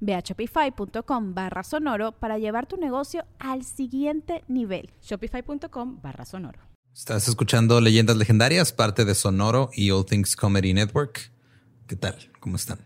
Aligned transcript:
Ve 0.00 0.14
a 0.14 0.20
shopify.com 0.20 1.34
barra 1.34 1.62
sonoro 1.62 2.12
para 2.12 2.38
llevar 2.38 2.66
tu 2.66 2.76
negocio 2.76 3.24
al 3.38 3.64
siguiente 3.64 4.44
nivel. 4.48 4.90
Shopify.com 5.02 6.00
barra 6.02 6.24
sonoro. 6.24 6.60
Estás 6.94 7.28
escuchando 7.28 7.80
Leyendas 7.80 8.16
Legendarias, 8.16 8.72
parte 8.72 9.04
de 9.04 9.14
Sonoro 9.14 9.70
y 9.72 9.90
All 9.92 10.04
Things 10.04 10.34
Comedy 10.34 10.74
Network. 10.74 11.30
¿Qué 11.86 11.94
tal? 11.94 12.16
¿Cómo 12.40 12.56
están? 12.56 12.78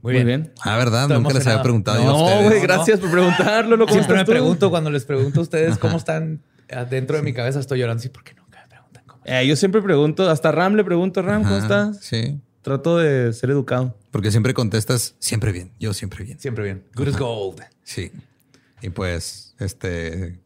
Muy 0.00 0.22
bien. 0.22 0.52
Ah, 0.62 0.76
¿verdad? 0.76 1.02
Estoy 1.02 1.16
Nunca 1.18 1.34
les 1.34 1.46
había 1.46 1.62
preguntado 1.62 2.02
yo 2.02 2.08
a 2.08 2.40
No, 2.40 2.48
güey, 2.48 2.60
gracias 2.60 3.00
por 3.00 3.10
preguntarlo. 3.10 3.88
Siempre 3.88 4.16
me 4.16 4.24
pregunto 4.24 4.70
cuando 4.70 4.90
les 4.90 5.04
pregunto 5.04 5.40
a 5.40 5.42
ustedes 5.42 5.76
cómo 5.78 5.96
están 5.96 6.42
adentro 6.70 7.16
de 7.16 7.22
mi 7.22 7.32
cabeza, 7.32 7.58
estoy 7.58 7.80
llorando. 7.80 8.02
Sí, 8.02 8.08
porque 8.08 8.34
nunca 8.34 8.60
me 8.60 8.68
preguntan 8.68 9.02
cómo. 9.06 9.22
Eh, 9.24 9.46
yo 9.46 9.56
siempre 9.56 9.82
pregunto, 9.82 10.30
hasta 10.30 10.52
Ram 10.52 10.74
le 10.74 10.84
pregunto, 10.84 11.20
Ram, 11.22 11.42
¿cómo 11.42 11.56
estás? 11.56 11.98
Sí. 12.00 12.40
Trato 12.68 12.98
de 12.98 13.32
ser 13.32 13.48
educado. 13.48 13.96
Porque 14.10 14.30
siempre 14.30 14.52
contestas 14.52 15.14
siempre 15.20 15.52
bien. 15.52 15.72
Yo 15.80 15.94
siempre 15.94 16.22
bien. 16.22 16.38
Siempre 16.38 16.64
bien. 16.64 16.84
Good 16.94 17.08
as 17.08 17.18
gold. 17.18 17.62
Sí. 17.82 18.12
Y 18.82 18.90
pues, 18.90 19.54
este. 19.58 20.38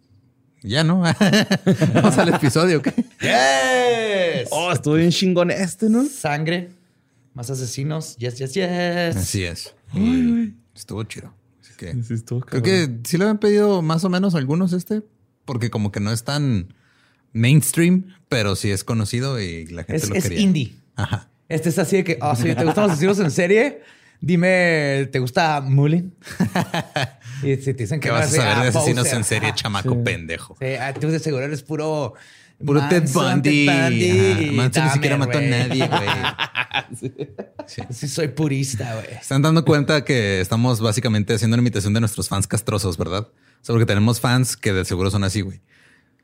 Ya 0.63 0.85
no. 0.85 1.01
Vamos 1.95 2.17
al 2.19 2.29
episodio. 2.33 2.79
¿ok? 2.79 2.89
Yes. 3.21 4.49
Oh, 4.53 4.71
estuvo 4.73 4.95
bien 4.95 5.11
chingón 5.11 5.51
este, 5.51 5.89
¿no? 5.89 6.05
Sangre, 6.07 6.71
más 7.35 7.51
asesinos. 7.51 8.17
Yes, 8.19 8.39
yes, 8.39 8.55
yes. 8.55 9.17
Así 9.17 9.43
es. 9.43 9.75
Estuvo 10.77 11.03
chido. 11.03 11.35
Así 11.61 11.73
que 11.77 11.93
Sí, 12.05 12.15
estuvo 12.15 12.41
creo 12.43 12.63
que 12.63 13.01
sí 13.03 13.17
lo 13.19 13.25
habían 13.25 13.39
pedido 13.39 13.83
más 13.83 14.05
o 14.05 14.09
menos 14.11 14.37
algunos 14.37 14.73
este, 14.73 15.03
porque 15.45 15.71
como 15.71 15.91
que 15.91 15.99
no 15.99 16.13
es 16.13 16.23
tan 16.23 16.73
mainstream, 17.33 18.15
pero 18.29 18.55
sí 18.55 18.71
es 18.71 18.85
conocido 18.85 19.41
y 19.41 19.67
la 19.67 19.83
gente 19.83 20.05
Es, 20.05 20.09
lo 20.09 20.15
es 20.15 20.23
quería. 20.23 20.41
indie. 20.41 20.75
Ajá. 20.95 21.29
Este 21.53 21.69
es 21.69 21.79
así 21.79 21.97
de 21.97 22.05
que, 22.05 22.19
oh, 22.21 22.35
sí, 22.35 22.55
¿te 22.55 22.65
gustan 22.65 22.85
los 22.85 22.93
asesinos 22.93 23.19
en 23.21 23.31
serie? 23.31 23.83
Dime, 24.21 25.09
¿te 25.13 25.19
gusta 25.19 25.61
Mullen? 25.61 26.15
y 27.43 27.57
si 27.57 27.75
te 27.75 27.83
dicen 27.83 28.01
que 28.01 28.09
¿Qué 28.09 28.13
vas 28.13 28.27
a 28.33 28.37
saber 28.37 28.53
ah, 28.57 28.63
de 28.63 28.69
asesinos 28.69 29.05
poser. 29.05 29.19
en 29.19 29.25
serie, 29.25 29.49
Ajá. 29.49 29.57
chamaco 29.57 30.05
pendejo? 30.05 30.57
Sí, 30.61 30.67
ah, 30.81 30.95
tú 30.95 31.09
de 31.09 31.19
seguro 31.19 31.45
eres 31.45 31.63
puro... 31.63 32.15
Puro 32.65 32.81
Ted 32.89 33.09
Bundy. 33.13 34.53
Manson 34.55 34.85
ni 34.85 34.91
siquiera 34.91 35.17
mató 35.17 35.39
a 35.39 35.41
nadie, 35.41 35.87
güey. 35.89 36.09
Sí. 37.67 37.83
Sí, 37.91 38.09
soy 38.09 38.29
purista, 38.29 38.95
güey. 38.95 39.19
Están 39.21 39.43
dando 39.43 39.65
cuenta 39.65 40.05
que 40.05 40.41
estamos 40.41 40.81
básicamente 40.81 41.35
haciendo 41.35 41.55
una 41.57 41.63
imitación 41.63 41.93
de 41.93 42.01
nuestros 42.01 42.29
fans 42.29 42.47
castrosos, 42.47 42.97
¿verdad? 42.97 43.29
O 43.31 43.65
sea, 43.65 43.73
porque 43.73 43.87
tenemos 43.87 44.21
fans 44.21 44.57
que 44.57 44.73
de 44.73 44.85
seguro 44.85 45.11
son 45.11 45.25
así, 45.25 45.41
güey. 45.41 45.61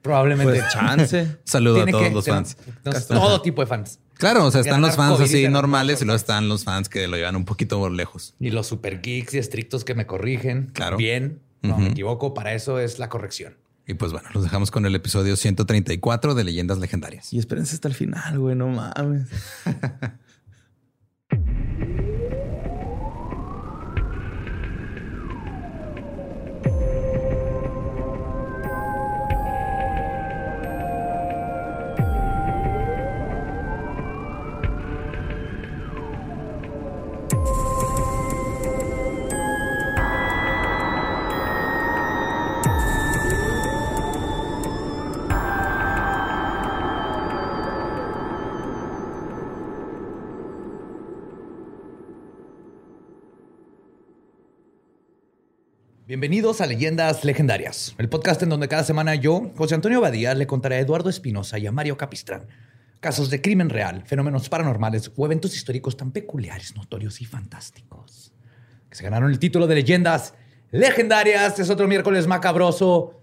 Probablemente. 0.02 0.52
Pues 0.60 0.72
chance. 0.72 1.36
Saludo 1.44 1.82
a 1.82 1.86
todos 1.86 2.04
que- 2.04 2.10
los 2.14 2.24
tenemos- 2.24 2.54
fans. 2.54 2.74
tenemos 2.82 3.08
todo 3.08 3.42
tipo 3.42 3.60
de 3.62 3.66
fans. 3.66 3.98
Claro, 4.18 4.44
o 4.44 4.50
sea, 4.50 4.60
están 4.60 4.80
los 4.80 4.96
fans 4.96 5.20
así 5.20 5.48
normales 5.48 6.02
y 6.02 6.04
luego 6.04 6.16
están 6.16 6.48
los 6.48 6.64
fans 6.64 6.88
que 6.88 7.06
lo 7.06 7.16
llevan 7.16 7.36
un 7.36 7.44
poquito 7.44 7.88
lejos. 7.88 8.34
Y 8.40 8.50
los 8.50 8.66
super 8.66 9.00
geeks 9.00 9.34
y 9.34 9.38
estrictos 9.38 9.84
que 9.84 9.94
me 9.94 10.06
corrigen. 10.06 10.70
Claro. 10.74 10.96
Bien. 10.96 11.40
No 11.62 11.78
me 11.78 11.88
equivoco. 11.88 12.34
Para 12.34 12.54
eso 12.54 12.78
es 12.78 12.98
la 12.98 13.08
corrección. 13.08 13.56
Y 13.86 13.94
pues 13.94 14.12
bueno, 14.12 14.28
los 14.34 14.42
dejamos 14.42 14.70
con 14.70 14.84
el 14.84 14.94
episodio 14.94 15.34
134 15.34 16.34
de 16.34 16.44
Leyendas 16.44 16.78
Legendarias. 16.78 17.32
Y 17.32 17.38
espérense 17.38 17.74
hasta 17.74 17.88
el 17.88 17.94
final, 17.94 18.38
güey, 18.38 18.54
no 18.54 18.68
mames. 18.68 19.28
Bienvenidos 56.18 56.60
a 56.60 56.66
Leyendas 56.66 57.24
Legendarias, 57.24 57.94
el 57.96 58.08
podcast 58.08 58.42
en 58.42 58.48
donde 58.48 58.66
cada 58.66 58.82
semana 58.82 59.14
yo, 59.14 59.52
José 59.56 59.76
Antonio 59.76 60.00
Badía, 60.00 60.34
le 60.34 60.48
contaré 60.48 60.74
a 60.74 60.80
Eduardo 60.80 61.10
Espinosa 61.10 61.60
y 61.60 61.68
a 61.68 61.70
Mario 61.70 61.96
Capistrán 61.96 62.48
casos 62.98 63.30
de 63.30 63.40
crimen 63.40 63.70
real, 63.70 64.02
fenómenos 64.04 64.48
paranormales 64.48 65.12
o 65.16 65.26
eventos 65.26 65.54
históricos 65.54 65.96
tan 65.96 66.10
peculiares, 66.10 66.74
notorios 66.74 67.20
y 67.20 67.24
fantásticos 67.24 68.32
que 68.90 68.96
se 68.96 69.04
ganaron 69.04 69.30
el 69.30 69.38
título 69.38 69.68
de 69.68 69.76
Leyendas 69.76 70.34
Legendarias. 70.72 71.56
Es 71.60 71.70
otro 71.70 71.86
miércoles 71.86 72.26
macabroso. 72.26 73.20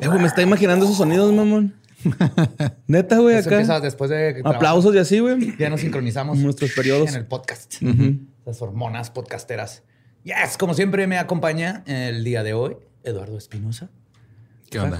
Eh, 0.00 0.08
güey, 0.08 0.18
me 0.18 0.28
está 0.28 0.40
imaginando 0.40 0.86
esos 0.86 0.96
sonidos, 0.96 1.30
mamón. 1.30 1.74
Neta, 2.86 3.18
güey, 3.18 3.36
Eso 3.36 3.50
empieza 3.50 3.76
acá. 3.76 3.84
después 3.84 4.08
de 4.08 4.40
Aplausos 4.42 4.94
y 4.94 4.98
así, 4.98 5.18
güey. 5.18 5.58
Ya 5.58 5.68
nos 5.68 5.82
sincronizamos. 5.82 6.38
Nuestros 6.38 6.70
periodos. 6.72 7.10
En 7.10 7.16
el 7.16 7.26
podcast. 7.26 7.74
Las 8.46 8.62
hormonas 8.62 9.10
podcasteras. 9.10 9.82
Yes, 10.24 10.56
como 10.58 10.74
siempre 10.74 11.06
me 11.06 11.18
acompaña 11.18 11.82
el 11.86 12.24
día 12.24 12.42
de 12.42 12.54
hoy 12.54 12.76
Eduardo 13.02 13.36
Espinosa. 13.38 13.90
¿Qué 14.70 14.78
onda? 14.80 14.98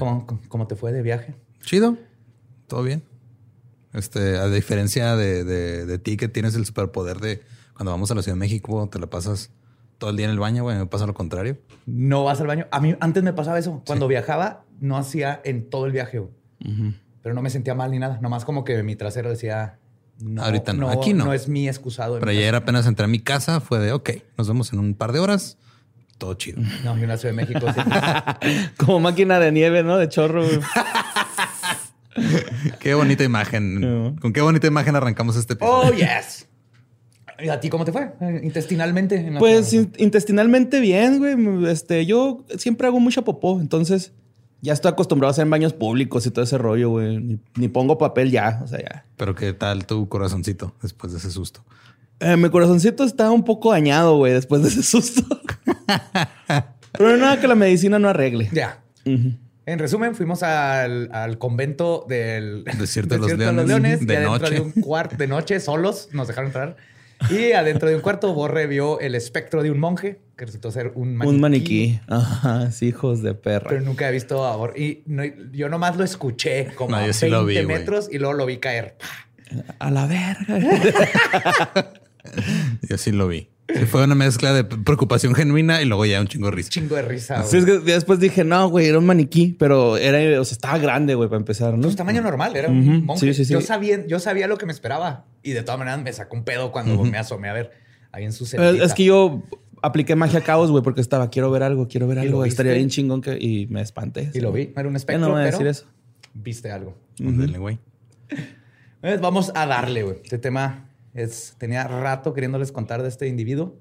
¿Cómo, 0.48 0.66
te 0.66 0.76
fue 0.76 0.92
de 0.92 1.02
viaje? 1.02 1.34
Chido. 1.62 1.96
Todo 2.66 2.82
bien. 2.82 3.02
Este, 3.92 4.36
a 4.36 4.46
diferencia 4.48 5.16
de, 5.16 5.44
de- 5.44 5.86
de 5.86 5.98
ti 5.98 6.16
que 6.16 6.28
tienes 6.28 6.54
el 6.56 6.66
superpoder 6.66 7.18
de 7.20 7.42
cuando 7.74 7.90
vamos 7.90 8.10
a 8.10 8.14
la 8.14 8.22
Ciudad 8.22 8.36
de 8.36 8.40
México, 8.40 8.88
te 8.90 8.98
la 8.98 9.08
pasas 9.08 9.50
todo 9.98 10.10
el 10.10 10.16
día 10.16 10.26
en 10.26 10.32
el 10.32 10.38
baño, 10.38 10.62
güey. 10.62 10.76
Me 10.76 10.86
pasa 10.86 11.06
lo 11.06 11.14
contrario. 11.14 11.58
No 11.86 12.24
vas 12.24 12.40
al 12.40 12.46
baño. 12.46 12.66
A 12.70 12.80
mí 12.80 12.94
antes 13.00 13.22
me 13.22 13.32
pasaba 13.32 13.58
eso. 13.58 13.82
Cuando 13.86 14.06
viajaba, 14.08 14.64
no 14.80 14.96
hacía 14.96 15.40
en 15.44 15.68
todo 15.70 15.86
el 15.86 15.92
viaje. 15.92 16.18
güey. 16.18 16.32
Pero 17.22 17.34
no 17.34 17.40
me 17.42 17.48
sentía 17.50 17.74
mal 17.74 17.90
ni 17.90 17.98
nada. 17.98 18.18
Nomás 18.20 18.44
como 18.44 18.64
que 18.64 18.82
mi 18.82 18.96
trasero 18.96 19.30
decía... 19.30 19.78
No, 20.20 20.42
Ahorita 20.44 20.72
no. 20.72 20.90
Aquí 20.90 21.12
no. 21.12 21.24
No 21.26 21.32
es 21.32 21.48
mi 21.48 21.68
excusado. 21.68 22.14
en 22.14 22.20
Pero 22.20 22.32
mi 22.32 22.38
ayer 22.38 22.52
casa. 22.52 22.62
apenas 22.62 22.86
entré 22.86 23.04
a 23.04 23.08
mi 23.08 23.18
casa, 23.20 23.60
fue 23.60 23.78
de, 23.80 23.92
ok, 23.92 24.10
nos 24.38 24.48
vemos 24.48 24.72
en 24.72 24.78
un 24.78 24.94
par 24.94 25.12
de 25.12 25.18
horas. 25.20 25.58
Todo 26.18 26.34
chido. 26.34 26.60
No, 26.84 26.96
yo 26.96 27.16
Ciudad 27.18 27.18
de 27.18 27.32
México. 27.32 27.66
Como 28.78 29.00
máquina 29.00 29.40
de 29.40 29.50
nieve, 29.50 29.82
¿no? 29.82 29.98
De 29.98 30.08
chorro, 30.08 30.44
qué 32.80 32.94
bonita 32.94 33.24
imagen. 33.24 33.80
No. 33.80 34.16
Con 34.20 34.32
qué 34.32 34.40
bonita 34.40 34.66
imagen 34.66 34.94
arrancamos 34.96 35.36
este 35.36 35.54
episodio. 35.54 35.90
oh, 35.90 35.92
yes. 35.92 36.46
¿Y 37.40 37.48
a 37.48 37.58
ti 37.58 37.68
cómo 37.68 37.84
te 37.84 37.90
fue? 37.92 38.12
Intestinalmente. 38.44 39.16
en 39.16 39.34
Pues 39.38 39.72
in- 39.72 39.92
intestinalmente 39.98 40.78
bien, 40.80 41.18
güey. 41.18 41.68
Este, 41.70 42.06
yo 42.06 42.44
siempre 42.58 42.86
hago 42.86 43.00
mucha 43.00 43.22
popó, 43.22 43.60
entonces 43.60 44.12
ya 44.64 44.72
estoy 44.72 44.90
acostumbrado 44.92 45.28
a 45.28 45.32
hacer 45.32 45.42
en 45.42 45.50
baños 45.50 45.74
públicos 45.74 46.24
y 46.26 46.30
todo 46.30 46.42
ese 46.42 46.56
rollo, 46.56 46.88
güey. 46.88 47.18
Ni, 47.18 47.38
ni 47.56 47.68
pongo 47.68 47.98
papel 47.98 48.30
ya, 48.30 48.60
o 48.64 48.66
sea, 48.66 48.80
ya. 48.80 49.04
Pero 49.16 49.34
qué 49.34 49.52
tal 49.52 49.86
tu 49.86 50.08
corazoncito 50.08 50.74
después 50.82 51.12
de 51.12 51.18
ese 51.18 51.30
susto. 51.30 51.62
Eh, 52.20 52.36
mi 52.38 52.48
corazoncito 52.48 53.04
está 53.04 53.30
un 53.30 53.44
poco 53.44 53.72
dañado, 53.72 54.16
güey, 54.16 54.32
después 54.32 54.62
de 54.62 54.68
ese 54.68 54.82
susto. 54.82 55.22
Pero 56.92 57.16
nada 57.18 57.40
que 57.40 57.46
la 57.46 57.54
medicina 57.54 57.98
no 57.98 58.08
arregle. 58.08 58.48
Ya. 58.52 58.80
En 59.04 59.78
resumen, 59.78 60.14
fuimos 60.14 60.42
al, 60.42 61.10
al 61.12 61.38
convento 61.38 62.06
del 62.08 62.64
Desierto 62.78 63.14
de 63.14 63.20
los 63.20 63.32
Leones, 63.66 64.06
de 64.06 64.16
adentro 64.16 64.38
noche. 64.38 64.54
de 64.54 64.60
un 64.60 64.72
cuarto 64.72 65.16
de 65.16 65.26
noche, 65.26 65.60
solos, 65.60 66.08
nos 66.12 66.28
dejaron 66.28 66.48
entrar. 66.48 66.76
Y 67.30 67.52
adentro 67.52 67.88
de 67.88 67.96
un 67.96 68.00
cuarto, 68.02 68.32
Borre 68.34 68.66
vio 68.66 69.00
el 69.00 69.14
espectro 69.14 69.62
de 69.62 69.70
un 69.70 69.78
monje, 69.80 70.20
que 70.36 70.46
resultó 70.46 70.70
ser 70.70 70.92
un 70.94 71.16
maniquí. 71.16 71.34
Un 71.34 71.40
maniquí. 71.40 72.00
Ajá, 72.08 72.70
sí, 72.70 72.86
hijos 72.88 73.22
de 73.22 73.34
perra. 73.34 73.68
Pero 73.70 73.80
nunca 73.82 74.08
he 74.08 74.12
visto 74.12 74.44
a 74.46 74.56
Borre. 74.56 74.78
Y 74.80 75.02
no- 75.06 75.22
yo 75.52 75.68
nomás 75.68 75.96
lo 75.96 76.04
escuché 76.04 76.68
como 76.74 76.90
No, 76.90 76.96
a 76.96 77.00
yo 77.00 77.06
20 77.06 77.18
sí 77.18 77.28
lo 77.30 77.44
vi, 77.44 77.62
metros 77.66 78.08
y 78.10 78.18
luego 78.18 78.34
lo 78.34 78.46
vi 78.46 78.58
caer. 78.58 78.96
A 79.78 79.90
la 79.90 80.06
verga. 80.06 80.58
Yo 82.88 82.98
sí 82.98 83.12
lo 83.12 83.28
vi. 83.28 83.48
Sí, 83.74 83.84
fue 83.86 84.04
una 84.04 84.14
mezcla 84.14 84.52
de 84.52 84.64
preocupación 84.64 85.34
genuina 85.34 85.80
y 85.80 85.84
luego 85.86 86.04
ya 86.06 86.20
un 86.20 86.26
chingo 86.26 86.46
de 86.46 86.52
risa. 86.52 86.70
Chingo 86.70 86.96
de 86.96 87.02
risa. 87.02 87.42
Sí, 87.44 87.58
es 87.58 87.64
que 87.64 87.78
después 87.78 88.18
dije, 88.20 88.44
no, 88.44 88.68
güey, 88.68 88.86
era 88.88 88.98
un 88.98 89.06
maniquí, 89.06 89.56
pero 89.58 89.96
era, 89.96 90.40
o 90.40 90.44
sea, 90.44 90.52
estaba 90.54 90.78
grande, 90.78 91.14
güey, 91.14 91.28
para 91.28 91.38
empezar, 91.38 91.74
¿no? 91.74 91.82
Pues 91.82 91.96
tamaño 91.96 92.20
normal, 92.22 92.54
era 92.56 92.68
Ujú, 92.68 92.76
un 92.78 93.04
monje. 93.06 93.26
sí, 93.26 93.34
sí, 93.34 93.44
sí. 93.46 93.52
Yo, 93.54 93.60
sabía, 93.60 94.06
yo 94.06 94.18
sabía 94.20 94.48
lo 94.48 94.58
que 94.58 94.66
me 94.66 94.72
esperaba. 94.72 95.24
Y 95.44 95.52
de 95.52 95.62
todas 95.62 95.78
maneras 95.78 96.02
me 96.02 96.12
sacó 96.12 96.36
un 96.36 96.44
pedo 96.44 96.72
cuando 96.72 97.04
me 97.04 97.18
asomé 97.18 97.48
a 97.48 97.52
ver 97.52 97.70
ahí 98.10 98.24
en 98.24 98.32
su 98.32 98.46
celda. 98.46 98.84
Es 98.84 98.94
que 98.94 99.04
yo 99.04 99.42
apliqué 99.82 100.16
magia 100.16 100.40
caos, 100.40 100.70
güey, 100.70 100.82
porque 100.82 101.00
estaba, 101.00 101.28
quiero 101.30 101.50
ver 101.50 101.62
algo, 101.62 101.86
quiero 101.86 102.08
ver 102.08 102.18
¿Y 102.18 102.20
algo. 102.22 102.44
Estaría 102.44 102.72
bien 102.72 102.88
chingón 102.88 103.20
que... 103.20 103.36
Y 103.38 103.66
me 103.68 103.82
espanté. 103.82 104.30
Y 104.32 104.40
lo 104.40 104.50
vi. 104.50 104.72
Era 104.74 104.88
un 104.88 104.96
espectro, 104.96 105.20
no 105.20 105.32
voy 105.32 105.42
a 105.42 105.44
pero 105.44 105.58
decir 105.58 105.66
eso. 105.68 105.86
viste 106.32 106.70
algo. 106.72 106.96
Ándale, 107.20 107.58
güey. 107.58 107.78
Eh, 109.02 109.18
Vamos 109.20 109.52
a 109.54 109.66
darle, 109.66 110.02
güey. 110.02 110.16
Este 110.24 110.38
tema 110.38 110.88
es, 111.12 111.54
tenía 111.58 111.86
rato 111.86 112.32
queriéndoles 112.32 112.72
contar 112.72 113.02
de 113.02 113.08
este 113.10 113.28
individuo 113.28 113.76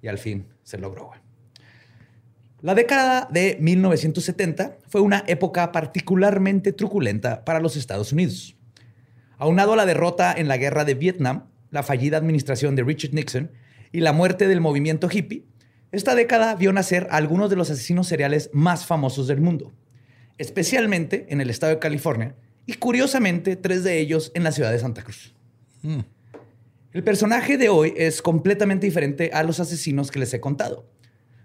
y 0.00 0.06
al 0.06 0.18
fin 0.18 0.46
se 0.62 0.78
logró, 0.78 1.06
güey. 1.06 1.20
La 2.60 2.76
década 2.76 3.28
de 3.28 3.58
1970 3.60 4.78
fue 4.86 5.00
una 5.00 5.24
época 5.26 5.72
particularmente 5.72 6.72
truculenta 6.72 7.44
para 7.44 7.58
los 7.58 7.74
Estados 7.74 8.12
Unidos. 8.12 8.54
Aunado 9.42 9.72
a 9.72 9.76
la 9.76 9.86
derrota 9.86 10.32
en 10.32 10.46
la 10.46 10.56
guerra 10.56 10.84
de 10.84 10.94
Vietnam, 10.94 11.48
la 11.72 11.82
fallida 11.82 12.16
administración 12.16 12.76
de 12.76 12.84
Richard 12.84 13.12
Nixon 13.12 13.50
y 13.90 13.98
la 13.98 14.12
muerte 14.12 14.46
del 14.46 14.60
movimiento 14.60 15.08
hippie, 15.12 15.42
esta 15.90 16.14
década 16.14 16.54
vio 16.54 16.72
nacer 16.72 17.08
a 17.10 17.16
algunos 17.16 17.50
de 17.50 17.56
los 17.56 17.68
asesinos 17.68 18.06
seriales 18.06 18.50
más 18.52 18.86
famosos 18.86 19.26
del 19.26 19.40
mundo, 19.40 19.72
especialmente 20.38 21.26
en 21.28 21.40
el 21.40 21.50
estado 21.50 21.72
de 21.72 21.80
California 21.80 22.36
y 22.66 22.74
curiosamente 22.74 23.56
tres 23.56 23.82
de 23.82 23.98
ellos 23.98 24.30
en 24.36 24.44
la 24.44 24.52
ciudad 24.52 24.70
de 24.70 24.78
Santa 24.78 25.02
Cruz. 25.02 25.34
Mm. 25.82 26.02
El 26.92 27.02
personaje 27.02 27.58
de 27.58 27.68
hoy 27.68 27.94
es 27.96 28.22
completamente 28.22 28.86
diferente 28.86 29.32
a 29.34 29.42
los 29.42 29.58
asesinos 29.58 30.12
que 30.12 30.20
les 30.20 30.32
he 30.34 30.40
contado. 30.40 30.88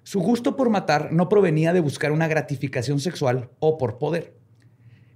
Su 0.04 0.20
gusto 0.20 0.56
por 0.56 0.70
matar 0.70 1.12
no 1.14 1.30
provenía 1.30 1.74
de 1.74 1.80
buscar 1.80 2.12
una 2.12 2.28
gratificación 2.28 3.00
sexual 3.00 3.50
o 3.58 3.80
por 3.80 3.98
poder. 3.98 4.36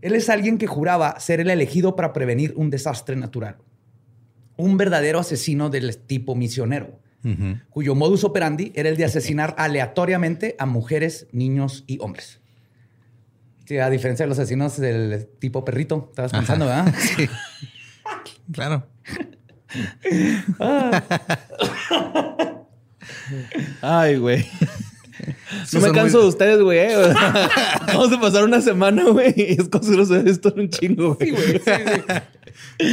Él 0.01 0.15
es 0.15 0.29
alguien 0.29 0.57
que 0.57 0.67
juraba 0.67 1.19
ser 1.19 1.39
el 1.39 1.49
elegido 1.49 1.95
para 1.95 2.13
prevenir 2.13 2.53
un 2.55 2.69
desastre 2.69 3.15
natural. 3.15 3.57
Un 4.57 4.77
verdadero 4.77 5.19
asesino 5.19 5.69
del 5.69 5.97
tipo 5.97 6.35
misionero, 6.35 6.99
cuyo 7.69 7.95
modus 7.95 8.23
operandi 8.23 8.71
era 8.75 8.89
el 8.89 8.97
de 8.97 9.05
asesinar 9.05 9.55
aleatoriamente 9.57 10.55
a 10.59 10.65
mujeres, 10.65 11.27
niños 11.31 11.83
y 11.87 11.99
hombres. 12.01 12.39
Sí, 13.65 13.77
a 13.77 13.89
diferencia 13.89 14.25
de 14.25 14.29
los 14.29 14.39
asesinos 14.39 14.77
del 14.77 15.27
tipo 15.39 15.63
perrito, 15.63 16.07
estabas 16.09 16.31
pensando, 16.31 16.65
¿verdad? 16.65 16.93
Sí. 16.99 17.29
Claro. 18.51 18.87
Ay, 23.81 24.17
güey. 24.17 24.45
Sí, 25.65 25.77
No 25.77 25.87
me 25.87 25.91
canso 25.91 26.17
muy- 26.17 26.23
de 26.23 26.29
ustedes, 26.29 26.61
güey. 26.61 26.79
eh. 26.79 26.95
Vamos 27.87 28.11
a 28.13 28.19
pasar 28.21 28.43
una 28.43 28.61
semana, 28.61 29.03
güey. 29.05 29.33
y 29.35 29.53
Es 29.61 29.69
cosa 29.69 29.91
esto 30.25 30.53
un 30.55 30.69
chingo, 30.69 31.15
güey. 31.15 31.29
Sí, 31.29 31.35
güey. 31.35 31.59
Sí, 31.59 31.71
sí. 32.79 32.87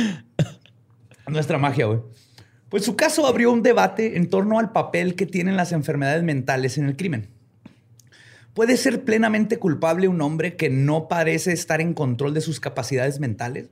Nuestra 1.29 1.59
magia, 1.59 1.87
güey. 1.87 2.01
Pues 2.69 2.85
su 2.85 2.97
caso 2.97 3.27
abrió 3.27 3.51
un 3.53 3.63
debate 3.63 4.17
en 4.17 4.29
torno 4.29 4.59
al 4.59 4.73
papel 4.73 5.15
que 5.15 5.27
tienen 5.27 5.57
las 5.57 5.73
enfermedades 5.73 6.23
mentales 6.23 6.77
en 6.79 6.85
el 6.87 6.97
crimen. 6.97 7.29
¿Puede 8.55 8.77
ser 8.77 9.05
plenamente 9.05 9.59
culpable 9.59 10.09
un 10.09 10.21
hombre 10.21 10.57
que 10.57 10.69
no 10.69 11.07
parece 11.09 11.53
estar 11.53 11.81
en 11.81 11.95
control 11.95 12.35
de 12.35 12.41
sus 12.41 12.61
capacidades 12.61 13.21
mentales? 13.21 13.69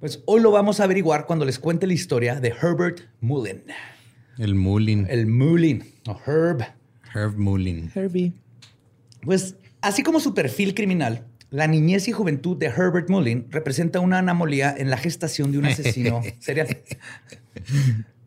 Pues 0.00 0.22
hoy 0.26 0.40
lo 0.40 0.50
vamos 0.50 0.80
a 0.80 0.84
averiguar 0.84 1.26
cuando 1.26 1.44
les 1.44 1.58
cuente 1.58 1.86
la 1.86 1.92
historia 1.92 2.36
de 2.40 2.48
Herbert 2.48 3.00
Mullin. 3.20 3.62
El 4.38 4.54
Mullin. 4.54 5.06
El 5.08 5.26
Mullin, 5.26 5.84
o 6.06 6.18
Herb. 6.26 6.62
Herb 7.14 7.36
Mullin. 7.38 7.90
Herbie. 7.94 8.32
Pues 9.22 9.54
así 9.80 10.02
como 10.02 10.20
su 10.20 10.34
perfil 10.34 10.74
criminal, 10.74 11.24
la 11.50 11.66
niñez 11.66 12.08
y 12.08 12.12
juventud 12.12 12.56
de 12.56 12.66
Herbert 12.66 13.08
Mullin 13.08 13.46
representa 13.50 14.00
una 14.00 14.18
anomalía 14.18 14.74
en 14.76 14.90
la 14.90 14.96
gestación 14.96 15.50
de 15.52 15.58
un 15.58 15.66
asesino 15.66 16.20
serial. 16.40 16.68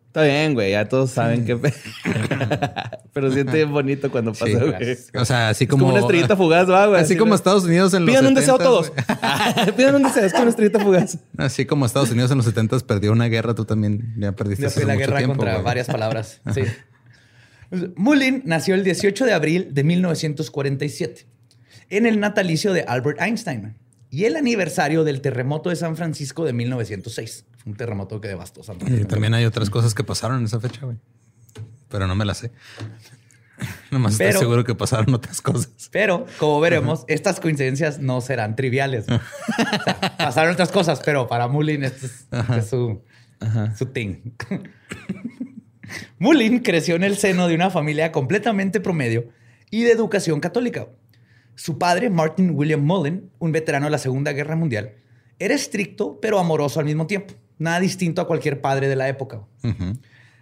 Está 0.08 0.24
bien, 0.24 0.54
güey. 0.56 0.72
Ya 0.72 0.90
todos 0.90 1.12
saben 1.12 1.46
que... 1.46 1.56
Pero 3.14 3.32
siente 3.32 3.54
bien 3.58 3.72
bonito 3.72 4.10
cuando 4.12 4.32
pasa, 4.34 4.46
Sí, 4.46 4.54
güey. 4.54 4.98
O 5.16 5.26
sea, 5.26 5.50
así 5.50 5.66
Es 5.66 5.70
como. 5.70 5.84
como 5.84 5.94
una 5.94 6.02
estrellita 6.02 6.36
fugaz, 6.36 6.70
va, 6.70 6.88
güey. 6.88 7.02
Así 7.02 7.16
como. 7.18 7.36
Estados 7.36 7.64
Unidos 7.66 7.94
en 7.94 8.06
los 8.06 8.10
Pidan 8.14 8.26
un 8.26 8.34
deseo 8.34 8.58
70s, 8.58 8.64
todos. 8.64 8.92
güey. 8.92 9.72
Pidan 9.76 9.96
un 9.96 10.04
deseo. 10.04 10.24
Es 10.26 10.32
como 10.32 10.44
una 10.44 10.50
estrellita 10.52 10.80
fugaz. 10.80 11.18
Así 11.38 11.66
como 11.66 11.86
Estados 11.86 12.10
Unidos 12.12 12.32
en 12.32 12.38
los 12.38 12.46
70 12.46 12.80
perdió 12.80 13.12
una 13.12 13.26
guerra, 13.26 13.54
tú 13.54 13.66
también 13.66 14.14
ya 14.18 14.32
perdiste 14.34 14.64
Ya 14.64 14.68
hace 14.68 14.80
fue 14.82 14.88
la 14.88 14.94
mucho 14.94 15.06
guerra 15.08 15.18
tiempo, 15.18 15.36
contra 15.36 15.54
güey. 15.56 15.66
varias 15.66 15.88
palabras. 15.88 16.42
Sí. 16.54 16.62
Mullin 17.96 18.42
nació 18.46 18.76
el 18.76 18.84
18 18.84 19.26
de 19.26 19.34
abril 19.34 19.70
de 19.74 19.84
1947 19.84 21.26
en 21.90 22.06
el 22.06 22.20
natalicio 22.20 22.74
de 22.74 22.82
Albert 22.84 23.22
Einstein 23.22 23.76
y 24.10 24.26
el 24.26 24.36
aniversario 24.36 25.04
del 25.04 25.22
terremoto 25.22 25.70
de 25.70 25.76
San 25.78 25.96
Francisco 25.96 26.44
de 26.46 26.54
1906. 26.54 27.46
Fue 27.58 27.72
un 27.72 27.78
terremoto 27.78 28.20
que 28.20 28.28
devastó 28.28 28.62
San 28.64 28.76
Y 28.78 28.80
Francisco. 28.82 29.08
también 29.08 29.34
hay 29.34 29.46
otras 29.46 29.70
cosas 29.70 29.94
que 29.94 30.04
pasaron 30.04 30.40
en 30.40 30.46
esa 30.46 30.60
fecha, 30.60 30.82
güey. 30.86 30.98
Pero 31.90 32.08
no 32.08 32.16
me 32.16 32.26
las 32.26 32.40
sé. 32.40 32.52
Nomás 33.92 34.16
Pero- 34.18 34.30
estoy 34.32 34.42
seguro 34.42 34.64
que 34.64 34.74
pasaron 34.76 35.14
otras 35.14 35.40
cosas. 35.42 35.70
Pero, 35.92 36.26
como 36.40 36.60
veremos, 36.60 37.06
estas 37.08 37.40
coincidencias 37.40 38.00
no 38.00 38.20
serán 38.20 38.56
triviales. 38.56 39.06
O 39.06 39.08
sea, 39.08 40.16
pasaron 40.18 40.54
otras 40.54 40.72
cosas, 40.72 41.00
pero 41.06 41.28
para 41.28 41.48
Mullin 41.48 41.84
esto 41.84 42.06
es, 42.08 42.26
este 42.32 42.58
es 42.58 42.68
su, 42.70 43.02
su 43.78 43.86
thing. 43.88 44.16
Mullin 46.20 46.60
creció 46.60 46.96
en 46.96 47.04
el 47.04 47.18
seno 47.18 47.48
de 47.48 47.56
una 47.56 47.70
familia 47.70 48.12
completamente 48.12 48.80
promedio 48.80 49.30
y 49.70 49.84
de 49.84 49.92
educación 49.92 50.40
católica. 50.40 50.88
Su 51.56 51.78
padre, 51.78 52.10
Martin 52.10 52.52
William 52.56 52.82
Mullin, 52.82 53.30
un 53.40 53.52
veterano 53.52 53.86
de 53.86 53.92
la 53.92 53.98
Segunda 53.98 54.34
Guerra 54.34 54.56
Mundial, 54.56 54.96
era 55.40 55.54
estricto 55.54 56.20
pero 56.22 56.40
amoroso 56.40 56.80
al 56.80 56.86
mismo 56.86 57.08
tiempo. 57.08 57.34
Nada 57.58 57.80
distinto 57.80 58.22
a 58.22 58.28
cualquier 58.28 58.62
padre 58.62 58.88
de 58.88 58.96
la 58.96 59.08
época. 59.08 59.42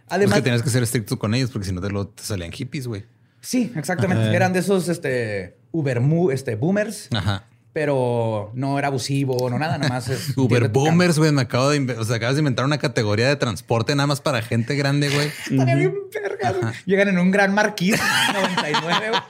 Además, 0.07 0.37
es 0.37 0.41
que 0.41 0.41
tienes 0.41 0.63
que 0.63 0.69
ser 0.69 0.83
estricto 0.83 1.19
con 1.19 1.33
ellos 1.33 1.51
porque 1.51 1.67
si 1.67 1.73
no 1.73 1.81
te, 1.81 1.89
lo, 1.89 2.07
te 2.07 2.23
salían 2.23 2.51
hippies, 2.51 2.87
güey. 2.87 3.05
sí, 3.41 3.71
exactamente. 3.75 4.33
Eran 4.35 4.53
de 4.53 4.59
esos 4.59 4.87
este, 4.89 5.57
Uber 5.71 6.01
este, 6.31 6.55
boomers. 6.55 7.09
Ajá. 7.13 7.45
Pero 7.71 8.51
no 8.55 8.79
era 8.79 8.87
abusivo, 8.87 9.49
no 9.49 9.59
nada, 9.59 9.77
nada 9.77 9.89
más 9.89 10.09
es 10.09 10.33
Uber 10.37 10.69
boomers, 10.69 11.19
güey. 11.19 11.31
Me 11.31 11.41
acabo 11.43 11.69
de, 11.69 11.79
o 11.97 12.03
sea, 12.03 12.15
acabas 12.17 12.35
de 12.35 12.39
inventar 12.39 12.65
una 12.65 12.77
categoría 12.79 13.27
de 13.27 13.35
transporte 13.35 13.95
nada 13.95 14.07
más 14.07 14.21
para 14.21 14.41
gente 14.41 14.75
grande, 14.75 15.09
güey. 15.09 15.27
Estaría 15.49 15.75
bien 15.75 15.93
verga. 16.13 16.73
Llegan 16.85 17.07
en 17.09 17.19
un 17.19 17.31
gran 17.31 17.53
marquís 17.53 17.95
99, 18.33 19.09
güey. 19.09 19.21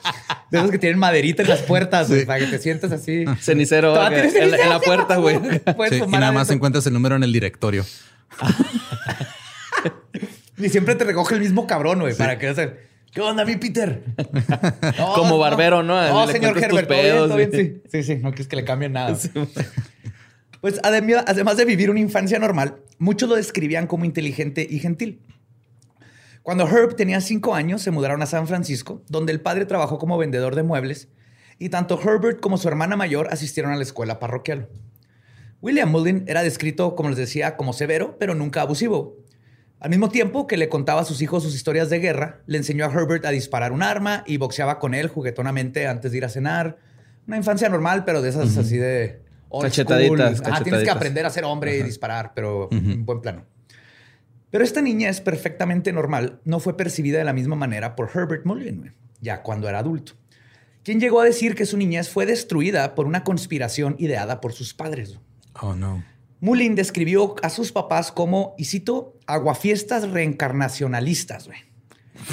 De 0.52 0.58
esos 0.58 0.72
que 0.72 0.80
tienen 0.80 0.98
maderita 1.00 1.44
en 1.44 1.50
las 1.50 1.62
puertas, 1.62 2.08
güey, 2.08 2.22
Sí. 2.22 2.26
para 2.26 2.40
que 2.40 2.48
te 2.48 2.60
sientas 2.60 2.92
así. 2.92 3.26
Cenicero 3.40 3.90
en, 3.90 3.96
la- 3.96 4.08
en 4.20 4.24
la 4.24 4.30
cenicero, 4.32 4.82
puerta, 4.82 5.18
güey. 5.18 5.38
Puedes 5.76 6.00
Sí, 6.00 6.04
y 6.08 6.12
nada 6.12 6.32
más 6.32 6.50
encuentras 6.50 6.88
el 6.88 6.94
número 6.94 7.16
en 7.16 7.24
el 7.24 7.32
directorio. 7.34 7.86
Y 10.58 10.68
siempre 10.70 10.96
te 10.96 11.06
recoge 11.06 11.36
el 11.36 11.40
mismo 11.42 11.68
cabrón, 11.68 12.00
güey, 12.02 12.14
para 12.16 12.38
que 12.38 12.48
hacer. 12.50 12.89
¿Qué 13.14 13.22
onda, 13.22 13.44
mi 13.46 13.56
Peter? 13.56 14.04
No, 14.98 15.14
Como 15.14 15.38
barbero, 15.38 15.82
¿no? 15.84 15.96
No, 16.08 16.26
Le 16.26 16.32
señor 16.34 16.58
Herbert, 16.58 16.88
pedos, 16.88 17.36
bien, 17.36 17.52
sí. 17.52 17.82
Sí, 17.92 18.04
sí, 18.04 18.16
no 18.18 18.30
quieres 18.32 18.48
que 18.48 18.56
le 18.56 18.64
cambien 18.66 18.94
nada. 18.94 19.18
Pues 20.62 20.82
adem- 20.82 21.24
además 21.26 21.58
de 21.58 21.66
vivir 21.66 21.90
una 21.90 22.00
infancia 22.00 22.38
normal, 22.40 22.78
muchos 22.98 23.30
lo 23.30 23.36
describían 23.36 23.88
como 23.88 24.06
inteligente 24.06 24.68
y 24.70 24.80
gentil. 24.80 25.22
Cuando 26.44 26.68
Herb 26.68 26.96
tenía 26.96 27.22
cinco 27.22 27.56
años, 27.56 27.82
se 27.82 27.92
mudaron 27.92 28.22
a 28.22 28.26
San 28.26 28.48
Francisco, 28.48 29.02
donde 29.08 29.32
el 29.32 29.42
padre 29.42 29.66
trabajó 29.66 29.98
como 30.00 30.18
vendedor 30.18 30.56
de 30.56 30.64
muebles, 30.64 31.08
y 31.60 31.70
tanto 31.70 32.00
Herbert 32.02 32.40
como 32.40 32.58
su 32.58 32.68
hermana 32.68 32.96
mayor 32.96 33.28
asistieron 33.32 33.72
a 33.72 33.76
la 33.76 33.84
escuela 33.84 34.20
parroquial. 34.20 34.70
William 35.62 35.90
Mullin 35.92 36.24
era 36.28 36.42
descrito, 36.42 36.96
como 36.96 37.10
les 37.10 37.18
decía, 37.18 37.58
como 37.58 37.74
severo, 37.74 38.18
pero 38.20 38.34
nunca 38.36 38.62
abusivo. 38.62 39.18
Al 39.80 39.90
mismo 39.90 40.10
tiempo 40.10 40.46
que 40.46 40.58
le 40.58 40.68
contaba 40.68 41.02
a 41.02 41.06
sus 41.06 41.22
hijos 41.22 41.44
sus 41.44 41.56
historias 41.56 41.90
de 41.90 42.00
guerra, 42.00 42.42
le 42.46 42.58
enseñó 42.58 42.86
a 42.86 42.92
Herbert 42.92 43.26
a 43.26 43.32
disparar 43.32 43.72
un 43.72 43.82
arma 43.82 44.24
y 44.28 44.38
boxeaba 44.38 44.78
con 44.78 44.94
él 44.94 45.08
juguetonamente 45.08 45.88
antes 45.88 46.12
de 46.12 46.18
ir 46.18 46.26
a 46.26 46.30
cenar. 46.30 46.78
Una 47.28 47.38
infancia 47.38 47.70
normal, 47.70 48.04
pero 48.06 48.22
de 48.22 48.30
esas 48.30 48.58
así 48.58 48.78
de... 48.78 49.22
Cachetaditas, 49.50 50.38
school. 50.38 50.54
Ah, 50.54 50.64
tienes 50.64 50.82
que 50.82 50.86
cachetaditas. 50.86 50.96
aprender 50.96 51.26
a 51.26 51.30
ser 51.30 51.46
hombre 51.46 51.78
y 51.78 51.84
disparar, 51.84 52.34
pero 52.36 52.68
en 52.72 53.06
buen 53.06 53.22
plano. 53.22 53.46
Pero 54.52 54.64
esta 54.64 54.82
niña 54.82 55.10
es 55.10 55.22
perfectamente 55.22 55.94
normal, 55.94 56.40
no 56.44 56.60
fue 56.60 56.76
percibida 56.76 57.20
de 57.20 57.24
la 57.24 57.34
misma 57.34 57.56
manera 57.56 57.96
por 57.96 58.10
Herbert 58.14 58.46
güey, 58.46 58.92
ya 59.22 59.44
cuando 59.44 59.70
era 59.70 59.80
adulto. 59.80 60.14
Quien 60.84 61.00
llegó 61.00 61.22
a 61.22 61.26
decir 61.26 61.56
que 61.56 61.66
su 61.66 61.78
niñez 61.78 62.10
fue 62.10 62.26
destruida 62.26 62.96
por 62.96 63.06
una 63.06 63.24
conspiración 63.24 63.96
ideada 64.00 64.42
por 64.42 64.54
sus 64.54 64.74
padres. 64.74 65.20
Oh, 65.62 65.76
no. 65.76 66.04
Mullin 66.42 66.76
describió 66.76 67.36
a 67.44 67.50
sus 67.50 67.72
papás 67.72 68.12
como, 68.12 68.56
y 68.58 68.66
cito, 68.66 69.18
aguafiestas 69.28 70.10
reencarnacionalistas, 70.10 71.48
güey. 71.48 71.60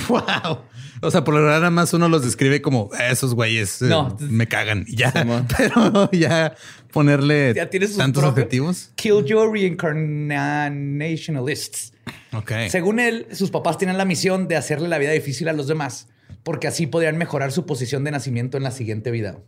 Wow. 0.09 0.61
O 1.03 1.11
sea, 1.11 1.25
por 1.25 1.35
lo 1.35 1.41
general 1.41 1.61
nada 1.61 1.71
más 1.71 1.93
uno 1.93 2.09
los 2.09 2.25
describe 2.25 2.63
como 2.63 2.89
esos 3.09 3.35
güeyes 3.35 3.83
eh, 3.83 3.87
No. 3.87 4.17
me 4.21 4.49
cagan 4.49 4.85
y 4.89 4.97
ya. 4.97 5.13
Pero 5.57 6.11
ya 6.11 6.55
ponerle 6.93 7.53
Ya 7.55 7.69
tantos 7.97 8.25
objetivos. 8.25 8.91
Killjoy 8.97 9.53
Reincarnationalists. 9.53 11.93
Ok. 12.33 12.53
Según 12.69 12.99
él, 13.01 13.27
sus 13.33 13.51
papás 13.51 13.79
tienen 13.79 13.99
la 13.99 14.05
misión 14.05 14.49
de 14.49 14.57
hacerle 14.57 14.89
la 14.89 14.99
vida 14.99 15.13
difícil 15.13 15.49
a 15.49 15.53
los 15.53 15.69
demás, 15.69 16.09
porque 16.43 16.67
así 16.69 16.87
podrían 16.87 17.19
mejorar 17.19 17.53
su 17.53 17.67
posición 17.67 18.05
de 18.05 18.11
nacimiento 18.11 18.57
en 18.57 18.63
la 18.63 18.71
siguiente 18.71 19.11
vida. 19.11 19.39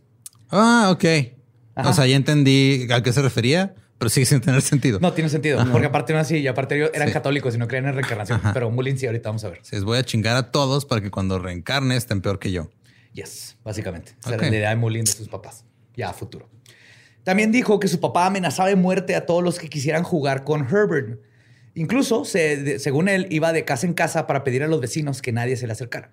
Ah, 0.49 0.89
ok. 0.91 1.05
Ajá. 1.75 1.89
O 1.89 1.93
sea, 1.93 2.05
ya 2.07 2.15
entendí 2.15 2.87
a 2.91 3.01
qué 3.03 3.13
se 3.13 3.21
refería, 3.21 3.75
pero 3.99 4.09
sigue 4.09 4.25
sin 4.25 4.41
tener 4.41 4.61
sentido. 4.63 4.99
No 4.99 5.13
tiene 5.13 5.29
sentido, 5.29 5.63
porque 5.71 5.85
aparte 5.87 6.13
no 6.13 6.19
así, 6.19 6.37
y 6.37 6.47
aparte 6.47 6.75
ellos 6.75 6.89
eran 6.95 7.09
Sí. 7.09 7.13
católicos 7.13 7.53
y 7.53 7.57
no 7.59 7.67
creen 7.67 7.85
en 7.85 7.93
reencarnación. 7.93 8.39
Ajá. 8.39 8.53
Pero 8.53 8.71
Mullin 8.71 8.97
sí, 8.97 9.05
ahorita 9.05 9.29
vamos 9.29 9.43
a 9.43 9.49
ver. 9.49 9.61
Les 9.71 9.83
voy 9.83 9.97
a 9.99 10.03
chingar 10.03 10.35
a 10.37 10.51
todos 10.51 10.85
para 10.85 11.01
que 11.01 11.11
cuando 11.11 11.37
reencarne 11.37 11.95
estén 11.95 12.21
peor 12.21 12.39
que 12.39 12.51
yo. 12.51 12.71
Yes, 13.13 13.57
básicamente. 13.63 14.13
Esa 14.19 14.29
Ok. 14.29 14.33
era 14.41 14.49
la 14.49 14.55
idea 14.57 14.69
de 14.71 14.75
Mullin 14.77 15.03
de 15.05 15.11
sus 15.11 15.27
papás, 15.29 15.65
ya 15.95 16.09
a 16.09 16.13
futuro. 16.13 16.49
También 17.23 17.51
dijo 17.51 17.79
que 17.79 17.87
su 17.87 17.99
papá 17.99 18.25
amenazaba 18.25 18.69
de 18.69 18.75
muerte 18.75 19.15
a 19.15 19.25
todos 19.25 19.43
los 19.43 19.59
que 19.59 19.69
quisieran 19.69 20.03
jugar 20.03 20.43
con 20.45 20.61
Herbert. 20.65 21.19
Incluso, 21.75 22.25
se- 22.25 22.57
de- 22.57 22.79
según 22.79 23.09
él, 23.09 23.27
iba 23.29 23.51
de 23.53 23.65
casa 23.65 23.85
en 23.85 23.93
casa 23.93 24.25
para 24.25 24.43
pedir 24.43 24.63
a 24.63 24.67
los 24.67 24.79
vecinos 24.81 25.21
que 25.21 25.31
nadie 25.31 25.55
se 25.57 25.67
le 25.67 25.73
acercara. 25.73 26.11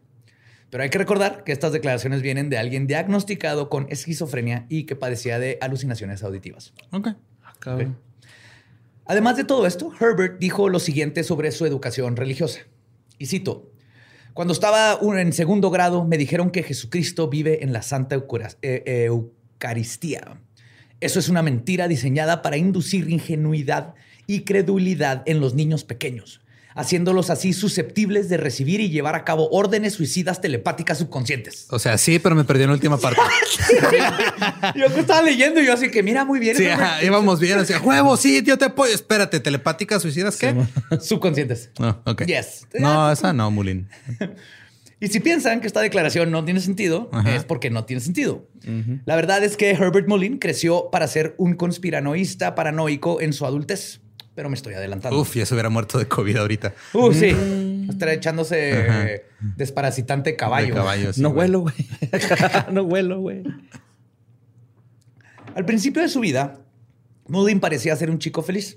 Pero 0.68 0.82
hay 0.82 0.90
que 0.90 0.98
recordar 0.98 1.44
que 1.44 1.52
estas 1.52 1.72
declaraciones 1.72 2.22
vienen 2.22 2.50
de 2.50 2.58
alguien 2.58 2.86
diagnosticado 2.88 3.68
con 3.70 3.86
esquizofrenia 3.88 4.66
y 4.68 4.84
que 4.84 4.96
padecía 4.96 5.38
de 5.38 5.58
alucinaciones 5.60 6.22
auditivas. 6.24 6.74
Ok. 6.90 7.08
Además 9.06 9.36
de 9.36 9.44
todo 9.44 9.66
esto, 9.66 9.92
Herbert 10.00 10.38
dijo 10.38 10.68
lo 10.68 10.80
siguiente 10.80 11.22
sobre 11.22 11.52
su 11.52 11.64
educación 11.64 12.16
religiosa. 12.16 12.60
Y 13.18 13.26
cito, 13.26 13.70
cuando 14.34 14.52
estaba 14.52 14.98
en 15.18 15.32
segundo 15.32 15.70
grado 15.70 16.04
me 16.04 16.18
dijeron 16.18 16.50
que 16.50 16.62
Jesucristo 16.62 17.28
vive 17.28 17.62
en 17.64 17.72
la 17.72 17.82
Santa 17.82 18.16
eh, 18.16 18.22
eh, 18.62 19.04
Eucaristía. 19.04 20.40
Eso 21.00 21.18
es 21.18 21.28
una 21.28 21.42
mentira 21.42 21.88
diseñada 21.88 22.42
para 22.42 22.56
inducir 22.56 23.08
ingenuidad 23.08 23.94
y 24.26 24.40
credulidad 24.42 25.22
en 25.26 25.40
los 25.40 25.54
niños 25.54 25.84
pequeños, 25.84 26.40
haciéndolos 26.76 27.30
así 27.30 27.52
susceptibles 27.52 28.28
de 28.28 28.36
recibir 28.36 28.80
y 28.80 28.90
llevar 28.90 29.14
a 29.14 29.24
cabo 29.24 29.48
órdenes 29.50 29.94
suicidas 29.94 30.40
telepáticas 30.40 30.98
subconscientes. 30.98 31.66
O 31.70 31.78
sea, 31.78 31.98
sí, 31.98 32.18
pero 32.18 32.36
me 32.36 32.44
perdí 32.44 32.62
en 32.62 32.68
la 32.68 32.74
última 32.74 32.98
parte. 32.98 33.20
Yo 34.74 34.92
que 34.94 35.00
estaba 35.00 35.22
leyendo 35.22 35.60
y 35.60 35.66
yo 35.66 35.72
así 35.72 35.90
que 35.90 36.02
mira 36.02 36.24
muy 36.24 36.38
bien. 36.38 36.56
Sí, 36.56 36.66
ajá, 36.66 37.02
íbamos 37.02 37.40
bien. 37.40 37.58
Así, 37.58 37.72
huevo, 37.74 38.16
sí, 38.16 38.42
yo 38.44 38.58
te 38.58 38.66
apoyo. 38.66 38.92
Espérate, 38.94 39.40
telepáticas 39.40 40.02
suicidas, 40.02 40.36
¿qué? 40.36 40.54
Subconscientes. 41.00 41.70
No, 41.78 42.00
ok. 42.04 42.24
Yes. 42.26 42.66
No, 42.78 43.10
esa 43.10 43.32
no, 43.32 43.50
Mulin. 43.50 43.88
Y 44.98 45.08
si 45.08 45.20
piensan 45.20 45.60
que 45.60 45.66
esta 45.66 45.82
declaración 45.82 46.30
no 46.30 46.42
tiene 46.42 46.58
sentido, 46.60 47.10
Ajá. 47.12 47.36
es 47.36 47.44
porque 47.44 47.68
no 47.68 47.84
tiene 47.84 48.00
sentido. 48.00 48.48
La 49.04 49.14
verdad 49.14 49.44
es 49.44 49.58
que 49.58 49.70
Herbert 49.70 50.08
Mullin 50.08 50.38
creció 50.38 50.88
para 50.90 51.06
ser 51.06 51.34
un 51.36 51.52
conspiranoísta 51.54 52.54
paranoico 52.54 53.20
en 53.20 53.34
su 53.34 53.44
adultez. 53.44 54.00
Pero 54.36 54.50
me 54.50 54.54
estoy 54.54 54.74
adelantando. 54.74 55.18
Uf, 55.18 55.34
ya 55.34 55.46
se 55.46 55.54
hubiera 55.54 55.70
muerto 55.70 55.98
de 55.98 56.06
COVID 56.06 56.36
ahorita. 56.36 56.74
Uh, 56.92 57.12
sí. 57.12 57.34
Estará 57.88 58.12
echándose 58.12 58.86
Ajá. 58.88 59.06
eh, 59.08 59.26
desparasitante 59.56 60.36
caballo. 60.36 60.68
De 60.68 60.74
caballo, 60.74 61.12
sí, 61.14 61.22
no 61.22 61.30
güey. 61.30 61.38
huelo, 61.48 61.60
güey. 61.60 61.74
no 62.70 62.82
huelo, 62.82 63.20
güey. 63.20 63.42
Al 65.54 65.64
principio 65.64 66.02
de 66.02 66.08
su 66.08 66.20
vida, 66.20 66.58
Mullin 67.28 67.60
parecía 67.60 67.96
ser 67.96 68.10
un 68.10 68.18
chico 68.18 68.42
feliz. 68.42 68.76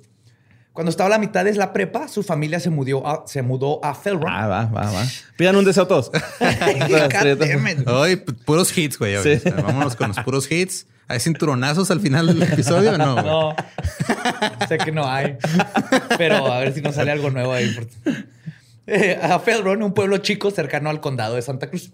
Cuando 0.71 0.91
estaba 0.91 1.07
a 1.07 1.09
la 1.09 1.17
mitad 1.17 1.43
de 1.43 1.53
la 1.55 1.73
prepa, 1.73 2.07
su 2.07 2.23
familia 2.23 2.61
se 2.61 2.69
mudó 2.69 3.05
a, 3.05 3.27
se 3.27 3.41
mudó 3.41 3.83
a 3.83 3.93
Felron. 3.95 4.29
Ah, 4.31 4.47
va, 4.47 4.65
va, 4.67 4.91
va. 4.91 5.03
Pidan 5.35 5.57
un 5.57 5.65
deseo 5.65 5.87
todos. 5.87 6.09
It. 6.39 7.85
Ay, 7.85 8.15
pu- 8.15 8.37
puros 8.45 8.77
hits, 8.77 8.97
güey. 8.97 9.21
Sí. 9.21 9.41
Vámonos 9.61 9.97
con 9.97 10.07
los 10.09 10.19
puros 10.21 10.49
hits. 10.49 10.87
¿Hay 11.09 11.19
cinturonazos 11.19 11.89
al 11.89 11.99
final 11.99 12.27
del 12.27 12.43
episodio 12.43 12.93
o 12.93 12.97
no? 12.97 13.13
güey? 13.15 13.25
No, 13.25 13.55
sé 14.67 14.77
que 14.77 14.91
no 14.91 15.07
hay. 15.09 15.37
Pero 16.19 16.53
a 16.53 16.59
ver 16.59 16.71
si 16.73 16.81
nos 16.81 16.93
sale 16.93 17.11
algo 17.11 17.31
nuevo 17.31 17.51
ahí. 17.51 17.75
Eh, 18.85 19.19
a 19.21 19.39
Felron, 19.39 19.81
un 19.81 19.93
pueblo 19.95 20.19
chico 20.19 20.51
cercano 20.51 20.89
al 20.91 21.01
condado 21.01 21.33
de 21.35 21.41
Santa 21.41 21.67
Cruz. 21.67 21.91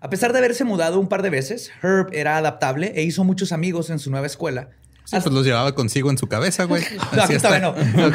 A 0.00 0.10
pesar 0.10 0.32
de 0.32 0.38
haberse 0.38 0.64
mudado 0.64 1.00
un 1.00 1.08
par 1.08 1.22
de 1.22 1.30
veces, 1.30 1.72
Herb 1.82 2.08
era 2.12 2.36
adaptable 2.36 2.92
e 2.94 3.02
hizo 3.02 3.24
muchos 3.24 3.50
amigos 3.50 3.88
en 3.88 3.98
su 3.98 4.10
nueva 4.10 4.26
escuela. 4.26 4.68
Sí, 5.04 5.16
pues 5.22 5.32
los 5.32 5.46
llevaba 5.46 5.74
consigo 5.74 6.10
en 6.10 6.18
su 6.18 6.28
cabeza, 6.28 6.64
güey. 6.64 6.82
No, 7.12 7.22
Así 7.22 7.32
aquí 7.32 7.34
está, 7.34 7.56
está. 7.56 7.70
bueno. 7.70 8.12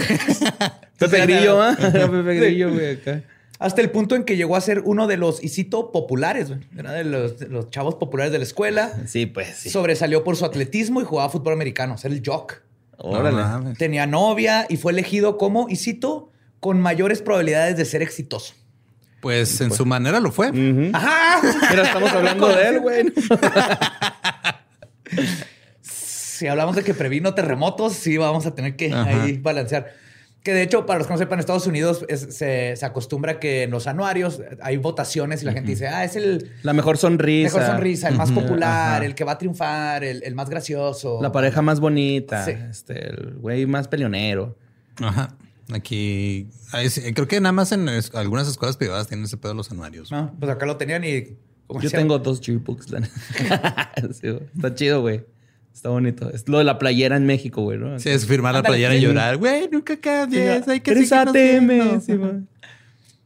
Pepe 0.99 1.21
Grillo, 1.25 1.59
¿ah? 1.61 1.75
Pepe 1.79 2.35
Grillo, 2.35 2.71
güey, 2.71 2.97
acá. 2.97 3.23
Hasta 3.61 3.79
el 3.81 3.91
punto 3.91 4.15
en 4.15 4.23
que 4.23 4.35
llegó 4.37 4.55
a 4.55 4.61
ser 4.61 4.81
uno 4.85 5.05
de 5.05 5.17
los, 5.17 5.43
y 5.43 5.49
cito, 5.49 5.91
populares. 5.91 6.47
güey. 6.47 6.61
Era 6.75 6.93
de 6.93 7.03
los, 7.03 7.37
de 7.37 7.47
los 7.47 7.69
chavos 7.69 7.93
populares 7.93 8.31
de 8.31 8.39
la 8.39 8.43
escuela. 8.43 8.91
Sí, 9.05 9.27
pues 9.27 9.55
sí. 9.55 9.69
Sobresalió 9.69 10.23
por 10.23 10.35
su 10.35 10.45
atletismo 10.45 10.99
y 10.99 11.03
jugaba 11.03 11.29
fútbol 11.29 11.53
americano. 11.53 11.95
Ser 11.99 12.11
el 12.11 12.23
jock. 12.25 12.55
Órale. 12.97 13.75
Tenía 13.77 14.07
novia 14.07 14.65
y 14.67 14.77
fue 14.77 14.91
elegido 14.93 15.37
como, 15.37 15.69
y 15.69 15.75
cito, 15.75 16.31
con 16.59 16.81
mayores 16.81 17.21
probabilidades 17.21 17.77
de 17.77 17.85
ser 17.85 18.01
exitoso. 18.01 18.55
Pues 19.21 19.61
en 19.61 19.71
su 19.71 19.85
manera 19.85 20.19
lo 20.19 20.31
fue. 20.31 20.51
¡Ajá! 20.93 21.39
Pero 21.69 21.83
estamos 21.83 22.11
hablando 22.13 22.47
de 22.47 22.67
él, 22.67 22.79
güey. 22.79 23.13
Si 25.83 26.47
hablamos 26.47 26.75
de 26.75 26.83
que 26.83 26.95
previno 26.95 27.35
terremotos, 27.35 27.93
sí 27.93 28.17
vamos 28.17 28.47
a 28.47 28.55
tener 28.55 28.75
que 28.75 28.91
Ajá. 28.91 29.23
ahí 29.23 29.37
balancear. 29.37 29.93
Que 30.43 30.53
de 30.55 30.63
hecho, 30.63 30.87
para 30.87 30.97
los 30.99 31.07
que 31.07 31.13
no 31.13 31.19
sepan, 31.19 31.35
en 31.37 31.39
Estados 31.41 31.67
Unidos 31.67 32.03
es- 32.09 32.35
se, 32.35 32.75
se 32.75 32.85
acostumbra 32.85 33.39
que 33.39 33.61
en 33.63 33.69
los 33.71 33.85
anuarios 33.85 34.41
hay 34.61 34.77
votaciones 34.77 35.43
y 35.43 35.45
la 35.45 35.53
gente 35.53 35.69
dice, 35.69 35.87
ah, 35.87 36.03
es 36.03 36.15
el 36.15 36.51
La 36.63 36.73
mejor 36.73 36.97
sonrisa. 36.97 37.57
mejor 37.57 37.71
sonrisa, 37.71 38.07
el 38.09 38.15
más 38.15 38.31
popular, 38.31 39.03
el 39.03 39.13
que 39.13 39.23
va 39.23 39.33
a 39.33 39.37
triunfar, 39.37 40.03
el, 40.03 40.23
el 40.23 40.33
más 40.33 40.49
gracioso. 40.49 41.19
La 41.21 41.31
pareja 41.31 41.61
más 41.61 41.79
bonita. 41.79 42.43
Sí. 42.43 42.51
Este, 42.51 43.09
el 43.09 43.35
güey 43.39 43.67
más 43.67 43.87
peleonero. 43.87 44.57
Ajá. 44.99 45.35
Aquí 45.71 46.47
creo 47.13 47.27
que 47.27 47.39
nada 47.39 47.53
más 47.53 47.71
en 47.71 47.87
es- 47.87 48.13
algunas 48.15 48.47
escuelas 48.47 48.77
privadas 48.77 49.07
tienen 49.07 49.25
ese 49.25 49.37
pedo 49.37 49.53
los 49.53 49.69
anuarios. 49.71 50.11
No, 50.11 50.35
pues 50.39 50.51
acá 50.51 50.65
lo 50.65 50.75
tenían 50.77 51.03
y... 51.03 51.37
Yo 51.69 51.79
decía, 51.79 51.99
tengo 51.99 52.19
dos. 52.19 52.41
Sí, 52.43 52.57
güey. 54.29 54.43
Está 54.55 54.75
chido, 54.75 55.01
güey. 55.01 55.23
Está 55.73 55.89
bonito. 55.89 56.29
Es 56.31 56.47
lo 56.47 56.57
de 56.59 56.63
la 56.63 56.77
playera 56.77 57.17
en 57.17 57.25
México, 57.25 57.61
güey, 57.63 57.77
¿no? 57.77 57.99
Sí, 57.99 58.09
es 58.09 58.25
firmar 58.25 58.53
la 58.53 58.63
playera 58.63 58.95
y 58.95 59.01
llorar. 59.01 59.37
Güey, 59.37 59.69
nunca 59.71 59.97
cambies. 59.97 60.67
Hay 60.67 60.81
que 60.81 60.93
seguirnos 60.93 61.27
ATM. 61.35 61.67
viendo". 61.67 62.01
sí. 62.01 62.13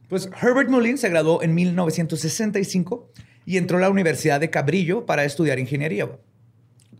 Pues 0.08 0.30
Herbert 0.40 0.70
Mullin 0.70 0.98
se 0.98 1.08
graduó 1.08 1.42
en 1.42 1.52
1965 1.56 3.10
y 3.44 3.56
entró 3.56 3.78
a 3.78 3.80
la 3.80 3.90
Universidad 3.90 4.38
de 4.38 4.50
Cabrillo 4.50 5.04
para 5.04 5.24
estudiar 5.24 5.58
ingeniería. 5.58 6.08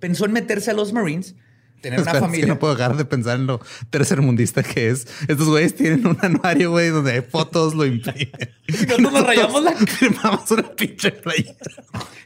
Pensó 0.00 0.24
en 0.24 0.32
meterse 0.32 0.72
a 0.72 0.74
los 0.74 0.92
Marines, 0.92 1.36
tener 1.80 2.00
una 2.00 2.10
Espera, 2.10 2.18
es 2.18 2.22
que 2.22 2.26
familia. 2.26 2.46
no 2.48 2.58
puedo 2.58 2.74
dejar 2.74 2.96
de 2.96 3.04
pensar 3.04 3.36
en 3.38 3.46
lo 3.46 3.60
tercermundista 3.90 4.64
que 4.64 4.88
es. 4.88 5.06
Estos 5.28 5.48
güeyes 5.48 5.76
tienen 5.76 6.04
un 6.04 6.18
anuario, 6.20 6.72
güey, 6.72 6.88
donde 6.88 7.12
hay 7.12 7.20
fotos, 7.22 7.74
lo 7.74 7.86
imprimen. 7.86 8.50
Y 8.68 8.72
nosotros 8.72 9.12
nos 9.12 9.26
rayamos 9.26 9.62
la- 9.62 9.72
Firmamos 9.76 10.50
una 10.50 10.62
pinche 10.64 11.12
playera. 11.12 11.54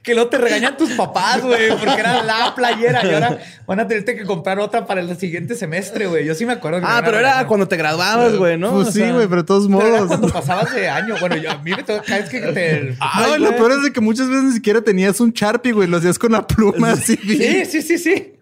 Que 0.03 0.15
no 0.15 0.29
te 0.29 0.39
regañan 0.39 0.79
tus 0.79 0.91
papás, 0.93 1.43
güey, 1.43 1.69
porque 1.77 2.01
era 2.01 2.23
la 2.23 2.55
playera 2.55 3.05
y 3.05 3.13
ahora 3.13 3.39
van 3.67 3.81
a 3.81 3.87
tenerte 3.87 4.17
que 4.17 4.25
comprar 4.25 4.59
otra 4.59 4.87
para 4.87 5.03
el 5.03 5.15
siguiente 5.19 5.55
semestre, 5.55 6.07
güey. 6.07 6.25
Yo 6.25 6.35
sí 6.35 6.47
me 6.47 6.55
acuerdo. 6.55 6.81
que 6.81 6.87
Ah, 6.89 7.03
pero 7.05 7.19
era 7.19 7.47
cuando 7.47 7.69
te 7.69 7.77
graduabas, 7.77 8.35
güey, 8.37 8.57
¿no? 8.57 8.71
Pues 8.73 8.89
O 8.89 8.93
sí, 8.93 9.01
sea, 9.01 9.13
güey, 9.13 9.27
pero 9.29 9.43
de 9.43 9.47
todos 9.47 9.67
Pero 9.69 9.81
era 9.81 9.91
modos. 9.97 10.09
cuando 10.09 10.29
pasabas 10.29 10.75
de 10.75 10.89
año. 10.89 11.17
Bueno, 11.21 11.37
yo, 11.37 11.51
a 11.51 11.59
mí 11.59 11.73
me 11.73 11.83
toca 11.83 12.01
cada 12.03 12.21
vez 12.23 12.31
que 12.31 12.41
te... 12.55 12.97
No, 13.21 13.37
lo 13.37 13.51
peor 13.57 13.73
es 13.73 13.83
de 13.83 13.93
que 13.93 14.01
muchas 14.01 14.29
veces 14.31 14.45
ni 14.45 14.53
siquiera 14.53 14.81
tenías 14.81 15.21
un 15.21 15.33
Sharpie, 15.33 15.73
güey. 15.73 15.87
Lo 15.87 15.99
hacías 15.99 16.19
con 16.19 16.33
la 16.33 16.47
pluma 16.47 16.93
así. 16.93 17.17
Sí, 17.19 17.67
sí, 17.67 17.83
sí, 17.83 17.99
sí. 17.99 18.33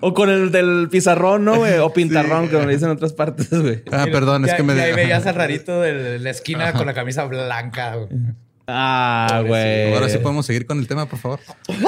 O 0.00 0.14
con 0.14 0.30
el 0.30 0.50
del 0.50 0.88
pizarrón, 0.90 1.44
¿no, 1.44 1.56
güey? 1.58 1.78
O 1.78 1.92
pintarrón, 1.94 2.48
como 2.48 2.64
le 2.64 2.72
dicen 2.72 2.88
en 2.90 2.96
otras 2.96 3.12
partes, 3.12 3.50
güey. 3.50 3.82
Ah, 3.92 4.06
perdón, 4.10 4.44
es 4.46 4.50
Ya- 4.52 4.56
que 4.56 4.62
me... 4.62 4.74
y 4.74 4.80
ahí 4.80 4.92
veías 4.94 5.26
al 5.26 5.34
rarito 5.34 5.80
de 5.82 6.18
la 6.18 6.30
esquina 6.30 6.72
con 6.80 6.86
la 6.86 6.94
camisa 6.94 7.24
blanca. 7.24 7.94
güey. 7.96 8.08
Ah, 8.66 9.42
güey. 9.46 9.92
Ahora 9.94 10.08
sí 10.08 10.18
podemos 10.18 10.46
seguir 10.46 10.66
con 10.66 10.78
el 10.78 10.86
tema, 10.86 11.06
por 11.06 11.18
favor. 11.18 11.40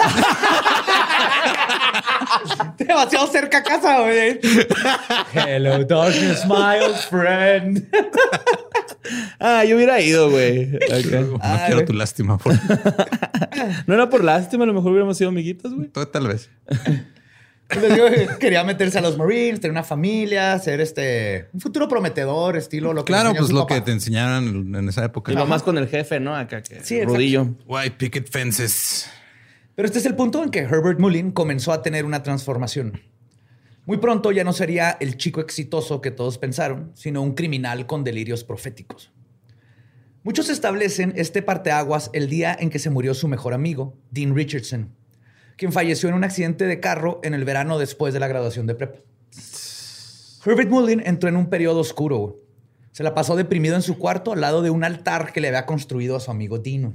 Demasiado 2.79 3.27
cerca 3.29 3.59
a 3.59 3.63
casa, 3.63 4.01
güey. 4.01 4.41
Hello, 5.35 5.85
darkness, 5.85 6.45
my 6.47 6.81
old 6.85 6.97
friend. 7.09 7.89
Ah, 9.41 9.65
yo 9.65 9.75
hubiera 9.77 10.01
ido, 10.01 10.31
güey. 10.31 10.67
No 11.11 11.39
Ah, 11.43 11.63
quiero 11.67 11.81
güey. 11.81 11.87
tu 11.87 11.93
lástima. 11.93 12.39
Por... 12.39 12.55
No 13.87 13.95
era 13.95 14.09
por 14.09 14.23
lástima, 14.23 14.63
a 14.63 14.67
lo 14.69 14.75
mejor 14.75 14.93
hubiéramos 14.93 15.19
sido 15.19 15.31
amiguitos, 15.31 15.75
güey. 15.75 15.89
Tal 15.89 16.29
vez. 16.29 16.49
Quería 18.41 18.65
meterse 18.65 18.99
a 18.99 19.01
los 19.01 19.17
Marines, 19.17 19.61
tener 19.61 19.73
una 19.73 19.85
familia, 19.85 20.59
ser 20.59 20.81
este 20.81 21.49
un 21.53 21.61
futuro 21.61 21.89
prometedor, 21.89 22.57
estilo 22.57 22.93
lo 22.93 23.05
que 23.05 23.13
Claro, 23.13 23.35
pues 23.35 23.51
lo 23.51 23.61
papá. 23.63 23.77
que 23.77 23.81
te 23.83 23.93
enseñaron 23.93 24.75
en 24.75 24.89
esa 24.89 25.05
época. 25.05 25.33
Y 25.33 25.35
lo 25.35 25.47
más 25.47 25.63
con 25.63 25.79
el 25.79 25.89
jefe, 25.89 26.21
¿no? 26.21 26.35
Acá 26.37 26.63
que 26.63 26.83
Sí. 26.83 27.03
Rudillo. 27.05 27.49
White 27.67 27.97
picket 27.99 28.31
fences. 28.31 29.09
Pero 29.75 29.87
este 29.87 29.99
es 29.99 30.07
el 30.07 30.15
punto 30.15 30.43
en 30.43 30.51
que 30.51 30.61
Herbert 30.61 31.01
Mullin 31.01 31.33
comenzó 31.33 31.73
a 31.73 31.83
tener 31.83 32.05
una 32.05 32.23
transformación. 32.23 33.01
Muy 33.85 33.97
pronto 33.97 34.31
ya 34.31 34.45
no 34.45 34.53
sería 34.53 34.97
el 35.01 35.17
chico 35.17 35.41
exitoso 35.41 36.01
que 36.01 36.11
todos 36.11 36.39
pensaron, 36.39 36.93
sino 36.95 37.21
un 37.23 37.35
criminal 37.35 37.87
con 37.87 38.05
delirios 38.05 38.45
proféticos. 38.45 39.13
Muchos 40.23 40.51
establecen 40.51 41.13
este 41.17 41.43
parteaguas 41.43 42.11
el 42.13 42.29
día 42.29 42.57
en 42.59 42.71
que 42.71 42.79
se 42.79 42.91
murió 42.91 43.13
su 43.13 43.27
mejor 43.27 43.55
amigo, 43.55 43.99
Dean 44.13 44.37
Richardson, 44.37 44.95
quien 45.63 45.73
falleció 45.73 46.09
en 46.09 46.17
un 46.17 46.25
accidente 46.25 46.67
de 46.67 46.81
carro 46.81 47.21
en 47.23 47.35
el 47.35 47.45
verano 47.45 47.79
después 47.79 48.13
de 48.13 48.19
la 48.19 48.27
graduación 48.27 48.67
de 48.67 48.75
prepa. 48.75 48.99
Herbert 50.45 50.69
Mullin 50.69 51.01
entró 51.07 51.29
en 51.29 51.37
un 51.37 51.47
periodo 51.47 51.79
oscuro. 51.79 52.41
Se 52.91 53.05
la 53.05 53.15
pasó 53.15 53.37
deprimido 53.37 53.77
en 53.77 53.83
su 53.83 53.97
cuarto 53.97 54.33
al 54.33 54.41
lado 54.41 54.61
de 54.63 54.71
un 54.71 54.83
altar 54.83 55.33
que 55.33 55.41
le 55.41 55.47
había 55.47 55.65
construido 55.65 56.17
a 56.17 56.21
su 56.21 56.33
amigo 56.33 56.59
Dino. 56.59 56.95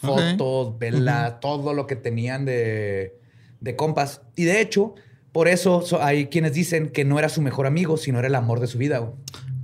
Fotos, 0.00 0.78
velas, 0.78 1.40
todo 1.40 1.74
lo 1.74 1.88
que 1.88 1.96
tenían 1.96 2.44
de, 2.44 3.18
de 3.60 3.74
compas. 3.74 4.20
Y 4.36 4.44
de 4.44 4.60
hecho, 4.60 4.94
por 5.32 5.48
eso 5.48 5.82
hay 6.00 6.26
quienes 6.26 6.52
dicen 6.54 6.90
que 6.90 7.04
no 7.04 7.18
era 7.18 7.28
su 7.28 7.42
mejor 7.42 7.66
amigo, 7.66 7.96
sino 7.96 8.20
era 8.20 8.28
el 8.28 8.36
amor 8.36 8.60
de 8.60 8.68
su 8.68 8.78
vida. 8.78 9.12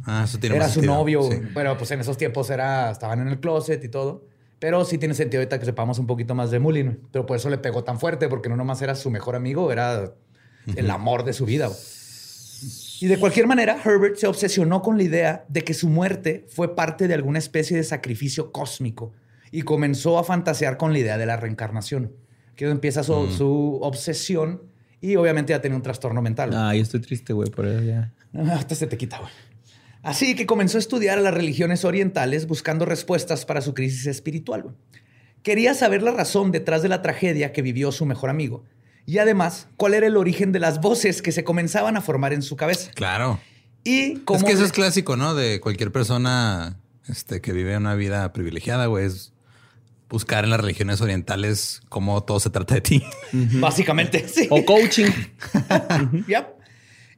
Ah, 0.05 0.23
eso 0.25 0.39
tiene 0.41 0.57
Era 0.57 0.65
más 0.65 0.73
su 0.75 0.81
sentido. 0.81 0.95
novio, 0.97 1.23
Sí. 1.31 1.39
pero 1.55 1.79
pues 1.79 1.93
en 1.93 2.01
esos 2.01 2.17
tiempos 2.17 2.51
era, 2.51 2.91
estaban 2.91 3.21
en 3.21 3.29
el 3.29 3.39
closet 3.39 3.85
y 3.85 3.89
todo. 3.89 4.25
Pero 4.61 4.85
sí 4.85 4.99
tiene 4.99 5.15
sentido 5.15 5.41
ahorita 5.41 5.59
que 5.59 5.65
sepamos 5.65 5.99
un 5.99 6.07
poquito 6.07 6.35
más 6.37 6.51
de 6.53 6.59
Mullin. 6.61 6.87
güey. 6.87 6.99
Pero 7.11 7.27
por 7.27 7.37
eso 7.37 7.51
le 7.51 7.59
pegó 7.59 7.83
tan 7.83 7.99
fuerte, 7.99 8.29
porque 8.29 8.49
no 8.49 8.57
nomás 8.57 8.81
era 8.83 8.95
su 8.95 9.11
mejor 9.11 9.35
amigo, 9.35 9.73
era 9.73 10.15
el 10.77 10.91
amor 10.91 11.25
de 11.25 11.33
su 11.33 11.47
vida. 11.47 11.67
güey. 11.67 11.79
Y 13.01 13.07
de 13.07 13.19
cualquier 13.19 13.47
manera, 13.47 13.79
Herbert 13.83 14.17
se 14.17 14.27
obsesionó 14.27 14.83
con 14.83 14.99
la 14.99 15.03
idea 15.03 15.45
de 15.49 15.63
que 15.63 15.73
su 15.73 15.89
muerte 15.89 16.47
fue 16.51 16.77
parte 16.77 17.09
de 17.09 17.15
alguna 17.15 17.39
especie 17.39 17.75
de 17.77 17.83
sacrificio 17.83 18.53
cósmico 18.53 19.13
y 19.51 19.63
comenzó 19.63 20.19
a 20.19 20.25
fantasear 20.25 20.77
con 20.77 20.93
la 20.93 20.99
idea 20.99 21.17
de 21.17 21.25
la 21.25 21.37
reencarnación. 21.39 22.13
Que 22.57 22.69
empieza 22.69 23.03
su, 23.03 23.29
su 23.31 23.79
obsesión 23.81 24.61
y 25.01 25.17
obviamente 25.17 25.55
ya 25.55 25.63
tenía 25.63 25.77
un 25.77 25.83
trastorno 25.83 26.21
mental. 26.21 26.51
güey. 26.51 26.61
Ah, 26.63 26.75
yo 26.75 26.83
estoy 26.83 27.01
triste, 27.01 27.33
güey, 27.33 27.49
por 27.51 27.67
eso 27.67 27.83
ya. 27.83 28.13
Hasta 28.53 28.75
se 28.75 28.87
te 28.87 28.99
quita, 28.99 29.19
güey. 29.19 29.31
Así 30.03 30.35
que 30.35 30.47
comenzó 30.47 30.79
a 30.79 30.81
estudiar 30.81 31.19
a 31.19 31.23
las 31.23 31.35
religiones 31.35 31.85
orientales 31.85 32.47
buscando 32.47 32.87
respuestas 32.87 33.45
para 33.45 33.61
su 33.61 33.75
crisis 33.75 34.07
espiritual. 34.07 34.75
Quería 35.43 35.75
saber 35.75 36.03
la 36.03 36.13
razón 36.13 36.53
detrás 36.53 36.83
de 36.83 36.89
la 36.89 37.03
tragedia 37.03 37.53
que 37.53 37.63
vivió 37.63 37.93
su 37.93 38.07
mejor 38.07 38.31
amigo. 38.31 38.65
Y 39.07 39.19
además, 39.19 39.69
cuál 39.77 39.95
era 39.95 40.07
el 40.07 40.17
origen 40.17 40.53
de 40.53 40.61
las 40.61 40.81
voces 40.81 41.23
que 41.23 41.33
se 41.33 41.45
comenzaban 41.45 41.97
a 41.97 42.01
formar 42.01 42.33
en 42.33 42.43
su 42.43 42.57
cabeza. 42.57 42.91
Claro. 42.95 43.41
Y 43.85 44.17
cómo... 44.21 44.39
Es 44.39 44.45
que 44.45 44.53
eso 44.53 44.65
es 44.65 44.73
clásico, 44.73 45.17
¿no? 45.17 45.35
De 45.35 45.61
cualquier 45.61 45.91
persona 45.91 46.79
este, 47.09 47.41
que 47.41 47.53
vive 47.53 47.77
una 47.77 47.95
vida 47.95 48.33
privilegiada, 48.33 48.87
güey. 48.87 49.07
Es 49.07 49.33
buscar 50.09 50.45
en 50.45 50.51
las 50.51 50.61
religiones 50.61 51.01
orientales 51.01 51.81
cómo 51.89 52.23
todo 52.23 52.41
se 52.41 52.51
trata 52.51 52.75
de 52.75 52.81
ti. 52.83 53.03
Básicamente, 53.33 54.29
sí. 54.29 54.47
O 54.51 54.65
coaching. 54.65 55.11
Yep. 56.27 56.60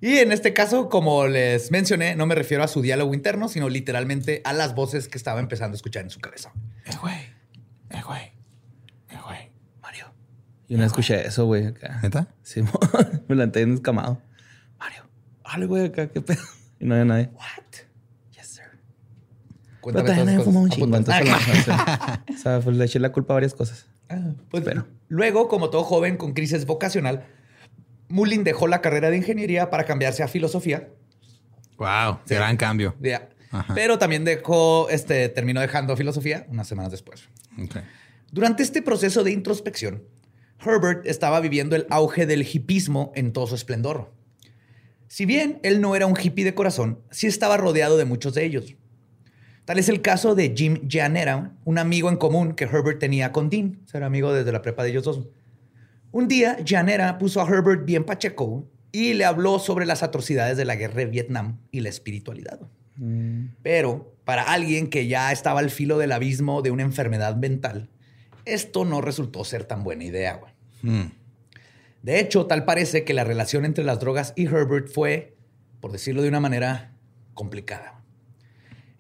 Y 0.03 0.19
en 0.19 0.33
este 0.33 0.53
caso, 0.53 0.89
como 0.89 1.29
les 1.29 1.71
mencioné, 1.71 2.17
no 2.17 2.27
me 2.27 2.35
refiero 2.35 2.65
a 2.65 2.69
su 2.69 2.83
diálogo 2.83 3.15
interno, 3.15 3.49
sino 3.49 3.69
literalmente 3.69 4.43
a 4.45 4.53
las 4.53 4.75
voces 4.75 5.07
que 5.09 5.17
estaba 5.17 5.39
empezando 5.39 5.75
a 5.75 5.77
escuchar 5.77 6.03
en 6.03 6.11
su 6.11 6.19
cabeza. 6.19 6.53
Eh, 6.85 6.91
güey. 7.01 7.15
Eh, 7.91 8.03
güey. 8.05 8.23
Eh, 9.11 9.19
güey. 9.25 9.51
Mario. 9.81 10.13
Yo 10.69 10.77
no 10.77 10.85
escuché 10.85 11.25
eso, 11.25 11.47
güey, 11.47 11.67
acá. 11.67 12.01
¿Neta? 12.03 12.27
Sí, 12.43 12.63
me 13.29 13.37
la 13.37 13.45
entré 13.45 13.63
escamado. 13.73 14.21
Mario, 14.77 15.05
hable, 15.45 15.67
güey, 15.67 15.87
acá, 15.87 16.09
qué 16.09 16.21
pedo. 16.21 16.43
Y 16.81 16.85
no 16.87 16.95
había 16.95 17.05
nadie. 17.05 17.31
What? 17.35 17.63
Yes, 18.33 18.49
sir. 18.49 18.65
Pero 18.73 19.81
Cuéntame 19.83 20.07
también 20.09 20.27
nadie 20.27 20.39
las 20.39 20.45
fumó 20.45 20.63
un 20.63 20.71
chingo, 20.71 20.97
entonces 20.97 21.25
Ah, 21.69 22.25
la- 22.27 22.35
o 22.35 22.39
sea, 22.39 22.61
pues 22.61 22.77
le 22.77 22.85
eché 22.87 22.99
la 22.99 23.13
culpa 23.13 23.35
a 23.35 23.37
varias 23.37 23.55
cosas. 23.55 23.87
Ah, 24.09 24.33
pues, 24.51 24.65
Espero. 24.65 24.89
Luego, 25.07 25.47
como 25.47 25.71
todo 25.71 25.85
joven 25.85 26.17
con 26.17 26.33
crisis 26.33 26.67
vocacional, 26.67 27.25
Mullin 28.13 28.45
dejó 28.45 28.69
la 28.69 28.83
carrera 28.83 29.09
de 29.09 29.17
ingeniería 29.17 29.71
para 29.71 29.85
cambiarse 29.85 30.23
a 30.23 30.29
filosofía. 30.29 30.91
Wow. 31.79 32.19
Gran 32.27 32.59
cambio. 32.59 32.95
Pero 33.75 33.99
también 33.99 34.25
dejó, 34.25 34.89
este, 34.91 35.31
terminó 35.31 35.63
dejando 35.63 35.97
filosofía 35.97 36.47
unas 36.51 36.69
semanas 36.69 36.93
después. 36.93 37.31
Durante 38.31 38.63
este 38.63 38.83
proceso 38.83 39.25
de 39.25 39.33
introspección, 39.33 40.05
Herbert 40.65 41.07
estaba 41.07 41.41
viviendo 41.41 41.75
el 41.75 41.87
auge 41.89 42.27
del 42.27 42.43
hipismo 42.43 43.13
en 43.15 43.33
todo 43.33 43.47
su 43.47 43.55
esplendor. 43.55 44.13
Si 45.09 45.25
bien 45.25 45.59
él 45.63 45.81
no 45.81 45.97
era 45.97 46.07
un 46.07 46.17
hippie 46.17 46.45
de 46.45 46.55
corazón, 46.55 47.01
sí 47.11 47.27
estaba 47.27 47.57
rodeado 47.57 47.97
de 47.97 48.05
muchos 48.05 48.35
de 48.35 48.45
ellos. 48.45 48.77
Tal 49.65 49.79
es 49.79 49.89
el 49.89 50.03
caso 50.03 50.35
de 50.35 50.53
Jim 50.55 50.87
Gianera, 50.87 51.55
un 51.65 51.79
amigo 51.79 52.11
en 52.11 52.17
común 52.17 52.53
que 52.53 52.65
Herbert 52.65 52.99
tenía 52.99 53.33
con 53.33 53.49
Dean. 53.49 53.81
Era 53.93 54.05
amigo 54.05 54.35
desde 54.35 54.53
la 54.53 54.61
prepa 54.61 54.83
de 54.83 54.91
ellos 54.91 55.05
dos. 55.05 55.21
Un 56.13 56.29
día, 56.29 56.59
Gianera 56.63 57.17
puso 57.17 57.41
a 57.41 57.49
Herbert 57.49 57.87
bien 57.87 58.05
pacheco 58.05 58.69
y 58.93 59.15
le 59.15 59.25
habló 59.25 59.59
sobre 59.59 59.87
las 59.87 60.03
atrocidades 60.03 60.59
de 60.59 60.67
la 60.67 60.77
guerra 60.77 60.97
de 60.97 61.07
Vietnam 61.07 61.59
y 61.71 61.81
la 61.81 61.89
espiritualidad. 61.89 62.61
Pero 63.63 64.15
para 64.25 64.43
alguien 64.43 64.89
que 64.89 65.07
ya 65.07 65.33
estaba 65.33 65.61
al 65.61 65.71
filo 65.71 65.97
del 65.97 66.13
abismo 66.13 66.61
de 66.61 66.71
una 66.71 66.83
enfermedad 66.83 67.37
mental, 67.37 67.89
esto 68.45 68.85
no 68.85 69.01
resultó 69.01 69.43
ser 69.45 69.65
tan 69.65 69.83
buena 69.83 70.05
idea. 70.05 70.35
güey. 70.35 70.53
Mm. 70.83 71.13
De 72.03 72.21
hecho, 72.21 72.47
tal 72.47 72.67
parece 72.67 73.05
que 73.05 73.15
la 73.15 73.25
relación 73.25 73.65
entre 73.65 73.83
las 73.83 73.99
drogas 73.99 74.35
y 74.37 74.47
Herbert 74.47 74.89
fue, 74.89 75.35
por 75.81 75.93
decirlo 75.93 76.21
de 76.21 76.29
una 76.29 76.41
manera, 76.41 76.93
complicada. 77.33 78.03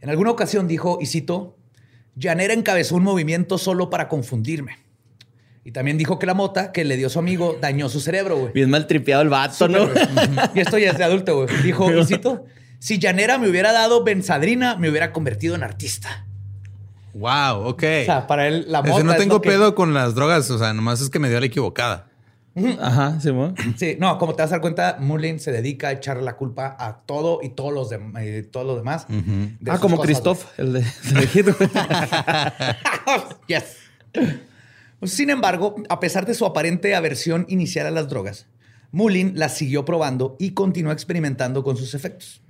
En 0.01 0.09
alguna 0.09 0.31
ocasión 0.31 0.66
dijo, 0.66 0.98
y 1.01 1.07
cito, 1.07 1.59
Llanera 2.16 2.55
encabezó 2.55 2.96
un 2.96 3.03
movimiento 3.03 3.59
solo 3.59 3.90
para 3.90 4.09
confundirme. 4.09 4.79
Y 5.64 5.70
también 5.72 5.96
dijo 5.96 6.18
que 6.18 6.27
la 6.27 6.35
mota 6.35 6.72
que 6.72 6.85
le 6.85 6.96
dio 6.96 7.09
su 7.09 7.18
amigo 7.20 7.57
dañó 7.61 7.88
su 7.88 8.01
cerebro, 8.01 8.37
güey. 8.37 8.53
Bien 8.53 8.68
mal 8.68 8.87
tripeado 8.88 9.22
el 9.22 9.29
vato, 9.29 9.68
¿no? 9.68 9.88
Y 10.55 10.61
esto 10.61 10.77
ya 10.79 10.90
es 10.90 10.98
de 10.98 11.05
adulto, 11.05 11.37
güey. 11.44 11.62
Dijo, 11.62 11.88
cito, 12.05 12.44
si 12.81 12.98
Llanera 12.98 13.38
me 13.38 13.48
hubiera 13.48 13.72
dado 13.72 14.03
benzadrina, 14.03 14.75
me 14.77 14.90
hubiera 14.90 15.12
convertido 15.12 15.55
en 15.55 15.62
artista. 15.62 16.27
Wow. 17.14 17.66
Ok. 17.68 17.83
O 18.03 18.05
sea, 18.07 18.27
para 18.27 18.48
él 18.48 18.64
la 18.68 18.83
mota 18.83 19.05
no 19.05 19.12
es 19.12 19.18
tengo 19.18 19.40
que- 19.40 19.51
pedo 19.51 19.75
con 19.77 19.94
las 19.94 20.14
drogas. 20.16 20.51
O 20.51 20.59
sea, 20.59 20.72
nomás 20.72 21.01
es 21.01 21.11
que 21.11 21.18
me 21.20 21.29
dio 21.29 21.38
la 21.38 21.46
equivocada. 21.46 22.09
Ajá, 22.81 23.18
sí, 23.20 23.31
mo. 23.33 23.55
Sí, 23.77 23.96
no, 23.98 24.18
como 24.18 24.35
te 24.35 24.42
vas 24.42 24.51
a 24.51 24.57
dar 24.57 24.61
cuenta, 24.61 24.96
Mullin 25.01 25.40
se 25.40 25.53
dedica 25.53 25.88
a 25.88 25.92
echarle 25.92 26.22
la 26.22 26.37
culpa 26.37 26.77
a 26.79 26.98
todo 27.07 27.38
y 27.42 27.51
todos 27.51 27.72
los, 27.72 27.90
dem- 27.90 28.12
eh, 28.20 28.42
todos 28.42 28.66
los 28.66 28.77
demás. 28.77 29.07
de 29.09 29.70
Ah, 29.70 29.79
como 29.79 29.96
cosas, 29.96 30.07
Christoph, 30.07 30.44
el 30.59 30.72
de, 30.75 30.81
de 30.81 31.27
Hit, 31.29 31.46
güey. 31.57 31.70
yes. 33.46 33.77
Sin 35.05 35.31
embargo, 35.31 35.75
a 35.88 35.99
pesar 35.99 36.27
de 36.27 36.35
su 36.35 36.47
aparente 36.47 36.95
aversión 36.95 37.45
inicial 37.49 37.87
a 37.87 37.91
las 37.91 38.09
drogas, 38.09 38.47
Mullin 38.93 39.33
las 39.37 39.57
siguió 39.57 39.85
probando 39.85 40.37
y 40.38 40.53
continuó 40.53 40.93
experimentando 40.93 41.65
con 41.65 41.77
sus 41.77 41.95
efectos. 41.95 42.43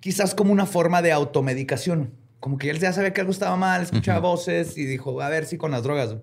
Quizás 0.00 0.34
como 0.34 0.52
una 0.52 0.66
forma 0.66 1.00
de 1.00 1.12
automedicación. 1.12 2.12
Como 2.40 2.58
que 2.58 2.70
él 2.70 2.80
ya 2.80 2.92
sabía 2.92 3.12
que 3.12 3.20
algo 3.20 3.32
estaba 3.32 3.56
mal, 3.56 3.82
escuchaba 3.82 4.18
voces 4.18 4.76
y 4.76 4.84
dijo, 4.84 5.20
a 5.20 5.28
ver 5.28 5.46
si 5.46 5.58
con 5.58 5.70
las 5.70 5.84
drogas. 5.84 6.16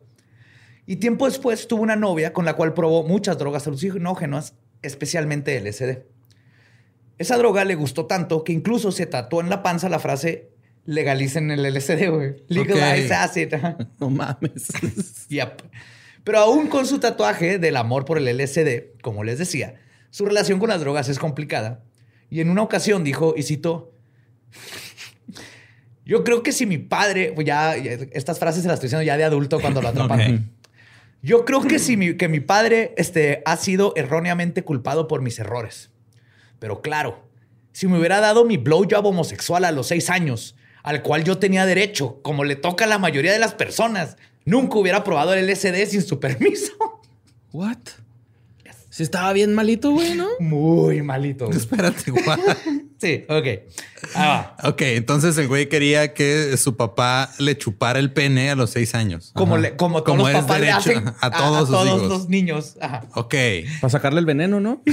Y 0.85 0.97
tiempo 0.97 1.25
después 1.25 1.67
tuvo 1.67 1.83
una 1.83 1.95
novia 1.95 2.33
con 2.33 2.43
la 2.43 2.55
cual 2.55 2.73
probó 2.73 3.03
muchas 3.03 3.37
drogas 3.37 3.65
alucinógenas, 3.67 4.55
especialmente 4.81 5.61
LSD. 5.61 6.03
Esa 7.19 7.37
droga 7.37 7.63
le 7.63 7.75
gustó 7.75 8.05
tanto 8.05 8.43
que 8.43 8.51
incluso 8.51 8.91
se 8.91 9.05
tatuó 9.05 9.39
en 9.39 9.49
la 9.49 9.63
panza 9.63 9.87
la 9.87 9.99
frase 9.99 10.48
legalicen 10.89 11.51
el 11.51 11.61
LSD, 11.63 12.09
güey. 12.09 12.35
Legalize 12.47 13.05
Ok. 13.05 13.11
acid. 13.11 13.53
No 13.99 14.09
mames. 14.09 14.67
Yep. 15.29 15.61
Pero 16.23 16.39
aún 16.39 16.67
con 16.67 16.85
su 16.87 16.99
tatuaje 16.99 17.59
del 17.59 17.75
amor 17.77 18.05
por 18.05 18.17
el 18.17 18.25
LSD, 18.37 18.99
como 19.01 19.23
les 19.23 19.37
decía, 19.37 19.75
su 20.09 20.25
relación 20.25 20.59
con 20.59 20.69
las 20.69 20.81
drogas 20.81 21.07
es 21.07 21.19
complicada. 21.19 21.83
Y 22.29 22.41
en 22.41 22.49
una 22.49 22.63
ocasión 22.63 23.03
dijo, 23.03 23.33
y 23.37 23.43
cito, 23.43 23.93
yo 26.05 26.23
creo 26.23 26.41
que 26.41 26.51
si 26.51 26.65
mi 26.65 26.77
padre, 26.79 27.31
pues 27.33 27.45
ya, 27.45 27.77
ya, 27.77 27.91
estas 28.11 28.39
frases 28.39 28.63
se 28.63 28.67
las 28.67 28.75
estoy 28.75 28.87
diciendo 28.87 29.03
ya 29.05 29.17
de 29.17 29.23
adulto 29.23 29.59
cuando 29.59 29.81
lo 29.81 29.87
atrapan. 29.89 30.51
Yo 31.21 31.45
creo 31.45 31.61
que 31.61 31.77
si 31.79 31.97
mi, 31.97 32.15
que 32.17 32.27
mi 32.27 32.39
padre 32.39 32.93
este, 32.97 33.43
ha 33.45 33.57
sido 33.57 33.93
erróneamente 33.95 34.63
culpado 34.63 35.07
por 35.07 35.21
mis 35.21 35.37
errores. 35.37 35.91
Pero 36.59 36.81
claro, 36.81 37.29
si 37.73 37.87
me 37.87 37.97
hubiera 37.99 38.19
dado 38.19 38.45
mi 38.45 38.57
blowjob 38.57 39.05
homosexual 39.05 39.65
a 39.65 39.71
los 39.71 39.87
seis 39.87 40.09
años, 40.09 40.55
al 40.83 41.01
cual 41.01 41.23
yo 41.23 41.37
tenía 41.37 41.65
derecho, 41.65 42.19
como 42.21 42.43
le 42.43 42.55
toca 42.55 42.85
a 42.85 42.87
la 42.87 42.99
mayoría 42.99 43.31
de 43.31 43.39
las 43.39 43.53
personas, 43.53 44.17
nunca 44.45 44.77
hubiera 44.77 45.03
probado 45.03 45.33
el 45.33 45.49
LSD 45.49 45.85
sin 45.87 46.01
su 46.01 46.19
permiso. 46.19 46.73
What? 47.51 47.77
Sí 48.91 49.03
estaba 49.03 49.31
bien 49.33 49.53
malito, 49.53 49.91
güey, 49.91 50.15
¿no? 50.15 50.27
Muy 50.39 51.01
malito. 51.03 51.45
güey. 51.45 51.57
Espérate, 51.57 52.09
guau. 52.11 52.39
Sí, 52.99 53.23
ok. 53.29 53.45
Ah, 54.15 54.55
va. 54.63 54.69
Ok, 54.69 54.81
entonces 54.81 55.37
el 55.37 55.47
güey 55.47 55.69
quería 55.69 56.13
que 56.13 56.57
su 56.57 56.75
papá 56.75 57.31
le 57.37 57.57
chupara 57.57 57.99
el 57.99 58.11
pene 58.11 58.49
a 58.49 58.55
los 58.55 58.71
seis 58.71 58.95
años. 58.95 59.31
Como, 59.35 59.57
le- 59.57 59.75
como 59.77 60.03
todos 60.03 60.17
Como 60.17 60.29
los 60.29 60.41
papás 60.41 60.59
le 60.59 60.65
derecho 60.67 60.89
hacen 60.89 61.13
a 61.21 61.29
todos 61.31 61.69
sus 61.69 61.85
hijos. 61.85 62.09
los 62.09 62.29
niños. 62.29 62.77
Ajá. 62.81 63.05
Ok. 63.15 63.35
Para 63.79 63.89
sacarle 63.91 64.19
el 64.19 64.25
veneno, 64.25 64.59
¿no? 64.59 64.81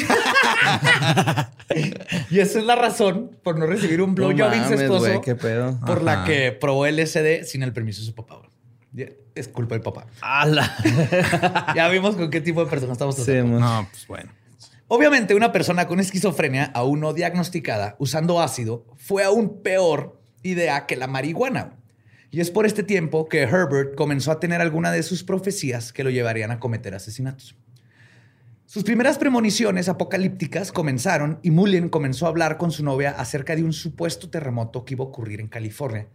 Y 2.31 2.39
esa 2.39 2.59
es 2.61 2.65
la 2.65 2.77
razón 2.77 3.33
por 3.43 3.59
no 3.59 3.67
recibir 3.67 4.01
un 4.01 4.15
blowjob 4.15 4.51
No 4.51 4.57
incestuoso. 4.57 5.07
güey, 5.07 5.21
qué 5.21 5.35
pedo. 5.35 5.79
por 5.87 6.03
la 6.03 6.25
que 6.25 6.53
probó 6.53 6.87
LSD 6.87 7.45
sin 7.45 7.63
el 7.63 7.73
permiso 7.73 8.01
de 8.01 8.07
su 8.07 8.15
papá. 8.15 8.37
güey. 8.93 9.09
Es 9.37 9.49
culpa 9.49 9.75
del 9.75 9.83
papá. 9.83 10.07
¡Hala! 10.23 10.75
Ya 11.77 11.89
vimos 11.89 12.17
con 12.17 12.31
qué 12.31 12.41
tipo 12.41 12.65
de 12.65 12.71
persona 12.71 12.93
estamos 12.95 13.15
Sí, 13.17 13.25
tratando. 13.25 13.53
mo. 13.53 13.61
No, 13.61 13.87
pues 13.91 14.07
bueno. 14.09 14.33
Obviamente, 14.89 15.35
una 15.35 15.53
persona 15.53 15.87
con 15.87 16.01
esquizofrenia 16.01 16.71
aún 16.75 17.01
no 17.01 17.13
diagnosticada 17.13 17.97
usando 17.99 18.41
ácido 18.41 18.87
fue 18.97 19.25
aún 19.25 19.63
peor 19.63 20.21
idea 20.43 20.87
que 20.87 20.97
la 20.97 21.07
marihuana. 21.07 21.75
Y 22.31 22.41
es 22.41 22.51
por 22.51 22.67
este 22.67 22.83
tiempo 22.83 23.29
que 23.29 23.43
Herbert 23.43 23.95
comenzó 23.95 24.31
a 24.33 24.41
tener 24.41 24.61
alguna 24.61 24.91
de 24.93 25.03
sus 25.03 25.23
profecías 25.23 25.93
que 25.93 26.03
lo 26.05 26.11
llevarían 26.11 26.51
a 26.51 26.59
cometer 26.61 26.95
asesinatos. 26.95 27.57
Sus 28.65 28.85
primeras 28.85 29.19
premoniciones 29.19 29.89
apocalípticas 29.89 30.73
comenzaron 30.73 31.39
y 31.43 31.51
Mullin 31.51 31.89
comenzó 31.89 32.27
a 32.27 32.31
hablar 32.31 32.57
con 32.57 32.73
su 32.73 32.85
novia 32.85 33.11
acerca 33.11 33.55
de 33.55 33.63
un 33.65 33.73
supuesto 33.73 34.29
terremoto 34.29 34.85
que 34.85 34.95
iba 34.95 35.05
a 35.05 35.09
ocurrir 35.09 35.41
en 35.41 35.49
California. 35.49 36.09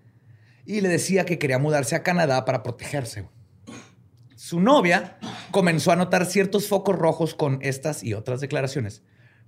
Y 0.65 0.81
le 0.81 0.89
decía 0.89 1.25
que 1.25 1.39
quería 1.39 1.59
mudarse 1.59 1.95
a 1.95 2.03
Canadá 2.03 2.45
para 2.45 2.63
protegerse. 2.63 3.27
Su 4.35 4.59
novia 4.59 5.17
comenzó 5.51 5.91
a 5.91 5.95
notar 5.95 6.25
ciertos 6.25 6.67
focos 6.67 6.95
rojos 6.95 7.35
con 7.35 7.59
estas 7.61 8.03
y 8.03 8.13
otras 8.13 8.41
declaraciones. 8.41 9.03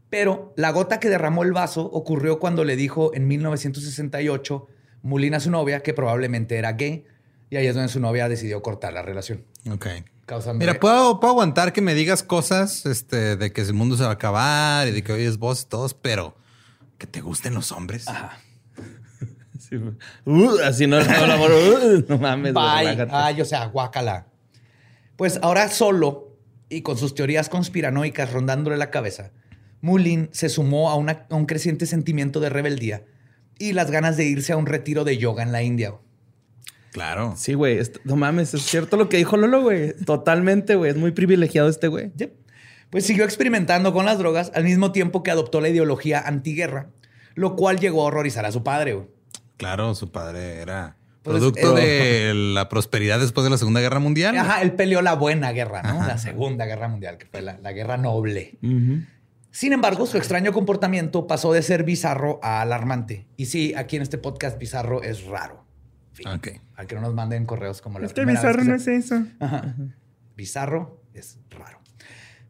Pero 0.10 0.54
la 0.58 0.72
gota 0.72 1.00
que 1.00 1.10
derramó 1.10 1.44
el 1.44 1.52
vaso 1.54 1.82
ocurrió 1.86 2.40
cuando 2.40 2.64
le 2.64 2.76
dijo 2.76 3.14
en 3.16 3.28
1968 3.28 4.68
Mulina 5.02 5.38
a 5.38 5.40
su 5.40 5.52
novia 5.52 5.82
que 5.82 5.94
probablemente 5.94 6.58
era 6.58 6.74
gay. 6.74 7.06
Y 7.50 7.58
ahí 7.58 7.68
es 7.68 7.76
donde 7.76 7.90
su 7.90 8.00
novia 8.00 8.30
decidió 8.30 8.62
cortar 8.62 8.94
la 8.94 9.02
relación. 9.02 9.46
Ok. 9.70 9.88
Causando- 10.26 10.60
Mira, 10.60 10.80
puedo, 10.80 11.20
puedo 11.20 11.34
aguantar 11.34 11.74
que 11.74 11.82
me 11.82 11.94
digas 11.94 12.24
cosas 12.24 12.86
este, 12.86 13.36
de 13.36 13.52
que 13.52 13.62
el 13.62 13.74
mundo 13.74 13.98
se 13.98 14.04
va 14.04 14.10
a 14.10 14.14
acabar 14.14 14.88
y 14.88 14.92
de 14.92 15.04
que 15.04 15.12
oyes 15.12 15.38
voz 15.38 15.64
y 15.64 15.66
todos, 15.66 15.94
pero 15.94 16.38
que 16.98 17.06
te 17.08 17.20
gusten 17.22 17.54
los 17.54 17.72
hombres. 17.74 18.06
Güey. 18.06 18.18
Uh, 20.26 20.50
así 20.64 20.88
no, 20.88 21.00
no, 21.04 21.24
el 21.26 21.32
amor. 21.32 21.52
uh, 21.52 22.06
no 22.08 22.18
mames. 22.18 22.54
güey, 22.54 22.96
Bye. 22.96 23.08
Ay, 23.12 23.42
o 23.42 23.46
sea, 23.46 23.66
guácala. 23.66 24.28
Pues 25.16 25.40
ahora 25.42 25.70
solo 25.70 26.38
y 26.70 26.82
con 26.82 26.98
sus 26.98 27.14
teorías 27.16 27.50
conspiranoicas 27.50 28.32
rondándole 28.34 28.78
la 28.78 28.90
cabeza, 28.90 29.32
Mullin 29.82 30.30
se 30.32 30.50
sumó 30.50 30.90
a, 30.90 30.96
una- 30.96 31.26
a 31.30 31.36
un 31.36 31.46
creciente 31.46 31.86
sentimiento 31.86 32.40
de 32.40 32.50
rebeldía 32.50 33.04
y 33.60 33.74
las 33.74 33.92
ganas 33.92 34.18
de 34.18 34.26
irse 34.26 34.54
a 34.54 34.58
un 34.58 34.66
retiro 34.66 35.04
de 35.04 35.18
yoga 35.18 35.44
en 35.44 35.52
la 35.52 35.62
India. 35.62 35.94
Claro. 36.92 37.34
Sí, 37.38 37.54
güey. 37.54 37.80
No 38.04 38.16
mames, 38.16 38.54
es 38.54 38.64
cierto 38.64 38.98
lo 38.98 39.10
que 39.10 39.18
dijo 39.18 39.36
Lolo, 39.38 39.62
güey. 39.64 39.94
Totalmente, 40.06 40.76
güey. 40.76 40.92
Es 40.92 40.98
muy 40.98 41.12
privilegiado 41.12 41.68
este 41.70 41.88
güey. 41.88 42.12
Yep. 42.16 42.34
Pues 42.92 43.06
siguió 43.06 43.24
experimentando 43.24 43.94
con 43.94 44.06
las 44.06 44.20
drogas 44.20 44.52
al 44.54 44.64
mismo 44.66 44.92
tiempo 44.92 45.24
que 45.24 45.32
adoptó 45.32 45.60
la 45.62 45.70
ideología 45.70 46.20
antiguerra, 46.20 46.90
lo 47.34 47.56
cual 47.56 47.80
llegó 47.80 48.04
a 48.04 48.06
horrorizar 48.06 48.46
a 48.46 48.52
su 48.52 48.64
padre. 48.64 48.94
güey. 48.94 49.08
Claro, 49.58 49.94
su 49.96 50.12
padre 50.12 50.62
era 50.62 50.98
Pues, 51.22 51.38
producto 51.38 51.78
eh, 51.78 51.82
de 52.28 52.34
la 52.34 52.70
prosperidad 52.70 53.20
después 53.20 53.44
de 53.44 53.50
la 53.50 53.58
Segunda 53.58 53.80
Guerra 53.82 54.00
Mundial. 54.00 54.38
Ajá, 54.38 54.62
él 54.62 54.74
peleó 54.74 55.02
la 55.02 55.14
buena 55.16 55.52
guerra, 55.52 55.82
¿no? 55.84 56.06
La 56.06 56.18
Segunda 56.18 56.66
Guerra 56.66 56.88
Mundial, 56.88 57.18
que 57.18 57.26
fue 57.26 57.42
la, 57.42 57.58
la 57.60 57.72
guerra 57.72 57.98
noble. 57.98 58.58
Sin 59.52 59.72
embargo, 59.72 60.08
su 60.08 60.18
extraño 60.18 60.52
comportamiento 60.52 61.28
pasó 61.28 61.54
de 61.54 61.62
ser 61.62 61.84
bizarro 61.84 62.40
a 62.42 62.62
alarmante. 62.62 63.28
Y 63.38 63.46
sí, 63.46 63.74
aquí 63.78 63.96
en 63.98 64.02
este 64.02 64.18
podcast 64.18 64.58
bizarro 64.58 65.04
es 65.04 65.26
raro. 65.26 65.64
Fin. 66.14 66.28
Ok. 66.28 66.48
Para 66.76 66.88
que 66.88 66.96
no 66.96 67.02
nos 67.02 67.14
manden 67.14 67.46
correos 67.46 67.80
como 67.82 68.00
la 68.00 68.08
Este 68.08 68.16
primera 68.24 68.42
vez 68.42 68.50
bizarro 68.52 68.64
que 68.66 68.72
no 68.72 68.80
se- 68.80 68.96
es 68.98 69.06
eso. 69.06 69.24
Ajá. 69.40 69.76
Bizarro 70.36 71.00
es 71.14 71.38
raro. 71.52 71.80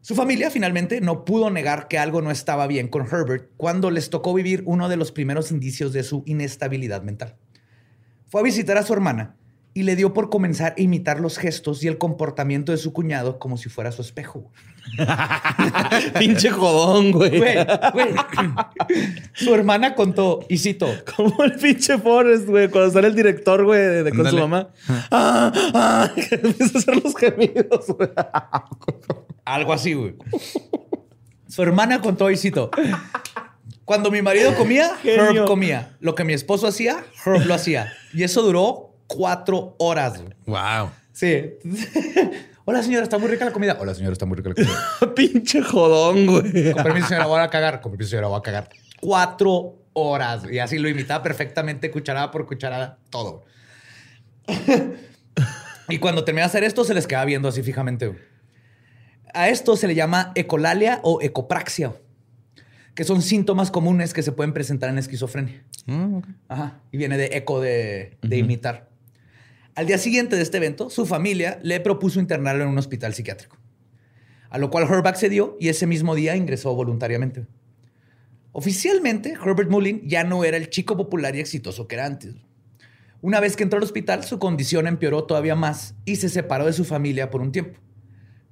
Su 0.04 0.14
familia 0.14 0.50
finalmente 0.50 1.00
no 1.00 1.24
pudo 1.24 1.48
negar 1.48 1.88
que 1.88 1.96
algo 1.96 2.20
no 2.20 2.30
estaba 2.30 2.66
bien 2.66 2.88
con 2.88 3.06
Herbert 3.06 3.48
cuando 3.56 3.90
les 3.90 4.10
tocó 4.10 4.34
vivir 4.34 4.62
uno 4.66 4.90
de 4.90 4.98
los 4.98 5.12
primeros 5.12 5.50
indicios 5.50 5.94
de 5.94 6.02
su 6.02 6.22
inestabilidad 6.26 7.00
mental. 7.00 7.36
Fue 8.26 8.42
a 8.42 8.44
visitar 8.44 8.76
a 8.76 8.82
su 8.82 8.92
hermana 8.92 9.36
y 9.72 9.84
le 9.84 9.96
dio 9.96 10.12
por 10.12 10.28
comenzar 10.28 10.74
a 10.76 10.80
imitar 10.82 11.20
los 11.20 11.38
gestos 11.38 11.82
y 11.82 11.88
el 11.88 11.96
comportamiento 11.96 12.70
de 12.70 12.76
su 12.76 12.92
cuñado 12.92 13.38
como 13.38 13.56
si 13.56 13.70
fuera 13.70 13.92
su 13.92 14.02
espejo. 14.02 14.52
Pinche 16.18 16.50
jodón, 16.50 17.10
güey. 17.10 17.38
Güey, 17.38 17.56
güey. 17.94 18.14
Su 19.32 19.54
hermana 19.54 19.94
contó, 19.94 20.44
y 20.50 20.58
cito, 20.58 20.86
Como 21.16 21.44
el 21.44 21.54
pinche 21.54 21.96
Forrest, 21.96 22.46
güey, 22.46 22.68
cuando 22.68 22.90
sale 22.90 23.08
el 23.08 23.14
director, 23.14 23.64
güey, 23.64 23.80
de, 23.80 24.02
de 24.02 24.12
con 24.12 24.28
su 24.28 24.36
mamá. 24.36 24.68
Ah, 25.10 25.50
ah, 25.72 26.10
que 26.14 26.34
empieza 26.42 26.76
a 26.76 26.78
hacer 26.78 27.02
los 27.02 27.16
gemidos, 27.16 27.86
güey. 27.86 28.10
Algo 29.44 29.72
así, 29.72 29.94
güey. 29.94 30.14
Su 31.48 31.62
hermana 31.62 32.00
contó, 32.00 32.30
y 32.30 32.36
cito, 32.36 32.70
cuando 33.84 34.10
mi 34.10 34.22
marido 34.22 34.54
comía, 34.56 34.96
Genio. 35.02 35.42
Herb 35.42 35.46
comía. 35.46 35.96
Lo 36.00 36.14
que 36.14 36.24
mi 36.24 36.32
esposo 36.32 36.66
hacía, 36.66 37.04
Herb 37.24 37.44
lo 37.46 37.54
hacía. 37.54 37.92
Y 38.12 38.22
eso 38.22 38.42
duró 38.42 38.94
cuatro 39.06 39.76
horas. 39.78 40.20
güey. 40.20 40.34
Wow. 40.46 40.90
Sí. 41.12 41.52
Hola, 42.64 42.82
señora, 42.82 43.02
está 43.02 43.18
muy 43.18 43.28
rica 43.28 43.44
la 43.44 43.52
comida. 43.52 43.76
Hola, 43.78 43.94
señora, 43.94 44.14
está 44.14 44.24
muy 44.24 44.38
rica 44.38 44.48
la 44.48 44.54
comida. 44.54 45.14
pinche 45.14 45.60
jodón, 45.60 46.26
güey. 46.26 46.72
Con 46.72 46.82
permiso, 46.82 47.08
señora, 47.08 47.26
voy 47.26 47.40
a 47.40 47.50
cagar. 47.50 47.80
Con 47.82 47.92
permiso, 47.92 48.10
señora, 48.10 48.28
voy 48.28 48.38
a 48.38 48.42
cagar. 48.42 48.70
Cuatro 49.00 49.76
horas. 49.92 50.44
Y 50.50 50.58
así 50.58 50.78
lo 50.78 50.88
imitaba 50.88 51.22
perfectamente, 51.22 51.90
cucharada 51.90 52.30
por 52.30 52.46
cucharada, 52.46 52.98
todo. 53.10 53.44
y 55.88 55.98
cuando 55.98 56.24
terminaba 56.24 56.46
de 56.46 56.50
hacer 56.50 56.64
esto, 56.64 56.84
se 56.84 56.94
les 56.94 57.06
quedaba 57.06 57.26
viendo 57.26 57.48
así 57.48 57.62
fijamente. 57.62 58.06
güey. 58.06 58.33
A 59.34 59.48
esto 59.48 59.76
se 59.76 59.88
le 59.88 59.94
llama 59.94 60.32
ecolalia 60.36 61.00
o 61.02 61.20
ecopraxia, 61.20 61.94
que 62.94 63.04
son 63.04 63.20
síntomas 63.20 63.70
comunes 63.70 64.14
que 64.14 64.22
se 64.22 64.32
pueden 64.32 64.54
presentar 64.54 64.88
en 64.90 64.98
esquizofrenia. 64.98 65.64
Mm, 65.86 66.14
ok. 66.14 66.26
Ajá. 66.48 66.80
Y 66.92 66.96
viene 66.96 67.18
de 67.18 67.26
eco 67.32 67.60
de, 67.60 68.16
de 68.22 68.38
imitar. 68.38 68.88
Al 69.74 69.86
día 69.86 69.98
siguiente 69.98 70.36
de 70.36 70.42
este 70.42 70.58
evento, 70.58 70.88
su 70.88 71.04
familia 71.04 71.58
le 71.62 71.80
propuso 71.80 72.20
internarlo 72.20 72.62
en 72.62 72.70
un 72.70 72.78
hospital 72.78 73.12
psiquiátrico. 73.12 73.56
A 74.50 74.58
lo 74.58 74.70
cual 74.70 74.84
Herb 74.84 75.06
accedió 75.08 75.56
y 75.58 75.68
ese 75.68 75.88
mismo 75.88 76.14
día 76.14 76.36
ingresó 76.36 76.72
voluntariamente. 76.76 77.44
Oficialmente, 78.52 79.30
Herbert 79.32 79.68
Mullin 79.68 80.08
ya 80.08 80.22
no 80.22 80.44
era 80.44 80.56
el 80.56 80.70
chico 80.70 80.96
popular 80.96 81.34
y 81.34 81.40
exitoso 81.40 81.88
que 81.88 81.96
era 81.96 82.06
antes. 82.06 82.36
Una 83.20 83.40
vez 83.40 83.56
que 83.56 83.64
entró 83.64 83.78
al 83.78 83.82
hospital, 83.82 84.22
su 84.22 84.38
condición 84.38 84.86
empeoró 84.86 85.24
todavía 85.24 85.56
más 85.56 85.96
y 86.04 86.16
se 86.16 86.28
separó 86.28 86.66
de 86.66 86.72
su 86.72 86.84
familia 86.84 87.30
por 87.30 87.40
un 87.40 87.50
tiempo. 87.50 87.80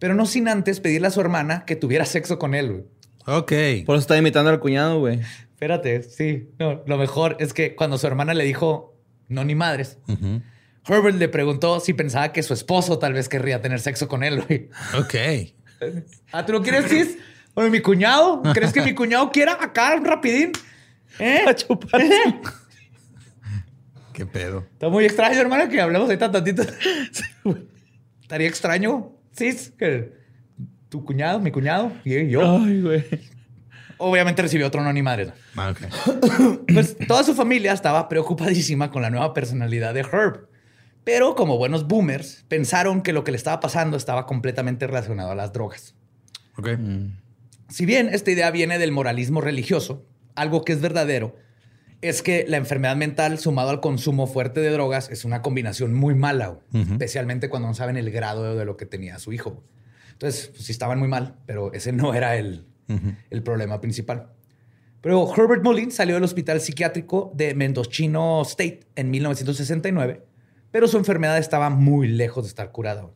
Pero 0.03 0.17
no 0.17 0.27
sin 0.27 0.49
antes 0.49 0.81
pedirle 0.81 1.07
a 1.07 1.11
su 1.12 1.21
hermana 1.21 1.65
que 1.65 1.77
tuviera 1.77 2.05
sexo 2.05 2.37
con 2.37 2.57
él. 2.57 2.73
güey. 2.73 2.85
Ok. 3.25 3.87
Por 3.87 3.95
eso 3.95 4.01
está 4.01 4.19
imitando 4.19 4.51
al 4.51 4.59
cuñado, 4.59 4.99
güey. 4.99 5.21
Espérate, 5.21 6.03
sí. 6.03 6.49
No, 6.59 6.83
lo 6.88 6.99
mejor 6.99 7.37
es 7.38 7.55
que 7.55 7.77
cuando 7.77 7.99
su 7.99 8.09
hermana 8.09 8.35
le 8.35 8.43
dijo 8.43 8.97
no 9.29 9.45
ni 9.45 9.55
madres. 9.55 9.99
Herbert 10.88 11.17
le 11.17 11.29
preguntó 11.29 11.79
si 11.79 11.93
pensaba 11.95 12.33
que 12.33 12.43
su 12.43 12.53
esposo 12.53 12.99
tal 12.99 13.12
vez 13.12 13.29
querría 13.29 13.62
tener 13.62 13.79
sexo 13.79 14.09
con 14.09 14.25
él. 14.25 14.43
güey. 14.43 14.69
Ok. 14.99 15.15
Ah, 16.33 16.45
¿tú 16.45 16.53
no 16.53 16.62
quieres, 16.62 16.88
Cis? 16.88 17.17
Oye, 17.55 17.71
mi 17.71 17.81
cuñado. 17.81 18.43
¿Crees 18.55 18.73
que 18.73 18.83
mi 18.83 18.95
cuñado 18.95 19.31
quiera 19.31 19.57
acá 19.61 20.01
rapidín? 20.03 20.51
¿Eh? 21.21 21.45
A 21.47 21.55
chupar. 21.55 22.03
Qué 24.12 24.27
pedo. 24.27 24.67
Está 24.73 24.88
muy 24.88 25.05
extraño, 25.05 25.41
hermano, 25.41 25.69
que 25.69 25.81
hablemos 25.81 26.07
ahorita 26.07 26.33
tantito. 26.33 26.62
Estaría 28.23 28.49
extraño, 28.49 29.12
Cis, 29.37 29.73
que 29.79 30.12
tu 30.88 31.05
cuñado, 31.05 31.40
mi 31.40 31.51
cuñado 31.51 31.92
y 32.05 32.29
yo. 32.29 32.59
Ay, 32.59 32.83
güey. 32.83 33.05
Obviamente 33.99 34.42
recibió 34.42 34.66
otro 34.66 34.83
no 34.83 34.92
ni 34.92 35.03
madre. 35.03 35.33
Ah, 35.57 35.71
ok. 35.71 36.66
Pues 36.73 36.97
toda 37.07 37.23
su 37.23 37.35
familia 37.35 37.73
estaba 37.73 38.09
preocupadísima 38.09 38.90
con 38.90 39.03
la 39.03 39.11
nueva 39.11 39.33
personalidad 39.33 39.95
de 39.95 40.01
Herb. 40.01 40.49
Pero 41.05 41.35
como 41.35 41.57
buenos 41.57 41.87
boomers, 41.87 42.45
pensaron 42.49 43.03
que 43.03 43.12
lo 43.12 43.25
que 43.25 43.31
le 43.31 43.37
estaba 43.37 43.61
pasando 43.61 43.97
estaba 43.97 44.27
completamente 44.27 44.87
relacionado 44.87 45.31
a 45.31 45.35
las 45.35 45.53
drogas. 45.53 45.95
Ok. 46.57 46.68
Si 47.68 47.87
bien 47.87 48.09
esta 48.12 48.31
idea 48.31 48.51
viene 48.51 48.79
del 48.79 48.92
moralismo 48.92 49.40
religioso, 49.40 50.07
algo 50.35 50.64
que 50.64 50.73
es 50.73 50.81
verdadero 50.81 51.37
es 52.03 52.21
que 52.21 52.45
la 52.49 52.57
enfermedad 52.57 52.97
mental 52.97 53.38
sumado 53.38 53.71
al 53.71 53.81
consumo 53.81 54.27
fuerte 54.27 54.61
de 54.61 54.71
drogas 54.71 55.09
es 55.09 55.25
una 55.25 55.41
combinación 55.41 55.95
muy 55.95 56.15
mala, 56.17 56.59
especialmente 56.73 57.49
cuando 57.49 57.69
no 57.69 57.75
saben 57.75 57.97
el 57.97 58.11
grado 58.11 58.57
de 58.57 58.65
lo 58.65 58.77
que 58.77 58.87
tenía 58.87 59.19
su 59.21 59.33
hijo. 59.33 59.62
Entonces, 60.11 60.49
pues, 60.49 60.65
sí 60.65 60.73
estaban 60.73 60.99
muy 60.99 61.09
mal, 61.09 61.37
pero 61.47 61.73
ese 61.73 61.93
no 61.93 62.12
era 62.12 62.37
el, 62.37 62.67
el 63.31 63.43
problema 63.43 63.81
principal. 63.81 64.33
Pero 65.01 65.33
Herbert 65.35 65.62
Mullin 65.65 65.93
salió 65.93 66.17
del 66.17 66.25
hospital 66.25 66.61
psiquiátrico 66.61 67.33
de 67.35 67.55
Mendocino 67.55 68.43
State 68.43 68.81
en 68.97 69.11
1969, 69.11 70.25
pero 70.73 70.88
su 70.88 70.97
enfermedad 70.97 71.38
estaba 71.38 71.71
muy 71.71 72.09
lejos 72.09 72.45
de 72.45 72.49
estar 72.49 72.73
curada. 72.73 73.11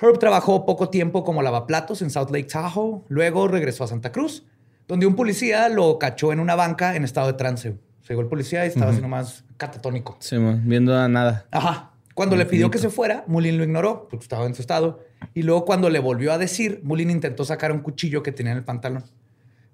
Herb 0.00 0.18
trabajó 0.18 0.66
poco 0.66 0.90
tiempo 0.90 1.22
como 1.22 1.42
lavaplatos 1.42 2.02
en 2.02 2.10
South 2.10 2.30
Lake 2.30 2.48
Tahoe, 2.48 3.02
luego 3.08 3.46
regresó 3.46 3.84
a 3.84 3.88
Santa 3.88 4.10
Cruz, 4.10 4.44
donde 4.88 5.06
un 5.06 5.14
policía 5.14 5.68
lo 5.68 5.98
cachó 6.00 6.32
en 6.32 6.40
una 6.40 6.56
banca 6.56 6.96
en 6.96 7.04
estado 7.04 7.28
de 7.28 7.34
trance. 7.34 7.76
Llegó 8.08 8.20
el 8.20 8.26
policía 8.28 8.64
y 8.64 8.68
estaba 8.68 8.90
así 8.90 9.00
nomás 9.00 9.44
catatónico. 9.56 10.16
Sí, 10.20 10.36
man, 10.38 10.62
viendo 10.66 10.96
a 10.96 11.08
nada. 11.08 11.46
Ajá. 11.50 11.90
Cuando 12.14 12.36
le 12.36 12.44
pidió 12.44 12.70
que 12.70 12.78
se 12.78 12.90
fuera, 12.90 13.24
Mullin 13.26 13.56
lo 13.56 13.64
ignoró 13.64 14.06
porque 14.10 14.24
estaba 14.24 14.44
en 14.44 14.54
su 14.54 14.60
estado. 14.60 15.00
Y 15.34 15.42
luego 15.42 15.64
cuando 15.64 15.88
le 15.88 15.98
volvió 15.98 16.32
a 16.32 16.38
decir, 16.38 16.80
Mullin 16.84 17.10
intentó 17.10 17.44
sacar 17.44 17.72
un 17.72 17.78
cuchillo 17.80 18.22
que 18.22 18.32
tenía 18.32 18.52
en 18.52 18.58
el 18.58 18.64
pantalón. 18.64 19.04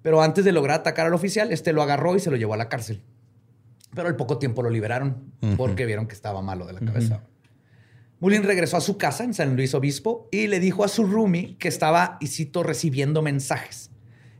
Pero 0.01 0.21
antes 0.21 0.45
de 0.45 0.53
lograr 0.53 0.79
atacar 0.79 1.07
al 1.07 1.13
oficial, 1.13 1.51
este 1.51 1.73
lo 1.73 1.81
agarró 1.81 2.15
y 2.15 2.19
se 2.21 2.31
lo 2.31 2.37
llevó 2.37 2.53
a 2.53 2.57
la 2.57 2.69
cárcel. 2.69 3.01
Pero 3.93 4.07
al 4.07 4.15
poco 4.15 4.37
tiempo 4.37 4.61
lo 4.63 4.69
liberaron 4.69 5.33
Ujú. 5.41 5.57
porque 5.57 5.85
vieron 5.85 6.07
que 6.07 6.13
estaba 6.13 6.41
malo 6.41 6.65
de 6.65 6.73
la 6.73 6.79
cabeza. 6.79 7.23
Mullin 8.21 8.43
regresó 8.43 8.77
a 8.77 8.81
su 8.81 8.97
casa 8.97 9.23
en 9.23 9.33
San 9.33 9.55
Luis 9.55 9.73
Obispo 9.73 10.27
y 10.31 10.47
le 10.47 10.59
dijo 10.59 10.83
a 10.83 10.87
su 10.87 11.05
roomie 11.05 11.57
que 11.57 11.67
estaba, 11.67 12.17
y 12.21 12.27
cito, 12.27 12.63
recibiendo 12.63 13.21
mensajes 13.21 13.89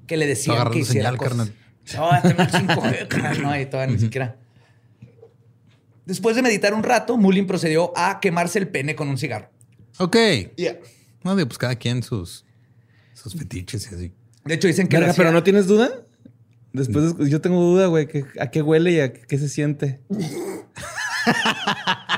que 0.05 0.15
le 0.17 0.25
decían 0.27 0.69
que 0.71 0.79
hiciera 0.79 1.09
señal, 1.09 1.17
cosas. 1.17 1.29
carnal. 1.37 1.53
No, 1.95 2.13
este 2.15 2.33
no 2.33 2.43
es 2.43 2.51
5G, 2.53 3.07
carnal, 3.07 3.41
no, 3.41 3.59
y 3.59 3.65
todavía 3.65 3.93
ni 3.95 3.99
siquiera. 4.01 4.35
Después 6.05 6.35
de 6.35 6.41
meditar 6.41 6.73
un 6.73 6.83
rato, 6.83 7.17
Mullin 7.17 7.45
procedió 7.47 7.91
a 7.95 8.19
quemarse 8.19 8.57
el 8.59 8.67
pene 8.67 8.95
con 8.95 9.09
un 9.09 9.17
cigarro. 9.17 9.49
Ok. 9.99 10.15
No, 11.23 11.35
digo, 11.35 11.47
pues 11.47 11.57
cada 11.57 11.75
quien 11.75 12.01
sus, 12.03 12.45
sus 13.13 13.35
fetiches 13.35 13.91
y 13.91 13.95
así. 13.95 14.13
De 14.45 14.53
hecho, 14.55 14.67
dicen 14.67 14.87
que 14.87 14.97
Verga, 14.97 15.13
pero 15.15 15.31
no 15.31 15.43
tienes 15.43 15.67
duda. 15.67 15.89
Después 16.73 17.17
de- 17.17 17.29
yo 17.29 17.41
tengo 17.41 17.61
duda, 17.61 17.87
güey, 17.87 18.07
que- 18.07 18.25
a 18.39 18.49
qué 18.49 18.61
huele 18.61 18.91
y 18.91 18.99
a 19.01 19.11
qué 19.13 19.37
se 19.37 19.49
siente. 19.49 19.99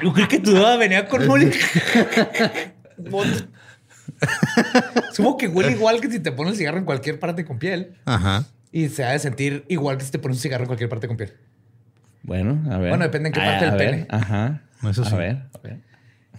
Yo 0.03 0.13
creo 0.13 0.27
que 0.27 0.39
tu 0.39 0.51
duda 0.51 0.77
venía 0.77 1.07
con 1.07 1.27
Mullin. 1.27 1.51
Supongo 5.13 5.37
que 5.37 5.47
huele 5.47 5.71
igual 5.71 5.99
que 6.01 6.09
si 6.09 6.19
te 6.19 6.31
pones 6.31 6.53
el 6.53 6.57
cigarro 6.59 6.77
en 6.77 6.85
cualquier 6.85 7.19
parte 7.19 7.43
con 7.45 7.59
piel. 7.59 7.95
Ajá. 8.05 8.45
Y 8.71 8.89
se 8.89 9.03
ha 9.03 9.11
de 9.11 9.19
sentir 9.19 9.65
igual 9.67 9.97
que 9.97 10.05
si 10.05 10.11
te 10.11 10.19
pones 10.19 10.37
un 10.37 10.41
cigarro 10.41 10.63
en 10.63 10.67
cualquier 10.67 10.89
parte 10.89 11.07
con 11.07 11.17
piel. 11.17 11.33
Bueno, 12.23 12.61
a 12.71 12.77
ver. 12.77 12.89
Bueno, 12.89 13.03
depende 13.03 13.29
en 13.29 13.33
qué 13.33 13.39
parte 13.39 13.65
del 13.65 13.75
pene. 13.77 14.05
Ajá. 14.09 14.63
Eso 14.89 15.03
sí. 15.03 15.13
A 15.13 15.17
ver, 15.17 15.35
a 15.53 15.57
ver. 15.63 15.79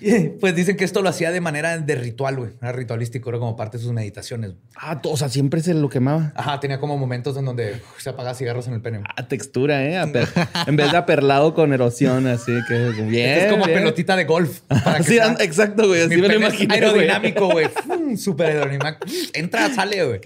Pues 0.40 0.56
dicen 0.56 0.76
que 0.76 0.84
esto 0.84 1.00
lo 1.00 1.08
hacía 1.10 1.30
de 1.30 1.40
manera 1.40 1.78
de 1.78 1.94
ritual, 1.94 2.36
güey. 2.36 2.50
Era 2.60 2.72
ritualístico, 2.72 3.28
era 3.30 3.38
como 3.38 3.54
parte 3.54 3.76
de 3.76 3.84
sus 3.84 3.92
meditaciones. 3.92 4.52
Ah, 4.74 5.00
o 5.04 5.16
sea, 5.16 5.28
siempre 5.28 5.60
se 5.60 5.74
lo 5.74 5.88
quemaba. 5.88 6.32
Ajá, 6.34 6.58
tenía 6.58 6.80
como 6.80 6.98
momentos 6.98 7.36
en 7.36 7.44
donde 7.44 7.74
uf, 7.74 8.00
se 8.02 8.10
apagaba 8.10 8.34
cigarros 8.34 8.66
en 8.66 8.74
el 8.74 8.80
pene. 8.80 9.02
Ah, 9.16 9.28
textura, 9.28 9.84
¿eh? 9.84 9.98
Aper- 9.98 10.48
en 10.66 10.74
vez 10.74 10.90
de 10.90 10.96
aperlado 10.98 11.54
con 11.54 11.72
erosión, 11.72 12.26
así 12.26 12.52
que 12.66 12.74
bien. 13.04 13.38
es 13.38 13.52
como 13.52 13.64
bien. 13.66 13.78
pelotita 13.78 14.16
de 14.16 14.24
golf. 14.24 14.62
Para 14.62 14.96
que 14.96 15.02
Sí, 15.04 15.14
sea- 15.16 15.36
exacto, 15.38 15.86
güey. 15.86 16.00
Así 16.02 16.16
Mi 16.16 16.22
me 16.22 16.36
lo 16.36 16.48
aerodinámico, 16.72 17.50
güey. 17.50 17.68
Súper 18.16 18.46
aerodinámico. 18.56 19.06
Entra, 19.34 19.72
sale, 19.72 20.04
güey. 20.04 20.20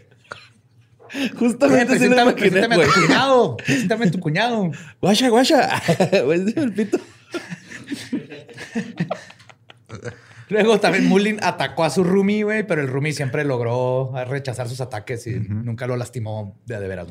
Eh, 1.15 1.31
Justamente 1.39 1.99
sí 1.99 2.09
lo 2.09 2.15
imaginé, 2.31 2.49
tu 2.87 3.01
cuñado. 3.07 3.57
Preséntame 3.57 4.07
a 4.07 4.11
tu 4.11 4.21
cuñado. 4.21 4.71
Güey, 6.25 6.47
sí, 6.47 6.55
el 6.57 6.73
pito. 6.73 6.99
Luego 10.49 10.79
también 10.79 11.07
Mullin 11.07 11.39
atacó 11.43 11.83
a 11.85 11.91
su 11.91 12.05
roomie, 12.05 12.45
güey, 12.45 12.65
pero 12.67 12.81
el 12.81 12.89
roomie 12.89 13.13
siempre 13.13 13.45
logró 13.45 14.13
rechazar 14.29 14.69
sus 14.69 14.81
ataques 14.81 15.27
y 15.27 15.35
nunca 15.41 15.87
lo 15.89 15.97
lastimó 15.97 16.57
de 16.67 16.79
de 16.79 16.87
veras. 16.89 17.09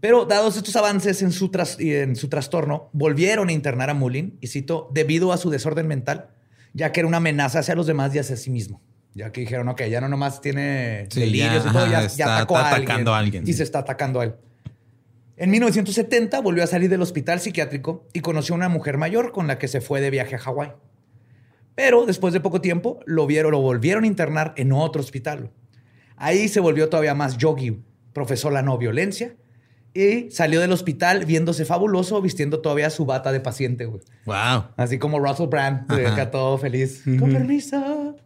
Pero 0.00 0.24
dados 0.24 0.56
estos 0.56 0.74
avances 0.76 1.22
en 1.22 1.32
su, 1.32 1.50
tras- 1.50 1.78
en 1.80 2.14
su 2.16 2.28
trastorno, 2.28 2.88
volvieron 2.92 3.48
a 3.48 3.52
internar 3.52 3.90
a 3.90 3.94
Mullin, 3.94 4.38
y 4.40 4.46
cito, 4.46 4.88
debido 4.94 5.32
a 5.32 5.36
su 5.38 5.50
desorden 5.50 5.86
mental, 5.88 6.30
ya 6.72 6.92
que 6.92 7.00
era 7.00 7.08
una 7.08 7.16
amenaza 7.16 7.58
hacia 7.58 7.74
los 7.74 7.86
demás 7.88 8.14
y 8.14 8.20
hacia 8.20 8.36
sí 8.36 8.48
mismo. 8.50 8.80
Ya 9.18 9.32
que 9.32 9.40
dijeron, 9.42 9.68
ok, 9.68 9.82
ya 9.90 10.00
no 10.00 10.08
nomás 10.08 10.40
tiene 10.40 11.06
Sí, 11.10 11.20
delirios 11.20 11.64
ya, 11.64 11.70
y 11.70 11.72
todo, 11.72 11.86
ya, 11.86 11.98
ajá, 11.98 12.00
ya 12.00 12.06
está- 12.06 12.36
atacó 12.36 12.54
está 12.54 12.66
a 12.68 12.70
alguien, 12.70 12.88
atacando 12.90 13.14
a 13.14 13.18
alguien, 13.18 13.42
Y 13.42 13.46
sí. 13.48 13.52
se 13.54 13.62
está 13.64 13.80
atacando 13.80 14.20
a 14.20 14.24
él. 14.24 14.34
En 15.36 15.50
1970 15.50 16.40
volvió 16.40 16.64
a 16.64 16.66
salir 16.66 16.88
del 16.88 17.02
hospital 17.02 17.40
psiquiátrico 17.40 18.06
y 18.12 18.20
conoció 18.20 18.54
a 18.54 18.58
una 18.58 18.68
mujer 18.68 18.96
mayor 18.96 19.32
con 19.32 19.46
la 19.46 19.58
que 19.58 19.68
se 19.68 19.80
fue 19.80 20.00
de 20.00 20.10
viaje 20.10 20.34
a 20.36 20.38
Hawái. 20.38 20.72
Pero 21.74 22.06
después 22.06 22.32
de 22.32 22.40
poco 22.40 22.60
tiempo 22.60 23.00
lo 23.06 23.26
vieron, 23.26 23.52
lo 23.52 23.60
volvieron 23.60 24.04
a 24.04 24.06
internar 24.08 24.52
en 24.56 24.72
otro 24.72 25.00
hospital. 25.00 25.50
Ahí 26.16 26.48
se 26.48 26.58
volvió 26.60 26.88
todavía 26.88 27.14
más 27.14 27.38
yogi, 27.38 27.82
profesó 28.12 28.50
la 28.50 28.62
no 28.62 28.78
violencia 28.78 29.36
y 29.94 30.28
salió 30.32 30.60
del 30.60 30.72
hospital 30.72 31.24
viéndose 31.24 31.64
fabuloso, 31.64 32.20
vistiendo 32.20 32.60
todavía 32.60 32.90
su 32.90 33.06
bata 33.06 33.30
de 33.30 33.38
paciente, 33.40 33.84
güey. 33.86 34.00
Wow. 34.26 34.64
Así 34.76 34.98
como 34.98 35.20
Russell 35.20 35.46
Brand, 35.46 35.90
acá 35.92 36.30
todo 36.32 36.58
feliz. 36.58 37.02
Con 37.04 37.32
permiso. 37.32 38.16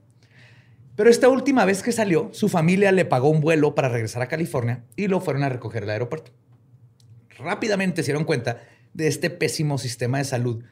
Pero 0.97 1.09
esta 1.09 1.29
última 1.29 1.65
vez 1.65 1.83
que 1.83 1.93
salió, 1.93 2.29
su 2.33 2.49
familia 2.49 2.93
le 2.93 3.05
pagó 3.05 3.31
un 3.31 3.41
vuelo 3.41 3.75
para 3.75 3.89
regresar 3.89 4.23
a 4.23 4.29
California 4.29 4.85
y 4.97 5.07
lo 5.07 5.21
fueron 5.21 5.43
a 5.43 5.49
recoger 5.49 5.85
al 5.85 5.91
aeropuerto. 5.91 6.33
Rápidamente 7.39 8.03
se 8.03 8.13
dieron 8.13 8.25
cuenta 8.25 8.63
de 8.93 9.07
este 9.07 9.31
pésimo 9.31 9.79
sistema 9.79 10.19
de 10.19 10.25
salud. 10.25 10.65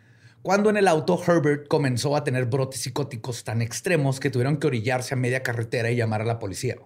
Cuando 0.43 0.71
en 0.71 0.77
el 0.77 0.89
auto 0.89 1.21
Herbert 1.27 1.69
comenzó 1.69 2.17
a 2.17 2.25
tener 2.25 2.47
brotes 2.47 2.81
psicóticos 2.81 3.45
tan 3.45 3.63
extremos 3.63 4.21
que 4.21 4.31
tuvieron 4.31 4.59
que 4.59 4.67
orillarse 4.67 5.15
a 5.15 5.17
media 5.17 5.43
carretera 5.43 5.91
y 5.91 5.97
llamar 5.97 6.23
a 6.23 6.25
la 6.25 6.39
policía. 6.39 6.77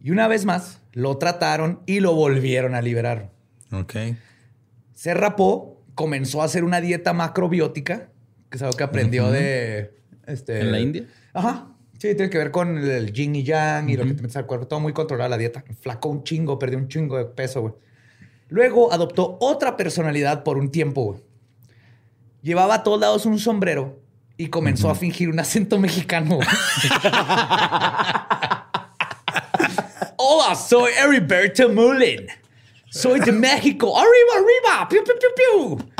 Y 0.00 0.10
una 0.10 0.26
vez 0.26 0.44
más, 0.44 0.80
lo 0.92 1.16
trataron 1.18 1.82
y 1.86 2.00
lo 2.00 2.14
volvieron 2.14 2.74
a 2.74 2.82
liberar. 2.82 3.30
Ok. 3.70 3.94
Se 4.94 5.14
rapó, 5.14 5.80
comenzó 5.94 6.42
a 6.42 6.46
hacer 6.46 6.64
una 6.64 6.80
dieta 6.80 7.12
macrobiótica, 7.12 8.10
que 8.50 8.56
es 8.56 8.62
algo 8.62 8.76
que 8.76 8.84
aprendió 8.84 9.30
de... 9.30 9.94
Este, 10.26 10.60
¿En 10.60 10.72
la 10.72 10.80
India? 10.80 11.06
Ajá. 11.32 11.71
Sí, 12.02 12.16
tiene 12.16 12.30
que 12.30 12.38
ver 12.38 12.50
con 12.50 12.78
el 12.78 13.12
yin 13.12 13.36
y 13.36 13.44
yang 13.44 13.88
y 13.88 13.96
lo 13.96 14.04
que 14.04 14.14
te 14.14 14.22
metes 14.22 14.36
al 14.36 14.44
cuerpo. 14.44 14.66
Todo 14.66 14.80
muy 14.80 14.92
controlado 14.92 15.30
la 15.30 15.38
dieta. 15.38 15.62
Flacó 15.80 16.08
un 16.08 16.24
chingo, 16.24 16.58
perdió 16.58 16.76
un 16.76 16.88
chingo 16.88 17.16
de 17.16 17.26
peso, 17.26 17.60
güey. 17.60 17.74
Luego 18.48 18.92
adoptó 18.92 19.36
otra 19.40 19.76
personalidad 19.76 20.42
por 20.42 20.58
un 20.58 20.72
tiempo, 20.72 21.04
güey. 21.04 21.20
Llevaba 22.42 22.74
a 22.74 22.82
todos 22.82 22.98
lados 22.98 23.24
un 23.24 23.38
sombrero 23.38 24.00
y 24.36 24.48
comenzó 24.48 24.90
a 24.90 24.96
fingir 24.96 25.28
un 25.28 25.38
acento 25.38 25.78
mexicano. 25.78 26.40
Hola, 30.16 30.56
soy 30.56 30.90
Heriberto 31.00 31.68
Mullin. 31.68 32.26
Soy 32.90 33.20
de 33.20 33.30
México. 33.30 33.96
¡Arriba, 33.96 34.32
arriba! 34.34 34.88
¡Piu, 34.88 35.04
piu, 35.04 35.14
piu, 35.20 35.30
piu! 35.78 35.91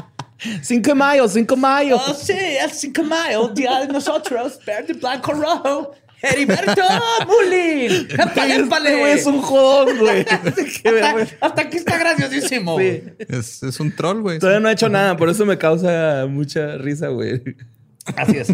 Cinco 0.63 0.89
de 0.91 0.95
mayo, 0.95 1.29
cinco 1.29 1.55
de 1.55 1.61
mayo. 1.61 1.97
Oh, 1.97 2.15
sí, 2.15 2.33
el 2.33 2.71
5 2.71 3.03
de 3.03 3.09
mayo, 3.09 3.49
día 3.49 3.81
de 3.81 3.89
nosotros, 3.89 4.59
verde, 4.67 4.95
blanco, 4.95 5.33
rojo. 5.33 5.95
Heriberto. 6.23 6.83
¡Épale, 7.23 8.01
Este 8.09 9.01
güey 9.01 9.13
es 9.13 9.27
un 9.27 9.43
jodón, 9.43 9.99
güey. 9.99 10.21
Hasta, 10.29 11.27
hasta 11.41 11.63
aquí 11.63 11.77
está 11.79 11.99
graciosísimo. 11.99 12.79
Sí. 12.79 13.03
Es, 13.29 13.63
es 13.63 13.81
un 13.81 13.95
troll, 13.95 14.21
güey. 14.23 14.39
Todavía 14.39 14.61
no 14.61 14.69
ha 14.69 14.73
hecho 14.73 14.89
nada, 14.89 15.17
por 15.17 15.29
eso 15.29 15.45
me 15.45 15.59
causa 15.59 16.27
mucha 16.29 16.79
risa, 16.79 17.09
güey. 17.09 17.43
Así 18.17 18.37
es. 18.39 18.53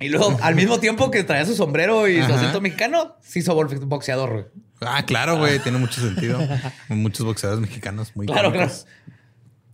Y 0.00 0.08
luego, 0.08 0.36
al 0.42 0.54
mismo 0.54 0.80
tiempo 0.80 1.10
que 1.10 1.22
traía 1.22 1.46
su 1.46 1.54
sombrero 1.54 2.08
y 2.08 2.22
su 2.22 2.32
acento 2.32 2.60
mexicano, 2.60 3.16
se 3.22 3.38
hizo 3.38 3.54
boxeador, 3.54 4.32
güey. 4.32 4.44
Ah, 4.80 5.04
claro, 5.06 5.38
güey. 5.38 5.60
Tiene 5.60 5.78
mucho 5.78 6.00
sentido. 6.00 6.40
Muchos 6.88 7.24
boxeadores 7.24 7.60
mexicanos 7.60 8.12
muy 8.14 8.26
Claro, 8.26 8.52
claro. 8.52 8.72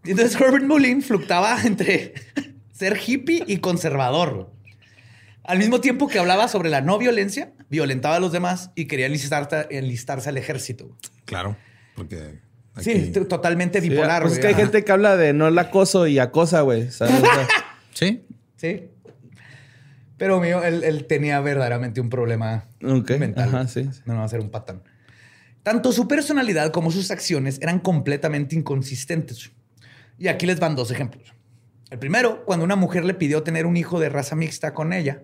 Entonces 0.04 0.40
Herbert 0.40 0.64
Mullin 0.64 1.02
fluctuaba 1.02 1.60
entre 1.64 2.14
ser 2.72 2.98
hippie 3.06 3.44
y 3.46 3.58
conservador. 3.58 4.52
Al 5.44 5.58
mismo 5.58 5.80
tiempo 5.80 6.06
que 6.08 6.18
hablaba 6.18 6.48
sobre 6.48 6.70
la 6.70 6.80
no 6.80 6.98
violencia, 6.98 7.52
violentaba 7.68 8.16
a 8.16 8.20
los 8.20 8.30
demás 8.32 8.70
y 8.74 8.86
quería 8.86 9.06
enlistarse, 9.06 9.66
enlistarse 9.70 10.28
al 10.28 10.36
ejército. 10.36 10.96
Claro. 11.24 11.56
Porque. 11.96 12.38
Sí, 12.80 12.90
aquí- 13.12 13.24
totalmente 13.28 13.80
Sí, 13.80 13.88
bipolar. 13.88 14.22
pues 14.22 14.34
es 14.34 14.38
que 14.38 14.46
hay 14.46 14.52
Ajá. 14.54 14.62
gente 14.62 14.84
que 14.84 14.92
habla 14.92 15.16
de 15.16 15.32
no 15.32 15.48
el 15.48 15.58
acoso 15.58 16.06
y 16.06 16.18
acosa, 16.18 16.60
güey. 16.60 16.90
¿sabes? 16.90 17.14
O 17.14 17.20
sea, 17.20 17.48
Sí. 17.92 18.24
Sí. 18.56 18.90
Pero 20.16 20.40
mío, 20.40 20.62
él, 20.62 20.84
él 20.84 21.06
tenía 21.06 21.40
verdaderamente 21.40 22.00
un 22.00 22.10
problema 22.10 22.68
mental. 22.80 23.48
ajá, 23.48 23.66
sí, 23.68 23.88
sí. 23.90 24.00
No, 24.04 24.12
no 24.14 24.20
va 24.20 24.26
a 24.26 24.28
ser 24.28 24.40
un 24.40 24.50
patán. 24.50 24.82
Tanto 25.62 25.92
su 25.92 26.06
personalidad 26.06 26.70
como 26.72 26.90
sus 26.90 27.10
acciones 27.10 27.58
eran 27.62 27.80
completamente 27.80 28.54
inconsistentes. 28.54 29.50
Y 30.20 30.28
aquí 30.28 30.46
les 30.46 30.60
van 30.60 30.76
dos 30.76 30.92
ejemplos. 30.92 31.34
El 31.90 31.98
primero, 31.98 32.44
cuando 32.44 32.64
una 32.64 32.76
mujer 32.76 33.04
le 33.04 33.14
pidió 33.14 33.42
tener 33.42 33.66
un 33.66 33.76
hijo 33.76 33.98
de 33.98 34.08
raza 34.08 34.36
mixta 34.36 34.72
con 34.74 34.92
ella, 34.92 35.22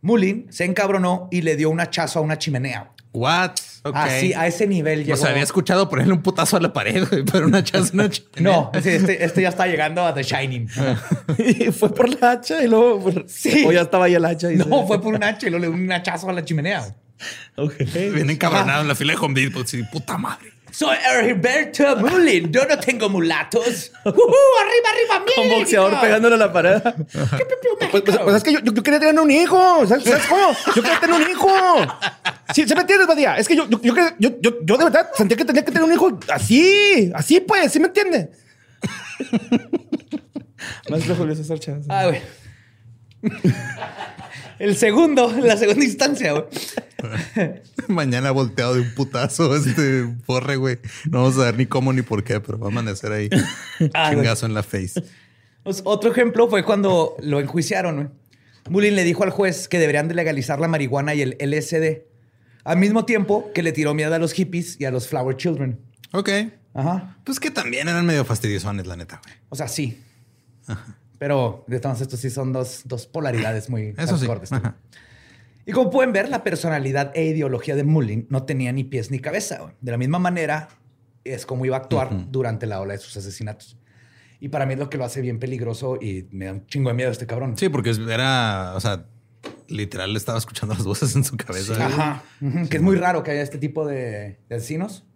Mullin 0.00 0.46
se 0.50 0.64
encabronó 0.64 1.28
y 1.30 1.42
le 1.42 1.56
dio 1.56 1.68
un 1.68 1.80
hachazo 1.80 2.20
a 2.20 2.22
una 2.22 2.38
chimenea. 2.38 2.92
What? 3.12 3.52
Así, 3.92 4.32
a 4.32 4.46
ese 4.46 4.66
nivel 4.66 5.04
llegó. 5.04 5.14
O 5.14 5.16
sea, 5.16 5.30
había 5.30 5.42
escuchado 5.42 5.88
ponerle 5.90 6.12
un 6.14 6.22
putazo 6.22 6.56
a 6.56 6.60
la 6.60 6.72
pared, 6.72 7.04
pero 7.30 7.46
una 7.46 7.62
chaza, 7.62 7.90
una 7.94 8.08
chimenea. 8.08 8.52
No, 8.52 8.70
este, 8.74 9.24
este 9.24 9.42
ya 9.42 9.50
está 9.50 9.66
llegando 9.66 10.06
a 10.06 10.14
The 10.14 10.22
Shining. 10.22 10.68
y 11.38 11.70
fue 11.70 11.92
por 11.94 12.08
la 12.20 12.32
hacha 12.32 12.62
y 12.64 12.68
luego. 12.68 13.00
por- 13.00 13.24
Sí. 13.28 13.64
O 13.66 13.72
ya 13.72 13.82
estaba 13.82 14.06
ahí 14.06 14.14
el 14.14 14.24
hacha. 14.24 14.50
Y 14.52 14.56
No, 14.56 14.86
fue 14.86 15.00
por 15.02 15.14
un 15.14 15.22
hacha 15.22 15.46
y 15.46 15.50
luego 15.50 15.66
le 15.66 15.70
dio 15.72 15.84
un 15.84 15.92
hachazo 15.92 16.28
a 16.30 16.32
la 16.32 16.44
chimenea. 16.44 16.96
Ok. 17.56 17.74
Viene 17.94 18.32
encabronado 18.32 18.82
en 18.82 18.88
la 18.88 18.94
fila 18.96 19.12
de 19.14 19.18
Home 19.20 19.40
Depot. 19.40 19.64
Sí, 19.66 19.82
puta 19.84 20.18
madre. 20.18 20.52
Soy 20.74 20.96
Heriberto 21.08 21.96
Mullin. 21.96 22.50
Yo 22.52 22.64
no 22.66 22.76
tengo 22.80 23.08
mulatos. 23.08 23.92
¡Uhú! 24.04 24.22
¡Arriba, 24.60 24.88
arriba, 24.90 25.18
Un 25.18 25.24
México! 25.24 25.58
boxeador 25.58 26.00
pegándole 26.00 26.34
a 26.34 26.38
la 26.38 26.52
pared. 26.52 26.82
Pues, 27.92 28.02
pues- 28.02 28.18
pues 28.18 28.36
es 28.36 28.42
que 28.42 28.52
yo, 28.54 28.58
yo- 28.60 28.82
quería 28.82 28.98
tener 28.98 29.20
un 29.20 29.30
hijo. 29.30 29.86
¿Sabes, 29.86 30.02
¿Sabes 30.04 30.26
cómo? 30.26 30.48
Yo 30.74 30.82
quería 30.82 30.98
tener 30.98 31.14
un 31.22 31.30
hijo. 31.30 31.48
Sí, 32.52 32.66
¿se 32.66 32.74
me 32.74 32.80
entiendes, 32.80 33.06
Badía? 33.06 33.36
Es 33.36 33.46
que 33.46 33.54
yo, 33.56 33.68
yo, 33.68 33.80
yo, 33.80 33.94
quería- 33.94 34.16
yo, 34.18 34.30
yo, 34.40 34.50
yo 34.64 34.76
de 34.76 34.84
verdad 34.84 35.10
sentía 35.16 35.36
que 35.36 35.44
tenía 35.44 35.64
que 35.64 35.70
tener 35.70 35.84
un 35.88 35.92
hijo 35.92 36.18
así. 36.32 37.12
Así 37.14 37.38
pues, 37.40 37.70
¿sí 37.72 37.78
me 37.78 37.86
entiende? 37.86 38.30
Maestro 40.90 41.14
Julio 41.14 41.34
César 41.36 41.58
Chávez. 41.60 41.86
Ah, 41.88 42.06
güey. 42.06 42.20
El 44.58 44.76
segundo, 44.76 45.32
la 45.40 45.56
segunda 45.56 45.84
instancia, 45.84 46.32
güey. 46.32 46.44
Mañana 47.88 48.30
volteado 48.30 48.74
de 48.74 48.80
un 48.80 48.94
putazo 48.94 49.54
este 49.56 50.08
porre, 50.26 50.56
güey. 50.56 50.78
No 51.10 51.22
vamos 51.22 51.38
a 51.38 51.44
ver 51.44 51.56
ni 51.56 51.66
cómo 51.66 51.92
ni 51.92 52.02
por 52.02 52.24
qué, 52.24 52.40
pero 52.40 52.58
va 52.58 52.66
a 52.66 52.70
amanecer 52.70 53.12
ahí. 53.12 53.28
Ah, 53.94 54.12
güey. 54.12 54.22
Chingazo 54.22 54.46
en 54.46 54.54
la 54.54 54.62
face. 54.62 55.02
Pues, 55.62 55.82
otro 55.84 56.10
ejemplo 56.12 56.48
fue 56.48 56.64
cuando 56.64 57.16
lo 57.20 57.40
enjuiciaron, 57.40 57.96
güey. 57.96 58.08
Mullin 58.70 58.96
le 58.96 59.04
dijo 59.04 59.24
al 59.24 59.30
juez 59.30 59.68
que 59.68 59.78
deberían 59.78 60.08
de 60.08 60.14
legalizar 60.14 60.58
la 60.58 60.68
marihuana 60.68 61.14
y 61.14 61.22
el 61.22 61.36
LSD. 61.38 62.04
Al 62.64 62.78
mismo 62.78 63.04
tiempo 63.04 63.50
que 63.52 63.62
le 63.62 63.72
tiró 63.72 63.92
miedo 63.92 64.14
a 64.14 64.18
los 64.18 64.32
hippies 64.32 64.80
y 64.80 64.86
a 64.86 64.90
los 64.90 65.06
flower 65.06 65.36
children. 65.36 65.78
Ok. 66.12 66.30
Ajá. 66.72 67.18
Pues 67.24 67.38
que 67.38 67.50
también 67.50 67.88
eran 67.88 68.06
medio 68.06 68.24
fastidiosones, 68.24 68.86
la 68.86 68.96
neta, 68.96 69.20
güey. 69.22 69.36
O 69.50 69.56
sea, 69.56 69.68
sí. 69.68 70.02
Pero 71.18 71.64
de 71.68 71.80
todos 71.80 72.00
estos 72.00 72.20
sí 72.20 72.30
son 72.30 72.52
dos, 72.52 72.82
dos 72.84 73.06
polaridades 73.06 73.70
muy 73.70 73.94
Eso 73.96 74.18
sí. 74.18 74.26
Y 75.66 75.72
como 75.72 75.90
pueden 75.90 76.12
ver, 76.12 76.28
la 76.28 76.44
personalidad 76.44 77.12
e 77.14 77.24
ideología 77.24 77.74
de 77.74 77.84
Mullin 77.84 78.26
no 78.28 78.42
tenía 78.42 78.72
ni 78.72 78.84
pies 78.84 79.10
ni 79.10 79.18
cabeza. 79.18 79.72
De 79.80 79.92
la 79.92 79.96
misma 79.96 80.18
manera 80.18 80.68
es 81.24 81.46
como 81.46 81.64
iba 81.64 81.76
a 81.76 81.80
actuar 81.80 82.30
durante 82.30 82.66
la 82.66 82.80
ola 82.80 82.92
de 82.92 82.98
sus 82.98 83.16
asesinatos. 83.16 83.78
Y 84.40 84.48
para 84.48 84.66
mí 84.66 84.74
es 84.74 84.78
lo 84.78 84.90
que 84.90 84.98
lo 84.98 85.04
hace 85.04 85.22
bien 85.22 85.38
peligroso 85.38 85.96
y 86.00 86.28
me 86.30 86.44
da 86.44 86.52
un 86.52 86.66
chingo 86.66 86.90
de 86.90 86.94
miedo 86.94 87.10
este 87.10 87.26
cabrón. 87.26 87.56
Sí, 87.56 87.70
porque 87.70 87.90
era, 88.10 88.74
o 88.76 88.80
sea, 88.80 89.06
literal 89.68 90.14
estaba 90.16 90.36
escuchando 90.36 90.74
las 90.74 90.84
voces 90.84 91.16
en 91.16 91.24
su 91.24 91.36
cabeza. 91.38 91.74
Ajá. 91.82 92.22
Que 92.68 92.76
es 92.76 92.82
muy 92.82 92.96
raro 92.96 93.22
que 93.22 93.30
haya 93.30 93.40
este 93.40 93.56
tipo 93.56 93.86
de, 93.86 94.40
de 94.48 94.54
asesinos. 94.54 95.06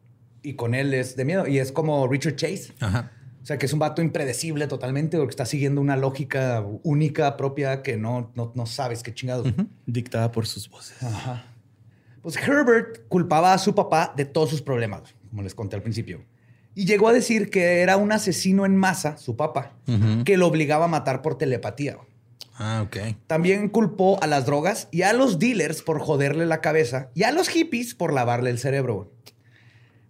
Y 0.42 0.54
con 0.54 0.74
él 0.74 0.94
es 0.94 1.14
de 1.16 1.26
miedo. 1.26 1.46
Y 1.46 1.58
es 1.58 1.72
como 1.72 2.08
Richard 2.08 2.36
Chase. 2.36 2.72
Ajá. 2.80 3.12
O 3.48 3.50
sea, 3.50 3.56
que 3.56 3.64
es 3.64 3.72
un 3.72 3.78
vato 3.78 4.02
impredecible 4.02 4.66
totalmente 4.66 5.16
porque 5.16 5.30
está 5.30 5.46
siguiendo 5.46 5.80
una 5.80 5.96
lógica 5.96 6.62
única, 6.82 7.38
propia, 7.38 7.82
que 7.82 7.96
no, 7.96 8.30
no, 8.34 8.52
no 8.54 8.66
sabes 8.66 9.02
qué 9.02 9.14
chingados. 9.14 9.50
Dictada 9.86 10.30
por 10.32 10.46
sus 10.46 10.68
voces. 10.68 11.02
Ajá. 11.02 11.46
Pues 12.20 12.36
Herbert 12.36 13.08
culpaba 13.08 13.54
a 13.54 13.58
su 13.58 13.74
papá 13.74 14.12
de 14.14 14.26
todos 14.26 14.50
sus 14.50 14.60
problemas, 14.60 15.14
como 15.30 15.40
les 15.40 15.54
conté 15.54 15.76
al 15.76 15.82
principio. 15.82 16.26
Y 16.74 16.84
llegó 16.84 17.08
a 17.08 17.14
decir 17.14 17.48
que 17.48 17.80
era 17.80 17.96
un 17.96 18.12
asesino 18.12 18.66
en 18.66 18.76
masa, 18.76 19.16
su 19.16 19.34
papá, 19.34 19.78
que 20.26 20.36
lo 20.36 20.46
obligaba 20.46 20.84
a 20.84 20.88
matar 20.88 21.22
por 21.22 21.38
telepatía. 21.38 21.96
Ah, 22.56 22.84
ok. 22.84 23.16
También 23.26 23.70
culpó 23.70 24.22
a 24.22 24.26
las 24.26 24.44
drogas 24.44 24.88
y 24.90 25.00
a 25.00 25.14
los 25.14 25.38
dealers 25.38 25.80
por 25.80 26.00
joderle 26.00 26.44
la 26.44 26.60
cabeza 26.60 27.08
y 27.14 27.22
a 27.22 27.32
los 27.32 27.48
hippies 27.48 27.94
por 27.94 28.12
lavarle 28.12 28.50
el 28.50 28.58
cerebro. 28.58 29.10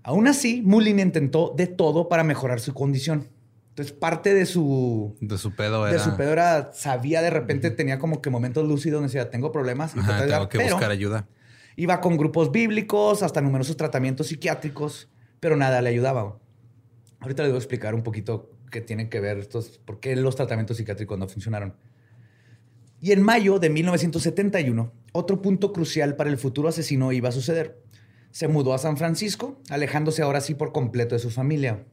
Aún 0.08 0.26
así, 0.26 0.62
Mullin 0.64 1.00
intentó 1.00 1.52
de 1.54 1.66
todo 1.66 2.08
para 2.08 2.24
mejorar 2.24 2.60
su 2.60 2.72
condición. 2.72 3.28
Entonces, 3.68 3.92
parte 3.94 4.32
de 4.32 4.46
su, 4.46 5.14
De 5.20 5.36
su 5.36 5.54
pedo 5.54 5.86
era. 5.86 5.98
de 5.98 6.02
su 6.02 6.16
pedo 6.16 6.32
era, 6.32 6.72
sabía 6.72 7.20
de 7.20 7.28
repente, 7.28 7.70
tenía 7.70 7.98
como 7.98 8.22
que 8.22 8.30
momentos 8.30 8.66
lúcidos 8.66 9.02
donde 9.02 9.08
decía, 9.08 9.28
tengo 9.28 9.52
problemas. 9.52 9.94
y 9.94 9.98
Ajá, 9.98 10.26
tengo 10.26 10.48
que 10.48 10.56
pero 10.56 10.76
buscar 10.76 10.90
ayuda. 10.90 11.28
Iba 11.76 12.00
con 12.00 12.16
grupos 12.16 12.50
bíblicos, 12.50 13.22
hasta 13.22 13.42
numerosos 13.42 13.76
tratamientos 13.76 14.28
psiquiátricos, 14.28 15.10
pero 15.40 15.56
nada 15.56 15.82
le 15.82 15.90
ayudaba. 15.90 16.38
Ahorita 17.20 17.42
les 17.42 17.52
voy 17.52 17.56
a 17.56 17.60
explicar 17.60 17.94
un 17.94 18.02
poquito 18.02 18.50
qué 18.70 18.80
tienen 18.80 19.10
que 19.10 19.20
ver 19.20 19.36
estos, 19.36 19.76
por 19.84 20.00
qué 20.00 20.16
los 20.16 20.36
tratamientos 20.36 20.78
psiquiátricos 20.78 21.18
no 21.18 21.28
funcionaron. 21.28 21.74
Y 23.02 23.12
en 23.12 23.20
mayo 23.20 23.58
de 23.58 23.68
1971, 23.68 24.90
otro 25.12 25.42
punto 25.42 25.74
crucial 25.74 26.16
para 26.16 26.30
el 26.30 26.38
futuro 26.38 26.70
asesino 26.70 27.12
iba 27.12 27.28
a 27.28 27.32
suceder. 27.32 27.82
Se 28.30 28.48
mudó 28.48 28.74
a 28.74 28.78
San 28.78 28.96
Francisco, 28.96 29.60
alejándose 29.70 30.22
ahora 30.22 30.40
sí 30.40 30.54
por 30.54 30.72
completo 30.72 31.14
de 31.14 31.20
su 31.20 31.30
familia. 31.30 31.84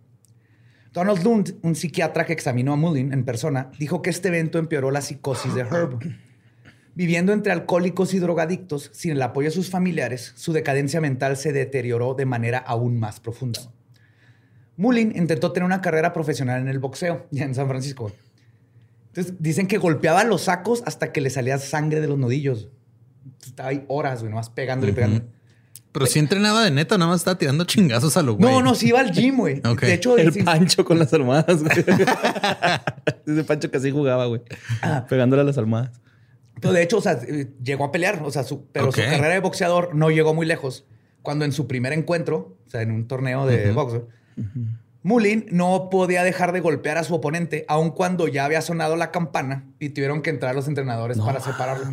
Donald 0.92 1.24
Lund, 1.24 1.58
un 1.62 1.76
psiquiatra 1.76 2.26
que 2.26 2.34
examinó 2.34 2.74
a 2.74 2.78
Mullin 2.78 3.12
en 3.12 3.26
persona, 3.26 3.70
dijo 3.78 4.02
que 4.02 4.10
este 4.10 4.30
evento 4.30 4.60
empeoró 4.60 4.92
la 4.92 5.02
psicosis 5.02 5.54
de 5.54 5.62
Herb. 5.62 6.00
Viviendo 6.96 7.34
entre 7.34 7.52
alcohólicos 7.52 8.14
y 8.14 8.20
drogadictos, 8.20 8.92
sin 8.94 9.12
el 9.12 9.22
apoyo 9.22 9.50
de 9.50 9.56
sus 9.56 9.70
familiares, 9.70 10.32
su 10.38 10.54
decadencia 10.54 11.02
mental 11.02 11.36
se 11.36 11.52
deterioró 11.52 12.14
de 12.14 12.26
manera 12.26 12.60
aún 12.60 12.98
más 12.98 13.20
profunda. 13.20 13.60
Mullin 14.78 15.14
intentó 15.18 15.52
tener 15.52 15.66
una 15.66 15.82
carrera 15.82 16.14
profesional 16.14 16.62
en 16.62 16.70
el 16.70 16.80
boxeo, 16.80 17.28
ya 17.32 17.44
en 17.44 17.56
San 17.56 17.68
Francisco. 17.68 18.14
Entonces, 19.08 19.36
dicen 19.40 19.68
que 19.68 19.78
golpeaba 19.78 20.24
los 20.24 20.44
sacos 20.44 20.84
hasta 20.86 21.12
que 21.12 21.20
le 21.20 21.30
salía 21.30 21.58
sangre 21.58 22.00
de 22.00 22.08
los 22.08 22.18
nudillos. 22.18 22.70
Estaba 23.46 23.70
ahí 23.70 23.84
horas, 23.90 24.20
güey, 24.20 24.30
nomás 24.30 24.50
pegándole 24.50 24.94
y 24.94 24.96
pegando. 24.96 25.26
Pero 25.96 26.06
si 26.08 26.20
entrenaba 26.20 26.64
de 26.64 26.72
neta, 26.72 26.98
nada 26.98 27.10
más 27.12 27.22
estaba 27.22 27.38
tirando 27.38 27.64
chingazos 27.64 28.16
a 28.18 28.22
lo 28.22 28.36
güey. 28.36 28.52
No, 28.52 28.62
no, 28.62 28.76
sí 28.76 28.90
iba 28.90 29.00
al 29.00 29.12
gym, 29.12 29.38
güey. 29.38 29.62
Ok. 29.66 29.82
De 29.82 29.94
hecho, 29.94 30.18
El 30.18 30.32
sí- 30.34 30.44
Pancho 30.44 30.84
con 30.86 31.00
las 31.00 31.12
almohadas, 31.14 31.64
güey. 31.64 31.76
Ese 33.26 33.44
Pancho 33.46 33.72
que 33.72 33.78
así 33.78 33.92
jugaba, 33.92 34.26
güey. 34.26 34.42
Pegándole 35.10 35.42
a 35.42 35.46
las 35.46 35.58
almohadas. 35.58 35.92
Pero 36.62 36.74
de 36.74 36.84
hecho, 36.84 36.98
o 36.98 37.02
sea, 37.02 37.14
eh, 37.28 37.48
llegó 37.64 37.86
a 37.86 37.92
pelear, 37.92 38.22
o 38.24 38.32
sea, 38.32 38.44
su- 38.44 38.66
pero 38.72 38.92
su 38.92 39.02
carrera 39.02 39.30
de 39.34 39.40
boxeador 39.40 39.96
no 39.96 40.10
llegó 40.10 40.34
muy 40.34 40.46
lejos. 40.46 40.86
Cuando 41.22 41.44
en 41.46 41.52
su 41.52 41.66
primer 41.68 41.92
encuentro, 41.94 42.58
o 42.66 42.70
sea, 42.70 42.82
en 42.82 42.92
un 42.92 43.08
torneo 43.08 43.46
de 43.48 43.72
box, 43.72 44.02
Mullin 45.06 45.46
no 45.52 45.90
podía 45.92 46.24
dejar 46.24 46.52
de 46.52 46.62
golpear 46.62 46.98
a 46.98 47.04
su 47.04 47.14
oponente, 47.14 47.64
aun 47.68 47.92
cuando 47.92 48.28
ya 48.28 48.44
había 48.44 48.62
sonado 48.62 48.96
la 48.96 49.12
campana 49.12 49.64
y 49.80 49.90
tuvieron 49.90 50.24
que 50.24 50.32
entrar 50.32 50.56
los 50.56 50.68
entrenadores 50.68 51.20
para 51.20 51.40
separarlo. 51.40 51.86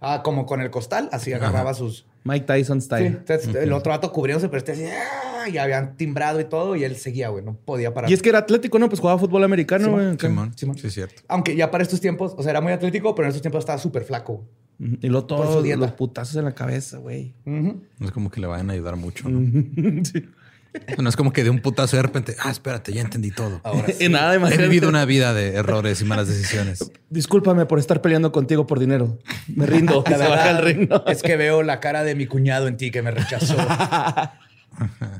Ah, 0.00 0.22
como 0.24 0.46
con 0.46 0.60
el 0.60 0.68
costal, 0.70 1.08
así 1.12 1.32
agarraba 1.32 1.74
sus. 1.74 2.06
Mike 2.24 2.44
Tyson 2.44 2.80
Sí, 2.80 2.86
style. 2.86 3.22
El 3.62 3.72
otro 3.72 3.90
vato 3.92 4.10
cubriéndose, 4.10 4.48
pero 4.48 4.58
este 4.58 4.72
así, 4.72 4.82
¡ah! 4.84 5.48
y 5.48 5.58
habían 5.58 5.96
timbrado 5.96 6.40
y 6.40 6.44
todo, 6.44 6.74
y 6.74 6.82
él 6.82 6.96
seguía, 6.96 7.28
güey, 7.28 7.44
no 7.44 7.54
podía 7.54 7.94
parar. 7.94 8.10
Y 8.10 8.14
es 8.14 8.20
que 8.20 8.30
era 8.30 8.40
atlético, 8.40 8.80
¿no? 8.80 8.88
Pues 8.88 8.98
jugaba 9.00 9.16
fútbol 9.16 9.44
americano, 9.44 9.92
güey. 9.92 10.18
Simón. 10.18 10.52
Simón. 10.56 10.76
Sí, 10.76 10.88
es 10.88 10.94
cierto. 10.94 11.22
Aunque 11.28 11.54
ya 11.54 11.70
para 11.70 11.84
estos 11.84 12.00
tiempos, 12.00 12.34
o 12.36 12.42
sea, 12.42 12.50
era 12.50 12.60
muy 12.60 12.72
atlético, 12.72 13.14
pero 13.14 13.26
en 13.26 13.28
estos 13.28 13.42
tiempos 13.42 13.60
estaba 13.60 13.78
súper 13.78 14.02
flaco. 14.02 14.44
Y 14.80 15.06
luego 15.06 15.24
todos 15.26 15.64
los 15.64 15.92
putazos 15.92 16.34
en 16.34 16.46
la 16.46 16.52
cabeza, 16.56 16.98
güey. 16.98 17.32
No 17.44 17.78
es 18.00 18.10
como 18.10 18.28
que 18.28 18.40
le 18.40 18.48
vayan 18.48 18.70
a 18.70 18.72
ayudar 18.72 18.96
mucho, 18.96 19.28
¿no? 19.28 20.02
Sí. 20.04 20.28
No 20.98 21.08
es 21.08 21.16
como 21.16 21.32
que 21.32 21.44
de 21.44 21.50
un 21.50 21.60
putazo 21.60 21.96
de 21.96 22.02
repente, 22.02 22.36
ah, 22.42 22.50
espérate, 22.50 22.92
ya 22.92 23.00
entendí 23.00 23.30
todo. 23.30 23.60
Ahora 23.64 23.86
sí. 23.98 24.08
Nada, 24.08 24.34
He 24.34 24.56
vivido 24.56 24.88
una 24.88 25.04
vida 25.04 25.34
de 25.34 25.54
errores 25.54 26.00
y 26.00 26.04
malas 26.04 26.28
decisiones. 26.28 26.90
Discúlpame 27.10 27.66
por 27.66 27.78
estar 27.78 28.00
peleando 28.00 28.32
contigo 28.32 28.66
por 28.66 28.78
dinero. 28.78 29.18
Me 29.48 29.66
rindo. 29.66 30.04
La 30.10 30.60
Se 31.06 31.12
es 31.12 31.22
que 31.22 31.36
veo 31.36 31.62
la 31.62 31.80
cara 31.80 32.02
de 32.04 32.14
mi 32.14 32.26
cuñado 32.26 32.68
en 32.68 32.76
ti 32.76 32.90
que 32.90 33.02
me 33.02 33.10
rechazó. 33.10 33.56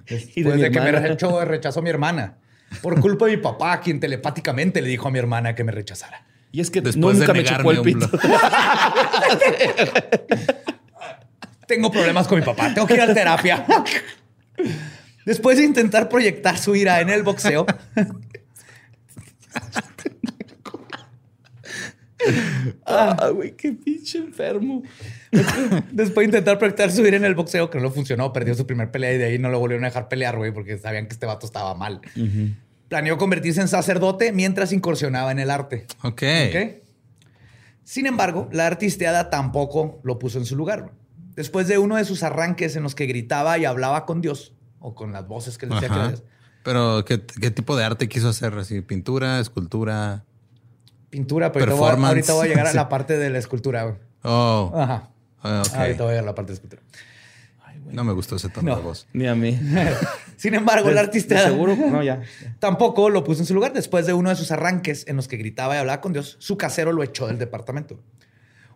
Y 0.08 0.42
de 0.42 0.50
Después 0.50 0.56
mi 0.56 0.62
de 0.62 0.70
que 0.70 0.80
me 0.80 0.92
rechazó, 0.92 1.44
rechazó 1.44 1.82
mi 1.82 1.90
hermana. 1.90 2.38
Por 2.82 3.00
culpa 3.00 3.26
de 3.26 3.36
mi 3.36 3.42
papá, 3.42 3.80
quien 3.80 4.00
telepáticamente 4.00 4.82
le 4.82 4.88
dijo 4.88 5.08
a 5.08 5.10
mi 5.10 5.18
hermana 5.18 5.54
que 5.54 5.64
me 5.64 5.72
rechazara. 5.72 6.26
Y 6.52 6.60
es 6.60 6.70
que 6.70 6.80
Después 6.80 7.18
nunca 7.18 7.32
de 7.32 7.38
me 7.38 7.44
chupó 7.44 7.70
el 7.70 7.80
pito. 7.82 8.10
Tengo 11.66 11.90
problemas 11.90 12.28
con 12.28 12.38
mi 12.38 12.44
papá, 12.44 12.72
tengo 12.72 12.86
que 12.86 12.94
ir 12.94 13.00
a 13.00 13.12
terapia. 13.12 13.64
Después 15.26 15.58
de 15.58 15.64
intentar 15.64 16.08
proyectar 16.08 16.56
su 16.56 16.74
ira 16.74 17.00
en 17.02 17.10
el 17.10 17.22
boxeo, 17.22 17.66
Ah, 22.86 23.30
güey, 23.32 23.52
qué 23.56 23.72
pinche 23.72 24.18
enfermo. 24.18 24.82
después 25.92 26.24
de 26.24 26.24
intentar 26.24 26.58
proyectar 26.58 26.90
su 26.90 27.06
ira 27.06 27.16
en 27.16 27.24
el 27.24 27.34
boxeo, 27.34 27.70
que 27.70 27.78
no 27.78 27.90
funcionó, 27.90 28.32
perdió 28.32 28.54
su 28.54 28.66
primer 28.66 28.90
pelea 28.90 29.12
y 29.14 29.18
de 29.18 29.24
ahí 29.26 29.38
no 29.38 29.48
lo 29.50 29.58
volvieron 29.60 29.84
a 29.84 29.88
dejar 29.88 30.08
pelear, 30.08 30.36
güey, 30.36 30.50
porque 30.52 30.78
sabían 30.78 31.06
que 31.06 31.12
este 31.12 31.26
vato 31.26 31.46
estaba 31.46 31.74
mal. 31.74 32.00
Planeó 32.88 33.18
convertirse 33.18 33.60
en 33.60 33.68
sacerdote 33.68 34.32
mientras 34.32 34.72
incursionaba 34.72 35.30
en 35.30 35.38
el 35.40 35.50
arte. 35.50 35.86
Ok. 36.02 36.22
Sin 37.84 38.06
embargo, 38.06 38.48
la 38.50 38.66
artisteada 38.66 39.30
tampoco 39.30 40.00
lo 40.02 40.18
puso 40.18 40.38
en 40.38 40.46
su 40.46 40.56
lugar. 40.56 40.90
Después 41.36 41.68
de 41.68 41.78
uno 41.78 41.96
de 41.96 42.04
sus 42.04 42.22
arranques 42.22 42.74
en 42.76 42.82
los 42.82 42.94
que 42.94 43.06
gritaba 43.06 43.58
y 43.58 43.64
hablaba 43.66 44.06
con 44.06 44.20
Dios, 44.22 44.54
o 44.80 44.94
con 44.94 45.12
las 45.12 45.26
voces 45.26 45.58
que 45.58 45.66
le 45.66 45.74
decía 45.74 45.88
que 45.88 45.94
Ajá. 45.94 46.08
Dios, 46.08 46.22
Pero, 46.62 47.04
¿qué, 47.04 47.22
qué 47.40 47.50
tipo 47.50 47.76
de 47.76 47.84
arte 47.84 48.08
quiso 48.08 48.28
hacer? 48.28 48.54
Así, 48.54 48.80
pintura, 48.80 49.40
escultura. 49.40 50.24
pintura, 51.10 51.52
pero 51.52 51.64
ahorita 51.64 51.76
voy, 51.76 51.86
a- 51.86 51.90
Performance. 51.90 52.08
ahorita 52.10 52.32
voy 52.34 52.46
a 52.46 52.48
llegar 52.48 52.66
a 52.66 52.72
la 52.74 52.88
parte 52.88 53.16
de 53.18 53.30
la 53.30 53.38
escultura. 53.38 53.82
güey. 53.84 53.94
Oh, 54.22 54.72
Ajá. 54.74 55.10
ah, 55.42 55.62
ok. 55.66 55.74
Ahorita 55.74 56.02
voy 56.02 56.10
a 56.10 56.12
llegar 56.14 56.24
a 56.24 56.26
la 56.26 56.34
parte 56.34 56.52
de 56.52 56.54
escultura. 56.54 56.82
No 57.92 58.02
me 58.02 58.12
gustó 58.12 58.34
ese 58.34 58.48
tono 58.48 58.70
No. 58.70 58.76
de 58.78 58.82
voz. 58.82 59.06
Ni 59.12 59.28
a 59.28 59.36
mí. 59.36 59.56
Sin 60.36 60.54
embargo, 60.54 60.90
la 60.90 61.02
artista 61.02 61.36
¿De 61.36 61.42
seguro? 61.46 61.76
No, 61.76 62.02
ya. 62.02 62.20
tampoco 62.58 63.10
lo 63.10 63.22
puso 63.22 63.42
en 63.42 63.46
su 63.46 63.54
lugar. 63.54 63.72
Después 63.72 64.06
de 64.06 64.12
uno 64.12 64.28
de 64.28 64.34
sus 64.34 64.50
arranques 64.50 65.06
en 65.06 65.14
los 65.14 65.28
que 65.28 65.36
gritaba 65.36 65.76
y 65.76 65.78
hablaba 65.78 66.00
con 66.00 66.12
Dios, 66.12 66.34
su 66.40 66.56
casero 66.58 66.92
lo 66.92 67.04
echó 67.04 67.28
del 67.28 67.38
departamento. 67.38 68.00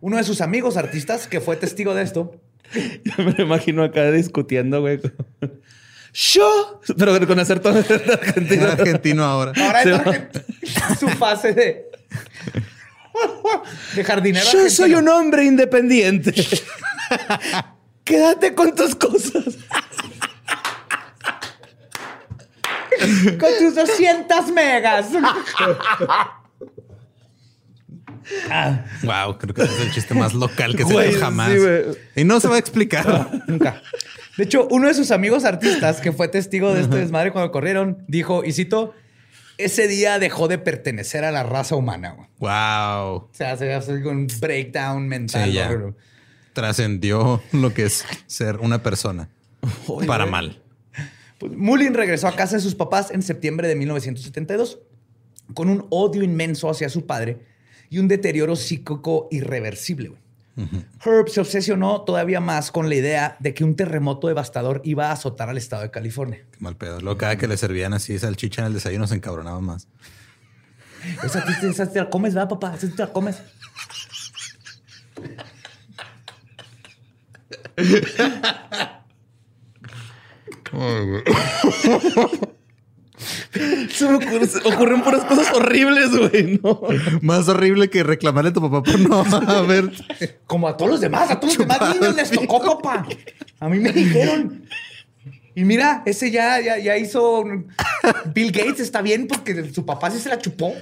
Uno 0.01 0.17
de 0.17 0.23
sus 0.23 0.41
amigos 0.41 0.77
artistas, 0.77 1.27
que 1.27 1.41
fue 1.41 1.57
testigo 1.57 1.93
de 1.93 2.03
esto, 2.05 2.41
Yo 3.05 3.25
me 3.25 3.33
lo 3.33 3.43
imagino 3.43 3.83
acá 3.83 4.09
discutiendo, 4.13 4.81
güey. 4.81 5.01
¡Yo! 6.13 6.81
Pero 6.99 7.27
con 7.27 7.39
acento 7.39 7.69
argentino. 7.69 8.67
Argentino 8.67 9.25
ahora. 9.25 9.53
ahora 9.57 9.83
Sí, 9.83 9.89
es 9.91 9.97
argent- 9.99 10.99
su 10.99 11.09
fase 11.11 11.53
de, 11.53 11.87
de 13.95 14.05
jardinero. 14.05 14.47
Yo 14.53 14.69
soy 14.71 14.95
un 14.95 15.09
hombre 15.09 15.45
independiente. 15.45 16.35
Quédate 18.05 18.55
con 18.55 18.75
tus 18.75 18.95
cosas. 18.97 19.45
con 23.39 23.51
tus 23.59 23.75
200 23.75 24.49
megas. 24.53 25.07
Wow, 29.03 29.39
creo 29.39 29.55
que 29.55 29.63
ese 29.63 29.75
es 29.75 29.81
el 29.81 29.93
chiste 29.93 30.15
más 30.15 30.35
local 30.35 30.77
que 30.77 30.85
se 30.85 31.13
jamás. 31.15 31.51
sí, 31.53 31.59
y 32.17 32.25
no 32.25 32.39
se 32.41 32.49
va 32.49 32.57
a 32.57 32.59
explicar. 32.59 33.31
Nunca. 33.47 33.83
De 34.41 34.45
hecho, 34.45 34.67
uno 34.71 34.89
de 34.89 34.95
sus 34.95 35.11
amigos 35.11 35.45
artistas, 35.45 36.01
que 36.01 36.13
fue 36.13 36.27
testigo 36.27 36.73
de 36.73 36.81
este 36.81 36.97
desmadre 36.97 37.31
cuando 37.31 37.53
corrieron, 37.53 38.03
dijo, 38.09 38.43
y 38.43 38.55
cito, 38.55 38.95
ese 39.59 39.87
día 39.87 40.19
dejó 40.19 40.49
de 40.49 40.57
pertenecer 40.57 41.25
a 41.25 41.31
la 41.31 41.43
raza 41.43 41.77
humana. 41.77 42.13
güey". 42.13 42.27
wow. 42.39 43.17
O 43.17 43.29
sea, 43.33 43.59
se 43.59 43.71
hace 43.75 43.93
un 43.97 44.29
breakdown 44.41 45.07
mental. 45.07 45.45
Sí, 45.45 45.53
ya. 45.53 45.69
horrible. 45.69 45.93
trascendió 46.55 47.43
lo 47.53 47.75
que 47.75 47.85
es 47.85 48.07
ser 48.29 48.57
una 48.61 48.83
persona 48.83 49.29
para 50.07 50.25
mal. 50.25 50.63
Pues 51.37 51.53
Mullin 51.53 51.93
regresó 51.93 52.27
a 52.27 52.35
casa 52.35 52.57
de 52.57 52.63
sus 52.63 52.75
papás 52.75 53.11
en 53.11 53.21
septiembre 53.21 53.69
de 53.69 53.77
1972 53.77 54.79
con 55.53 55.69
un 55.69 55.87
odio 55.91 56.23
inmenso 56.23 56.71
hacia 56.71 56.89
su 56.89 57.05
padre 57.05 57.41
y 57.91 57.99
un 57.99 58.09
deterioro 58.09 58.57
psíquico 58.57 59.29
irreversible. 59.31 60.13
Herb 61.05 61.29
se 61.29 61.41
obsesionó 61.41 62.03
todavía 62.03 62.41
más 62.41 62.71
con 62.71 62.89
la 62.89 62.95
idea 62.95 63.37
de 63.41 63.55
que 63.55 63.65
un 63.65 63.77
terremoto 63.77 64.29
devastador 64.29 64.81
iba 64.85 65.09
a 65.09 65.13
azotar 65.13 65.49
al 65.49 65.59
estado 65.59 65.83
de 65.83 65.91
California. 65.91 66.45
Qué 66.51 66.59
mal 66.61 66.77
pedo. 66.77 67.01
Luego 67.01 67.19
cada 67.19 67.37
que 67.37 67.47
le 67.47 67.57
servían 67.57 67.93
así 67.93 68.19
salchicha 68.19 68.63
en 68.63 68.69
el 68.69 68.75
desayuno 68.75 69.07
se 69.07 69.15
encabronaba 69.15 69.61
más. 69.61 69.89
Esa, 71.23 71.45
esa 71.63 71.91
te 71.91 71.99
la 71.99 72.11
comes, 72.11 72.35
¿verdad, 72.35 72.49
papá? 72.49 72.75
Esa 72.75 72.89
te 72.89 72.97
la 72.97 73.13
comes. 73.13 73.37
Se 83.91 84.09
me 84.09 84.19
ocurre- 84.19 84.75
ocurren 84.75 85.03
puras 85.03 85.25
cosas 85.25 85.53
horribles, 85.55 86.11
güey. 86.17 86.61
No. 86.63 86.81
Más 87.23 87.49
horrible 87.49 87.91
que 87.91 88.03
reclamarle 88.03 88.51
a 88.51 88.53
tu 88.53 88.61
papá 88.61 88.83
por 88.83 89.01
no 89.01 89.21
haber. 89.51 89.91
Como 90.47 90.69
a 90.69 90.77
todos 90.77 90.93
los 90.93 91.01
demás, 91.01 91.31
a 91.31 91.41
todos 91.41 91.59
los 91.59 91.69
demás 91.69 91.95
niños 91.95 92.15
les 92.17 92.31
tocó, 92.31 92.61
papá. 92.81 93.07
A 93.61 93.69
mí 93.69 93.79
me 93.79 93.93
dijeron. 93.93 94.65
Y 95.55 95.65
mira, 95.65 96.03
ese 96.07 96.31
ya, 96.31 96.61
ya, 96.61 96.79
ya 96.79 96.97
hizo. 96.97 97.45
Bill 98.35 98.53
Gates 98.53 98.81
está 98.81 99.03
bien 99.03 99.27
porque 99.27 99.71
su 99.73 99.85
papá 99.85 100.11
sí 100.11 100.19
se 100.21 100.29
la 100.29 100.39
chupó. 100.39 100.75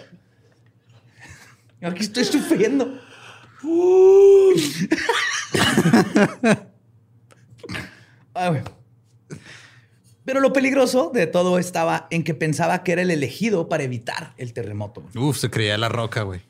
Aquí 1.83 2.03
estoy 2.03 2.25
sufriendo. 2.25 2.99
Ay, 8.35 8.51
güey. 8.51 8.63
Pero 10.29 10.41
lo 10.41 10.53
peligroso 10.53 11.11
de 11.15 11.27
todo 11.27 11.59
estaba 11.59 12.07
en 12.11 12.23
que 12.23 12.35
pensaba 12.35 12.85
que 12.85 12.93
era 12.93 13.01
el 13.01 13.11
elegido 13.11 13.67
para 13.71 13.85
evitar 13.85 14.35
el 14.37 14.53
terremoto. 14.53 15.07
Uf, 15.15 15.39
se 15.39 15.49
creía 15.49 15.79
la 15.79 15.89
roca, 15.89 16.21
güey. 16.21 16.43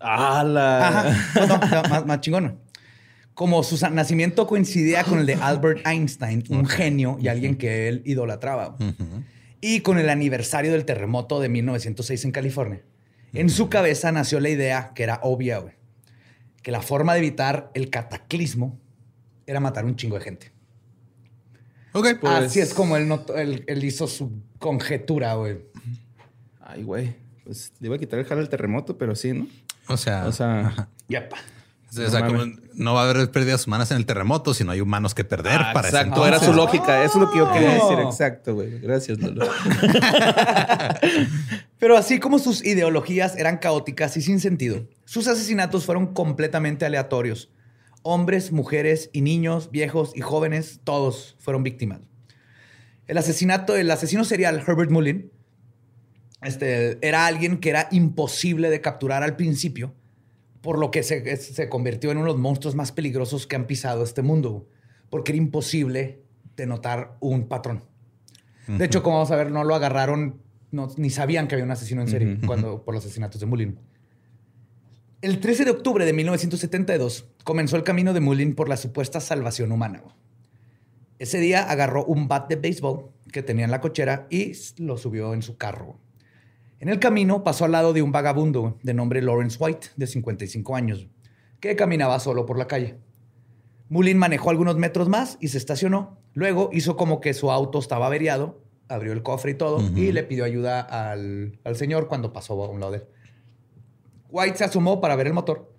¡Hala! 0.00 0.88
Ajá. 0.88 1.36
No, 1.36 1.46
no, 1.46 1.58
no, 1.58 1.88
más, 1.90 2.06
más 2.06 2.20
chingón. 2.22 2.58
Como 3.34 3.62
su 3.64 3.78
nacimiento 3.90 4.46
coincidía 4.46 5.04
con 5.04 5.18
el 5.18 5.26
de 5.26 5.34
Albert 5.34 5.86
Einstein, 5.86 6.44
un 6.48 6.64
genio 6.64 7.18
y 7.20 7.28
alguien 7.28 7.56
que 7.56 7.86
él 7.88 8.00
idolatraba. 8.06 8.78
Y 9.60 9.80
con 9.80 9.98
el 9.98 10.08
aniversario 10.08 10.72
del 10.72 10.86
terremoto 10.86 11.38
de 11.38 11.50
1906 11.50 12.24
en 12.24 12.32
California. 12.32 12.80
En 13.34 13.50
su 13.50 13.68
cabeza 13.68 14.10
nació 14.10 14.40
la 14.40 14.48
idea 14.48 14.92
que 14.94 15.02
era 15.02 15.20
obvia, 15.22 15.58
güey. 15.58 15.74
Que 16.62 16.70
la 16.70 16.80
forma 16.80 17.12
de 17.12 17.18
evitar 17.18 17.70
el 17.74 17.90
cataclismo 17.90 18.80
era 19.46 19.60
matar 19.60 19.84
un 19.84 19.96
chingo 19.96 20.16
de 20.18 20.24
gente. 20.24 20.51
Ok, 21.92 22.06
pues. 22.20 22.32
Así 22.32 22.60
es 22.60 22.72
como 22.74 22.96
él, 22.96 23.06
notó- 23.08 23.36
él- 23.36 23.64
él 23.66 23.84
hizo 23.84 24.06
su 24.06 24.30
conjetura, 24.58 25.34
güey. 25.34 25.58
Ay, 26.60 26.82
güey. 26.82 27.14
Pues 27.44 27.72
le 27.80 27.86
iba 27.88 27.96
a 27.96 27.98
quitar 27.98 28.18
el 28.18 28.24
jale 28.24 28.40
al 28.40 28.48
terremoto, 28.48 28.96
pero 28.96 29.14
sí, 29.16 29.32
¿no? 29.32 29.46
O 29.88 29.96
sea, 29.96 30.26
O 30.26 30.32
sea, 30.32 30.88
Yapa. 31.08 31.36
o 31.90 31.92
sea, 32.10 32.20
no 32.20 32.26
como 32.26 32.44
no 32.74 32.94
va 32.94 33.02
a 33.04 33.10
haber 33.10 33.30
pérdidas 33.30 33.66
humanas 33.66 33.90
en 33.90 33.96
el 33.98 34.06
terremoto, 34.06 34.54
sino 34.54 34.70
hay 34.72 34.80
humanos 34.80 35.14
que 35.14 35.24
perder 35.24 35.60
ah, 35.60 35.72
para 35.74 35.88
ese 35.88 35.98
exacto, 35.98 36.26
era 36.26 36.38
su 36.40 36.52
lógica. 36.54 37.04
Eso 37.04 37.18
es 37.18 37.24
lo 37.24 37.30
que 37.30 37.38
yo 37.38 37.52
quería 37.52 37.74
decir. 37.74 37.98
Exacto, 37.98 38.54
güey. 38.54 38.78
Gracias, 38.78 39.18
Lolo. 39.18 39.46
Pero 41.78 41.96
así 41.96 42.18
como 42.20 42.38
sus 42.38 42.64
ideologías 42.64 43.36
eran 43.36 43.58
caóticas 43.58 44.16
y 44.16 44.22
sin 44.22 44.40
sentido, 44.40 44.86
sus 45.04 45.26
asesinatos 45.26 45.84
fueron 45.84 46.14
completamente 46.14 46.84
aleatorios. 46.86 47.50
Hombres, 48.02 48.52
mujeres 48.52 49.10
y 49.12 49.20
niños, 49.22 49.70
viejos 49.70 50.12
y 50.14 50.20
jóvenes, 50.20 50.80
todos 50.84 51.36
fueron 51.38 51.62
víctimas. 51.62 52.00
El 53.06 53.18
asesinato, 53.18 53.76
el 53.76 53.90
asesino 53.90 54.24
serial 54.24 54.62
Herbert 54.66 54.90
Mullin, 54.90 55.30
este, 56.42 56.98
era 57.06 57.26
alguien 57.26 57.58
que 57.58 57.70
era 57.70 57.88
imposible 57.92 58.70
de 58.70 58.80
capturar 58.80 59.22
al 59.22 59.36
principio, 59.36 59.94
por 60.60 60.78
lo 60.78 60.90
que 60.90 61.02
se, 61.02 61.36
se 61.36 61.68
convirtió 61.68 62.10
en 62.10 62.18
uno 62.18 62.26
de 62.28 62.32
los 62.32 62.40
monstruos 62.40 62.74
más 62.74 62.92
peligrosos 62.92 63.46
que 63.46 63.56
han 63.56 63.66
pisado 63.66 64.02
este 64.02 64.22
mundo, 64.22 64.68
porque 65.10 65.32
era 65.32 65.38
imposible 65.38 66.22
de 66.56 66.66
notar 66.66 67.16
un 67.20 67.48
patrón. 67.48 67.84
De 68.78 68.84
hecho, 68.84 69.02
como 69.02 69.16
vamos 69.16 69.30
a 69.32 69.36
ver, 69.36 69.50
no 69.50 69.64
lo 69.64 69.74
agarraron, 69.74 70.40
no- 70.70 70.88
ni 70.96 71.10
sabían 71.10 71.48
que 71.48 71.54
había 71.56 71.64
un 71.64 71.70
asesino 71.72 72.00
en 72.00 72.08
serie 72.08 72.38
cuando, 72.46 72.84
por 72.84 72.94
los 72.94 73.04
asesinatos 73.04 73.40
de 73.40 73.46
Mullin. 73.46 73.78
El 75.22 75.38
13 75.38 75.66
de 75.66 75.70
octubre 75.70 76.04
de 76.04 76.12
1972 76.12 77.28
comenzó 77.44 77.76
el 77.76 77.84
camino 77.84 78.12
de 78.12 78.18
Mullin 78.18 78.56
por 78.56 78.68
la 78.68 78.76
supuesta 78.76 79.20
salvación 79.20 79.70
humana. 79.70 80.02
Ese 81.20 81.38
día 81.38 81.62
agarró 81.70 82.04
un 82.04 82.26
bat 82.26 82.48
de 82.48 82.56
béisbol 82.56 83.08
que 83.32 83.44
tenía 83.44 83.64
en 83.64 83.70
la 83.70 83.80
cochera 83.80 84.26
y 84.30 84.54
lo 84.78 84.98
subió 84.98 85.32
en 85.32 85.42
su 85.42 85.56
carro. 85.56 86.00
En 86.80 86.88
el 86.88 86.98
camino 86.98 87.44
pasó 87.44 87.66
al 87.66 87.70
lado 87.70 87.92
de 87.92 88.02
un 88.02 88.10
vagabundo 88.10 88.80
de 88.82 88.94
nombre 88.94 89.22
Lawrence 89.22 89.58
White, 89.60 89.90
de 89.94 90.08
55 90.08 90.74
años, 90.74 91.06
que 91.60 91.76
caminaba 91.76 92.18
solo 92.18 92.44
por 92.44 92.58
la 92.58 92.66
calle. 92.66 92.98
Mullin 93.90 94.18
manejó 94.18 94.50
algunos 94.50 94.76
metros 94.76 95.08
más 95.08 95.38
y 95.40 95.48
se 95.48 95.58
estacionó. 95.58 96.18
Luego 96.34 96.68
hizo 96.72 96.96
como 96.96 97.20
que 97.20 97.32
su 97.32 97.52
auto 97.52 97.78
estaba 97.78 98.06
averiado, 98.06 98.60
abrió 98.88 99.12
el 99.12 99.22
cofre 99.22 99.52
y 99.52 99.54
todo, 99.54 99.88
y 99.94 100.10
le 100.10 100.24
pidió 100.24 100.44
ayuda 100.44 100.80
al, 100.80 101.60
al 101.62 101.76
señor 101.76 102.08
cuando 102.08 102.32
pasó 102.32 102.60
a 102.64 102.68
un 102.68 102.80
lado 102.80 102.90
de 102.90 102.98
él. 102.98 103.04
White 104.32 104.58
se 104.58 104.64
asomó 104.64 105.00
para 105.00 105.14
ver 105.14 105.28
el 105.28 105.32
motor 105.34 105.72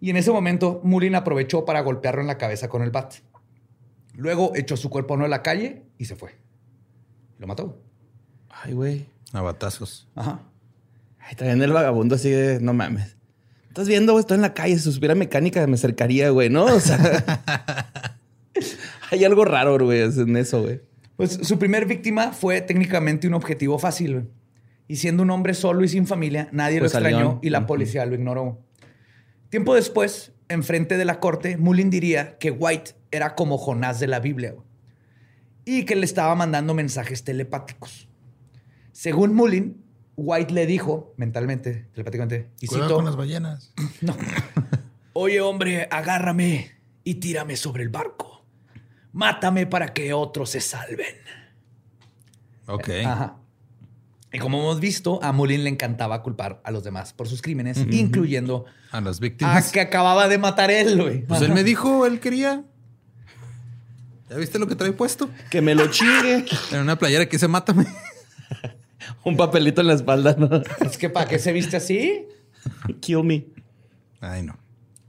y 0.00 0.10
en 0.10 0.16
ese 0.16 0.30
momento 0.30 0.80
Mullin 0.82 1.14
aprovechó 1.14 1.64
para 1.64 1.80
golpearlo 1.80 2.20
en 2.20 2.26
la 2.26 2.38
cabeza 2.38 2.68
con 2.68 2.82
el 2.82 2.90
bat. 2.90 3.14
Luego 4.14 4.52
echó 4.54 4.76
su 4.76 4.90
cuerpo 4.90 5.16
no 5.16 5.24
a 5.24 5.28
la 5.28 5.42
calle 5.42 5.84
y 5.98 6.06
se 6.06 6.16
fue. 6.16 6.34
Lo 7.38 7.46
mató. 7.46 7.80
Ay, 8.48 8.72
güey. 8.72 9.06
A 9.32 9.42
batazos. 9.42 10.08
Ajá. 10.14 10.40
Ay, 11.18 11.36
también 11.36 11.62
el 11.62 11.72
vagabundo 11.72 12.16
así 12.16 12.30
de, 12.30 12.60
no 12.60 12.74
mames. 12.74 13.16
Estás 13.68 13.86
viendo, 13.86 14.12
güey, 14.12 14.22
estoy 14.22 14.36
en 14.36 14.42
la 14.42 14.54
calle. 14.54 14.78
Si 14.78 14.90
supiera 14.90 15.14
mecánica, 15.14 15.64
me 15.66 15.74
acercaría, 15.74 16.30
güey, 16.30 16.50
¿no? 16.50 16.64
O 16.64 16.80
sea, 16.80 16.98
hay 19.10 19.24
algo 19.24 19.44
raro, 19.44 19.78
güey, 19.78 20.02
en 20.02 20.36
eso, 20.36 20.62
güey. 20.62 20.80
Pues 21.16 21.38
su 21.42 21.58
primer 21.58 21.86
víctima 21.86 22.32
fue 22.32 22.62
técnicamente 22.62 23.28
un 23.28 23.34
objetivo 23.34 23.78
fácil. 23.78 24.28
Y 24.90 24.96
siendo 24.96 25.22
un 25.22 25.30
hombre 25.30 25.54
solo 25.54 25.84
y 25.84 25.88
sin 25.88 26.04
familia, 26.04 26.48
nadie 26.50 26.80
Pues 26.80 26.92
lo 26.92 26.98
al 26.98 27.04
extrañó 27.04 27.28
león. 27.28 27.38
y 27.42 27.50
la 27.50 27.64
policía 27.64 28.04
lo 28.06 28.16
ignoró. 28.16 28.58
Tiempo 29.48 29.76
después, 29.76 30.32
enfrente 30.48 30.96
de 30.96 31.04
la 31.04 31.20
corte, 31.20 31.56
Mullin 31.56 31.90
diría 31.90 32.38
que 32.38 32.50
White 32.50 32.96
era 33.12 33.36
como 33.36 33.56
Jonás 33.56 34.00
de 34.00 34.08
la 34.08 34.18
Biblia 34.18 34.56
y 35.64 35.84
que 35.84 35.94
le 35.94 36.04
estaba 36.04 36.34
mandando 36.34 36.74
mensajes 36.74 37.22
telepáticos. 37.22 38.08
Según 38.90 39.32
Mullin, 39.32 39.80
White 40.16 40.52
le 40.52 40.66
dijo 40.66 41.14
mentalmente, 41.16 41.86
telepáticamente, 41.92 42.50
y 42.60 42.66
Cuidado 42.66 42.88
cito, 42.88 42.96
con 42.96 43.04
las 43.04 43.14
ballenas. 43.14 43.72
no. 44.00 44.16
Oye, 45.12 45.40
hombre, 45.40 45.86
agárrame 45.88 46.72
y 47.04 47.14
tírame 47.14 47.54
sobre 47.54 47.84
el 47.84 47.90
barco. 47.90 48.44
Mátame 49.12 49.68
para 49.68 49.94
que 49.94 50.12
otros 50.12 50.50
se 50.50 50.60
salven. 50.60 51.14
Ok. 52.66 52.88
Ajá. 53.06 53.39
Y 54.32 54.38
como 54.38 54.60
hemos 54.60 54.78
visto, 54.78 55.18
a 55.22 55.32
Mullin 55.32 55.64
le 55.64 55.70
encantaba 55.70 56.22
culpar 56.22 56.60
a 56.64 56.70
los 56.70 56.84
demás 56.84 57.12
por 57.12 57.26
sus 57.26 57.42
crímenes, 57.42 57.78
incluyendo 57.90 58.64
A 58.92 59.00
las 59.00 59.18
a 59.18 59.20
víctimas. 59.20 59.72
que 59.72 59.80
acababa 59.80 60.28
de 60.28 60.38
matar 60.38 60.70
él, 60.70 61.00
güey. 61.02 61.26
Pues 61.26 61.42
él 61.42 61.52
me 61.52 61.64
dijo, 61.64 62.06
él 62.06 62.20
quería. 62.20 62.64
¿Ya 64.28 64.36
viste 64.36 64.60
lo 64.60 64.68
que 64.68 64.76
trae 64.76 64.92
puesto? 64.92 65.28
Que 65.50 65.60
me 65.60 65.74
lo 65.74 65.88
chingue. 65.88 66.44
En 66.70 66.80
una 66.80 66.96
playera 66.96 67.26
que 67.26 67.32
dice 67.32 67.48
mátame. 67.48 67.86
Un 69.24 69.36
papelito 69.36 69.80
en 69.80 69.88
la 69.88 69.94
espalda, 69.94 70.36
¿no? 70.38 70.48
Es 70.86 70.96
que 70.96 71.10
¿para 71.10 71.28
qué 71.28 71.38
se 71.40 71.52
viste 71.52 71.76
así? 71.76 72.26
Kill 73.00 73.24
me. 73.24 73.46
Ay, 74.20 74.44
no. 74.44 74.56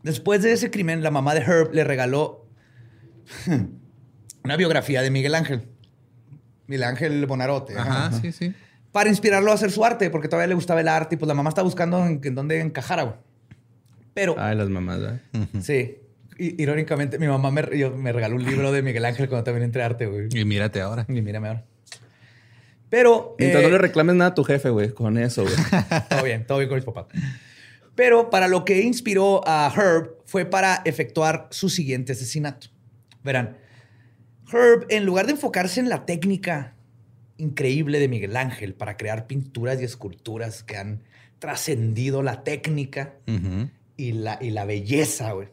Después 0.01 0.41
de 0.41 0.53
ese 0.53 0.71
crimen, 0.71 1.03
la 1.03 1.11
mamá 1.11 1.35
de 1.35 1.41
Herb 1.41 1.73
le 1.73 1.83
regaló 1.83 2.47
una 4.43 4.55
biografía 4.55 5.03
de 5.03 5.11
Miguel 5.11 5.35
Ángel. 5.35 5.67
Miguel 6.65 6.85
Ángel 6.85 7.25
Bonarote. 7.27 7.77
Ajá, 7.77 8.11
sí, 8.19 8.31
sí. 8.31 8.53
Para 8.91 9.09
inspirarlo 9.09 9.51
a 9.51 9.55
hacer 9.55 9.71
su 9.71 9.85
arte, 9.85 10.09
porque 10.09 10.27
todavía 10.27 10.47
le 10.47 10.55
gustaba 10.55 10.81
el 10.81 10.87
arte 10.87 11.15
y 11.15 11.17
pues 11.17 11.27
la 11.27 11.33
mamá 11.33 11.49
está 11.49 11.61
buscando 11.61 12.05
en, 12.05 12.19
en 12.23 12.35
dónde 12.35 12.59
encajara, 12.59 13.03
güey. 13.03 13.15
Pero, 14.13 14.35
Ay, 14.37 14.55
las 14.57 14.69
mamás, 14.69 14.99
¿verdad? 14.99 15.21
sí, 15.61 15.97
i- 16.37 16.61
irónicamente, 16.61 17.17
mi 17.17 17.27
mamá 17.27 17.49
me, 17.51 17.77
yo- 17.77 17.95
me 17.95 18.11
regaló 18.11 18.35
un 18.35 18.43
libro 18.43 18.71
de 18.73 18.81
Miguel 18.81 19.05
Ángel 19.05 19.29
cuando 19.29 19.45
también 19.45 19.63
entré 19.63 19.81
a 19.83 19.85
arte, 19.85 20.05
güey. 20.07 20.27
Y 20.33 20.43
mírate 20.43 20.81
ahora. 20.81 21.05
Y 21.07 21.21
mírame 21.21 21.47
ahora. 21.47 21.63
Pero. 22.89 23.35
Mientras 23.39 23.63
eh, 23.63 23.65
no 23.67 23.71
le 23.71 23.77
reclames 23.77 24.15
nada 24.15 24.31
a 24.31 24.35
tu 24.35 24.43
jefe, 24.43 24.69
güey, 24.69 24.89
con 24.93 25.17
eso, 25.17 25.43
güey. 25.43 25.55
todo 26.09 26.23
bien, 26.23 26.45
todo 26.45 26.57
bien 26.57 26.67
con 26.69 26.75
mis 26.75 26.85
papás. 26.85 27.05
Pero 27.95 28.29
para 28.29 28.47
lo 28.47 28.65
que 28.65 28.81
inspiró 28.81 29.41
a 29.47 29.71
Herb 29.75 30.15
fue 30.25 30.45
para 30.45 30.81
efectuar 30.85 31.47
su 31.51 31.69
siguiente 31.69 32.11
asesinato. 32.13 32.67
Verán, 33.23 33.57
Herb, 34.51 34.85
en 34.89 35.05
lugar 35.05 35.25
de 35.27 35.33
enfocarse 35.33 35.79
en 35.79 35.87
la 35.89 36.05
técnica 36.05 36.73
increíble 37.41 37.99
de 37.99 38.07
Miguel 38.07 38.37
Ángel 38.37 38.73
para 38.73 38.97
crear 38.97 39.27
pinturas 39.27 39.81
y 39.81 39.83
esculturas 39.83 40.63
que 40.63 40.77
han 40.77 41.01
trascendido 41.39 42.21
la 42.21 42.43
técnica 42.43 43.15
y 43.97 44.11
la, 44.11 44.37
y 44.39 44.51
la 44.51 44.65
belleza, 44.65 45.31
güey. 45.31 45.49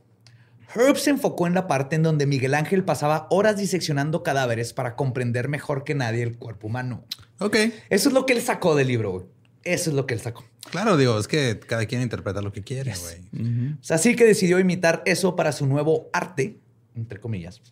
Herb 0.74 0.98
se 0.98 1.10
enfocó 1.10 1.46
en 1.46 1.54
la 1.54 1.66
parte 1.66 1.96
en 1.96 2.02
donde 2.02 2.26
Miguel 2.26 2.54
Ángel 2.54 2.84
pasaba 2.84 3.26
horas 3.30 3.56
diseccionando 3.56 4.22
cadáveres 4.22 4.74
para 4.74 4.96
comprender 4.96 5.48
mejor 5.48 5.82
que 5.82 5.94
nadie 5.94 6.22
el 6.22 6.36
cuerpo 6.36 6.66
humano. 6.66 7.04
Ok. 7.38 7.56
Eso 7.88 8.10
es 8.10 8.14
lo 8.14 8.26
que 8.26 8.34
él 8.34 8.42
sacó 8.42 8.76
del 8.76 8.88
libro, 8.88 9.10
güey. 9.10 9.24
Eso 9.64 9.88
es 9.90 9.96
lo 9.96 10.06
que 10.06 10.12
él 10.12 10.20
sacó. 10.20 10.44
Claro, 10.70 10.98
digo, 10.98 11.18
es 11.18 11.26
que 11.26 11.58
cada 11.58 11.86
quien 11.86 12.02
interpreta 12.02 12.42
lo 12.42 12.52
que 12.52 12.62
quiere, 12.62 12.92
güey. 12.94 13.74
O 13.80 13.84
sea, 13.84 13.96
así 13.96 14.14
que 14.14 14.24
decidió 14.24 14.58
imitar 14.58 15.02
eso 15.06 15.36
para 15.36 15.52
su 15.52 15.66
nuevo 15.66 16.10
arte, 16.12 16.58
entre 16.94 17.18
comillas, 17.18 17.62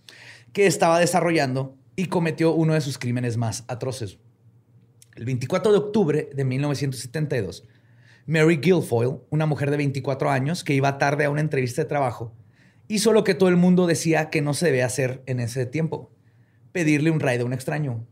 que 0.54 0.66
estaba 0.66 0.98
desarrollando 0.98 1.76
y 1.96 2.06
cometió 2.06 2.52
uno 2.52 2.74
de 2.74 2.80
sus 2.80 2.98
crímenes 2.98 3.36
más 3.36 3.64
atroces. 3.68 4.18
El 5.14 5.24
24 5.24 5.72
de 5.72 5.78
octubre 5.78 6.28
de 6.34 6.44
1972, 6.44 7.64
Mary 8.26 8.58
Guilfoyle, 8.58 9.18
una 9.30 9.46
mujer 9.46 9.70
de 9.70 9.78
24 9.78 10.30
años 10.30 10.62
que 10.62 10.74
iba 10.74 10.98
tarde 10.98 11.24
a 11.24 11.30
una 11.30 11.40
entrevista 11.40 11.82
de 11.82 11.88
trabajo, 11.88 12.34
hizo 12.88 13.12
lo 13.12 13.24
que 13.24 13.34
todo 13.34 13.48
el 13.48 13.56
mundo 13.56 13.86
decía 13.86 14.30
que 14.30 14.42
no 14.42 14.52
se 14.52 14.66
debe 14.66 14.82
hacer 14.82 15.22
en 15.26 15.40
ese 15.40 15.64
tiempo, 15.64 16.12
pedirle 16.72 17.10
un 17.10 17.20
ride 17.20 17.40
a 17.40 17.44
un 17.44 17.52
extraño. 17.54 18.06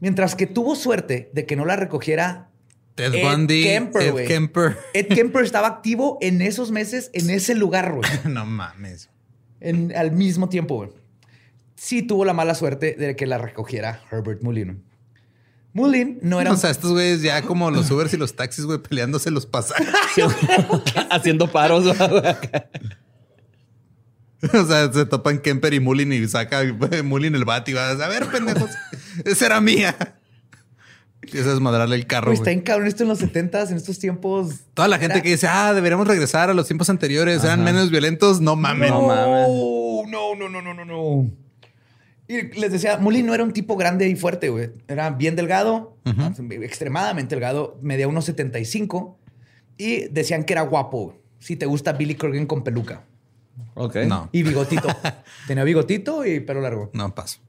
Mientras 0.00 0.34
que 0.34 0.46
tuvo 0.46 0.74
suerte 0.74 1.30
de 1.32 1.44
que 1.44 1.56
no 1.56 1.64
la 1.64 1.76
recogiera 1.76 2.50
Ted 2.94 3.14
Ed 3.14 3.22
Bundy, 3.22 3.62
Kemper, 3.62 4.02
Ed. 4.02 4.26
Kemper. 4.26 4.76
Ed 4.92 5.06
Kemper 5.06 5.44
estaba 5.44 5.68
activo 5.68 6.18
en 6.20 6.42
esos 6.42 6.72
meses, 6.72 7.10
en 7.12 7.30
ese 7.30 7.54
lugar, 7.54 7.92
güey. 7.94 8.08
no 8.28 8.44
mames. 8.44 9.08
En- 9.60 9.94
al 9.94 10.12
mismo 10.12 10.48
tiempo, 10.48 10.76
güey. 10.76 10.90
Sí 11.78 12.02
tuvo 12.02 12.24
la 12.24 12.32
mala 12.32 12.56
suerte 12.56 12.96
de 12.98 13.14
que 13.14 13.24
la 13.24 13.38
recogiera 13.38 14.02
Herbert 14.10 14.42
Mullin. 14.42 14.82
Mullin 15.72 16.18
no 16.22 16.40
era 16.40 16.50
O 16.50 16.56
sea, 16.56 16.70
estos 16.70 16.90
güeyes 16.90 17.22
ya 17.22 17.40
como 17.42 17.70
los 17.70 17.88
Ubers 17.92 18.12
y 18.14 18.16
los 18.16 18.34
taxis, 18.34 18.64
güey, 18.64 18.78
peleándose 18.78 19.30
los 19.30 19.46
pasajes. 19.46 19.86
Haciendo 21.10 21.46
paros. 21.52 21.86
o 21.86 21.94
sea, 24.66 24.92
se 24.92 25.06
topan 25.06 25.38
Kemper 25.38 25.72
y 25.72 25.78
Mullin 25.78 26.12
y 26.12 26.26
saca 26.26 26.62
Mullin 27.04 27.36
el 27.36 27.44
bat 27.44 27.68
y 27.68 27.74
va 27.74 27.90
a 27.90 28.08
ver, 28.08 28.26
pendejos, 28.26 28.70
esa 29.24 29.46
era 29.46 29.60
mía. 29.60 29.94
Empieza 31.22 31.50
a 31.50 31.52
desmadrarle 31.52 31.94
el 31.94 32.08
carro. 32.08 32.32
Está 32.32 32.50
en 32.50 32.62
cabrón 32.62 32.88
esto 32.88 33.04
en 33.04 33.08
los 33.10 33.20
70s, 33.22 33.70
en 33.70 33.76
estos 33.76 34.00
tiempos. 34.00 34.62
Toda 34.74 34.88
la 34.88 34.98
gente 34.98 35.14
Era- 35.14 35.22
que 35.22 35.30
dice, 35.30 35.46
ah, 35.46 35.72
deberíamos 35.74 36.08
regresar 36.08 36.50
a 36.50 36.54
los 36.54 36.66
tiempos 36.66 36.90
anteriores, 36.90 37.44
eran 37.44 37.62
menos 37.62 37.88
violentos. 37.88 38.40
No 38.40 38.56
mames. 38.56 38.90
No 38.90 39.02
mames. 39.02 39.48
No, 40.08 40.34
no, 40.34 40.48
no, 40.48 40.60
no, 40.60 40.74
no, 40.74 40.84
no. 40.84 41.47
Y 42.28 42.42
les 42.60 42.70
decía, 42.70 42.98
Mullin 42.98 43.24
no 43.26 43.34
era 43.34 43.42
un 43.42 43.52
tipo 43.54 43.76
grande 43.76 44.06
y 44.08 44.14
fuerte, 44.14 44.50
güey. 44.50 44.70
Era 44.86 45.08
bien 45.10 45.34
delgado, 45.34 45.96
extremadamente 46.62 47.34
delgado, 47.34 47.78
medía 47.82 48.06
unos 48.06 48.26
75 48.26 49.18
y 49.78 50.08
decían 50.08 50.44
que 50.44 50.52
era 50.52 50.62
guapo. 50.62 51.14
Si 51.38 51.56
te 51.56 51.64
gusta 51.66 51.92
Billy 51.94 52.14
Corgan 52.16 52.46
con 52.46 52.62
peluca 52.64 53.04
ok. 53.74 53.96
No, 54.06 54.28
y 54.32 54.42
bigotito. 54.42 54.88
Tenía 55.46 55.64
bigotito 55.64 56.24
y 56.26 56.40
pelo 56.40 56.60
largo. 56.60 56.90
no 56.92 57.14
paso. 57.14 57.40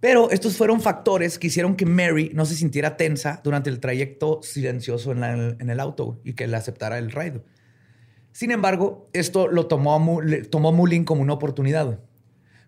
Pero 0.00 0.30
estos 0.30 0.56
fueron 0.56 0.80
factores 0.82 1.38
que 1.38 1.46
hicieron 1.46 1.76
que 1.76 1.86
Mary 1.86 2.30
no 2.34 2.44
se 2.46 2.54
sintiera 2.56 2.96
tensa 2.96 3.40
durante 3.44 3.70
el 3.70 3.78
trayecto 3.80 4.40
silencioso 4.42 5.12
en, 5.12 5.20
la- 5.20 5.32
en 5.32 5.70
el 5.70 5.80
auto 5.80 6.20
y 6.24 6.32
que 6.34 6.46
le 6.46 6.56
aceptara 6.56 6.98
el 6.98 7.10
ride. 7.10 7.42
Sin 8.32 8.50
embargo, 8.50 9.08
esto 9.12 9.48
lo 9.48 9.66
tomó, 9.66 9.94
a 9.94 9.98
Mu- 9.98 10.20
le- 10.20 10.42
tomó 10.44 10.72
Mullin 10.72 11.04
como 11.04 11.22
una 11.22 11.32
oportunidad. 11.34 12.00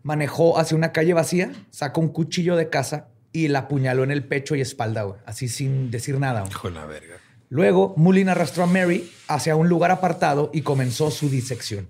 Manejó 0.06 0.56
hacia 0.56 0.76
una 0.76 0.92
calle 0.92 1.14
vacía, 1.14 1.50
sacó 1.70 2.00
un 2.00 2.10
cuchillo 2.10 2.54
de 2.54 2.70
casa 2.70 3.08
y 3.32 3.48
la 3.48 3.58
apuñaló 3.60 4.04
en 4.04 4.12
el 4.12 4.22
pecho 4.24 4.54
y 4.54 4.60
espalda, 4.60 5.02
güey, 5.02 5.18
así 5.26 5.48
sin 5.48 5.90
decir 5.90 6.20
nada. 6.20 6.42
güey. 6.42 6.52
Hijo 6.52 6.68
de 6.68 6.74
la 6.74 6.86
verga. 6.86 7.16
Luego, 7.48 7.92
Mullin 7.96 8.28
arrastró 8.28 8.62
a 8.62 8.66
Mary 8.68 9.10
hacia 9.26 9.56
un 9.56 9.68
lugar 9.68 9.90
apartado 9.90 10.50
y 10.54 10.62
comenzó 10.62 11.10
su 11.10 11.28
disección. 11.28 11.88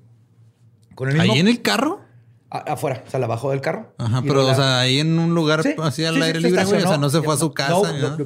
Con 0.95 1.11
el 1.11 1.17
mismo- 1.19 1.35
¿Ahí 1.35 1.41
en 1.41 1.49
el 1.49 1.61
carro? 1.61 2.01
a- 2.49 2.73
afuera, 2.73 3.05
o 3.07 3.11
sea, 3.11 3.21
la 3.21 3.27
bajó 3.27 3.51
del 3.51 3.61
carro. 3.61 3.93
Ajá, 3.99 4.23
pero, 4.23 4.47
o 4.47 4.55
sea, 4.55 4.81
ahí 4.81 4.99
en 5.01 5.19
un 5.19 5.35
lugar 5.35 5.63
Sí, 5.63 5.75
así 5.83 6.05
al 6.07 6.15
sí, 6.15 6.23
aire 6.23 6.41
libre, 6.41 6.65
güey. 6.65 6.83
O 6.85 6.89
sea, 6.89 6.97
no 6.97 7.11
se 7.11 7.21
fue 7.21 7.35
a 7.35 7.37
su 7.37 7.53
casa. 7.53 7.93
no. 7.93 8.17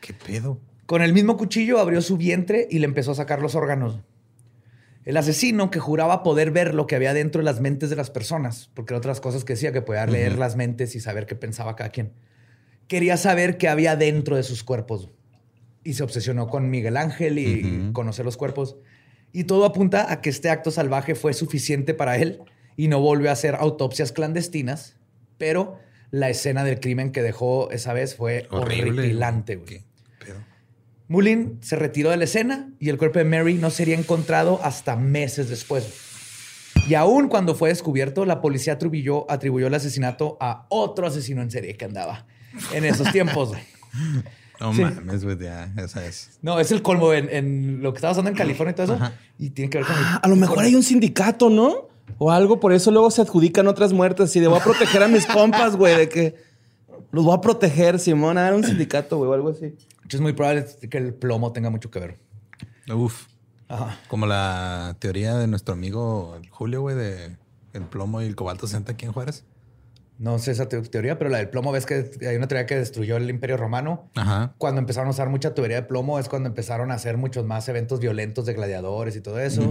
¿Qué 0.00 0.14
pedo? 0.14 0.58
Con 0.86 1.00
el 1.02 1.12
mismo 1.12 1.36
cuchillo 1.36 1.78
abrió 1.78 2.02
su 2.02 2.16
vientre 2.16 2.66
y 2.70 2.80
le 2.80 2.86
empezó 2.86 3.12
a 3.12 3.14
sacar 3.14 3.40
los 3.40 3.54
órganos. 3.54 3.98
El 5.06 5.16
asesino 5.16 5.70
que 5.70 5.78
juraba 5.80 6.22
poder 6.22 6.50
ver 6.50 6.74
lo 6.74 6.86
que 6.86 6.96
había 6.96 7.14
dentro 7.14 7.38
de 7.40 7.44
las 7.44 7.60
mentes 7.60 7.88
de 7.90 7.96
las 7.96 8.10
personas, 8.10 8.70
porque 8.74 8.92
eran 8.92 8.98
otras 8.98 9.20
cosas 9.20 9.44
que 9.44 9.54
decía 9.54 9.72
que 9.72 9.80
podía 9.80 10.04
leer 10.06 10.36
las 10.36 10.56
mentes 10.56 10.94
y 10.96 11.00
saber 11.00 11.26
qué 11.26 11.34
pensaba 11.36 11.76
cada 11.76 11.90
quien. 11.90 12.12
Quería 12.88 13.16
saber 13.16 13.56
qué 13.56 13.68
había 13.68 13.96
dentro 13.96 14.36
de 14.36 14.42
sus 14.42 14.64
cuerpos. 14.64 15.08
Y 15.84 15.94
se 15.94 16.02
obsesionó 16.02 16.48
con 16.48 16.68
Miguel 16.70 16.96
Ángel 16.96 17.38
y 17.38 17.82
Ujú. 17.84 17.92
conocer 17.92 18.24
los 18.24 18.36
cuerpos. 18.36 18.76
Y 19.32 19.44
todo 19.44 19.64
apunta 19.64 20.10
a 20.12 20.20
que 20.20 20.28
este 20.30 20.50
acto 20.50 20.70
salvaje 20.72 21.14
fue 21.14 21.32
suficiente 21.34 21.94
para 21.94 22.16
él 22.18 22.40
y 22.76 22.88
no 22.88 23.00
volvió 23.00 23.30
a 23.30 23.34
hacer 23.34 23.54
autopsias 23.54 24.10
clandestinas, 24.10 24.96
pero 25.38 25.78
la 26.10 26.30
escena 26.30 26.64
del 26.64 26.80
crimen 26.80 27.12
que 27.12 27.22
dejó 27.22 27.70
esa 27.70 27.92
vez 27.92 28.16
fue 28.16 28.48
Horrible. 28.50 28.90
horripilante. 29.02 29.54
güey. 29.56 29.84
Mullin 31.08 31.58
se 31.62 31.76
retiró 31.76 32.10
de 32.10 32.16
la 32.16 32.24
escena 32.24 32.70
y 32.80 32.88
el 32.88 32.98
cuerpo 32.98 33.18
de 33.18 33.24
Mary 33.24 33.54
no 33.54 33.70
sería 33.70 33.96
encontrado 33.98 34.60
hasta 34.62 34.96
meses 34.96 35.48
después. 35.48 35.86
Y 36.88 36.94
aún 36.94 37.28
cuando 37.28 37.54
fue 37.54 37.68
descubierto, 37.70 38.24
la 38.26 38.40
policía 38.40 38.74
atribuyó, 38.74 39.30
atribuyó 39.30 39.66
el 39.68 39.74
asesinato 39.74 40.36
a 40.40 40.66
otro 40.68 41.06
asesino 41.06 41.42
en 41.42 41.50
serie 41.50 41.76
que 41.76 41.84
andaba 41.84 42.26
en 42.72 42.84
esos 42.84 43.10
tiempos. 43.12 43.52
No 44.58 44.72
Sí. 44.72 44.80
mames, 44.80 45.22
güey, 45.22 45.36
ya, 45.38 45.70
esa 45.76 46.06
es. 46.06 46.38
No, 46.40 46.58
es 46.58 46.70
el 46.72 46.80
colmo 46.80 47.12
en, 47.12 47.28
en 47.28 47.82
lo 47.82 47.92
que 47.92 47.98
estaba 47.98 48.12
pasando 48.12 48.30
en 48.30 48.36
California 48.38 48.72
y 48.72 48.74
todo 48.74 48.84
eso. 48.86 48.94
Ajá. 48.94 49.12
Y 49.38 49.50
tiene 49.50 49.68
que 49.68 49.76
ver 49.76 49.86
con... 49.86 49.94
el- 49.98 50.02
Ah, 50.02 50.20
a 50.22 50.28
lo 50.28 50.36
mejor 50.36 50.60
hay 50.60 50.74
un 50.74 50.82
sindicato, 50.82 51.50
¿no? 51.50 51.88
O 52.16 52.30
algo, 52.32 52.58
por 52.58 52.72
eso 52.72 52.90
luego 52.90 53.10
se 53.10 53.20
adjudican 53.20 53.66
otras 53.66 53.92
muertes. 53.92 54.34
Y 54.34 54.40
de 54.40 54.48
voy 54.48 54.58
a 54.58 54.64
proteger 54.64 55.02
a 55.02 55.08
mis 55.08 55.26
compas, 55.26 55.76
güey, 55.76 55.94
de 55.98 56.08
que 56.08 56.36
los 57.12 57.24
voy 57.24 57.34
a 57.36 57.40
proteger, 57.40 57.98
Simón. 57.98 58.38
Era 58.38 58.54
un 58.54 58.64
sindicato, 58.64 59.16
güey, 59.18 59.30
o 59.30 59.34
algo 59.34 59.48
así. 59.50 59.74
Es 60.08 60.20
muy 60.20 60.32
probable 60.32 60.66
que 60.90 60.98
el 60.98 61.14
plomo 61.14 61.52
tenga 61.52 61.70
mucho 61.70 61.90
que 61.90 61.98
ver. 62.00 62.18
Uf. 62.94 63.26
Ajá. 63.68 63.98
Como 64.08 64.26
la 64.26 64.96
teoría 65.00 65.34
de 65.36 65.46
nuestro 65.48 65.74
amigo 65.74 66.38
Julio, 66.50 66.82
güey, 66.82 66.94
de 66.96 67.36
el 67.72 67.82
plomo 67.82 68.22
y 68.22 68.26
el 68.26 68.36
cobalto 68.36 68.66
60 68.66 68.92
aquí 68.92 69.06
en 69.06 69.12
Juárez. 69.12 69.44
No 70.18 70.38
sé 70.38 70.52
esa 70.52 70.66
te- 70.68 70.80
teoría, 70.82 71.18
pero 71.18 71.28
la 71.28 71.38
del 71.38 71.50
plomo, 71.50 71.72
ves 71.72 71.84
que 71.84 72.10
hay 72.26 72.36
una 72.36 72.46
teoría 72.48 72.64
que 72.64 72.76
destruyó 72.76 73.16
el 73.18 73.28
imperio 73.28 73.56
romano. 73.58 74.08
Ajá. 74.14 74.54
Cuando 74.56 74.80
empezaron 74.80 75.08
a 75.08 75.10
usar 75.10 75.28
mucha 75.28 75.52
tubería 75.52 75.76
de 75.76 75.82
plomo 75.82 76.18
es 76.18 76.28
cuando 76.30 76.48
empezaron 76.48 76.90
a 76.90 76.94
hacer 76.94 77.16
muchos 77.18 77.44
más 77.44 77.68
eventos 77.68 78.00
violentos 78.00 78.46
de 78.46 78.54
gladiadores 78.54 79.14
y 79.16 79.20
todo 79.20 79.38
eso. 79.40 79.62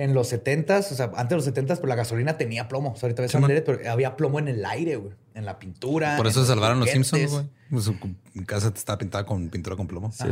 En 0.00 0.14
los 0.14 0.32
70s, 0.32 0.92
o 0.92 0.94
sea, 0.94 1.06
antes 1.16 1.30
de 1.30 1.36
los 1.36 1.46
70s, 1.48 1.78
pues 1.80 1.88
la 1.88 1.96
gasolina 1.96 2.36
tenía 2.38 2.68
plomo. 2.68 2.92
O 2.92 2.96
sea, 2.96 3.08
ahorita 3.08 3.22
ves 3.22 3.32
Sí, 3.32 3.38
aire, 3.38 3.62
pero 3.62 3.90
había 3.90 4.16
plomo 4.16 4.38
en 4.38 4.46
el 4.46 4.64
aire, 4.64 4.94
güey. 4.96 5.12
En 5.34 5.44
la 5.44 5.58
pintura. 5.58 6.16
Por 6.16 6.26
eso 6.28 6.42
se 6.42 6.46
salvaron 6.48 6.78
los. 6.78 6.88
Simpsons, 6.88 7.30
güey. 7.32 7.46
Pues 7.70 7.84
su 7.84 7.98
cu- 7.98 8.14
casa 8.46 8.68
estaba 8.74 8.96
pintada 8.98 9.26
con 9.26 9.48
pintura 9.48 9.74
con 9.76 9.86
plomo. 9.88 10.12
Sí. 10.12 10.24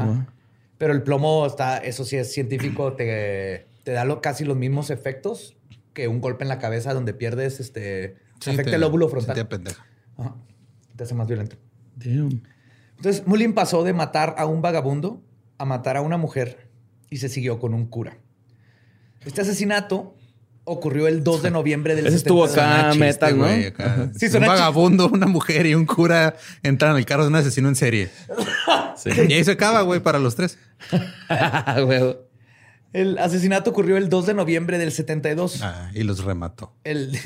Pero 0.78 0.92
el 0.92 1.02
plomo 1.02 1.46
está, 1.46 1.78
eso 1.78 2.04
sí 2.04 2.16
es 2.16 2.32
científico, 2.32 2.92
te, 2.92 3.66
te 3.82 3.90
da 3.92 4.04
lo- 4.04 4.20
casi 4.20 4.44
los 4.44 4.56
mismos 4.56 4.90
efectos 4.90 5.56
que 5.94 6.06
un 6.06 6.20
golpe 6.20 6.44
en 6.44 6.48
la 6.48 6.58
cabeza 6.58 6.94
donde 6.94 7.12
pierdes 7.14 7.58
este. 7.58 8.16
Sí, 8.40 8.50
afecta 8.50 8.70
te- 8.70 8.76
el 8.76 8.84
óvulo 8.84 9.08
frontal. 9.08 9.34
sentía 9.34 9.48
pendeja. 9.48 9.84
Ajá. 10.16 10.36
Te 10.94 11.02
hace 11.04 11.14
más 11.14 11.26
violento. 11.26 11.56
Damn. 11.96 12.42
Entonces, 12.98 13.26
Mullin 13.26 13.52
pasó 13.52 13.82
de 13.82 13.92
matar 13.94 14.34
a 14.38 14.46
un 14.46 14.62
vagabundo 14.62 15.22
a 15.58 15.64
matar 15.64 15.96
a 15.96 16.02
una 16.02 16.18
mujer 16.18 16.68
y 17.10 17.16
se 17.16 17.28
siguió 17.28 17.58
con 17.58 17.74
un 17.74 17.86
cura. 17.86 18.18
Este 19.26 19.42
asesinato 19.42 20.14
ocurrió 20.64 21.06
el 21.08 21.22
2 21.22 21.42
de 21.42 21.50
noviembre 21.50 21.94
del 21.94 22.06
Ese 22.06 22.16
estuvo 22.16 22.48
72. 22.48 22.72
acá. 22.74 22.90
Chiste, 22.90 23.04
metal, 23.04 23.38
¿no? 23.38 23.44
güey, 23.44 23.66
acá. 23.66 24.10
Sí, 24.16 24.26
un 24.34 24.46
vagabundo, 24.46 25.08
una 25.08 25.26
mujer 25.26 25.66
y 25.66 25.74
un 25.74 25.84
cura 25.84 26.36
entran 26.62 26.96
al 26.96 27.04
carro 27.04 27.22
de 27.22 27.28
un 27.28 27.36
asesino 27.36 27.68
en 27.68 27.76
serie. 27.76 28.08
Sí. 28.96 29.10
Y 29.28 29.34
ahí 29.34 29.44
se 29.44 29.52
acaba, 29.52 29.82
güey, 29.82 30.00
para 30.00 30.18
los 30.18 30.34
tres. 30.36 30.58
El 32.92 33.18
asesinato 33.18 33.70
ocurrió 33.70 33.98
el 33.98 34.08
2 34.08 34.26
de 34.26 34.34
noviembre 34.34 34.78
del 34.78 34.90
72. 34.90 35.60
Ah, 35.62 35.90
y 35.92 36.02
los 36.02 36.24
remató. 36.24 36.72
El... 36.82 37.12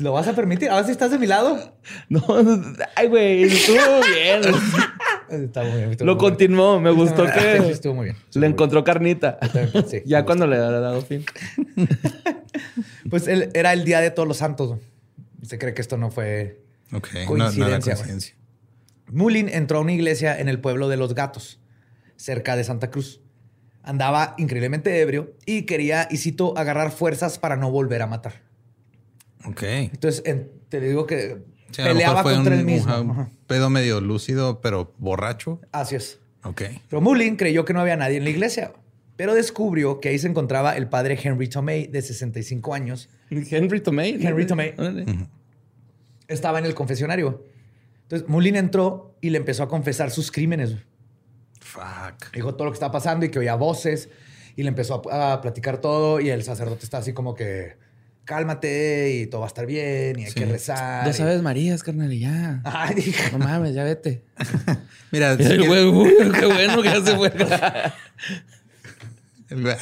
¿Lo 0.00 0.12
vas 0.12 0.28
a 0.28 0.34
permitir? 0.34 0.70
A 0.70 0.76
ver 0.76 0.84
si 0.84 0.90
estás 0.92 1.10
de 1.10 1.18
mi 1.18 1.26
lado. 1.26 1.76
No, 2.08 2.22
ay, 2.96 3.08
güey, 3.08 3.44
estuvo 3.44 3.76
bien. 4.12 4.40
Está 5.30 5.62
muy 5.62 5.72
bien. 5.78 5.90
estuvo 5.92 6.06
Lo 6.06 6.14
muy 6.14 6.20
bien. 6.20 6.30
continuó. 6.30 6.80
Me 6.80 6.90
gustó 6.90 7.26
Sí, 7.26 7.32
que 7.34 7.56
estuvo 7.70 7.94
muy 7.94 8.04
bien. 8.06 8.16
le 8.34 8.46
encontró 8.46 8.84
carnita. 8.84 9.38
Sí, 9.88 10.02
Ya 10.06 10.24
cuando 10.24 10.46
le 10.46 10.56
ha 10.56 10.70
dado 10.70 11.02
fin. 11.02 11.24
Pues 13.10 13.28
él- 13.28 13.50
era 13.54 13.72
el 13.72 13.84
día 13.84 14.00
de 14.00 14.10
todos 14.10 14.26
los 14.28 14.38
santos. 14.38 14.78
Se 15.42 15.58
cree 15.58 15.74
que 15.74 15.82
esto 15.82 15.96
no 15.96 16.10
fue. 16.10 16.62
No 16.90 17.00
Coincidencia, 17.26 17.94
coincidencia. 17.94 18.34
Mullin 19.10 19.48
entró 19.48 19.78
a 19.78 19.80
una 19.82 19.92
iglesia 19.92 20.38
en 20.38 20.48
el 20.48 20.60
pueblo 20.60 20.88
de 20.88 20.96
Los 20.96 21.14
Gatos, 21.14 21.60
cerca 22.16 22.56
de 22.56 22.64
Santa 22.64 22.90
Cruz. 22.90 23.20
Andaba 23.82 24.34
increíblemente 24.38 24.98
ebrio 25.00 25.34
y 25.44 25.62
quería, 25.62 26.08
y 26.10 26.16
cito, 26.16 26.56
agarrar 26.56 26.90
fuerzas 26.90 27.38
para 27.38 27.56
no 27.56 27.70
volver 27.70 28.00
a 28.00 28.06
matar. 28.06 28.40
Ok. 29.46 29.62
Entonces, 29.62 30.22
en- 30.26 30.50
te 30.68 30.80
digo 30.80 31.06
que 31.06 31.42
Sí, 31.70 31.82
peleaba 31.82 32.22
contra 32.22 32.52
un, 32.54 32.60
él 32.60 32.64
mismo. 32.64 33.00
un- 33.00 33.30
pedo 33.46 33.68
medio 33.70 34.00
lúcido, 34.00 34.60
pero 34.60 34.94
borracho. 34.98 35.60
Así 35.72 35.96
es. 35.96 36.18
Ok. 36.44 36.62
Pero 36.88 37.00
Mullin 37.00 37.36
creyó 37.36 37.64
que 37.64 37.72
no 37.72 37.80
había 37.80 37.96
nadie 37.96 38.16
en 38.18 38.24
la 38.24 38.30
iglesia, 38.30 38.72
pero 39.16 39.34
descubrió 39.34 40.00
que 40.00 40.08
ahí 40.10 40.18
se 40.18 40.28
encontraba 40.28 40.76
el 40.76 40.88
padre 40.88 41.18
Henry 41.22 41.48
Tomei, 41.48 41.86
de 41.86 42.02
65 42.02 42.74
años. 42.74 43.08
Henry 43.30 43.80
Tomei. 43.80 44.18
Henry 44.24 44.46
Tomei. 44.46 44.74
Estaba 46.28 46.58
en 46.58 46.64
el 46.64 46.74
confesionario. 46.74 47.44
Entonces, 48.02 48.28
Mullin 48.28 48.56
entró 48.56 49.16
y 49.20 49.30
le 49.30 49.38
empezó 49.38 49.62
a 49.62 49.68
confesar 49.68 50.10
sus 50.10 50.30
crímenes. 50.30 50.74
Fuck. 51.60 52.32
Dijo 52.34 52.54
todo 52.54 52.66
lo 52.66 52.70
que 52.72 52.76
estaba 52.76 52.92
pasando 52.92 53.24
y 53.26 53.30
que 53.30 53.38
oía 53.38 53.54
voces 53.56 54.08
y 54.56 54.62
le 54.62 54.68
empezó 54.68 55.02
a, 55.10 55.32
a 55.34 55.40
platicar 55.40 55.78
todo 55.78 56.20
y 56.20 56.30
el 56.30 56.42
sacerdote 56.42 56.84
está 56.84 56.98
así 56.98 57.12
como 57.12 57.34
que 57.34 57.76
cálmate 58.24 59.12
y 59.14 59.26
todo 59.26 59.40
va 59.42 59.46
a 59.46 59.48
estar 59.48 59.66
bien 59.66 60.18
y 60.18 60.24
hay 60.24 60.30
Sí. 60.30 60.34
que 60.34 60.46
rezar. 60.46 61.04
Ya 61.04 61.10
y- 61.10 61.14
sabes, 61.14 61.42
Marías, 61.42 61.82
carnal, 61.82 62.12
y 62.12 62.20
ya. 62.20 62.60
Ay, 62.64 62.94
dije, 62.94 63.30
No 63.32 63.38
mames, 63.38 63.74
ya 63.74 63.84
vete. 63.84 64.24
Mira, 65.10 65.36
Y 65.38 65.42
el 65.44 65.66
güey, 65.66 65.84
uy, 65.88 66.12
qué 66.38 66.46
bueno 66.46 66.82
que 66.82 66.88
ya 66.88 67.04
se 67.04 67.16
fue. 67.16 67.32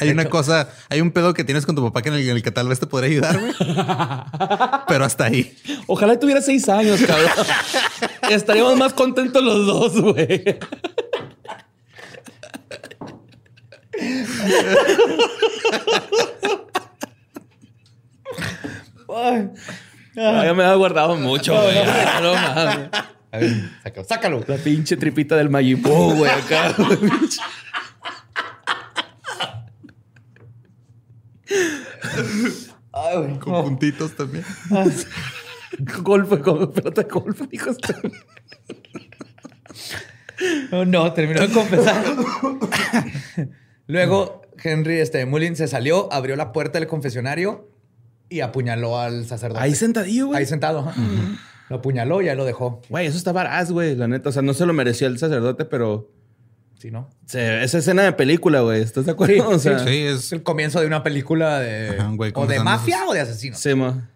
hay 0.01 0.11
una 0.11 0.26
cosa, 0.26 0.68
hay 0.90 1.01
un 1.01 1.12
pedo 1.12 1.32
que 1.34 1.45
tienes 1.45 1.64
con 1.64 1.74
tu 1.76 1.82
papá 1.82 2.03
que 2.03 2.09
en 2.11 2.16
el, 2.16 2.28
en 2.28 2.36
el 2.36 2.43
que 2.43 2.51
tal 2.51 2.68
vez 2.68 2.78
te 2.80 2.86
podría 2.86 3.11
ayudar, 3.11 3.38
güey. 3.40 3.53
Pero 4.88 5.05
hasta 5.05 5.24
ahí. 5.24 5.57
Ojalá 5.86 6.18
tuviera 6.18 6.43
seis 6.43 6.68
años, 6.68 7.01
cabrón. 7.03 7.30
Estaríamos 8.30 8.76
más 8.76 8.93
contentos 8.93 9.43
los 9.43 9.66
dos, 9.66 10.01
güey. 10.01 10.59
Ay. 19.17 19.51
Ah, 20.17 20.43
ya 20.45 20.55
me 20.55 20.63
ha 20.65 20.75
guardado 20.75 21.17
mucho, 21.17 21.55
güey. 21.55 21.79
Ah, 21.79 22.21
No 22.23 22.35
sácalo, 23.83 24.05
sácalo. 24.05 24.45
La 24.47 24.57
pinche 24.57 24.97
tripita 24.97 25.37
del 25.37 25.49
Mayipó, 25.49 26.15
güey, 26.15 26.31
acá. 26.31 26.75
güey. 26.77 26.99
Ay, 32.93 33.17
güey. 33.17 33.39
Con 33.39 33.65
puntitos 33.65 34.15
también. 34.15 34.45
golf, 36.03 36.29
con 36.43 36.73
pelota 36.73 37.03
de 37.03 37.09
golf, 37.09 37.41
hijo. 37.51 37.71
este. 37.71 37.95
No, 40.71 40.85
no, 40.85 41.13
terminó 41.13 41.41
de 41.41 41.49
confesar. 41.49 42.05
Luego, 43.87 44.43
Henry 44.63 44.99
este, 44.99 45.25
Mullin 45.25 45.57
se 45.57 45.69
salió, 45.69 46.13
abrió 46.13 46.37
la 46.37 46.53
puerta 46.53 46.79
del 46.79 46.89
confesionario 46.89 47.72
y 48.33 48.41
apuñaló 48.41 48.99
al 48.99 49.26
sacerdote. 49.26 49.62
Ahí 49.62 49.74
sentadillo, 49.74 50.28
güey. 50.28 50.39
Ahí 50.41 50.47
sentado. 50.47 50.91
Lo 51.68 51.76
apuñaló 51.76 52.20
y 52.22 52.26
ya 52.26 52.35
lo 52.35 52.45
dejó. 52.45 52.80
Güey, 52.89 53.07
eso 53.07 53.16
está 53.16 53.33
varaz, 53.33 53.70
güey, 53.70 53.95
la 53.97 54.09
neta. 54.09 54.28
O 54.28 54.33
sea, 54.33 54.43
no 54.43 54.55
se 54.55 54.66
lo 54.66 54.72
merecía 54.72 55.07
el 55.09 55.18
sacerdote, 55.18 55.64
pero... 55.64 56.11
¿Sí, 56.78 56.91
no? 56.91 57.09
se- 57.26 57.62
esa 57.62 57.78
escena 57.78 58.03
de 58.03 58.12
película, 58.12 58.61
güey. 58.62 58.83
¿Estás 58.83 59.07
de 59.07 59.12
acuerdo? 59.12 59.49
o 59.51 59.59
sea, 59.59 59.78
Sí, 59.78 59.99
Es 60.03 60.24
es. 60.24 60.33
el 60.33 60.43
comienzo 60.43 60.80
de 60.80 60.87
una 60.89 61.03
película 61.05 61.61
de... 61.61 61.91
Ajá, 61.91 62.09
un 62.09 62.16
güey 62.16 62.33
o 62.35 62.47
de 62.47 62.59
mafia 62.59 63.07
o 63.07 63.12
de 63.14 63.20
asesinos. 63.20 63.59
sí, 63.61 63.74
ma. 63.74 64.09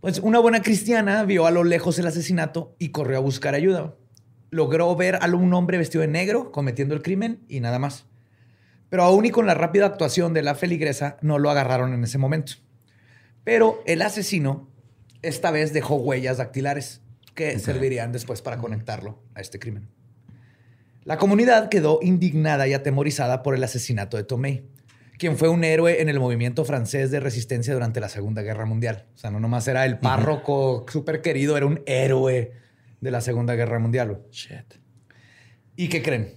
Pues 0.00 0.18
una 0.18 0.38
buena 0.40 0.60
cristiana 0.60 1.22
vio 1.24 1.46
a 1.46 1.50
lo 1.50 1.64
lejos 1.64 1.98
el 1.98 2.06
asesinato 2.06 2.74
y 2.78 2.88
corrió 2.90 3.16
a 3.16 3.20
buscar 3.20 3.54
ayuda. 3.54 3.94
Logró 4.50 4.94
ver 4.96 5.18
a 5.22 5.26
un 5.28 5.54
hombre 5.54 5.78
vestido 5.78 6.02
de 6.02 6.08
negro 6.08 6.52
cometiendo 6.52 6.94
el 6.94 7.00
crimen 7.02 7.40
y 7.48 7.60
nada 7.60 7.78
más. 7.78 8.04
Pero 8.90 9.04
aún 9.04 9.24
y 9.24 9.30
con 9.30 9.46
la 9.46 9.54
rápida 9.54 9.86
actuación 9.86 10.34
de 10.34 10.42
la 10.42 10.54
feligresa, 10.54 11.16
no 11.22 11.38
lo 11.38 11.48
agarraron 11.50 11.94
en 11.94 12.04
ese 12.04 12.18
momento. 12.18 12.52
Pero 13.44 13.82
el 13.86 14.02
asesino 14.02 14.68
esta 15.22 15.50
vez 15.50 15.72
dejó 15.72 15.96
huellas 15.96 16.38
dactilares 16.38 17.00
que 17.34 17.58
servirían 17.58 18.12
después 18.12 18.42
para 18.42 18.58
conectarlo 18.58 19.22
a 19.34 19.40
este 19.40 19.58
crimen. 19.58 19.88
La 21.02 21.18
comunidad 21.18 21.68
quedó 21.68 21.98
indignada 22.02 22.66
y 22.66 22.72
atemorizada 22.72 23.42
por 23.42 23.54
el 23.54 23.64
asesinato 23.64 24.16
de 24.16 24.24
Tomei, 24.24 24.66
quien 25.18 25.36
fue 25.36 25.48
un 25.48 25.64
héroe 25.64 26.00
en 26.00 26.08
el 26.08 26.18
movimiento 26.18 26.64
francés 26.64 27.10
de 27.10 27.20
resistencia 27.20 27.74
durante 27.74 28.00
la 28.00 28.08
Segunda 28.08 28.42
Guerra 28.42 28.64
Mundial. 28.64 29.06
O 29.14 29.18
sea, 29.18 29.30
no 29.30 29.40
nomás 29.40 29.68
era 29.68 29.84
el 29.84 29.98
párroco 29.98 30.86
súper 30.88 31.20
querido, 31.20 31.56
era 31.56 31.66
un 31.66 31.82
héroe 31.86 32.52
de 33.00 33.10
la 33.10 33.20
Segunda 33.20 33.54
Guerra 33.54 33.78
Mundial. 33.78 34.22
Shit. 34.30 34.74
¿Y 35.76 35.88
qué 35.88 36.02
creen? 36.02 36.34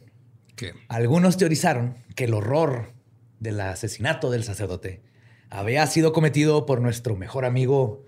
Algunos 0.87 1.37
teorizaron 1.37 1.95
que 2.15 2.25
el 2.25 2.33
horror 2.33 2.93
del 3.39 3.61
asesinato 3.61 4.31
del 4.31 4.43
sacerdote 4.43 5.01
había 5.49 5.85
sido 5.87 6.13
cometido 6.13 6.65
por 6.65 6.81
nuestro 6.81 7.15
mejor 7.15 7.45
amigo, 7.45 8.05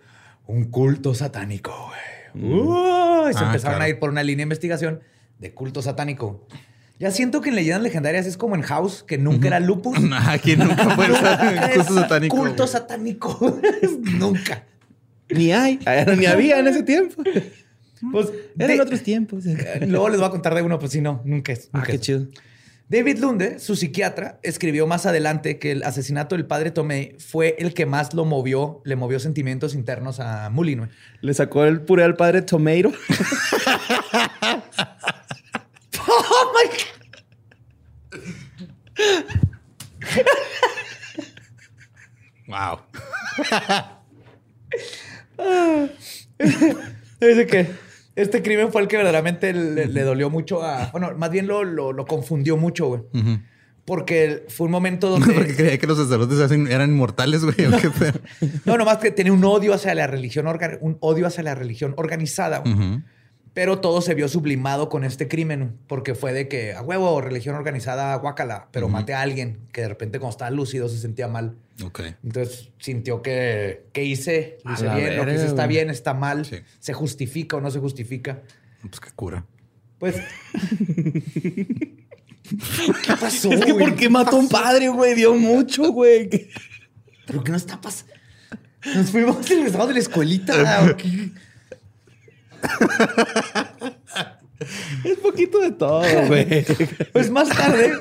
un 0.47 0.65
culto 0.65 1.13
satánico. 1.13 1.73
güey. 2.33 2.53
Uy, 2.53 3.33
se 3.33 3.39
Ah, 3.39 3.47
empezaron 3.47 3.77
claro. 3.77 3.83
a 3.83 3.89
ir 3.89 3.99
por 3.99 4.09
una 4.09 4.23
línea 4.23 4.37
de 4.37 4.43
investigación 4.43 4.99
de 5.39 5.53
culto 5.53 5.81
satánico. 5.81 6.47
Ya 6.99 7.11
siento 7.11 7.39
que 7.41 7.49
en 7.49 7.55
leyendas 7.55 7.81
legendarias 7.81 8.25
es 8.25 8.35
como 8.35 8.55
en 8.55 8.61
House, 8.61 9.03
que 9.07 9.17
nunca 9.17 9.47
era 9.47 9.59
lupus. 9.59 9.97
Aquí 10.27 10.55
nunca 10.57 10.89
fue 10.95 11.07
Nunca 11.07 11.65
el 11.71 11.75
culto 11.77 11.93
satánico. 11.95 12.35
Culto 12.35 12.63
güey. 12.63 12.67
satánico. 12.67 13.59
nunca. 14.17 14.65
Ni 15.29 15.51
hay. 15.53 15.79
Ni 16.17 16.25
había 16.25 16.59
en 16.59 16.67
ese 16.67 16.83
tiempo. 16.83 17.23
Pues, 18.11 18.27
Eran 18.57 18.77
de- 18.77 18.81
otros 18.81 19.01
tiempos. 19.03 19.45
Luego 19.87 20.09
les 20.09 20.19
voy 20.19 20.27
a 20.27 20.31
contar 20.31 20.55
de 20.55 20.61
uno, 20.61 20.77
pues 20.79 20.91
si 20.91 21.01
no, 21.01 21.21
nunca 21.25 21.53
es. 21.53 21.69
Ah, 21.73 21.83
qué 21.85 21.93
es. 21.95 22.01
chido. 22.01 22.27
David 22.89 23.19
Lunde, 23.19 23.59
su 23.59 23.75
psiquiatra, 23.75 24.39
escribió 24.41 24.87
más 24.87 25.05
adelante 25.05 25.59
que 25.59 25.71
el 25.71 25.83
asesinato 25.83 26.35
del 26.35 26.47
padre 26.47 26.71
Tomei 26.71 27.15
fue 27.19 27.55
el 27.59 27.75
que 27.75 27.85
más 27.85 28.15
lo 28.15 28.25
movió, 28.25 28.81
le 28.83 28.95
movió 28.95 29.19
sentimientos 29.19 29.75
internos 29.75 30.19
a 30.19 30.49
Mullin. 30.49 30.79
güey. 30.79 30.89
Le 31.21 31.35
sacó 31.35 31.65
el 31.65 31.81
puré 31.81 32.03
al 32.03 32.15
padre 32.15 32.41
Tomato. 32.41 32.91
¡Oh, 36.07 36.51
my 36.55 36.67
God! 36.67 36.99
Wow. 42.47 42.79
Dice 47.21 47.45
que 47.45 47.88
este 48.21 48.41
crimen 48.41 48.71
fue 48.71 48.81
el 48.81 48.87
que 48.87 48.97
verdaderamente 48.97 49.53
le, 49.53 49.87
le 49.87 50.01
dolió 50.03 50.29
mucho 50.29 50.63
a... 50.63 50.89
Bueno, 50.91 51.11
más 51.17 51.29
bien 51.31 51.47
lo, 51.47 51.63
lo- 51.63 51.93
lo 51.93 52.05
confundió 52.05 52.57
mucho, 52.57 52.87
güey. 52.87 53.01
Porque 53.85 54.45
fue 54.49 54.65
un 54.65 54.71
momento 54.71 55.09
Porque 55.19 55.33
donde... 55.33 55.55
creía 55.55 55.77
que 55.77 55.87
los 55.87 55.97
sacerdotes 55.97 56.39
eran 56.69 56.89
inmortales, 56.91 57.43
güey. 57.43 57.65
¿o 57.65 57.77
qué 57.79 57.89
pedo? 57.89 58.19
No, 58.65 58.77
nomás 58.77 58.97
que 58.97 59.11
tenía 59.11 59.33
un 59.33 59.43
odio 59.43 59.73
hacia 59.73 59.95
la 59.95 60.05
religión, 60.07 60.45
un 60.81 60.97
odio 60.99 61.25
hacia 61.27 61.43
la 61.43 61.55
religión 61.55 61.93
organizada. 61.97 62.59
güey. 62.59 63.01
Pero 63.53 63.79
todo 63.79 64.01
se 64.01 64.13
vio 64.13 64.27
sublimado 64.27 64.89
con 64.89 65.03
este 65.03 65.27
crimen, 65.27 65.75
porque 65.87 66.13
fue 66.13 66.33
de 66.33 66.47
que 66.47 66.73
a 66.73 66.81
huevo, 66.83 67.19
religión 67.19 67.55
organizada, 67.55 68.13
guácala, 68.15 68.67
pero 68.71 68.87
maté 68.89 69.15
a 69.15 69.21
alguien 69.21 69.57
que 69.73 69.81
de 69.81 69.87
repente 69.89 70.19
cuando 70.19 70.31
estaba 70.33 70.51
lúcido 70.51 70.87
se 70.87 70.99
sentía 70.99 71.27
mal. 71.27 71.55
Ok. 71.83 72.01
Entonces 72.23 72.69
sintió 72.79 73.21
que, 73.21 73.85
¿qué 73.93 74.03
hice? 74.03 74.57
Lo 74.65 74.73
hice 74.73 74.89
bien, 74.95 75.17
lo 75.17 75.25
que 75.25 75.33
hice 75.35 75.45
está 75.45 75.67
bien, 75.67 75.89
está 75.89 76.13
mal, 76.13 76.45
Sí. 76.45 76.57
se 76.79 76.93
justifica 76.93 77.57
o 77.57 77.61
no 77.61 77.71
se 77.71 77.79
justifica. 77.79 78.41
Pues 78.81 78.99
qué 78.99 79.09
cura. 79.15 79.45
Pues. 79.97 80.15
¿Qué 83.05 83.13
pasó? 83.19 83.51
Es 83.51 83.63
que 83.63 83.71
güey? 83.73 83.85
¿por 83.85 83.95
qué 83.95 84.09
mató 84.09 84.37
a 84.37 84.39
un 84.39 84.49
padre, 84.49 84.89
güey? 84.89 85.13
Dio 85.15 85.33
mucho, 85.35 85.91
güey. 85.91 86.29
¿Pero 87.27 87.43
qué 87.43 87.51
nos 87.51 87.61
está 87.61 87.79
pasando? 87.79 88.13
Nos 88.95 89.11
fuimos 89.11 89.49
y 89.51 89.55
regresamos 89.55 89.87
de 89.89 89.93
la 89.93 89.99
escuelita. 89.99 90.95
Es 95.05 95.17
poquito 95.19 95.59
de 95.59 95.71
todo, 95.71 96.03
güey. 96.27 96.65
Pues 97.13 97.29
más 97.29 97.47
tarde, 97.49 97.93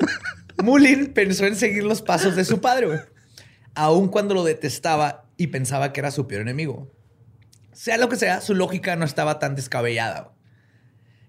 Mullin 0.63 1.13
pensó 1.13 1.47
en 1.47 1.55
seguir 1.55 1.85
los 1.85 2.03
pasos 2.03 2.35
de 2.35 2.45
su 2.45 2.61
padre, 2.61 2.87
güey. 2.87 2.99
Aun 3.79 4.09
cuando 4.09 4.35
lo 4.35 4.43
detestaba 4.43 5.27
y 5.37 5.47
pensaba 5.47 5.93
que 5.93 6.01
era 6.01 6.11
su 6.11 6.27
peor 6.27 6.43
enemigo. 6.43 6.91
Sea 7.73 7.97
lo 7.97 8.09
que 8.09 8.17
sea, 8.17 8.41
su 8.41 8.57
lógica 8.57 8.97
no 8.97 9.05
estaba 9.05 9.39
tan 9.39 9.55
descabellada. 9.55 10.33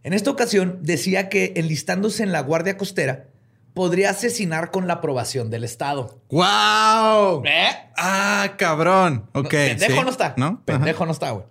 En 0.02 0.14
esta 0.14 0.32
ocasión 0.32 0.80
decía 0.82 1.30
que 1.30 1.54
enlistándose 1.58 2.24
en 2.24 2.32
la 2.32 2.40
Guardia 2.40 2.76
Costera 2.76 3.28
podría 3.76 4.10
asesinar 4.10 4.72
con 4.72 4.88
la 4.88 4.96
aprobación 4.96 5.52
del 5.52 5.64
Estado. 5.64 6.24
¡Wow! 6.32 7.44
¿Eh? 7.46 7.70
Ah, 7.96 8.56
cabrón. 8.58 9.30
Ok. 9.34 9.52
Pendejo 9.52 10.00
sí. 10.00 10.02
no 10.04 10.10
está. 10.10 10.34
¿No? 10.36 10.66
Pendejo 10.66 11.06
no 11.06 11.12
está, 11.12 11.30
güey. 11.30 11.46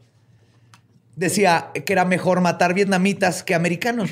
Decía 1.14 1.70
que 1.72 1.92
era 1.92 2.04
mejor 2.06 2.40
matar 2.40 2.74
vietnamitas 2.74 3.44
que 3.44 3.54
americanos. 3.54 4.10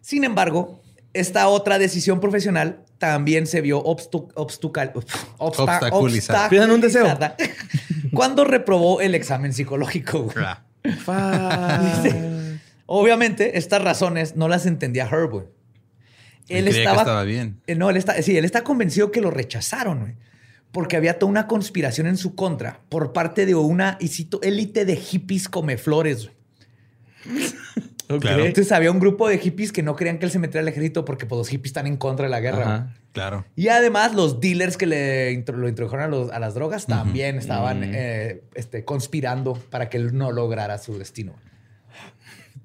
Sin 0.00 0.24
embargo, 0.24 0.80
esta 1.12 1.48
otra 1.48 1.78
decisión 1.78 2.20
profesional 2.20 2.84
también 2.98 3.46
se 3.46 3.60
vio 3.60 3.82
obstu- 3.82 4.32
Obstaculizada. 5.38 6.48
Pidan 6.48 6.70
un 6.70 6.80
deseo. 6.80 7.06
cuando 8.12 8.44
reprobó 8.44 9.00
el 9.00 9.14
examen 9.14 9.52
psicológico. 9.52 10.22
güey. 10.24 10.36
Obviamente, 12.86 13.58
estas 13.58 13.82
razones 13.82 14.36
no 14.36 14.48
las 14.48 14.66
entendía 14.66 15.04
Herb. 15.10 15.30
güey. 15.30 15.44
Él 16.48 16.64
que 16.64 16.82
estaba 17.00 17.22
bien. 17.22 17.60
Eh, 17.68 17.76
No, 17.76 17.90
él 17.90 17.96
está, 17.96 18.20
sí, 18.22 18.36
él 18.36 18.44
está 18.44 18.64
convencido 18.64 19.12
que 19.12 19.20
lo 19.20 19.30
rechazaron, 19.30 20.00
güey. 20.00 20.14
Porque 20.72 20.96
había 20.96 21.18
toda 21.18 21.30
una 21.30 21.46
conspiración 21.46 22.06
en 22.06 22.16
su 22.16 22.34
contra 22.34 22.80
por 22.88 23.12
parte 23.12 23.46
de 23.46 23.54
una, 23.54 23.96
y 24.00 24.08
cito, 24.08 24.40
élite 24.42 24.84
de 24.84 24.96
hippies 24.96 25.48
come 25.48 25.76
flores. 25.78 26.30
Claro. 28.18 28.44
Entonces 28.44 28.72
había 28.72 28.90
un 28.90 28.98
grupo 28.98 29.28
de 29.28 29.38
hippies 29.38 29.70
que 29.72 29.82
no 29.82 29.94
querían 29.94 30.18
que 30.18 30.24
él 30.24 30.30
se 30.32 30.38
metiera 30.38 30.62
al 30.62 30.68
ejército 30.68 31.04
porque 31.04 31.26
pues, 31.26 31.38
los 31.38 31.48
hippies 31.48 31.70
están 31.70 31.86
en 31.86 31.96
contra 31.96 32.24
de 32.26 32.30
la 32.30 32.40
guerra. 32.40 32.62
Ajá. 32.62 32.94
Claro. 33.12 33.44
Y 33.56 33.68
además 33.68 34.14
los 34.14 34.40
dealers 34.40 34.76
que 34.76 34.86
le 34.86 35.32
intro- 35.32 35.56
lo 35.56 35.68
introdujeron 35.68 36.04
a, 36.04 36.08
los- 36.08 36.30
a 36.32 36.38
las 36.38 36.54
drogas 36.54 36.86
también 36.86 37.36
estaban 37.38 37.82
eh, 37.84 38.42
este, 38.54 38.84
conspirando 38.84 39.54
para 39.54 39.88
que 39.88 39.96
él 39.98 40.16
no 40.16 40.32
lograra 40.32 40.78
su 40.78 40.98
destino. 40.98 41.34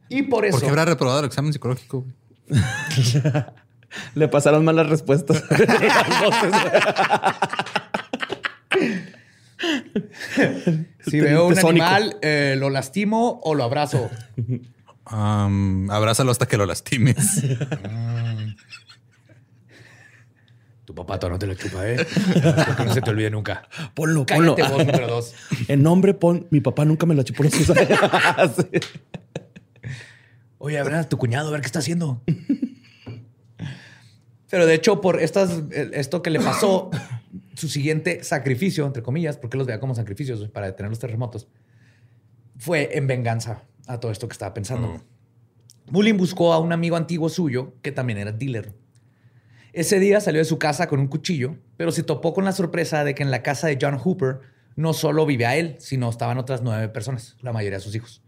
Y 0.10 0.24
por 0.24 0.46
eso... 0.46 0.58
¿Por 0.58 0.64
qué 0.64 0.70
habrá 0.70 0.86
reprobado 0.86 1.20
el 1.20 1.26
examen 1.26 1.52
psicológico? 1.54 2.06
Le 4.16 4.28
pasaron 4.28 4.64
mal 4.66 4.76
las 4.76 4.88
respuestas. 4.90 5.44
Si 11.08 11.20
veo 11.20 11.48
un 11.48 11.58
animal, 11.58 12.18
eh, 12.22 12.56
lo 12.58 12.70
lastimo 12.70 13.40
o 13.44 13.56
lo 13.56 13.64
abrazo. 13.64 14.10
Am, 15.06 15.90
abrázalo 15.92 16.32
hasta 16.32 16.48
que 16.48 16.58
lo 16.58 16.66
lastimes. 16.66 17.44
Tu 20.86 20.94
papá 20.94 21.18
todavía 21.20 21.34
no 21.34 21.40
te 21.40 21.48
lo 21.48 21.56
chupa, 21.56 21.88
¿eh? 21.90 21.96
Espero 21.96 22.76
que 22.78 22.86
no 22.86 22.94
se 22.94 23.02
te 23.02 23.10
olvide 23.10 23.32
nunca. 23.32 23.68
Ponlo, 23.96 24.24
ponlo. 24.24 24.56
Cállate 24.56 24.76
vos, 24.76 24.86
número 24.86 25.08
dos. 25.08 25.34
El 25.68 25.82
nombre 25.82 26.14
pon. 26.14 26.46
Mi 26.52 26.62
papá 26.62 26.86
nunca 26.86 27.08
me 27.08 27.16
lo 27.16 27.24
chupó. 27.24 27.44
Sí. 27.50 27.58
Oye, 30.60 30.78
a 30.78 30.84
ver 30.84 30.94
a 30.94 31.10
tu 31.10 31.18
cuñado, 31.18 31.50
a 31.50 31.52
ver 31.52 31.62
qué 31.62 31.66
está 31.66 31.80
haciendo. 31.80 32.22
Pero 34.50 34.68
de 34.68 34.76
hecho, 34.76 35.02
por 35.02 35.20
estas, 35.20 35.64
esto 35.72 36.22
que 36.22 36.30
le 36.30 36.40
pasó, 36.40 36.92
su 37.56 37.68
siguiente 37.68 38.24
sacrificio, 38.24 38.86
entre 38.86 39.02
comillas, 39.02 39.38
porque 39.38 39.58
los 39.58 39.66
veía 39.66 39.80
como 39.80 39.96
sacrificios 39.96 40.48
para 40.50 40.68
detener 40.68 40.92
los 40.92 41.00
terremotos, 41.00 41.48
fue 42.58 42.96
en 42.96 43.08
venganza 43.08 43.64
a 43.88 44.00
todo 44.00 44.12
esto 44.12 44.28
que 44.28 44.34
estaba 44.34 44.54
pensando. 44.54 45.02
Mullin 45.92 46.18
buscó 46.18 46.54
a 46.54 46.60
un 46.60 46.74
amigo 46.74 46.96
antiguo 46.96 47.30
suyo 47.30 47.74
que 47.82 47.92
también 47.92 48.18
era 48.20 48.32
dealer. 48.32 48.74
Ese 49.74 50.00
día 50.00 50.22
salió 50.22 50.40
de 50.40 50.46
su 50.46 50.58
casa 50.58 50.88
con 50.88 51.00
un 51.00 51.08
cuchillo, 51.08 51.58
pero 51.78 51.92
se 51.92 52.02
topó 52.04 52.34
con 52.34 52.46
la 52.46 52.52
sorpresa 52.54 53.04
de 53.04 53.14
que 53.14 53.24
en 53.24 53.30
la 53.32 53.44
casa 53.44 53.68
de 53.68 53.78
John 53.80 53.98
Hooper 53.98 54.40
no 54.76 54.94
solo 54.94 55.26
vivía 55.26 55.56
él, 55.56 55.76
sino 55.80 56.10
estaban 56.10 56.38
otras 56.38 56.62
nueve 56.62 56.90
personas, 56.90 57.36
la 57.42 57.52
mayoría 57.54 57.78
de 57.78 57.84
sus 57.84 57.96
hijos. 57.96 58.22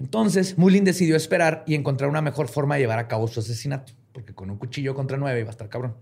Entonces, 0.00 0.58
Mullin 0.58 0.84
decidió 0.84 1.14
esperar 1.16 1.62
y 1.66 1.74
encontrar 1.74 2.08
una 2.10 2.22
mejor 2.22 2.48
forma 2.48 2.74
de 2.76 2.80
llevar 2.82 2.98
a 2.98 3.06
cabo 3.08 3.28
su 3.28 3.40
asesinato, 3.40 3.92
porque 4.12 4.34
con 4.34 4.50
un 4.50 4.56
cuchillo 4.56 4.94
contra 4.94 5.16
nueve 5.16 5.40
iba 5.40 5.48
a 5.48 5.52
estar 5.52 5.68
cabrón. 5.68 5.96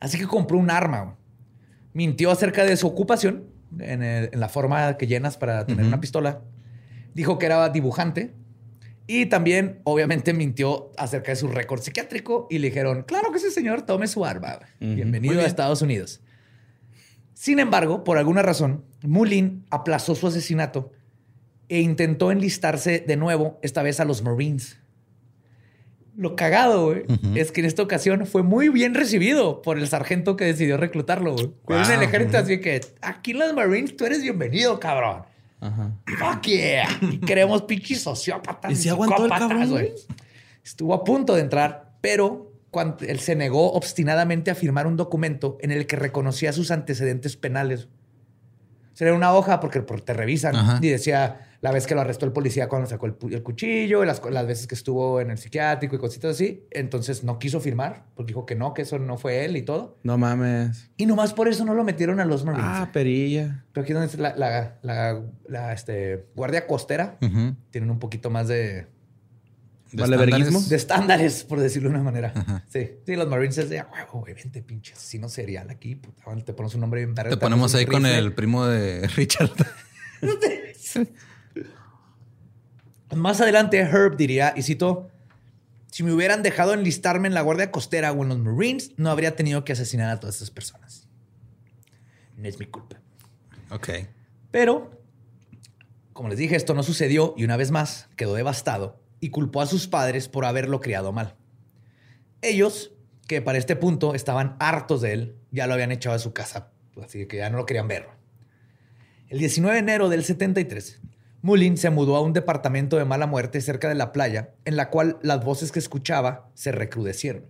Así 0.00 0.18
que 0.18 0.26
compró 0.26 0.58
un 0.58 0.70
arma. 0.70 1.16
Mintió 1.92 2.30
acerca 2.30 2.64
de 2.64 2.76
su 2.76 2.86
ocupación, 2.86 3.44
en, 3.78 4.02
el- 4.02 4.30
en 4.32 4.40
la 4.40 4.48
forma 4.48 4.96
que 4.96 5.06
llenas 5.06 5.36
para 5.38 5.64
tener 5.64 5.86
una 5.86 6.00
pistola. 6.00 6.42
Dijo 7.14 7.38
que 7.38 7.46
era 7.46 7.68
dibujante. 7.68 8.34
Y 9.06 9.26
también, 9.26 9.80
obviamente, 9.84 10.32
mintió 10.32 10.90
acerca 10.96 11.32
de 11.32 11.36
su 11.36 11.48
récord 11.48 11.80
psiquiátrico. 11.80 12.46
Y 12.50 12.58
le 12.58 12.68
dijeron, 12.68 13.02
claro 13.02 13.32
que 13.32 13.38
sí, 13.38 13.50
señor, 13.50 13.82
tome 13.82 14.06
su 14.06 14.24
arma. 14.24 14.58
Bienvenido 14.80 15.40
a 15.40 15.44
Estados 15.44 15.82
Unidos. 15.82 16.20
Sin 17.34 17.58
embargo, 17.58 18.04
por 18.04 18.16
alguna 18.16 18.42
razón, 18.42 18.84
Mullin 19.02 19.66
aplazó 19.70 20.14
su 20.14 20.26
asesinato 20.26 20.92
e 21.68 21.80
intentó 21.80 22.30
enlistarse 22.30 23.00
de 23.00 23.16
nuevo, 23.16 23.58
esta 23.62 23.82
vez 23.82 24.00
a 24.00 24.04
los 24.04 24.22
Marines. 24.22 24.78
Lo 26.16 26.36
cagado, 26.36 26.86
güey, 26.86 27.04
es 27.34 27.50
que 27.50 27.60
en 27.60 27.66
esta 27.66 27.82
ocasión 27.82 28.24
fue 28.26 28.44
muy 28.44 28.68
bien 28.68 28.94
recibido 28.94 29.62
por 29.62 29.78
el 29.78 29.88
sargento 29.88 30.36
que 30.36 30.44
decidió 30.44 30.76
reclutarlo, 30.76 31.32
güey. 31.32 31.50
Fue 31.64 31.82
en 31.82 31.90
el 31.90 32.02
ejército, 32.02 32.38
así 32.38 32.60
que 32.60 32.80
aquí 33.02 33.32
en 33.32 33.40
los 33.40 33.52
Marines 33.52 33.96
tú 33.96 34.04
eres 34.06 34.22
bienvenido, 34.22 34.78
cabrón. 34.78 35.24
Ajá. 35.64 35.92
Fuck 36.18 36.42
yeah. 36.42 36.86
Y 37.00 37.18
queremos 37.18 37.62
pinches 37.62 38.02
sociópatas. 38.02 38.70
¿Y 38.70 38.76
si 38.76 38.88
aguantó 38.90 39.24
el 39.24 39.30
psicópatas, 39.30 39.48
cabrón, 39.48 39.70
güey. 39.70 39.88
güey? 39.90 40.02
Estuvo 40.62 40.94
a 40.94 41.04
punto 41.04 41.34
de 41.34 41.40
entrar, 41.40 41.96
pero 42.00 42.52
cuando 42.70 42.98
él 43.06 43.20
se 43.20 43.34
negó 43.34 43.72
obstinadamente 43.72 44.50
a 44.50 44.54
firmar 44.54 44.86
un 44.86 44.96
documento 44.96 45.56
en 45.60 45.70
el 45.70 45.86
que 45.86 45.96
reconocía 45.96 46.52
sus 46.52 46.70
antecedentes 46.70 47.36
penales. 47.36 47.88
O 49.00 49.04
era 49.04 49.14
una 49.14 49.32
hoja 49.32 49.60
porque, 49.60 49.80
porque 49.80 50.04
te 50.04 50.12
revisan 50.12 50.54
Ajá. 50.54 50.78
y 50.82 50.88
decía 50.88 51.53
la 51.64 51.72
vez 51.72 51.86
que 51.86 51.94
lo 51.94 52.02
arrestó 52.02 52.26
el 52.26 52.32
policía 52.32 52.68
cuando 52.68 52.86
sacó 52.86 53.06
el, 53.06 53.14
cuchillo, 53.42 54.04
las, 54.04 54.20
las 54.30 54.46
veces 54.46 54.66
que 54.66 54.74
estuvo 54.74 55.18
en 55.22 55.30
el 55.30 55.38
psiquiátrico 55.38 55.96
y 55.96 55.98
cositas 55.98 56.32
así. 56.32 56.66
Entonces 56.70 57.24
no 57.24 57.38
quiso 57.38 57.58
firmar 57.58 58.04
porque 58.14 58.32
dijo 58.32 58.44
que 58.44 58.54
no, 58.54 58.74
que 58.74 58.82
eso 58.82 58.98
no 58.98 59.16
fue 59.16 59.46
él 59.46 59.56
y 59.56 59.62
todo. 59.62 59.96
No 60.02 60.18
mames. 60.18 60.90
Y 60.98 61.06
nomás 61.06 61.32
por 61.32 61.48
eso 61.48 61.64
no 61.64 61.72
lo 61.72 61.82
metieron 61.82 62.20
a 62.20 62.26
los 62.26 62.44
Marines. 62.44 62.66
Ah, 62.68 62.90
perilla. 62.92 63.64
Pero 63.72 63.82
aquí 63.82 63.92
es 63.92 63.98
donde 63.98 64.06
está 64.12 64.20
la, 64.20 64.36
la, 64.36 64.78
la- 64.82 65.22
la, 65.48 65.72
este, 65.72 66.26
guardia 66.36 66.66
costera 66.66 67.16
tienen 67.70 67.90
un 67.90 67.98
poquito 67.98 68.28
más 68.28 68.46
de, 68.46 68.86
De 69.90 70.02
¿Valeverguismo? 70.02 70.58
estándares. 70.58 70.68
de 70.68 70.76
estándares, 70.76 71.44
por 71.44 71.60
decirlo 71.60 71.88
de 71.88 71.94
una 71.94 72.04
manera. 72.04 72.34
Sí, 72.68 72.90
sí, 73.06 73.16
los 73.16 73.26
Marines 73.26 73.56
es 73.56 73.70
de 73.70 73.78
"Ah, 73.78 73.88
huevo, 73.90 74.20
güey, 74.20 74.34
vente, 74.34 74.60
pinche 74.62 74.92
asesino 74.92 75.30
serial 75.30 75.70
aquí. 75.70 75.94
puta, 75.94 76.24
te 76.44 76.52
ponemos 76.52 76.74
un 76.74 76.82
nombre 76.82 77.02
bien 77.06 77.14
Te 77.14 77.38
ponemos 77.38 77.74
ahí 77.74 77.86
con 77.86 78.02
rifle". 78.04 78.18
el 78.18 78.34
primo 78.34 78.66
de 78.66 79.08
Richard. 79.16 79.48
Más 83.14 83.40
adelante, 83.40 83.78
Herb 83.78 84.16
diría, 84.16 84.52
y 84.56 84.62
cito, 84.62 85.08
si 85.90 86.02
me 86.02 86.12
hubieran 86.12 86.42
dejado 86.42 86.74
enlistarme 86.74 87.28
en 87.28 87.34
la 87.34 87.42
guardia 87.42 87.70
costera 87.70 88.12
o 88.12 88.22
en 88.22 88.28
los 88.28 88.38
Marines, 88.38 88.92
no 88.96 89.10
habría 89.10 89.36
tenido 89.36 89.64
que 89.64 89.72
asesinar 89.72 90.10
a 90.10 90.18
todas 90.18 90.36
estas 90.36 90.50
personas. 90.50 91.08
No 92.36 92.48
es 92.48 92.58
mi 92.58 92.66
culpa. 92.66 93.00
ok. 93.70 93.88
Pero, 94.50 95.00
como 96.12 96.28
les 96.28 96.38
dije, 96.38 96.56
esto 96.56 96.74
no 96.74 96.82
sucedió 96.82 97.34
y 97.36 97.44
una 97.44 97.56
vez 97.56 97.70
más 97.70 98.08
quedó 98.16 98.34
devastado 98.34 99.00
y 99.20 99.30
culpó 99.30 99.60
a 99.60 99.66
sus 99.66 99.88
padres 99.88 100.28
por 100.28 100.44
haberlo 100.44 100.80
criado 100.80 101.12
mal. 101.12 101.36
Ellos, 102.42 102.92
que 103.26 103.40
para 103.40 103.58
este 103.58 103.76
punto 103.76 104.14
estaban 104.14 104.56
hartos 104.58 105.00
de 105.00 105.12
él, 105.12 105.36
ya 105.50 105.66
lo 105.66 105.74
habían 105.74 105.92
echado 105.92 106.14
de 106.14 106.22
su 106.22 106.32
casa, 106.32 106.72
así 107.02 107.26
que 107.26 107.38
ya 107.38 107.50
no 107.50 107.56
lo 107.56 107.66
querían 107.66 107.88
ver. 107.88 108.08
El 109.28 109.38
19 109.38 109.74
de 109.74 109.80
enero 109.80 110.08
del 110.08 110.24
73, 110.24 111.00
Mullin 111.44 111.76
se 111.76 111.90
mudó 111.90 112.16
a 112.16 112.22
un 112.22 112.32
departamento 112.32 112.96
de 112.96 113.04
mala 113.04 113.26
muerte 113.26 113.60
cerca 113.60 113.86
de 113.86 113.94
la 113.94 114.12
playa, 114.12 114.54
en 114.64 114.76
la 114.76 114.88
cual 114.88 115.18
las 115.22 115.44
voces 115.44 115.72
que 115.72 115.78
escuchaba 115.78 116.48
se 116.54 116.72
recrudecieron. 116.72 117.44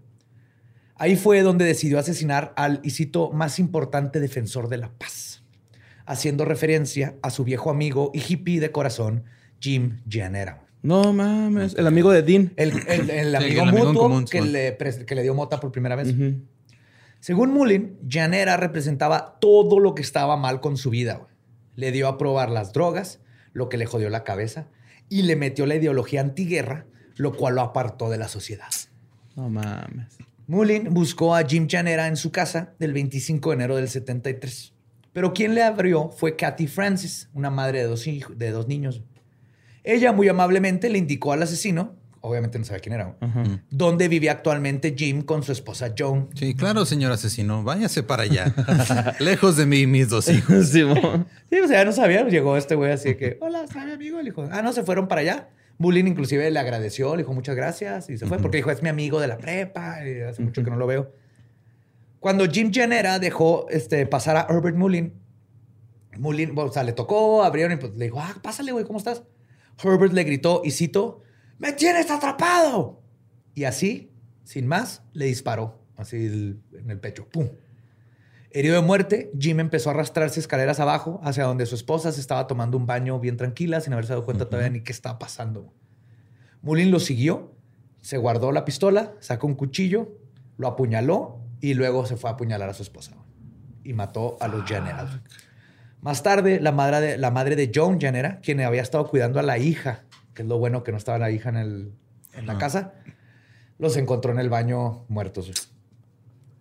Ahí 0.97 1.15
fue 1.15 1.43
donde 1.43 1.65
decidió 1.65 2.01
asesinar 2.01 2.53
al, 2.57 2.81
y 2.83 2.91
cito, 2.91 3.31
más 3.31 3.61
importante 3.61 4.19
defensor 4.19 4.69
de 4.69 4.79
la 4.79 4.91
paz, 4.91 5.45
haciendo 6.07 6.45
referencia 6.45 7.15
a 7.23 7.31
su 7.31 7.45
viejo 7.45 7.71
amigo 7.71 8.11
y 8.13 8.19
hippie 8.21 8.59
de 8.59 8.73
corazón, 8.73 9.27
Jim 9.61 10.01
Gianera. 10.09 10.67
No 10.83 11.13
mames. 11.13 11.77
El 11.79 11.87
amigo 11.87 12.11
de 12.11 12.23
Dean. 12.23 12.53
El, 12.57 12.73
el- 12.89 13.11
el 13.11 13.35
amigo 13.37 13.63
el 13.63 13.69
amigo 13.69 13.83
en 13.83 13.87
mutuo 13.87 14.03
común, 14.03 14.25
que, 14.25 14.43
le, 14.43 14.77
que 15.07 15.15
le 15.15 15.23
dio 15.23 15.35
mota 15.35 15.61
por 15.61 15.71
primera 15.71 15.95
vez. 15.95 16.13
Según 17.21 17.53
Mullin, 17.53 17.97
Janera 18.09 18.57
representaba 18.57 19.39
todo 19.41 19.79
lo 19.79 19.95
que 19.95 20.03
estaba 20.03 20.37
mal 20.37 20.61
con 20.61 20.77
su 20.77 20.91
vida. 20.91 21.27
Le 21.77 21.93
dio 21.93 22.09
a 22.09 22.19
probar 22.19 22.51
las 22.51 22.73
drogas, 22.73 23.21
lo 23.55 23.71
que 23.71 23.79
le 23.79 23.87
jodió 23.87 24.11
la 24.11 24.25
cabeza, 24.25 24.69
y 25.09 25.23
le 25.23 25.37
metió 25.37 25.65
la 25.65 25.77
ideología 25.77 26.21
antiguerra, 26.21 26.87
lo 27.17 27.33
cual 27.33 27.55
lo 27.55 27.63
apartó 27.63 28.11
de 28.11 28.19
la 28.19 28.29
sociedad. 28.29 28.69
No 29.37 29.49
mames. 29.49 30.19
Mullin 30.47 30.93
buscó 30.93 31.35
a 31.35 31.45
Jim 31.45 31.67
Janera 31.71 32.07
en 32.07 32.17
su 32.17 32.31
casa 32.31 32.75
del 32.79 32.93
25 32.93 33.51
de 33.51 33.55
enero 33.55 33.77
del 33.77 33.89
73. 33.89 34.75
Pero 35.15 35.33
quien 35.33 35.55
le 35.55 35.63
abrió 35.63 36.11
fue 36.11 36.37
Kathy 36.37 36.67
Francis, 36.67 37.31
una 37.33 37.49
madre 37.49 37.79
de 37.79 37.87
dos, 37.87 38.07
hijos, 38.07 38.37
de 38.37 38.51
dos 38.51 38.69
niños. 38.69 39.03
Ella 39.85 40.13
muy 40.13 40.29
amablemente 40.29 40.91
le 40.91 40.99
indicó 40.99 41.33
al 41.33 41.43
asesino, 41.43 41.95
obviamente 42.25 42.59
no 42.59 42.65
sabía 42.65 42.81
quién 42.81 42.95
era, 42.95 43.17
Ajá. 43.21 43.43
dónde 43.71 44.09
vivía 44.09 44.33
actualmente 44.33 44.95
Jim 44.97 45.23
con 45.23 45.43
su 45.43 45.53
esposa 45.53 45.95
Joan. 45.97 46.29
Sí, 46.35 46.55
claro, 46.55 46.87
señor 46.87 47.13
asesino. 47.13 47.63
Váyase 47.63 48.03
para 48.03 48.23
allá. 48.23 48.55
Lejos 49.21 49.57
de 49.57 49.67
mí 49.67 49.81
y 49.81 49.87
mis 49.87 50.09
dos 50.09 50.29
hijos. 50.29 50.71
Sí, 50.71 50.83
o 51.61 51.69
sea, 51.69 51.79
ya 51.81 51.85
no 51.85 51.93
sabía. 51.93 52.27
Llegó 52.27 52.57
este 52.57 52.75
güey 52.75 52.91
así 52.93 53.11
de 53.11 53.17
que, 53.17 53.39
hola, 53.41 53.63
está 53.65 53.85
mi 53.85 53.93
amigo. 53.93 54.19
Le 54.19 54.25
dijo, 54.25 54.49
ah, 54.51 54.63
no, 54.63 54.73
se 54.73 54.83
fueron 54.83 55.07
para 55.07 55.21
allá. 55.21 55.49
Mullin 55.79 56.09
inclusive 56.09 56.51
le 56.51 56.59
agradeció, 56.59 57.17
le 57.17 57.23
dijo 57.23 57.33
muchas 57.33 57.57
gracias 57.57 58.09
y 58.09 58.17
se 58.17 58.27
fue 58.27 58.39
porque 58.39 58.59
dijo, 58.59 58.71
es 58.71 58.83
mi 58.83 58.89
amigo 58.89 59.21
de 59.21 59.27
la 59.29 59.39
prepa 59.39 60.07
y 60.07 60.21
hace 60.21 60.43
mucho 60.43 60.63
que 60.65 60.71
no 60.71 60.77
lo 60.77 60.87
veo. 60.87 61.13
Cuando 62.21 62.47
Jim 62.49 62.71
Janera 62.73 63.19
dejó 63.19 63.67
este, 63.71 64.07
pasar 64.07 64.37
a 64.37 64.47
Herbert 64.49 64.77
Mullin, 64.77 65.13
Mullin, 66.17 66.57
o 66.57 66.73
sea, 66.73 66.85
le 66.85 66.93
tocó, 66.93 67.45
abrieron 67.45 67.73
y 67.73 67.77
pues 67.77 67.95
le 67.97 68.05
dijo, 68.07 68.21
ah, 68.21 68.35
pásale, 68.41 68.73
güey, 68.73 68.85
¿cómo 68.85 68.99
estás? 68.99 69.25
Herbert 69.83 70.13
le 70.13 70.25
gritó 70.25 70.63
y 70.65 70.71
cito, 70.71 71.23
¡me 71.59 71.73
tienes 71.73 72.11
atrapado! 72.11 73.03
Y 73.55 73.65
así, 73.65 74.11
sin 74.45 74.67
más, 74.67 75.03
le 75.13 75.27
disparó, 75.27 75.81
así 75.97 76.17
el- 76.27 76.61
en 76.73 76.91
el 76.91 77.01
pecho, 77.01 77.29
¡pum! 77.29 77.49
Herido 78.51 78.77
de 78.77 78.83
muerte, 78.83 79.33
Jim 79.39 79.59
empezó 79.59 79.91
a 79.91 79.95
arrastrarse 79.95 80.39
escaleras 80.39 80.79
abajo 80.79 81.21
hacia 81.25 81.45
donde 81.45 81.67
su 81.67 81.75
esposa 81.75 82.13
se 82.13 82.21
estaba 82.21 82.47
tomando 82.47 82.77
un 82.77 82.87
baño 82.87 83.19
bien 83.19 83.37
tranquila, 83.37 83.81
sin 83.81 83.93
haberse 83.93 84.13
dado 84.13 84.25
cuenta 84.25 84.49
todavía 84.49 84.71
ni 84.71 84.81
qué 84.83 84.93
estaba 84.93 85.19
pasando. 85.19 85.73
Mullin 86.63 86.93
lo 86.93 87.01
siguió, 87.01 87.53
se 88.01 88.17
guardó 88.17 88.53
la 88.53 88.65
pistola, 88.65 89.15
sacó 89.19 89.49
un 89.49 89.55
cuchillo, 89.55 90.17
lo 90.57 90.69
apuñaló 90.69 91.41
y 91.61 91.75
luego 91.75 92.07
se 92.07 92.17
fue 92.17 92.31
a 92.31 92.35
apuñalar 92.35 92.69
a 92.69 92.75
su 92.75 92.85
esposa. 92.85 93.17
Y 93.83 93.93
mató 93.93 94.37
a 94.41 94.47
los 94.47 94.63
Janera. 94.65 95.23
Más 96.01 96.23
tarde, 96.23 96.61
la 96.61 96.71
madre, 96.71 97.01
de, 97.01 97.19
la 97.19 97.31
madre 97.33 97.57
de 97.57 97.73
Joan 97.75 98.01
Janera, 98.01 98.41
quien 98.41 98.61
había 98.61 98.83
estado 98.83 99.09
cuidando 99.09 99.41
a 99.41 99.43
la 99.43 99.59
hija 99.59 100.05
que 100.35 100.43
es 100.43 100.49
lo 100.49 100.59
bueno 100.59 100.83
que 100.83 100.93
no 100.93 100.99
estaba 100.99 101.19
la 101.19 101.31
hija 101.31 101.49
en, 101.49 101.57
el, 101.57 101.93
en 102.35 102.47
la 102.47 102.59
casa, 102.59 102.95
los 103.79 103.97
encontró 103.97 104.33
en 104.33 104.39
el 104.39 104.51
baño 104.51 105.05
muertos. 105.09 105.71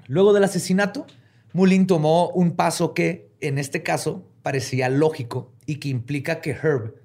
Luego 0.08 0.34
del 0.34 0.44
asesinato, 0.44 1.06
Mullin 1.54 1.88
tomó 1.88 2.30
un 2.30 2.56
paso 2.56 2.94
que, 2.94 3.32
en 3.42 3.58
este 3.58 3.84
caso, 3.84 4.28
parecía 4.42 4.90
lógico 4.90 5.54
y 5.66 5.78
que 5.78 5.90
implica 5.90 6.42
que 6.42 6.52
Herb, 6.52 6.96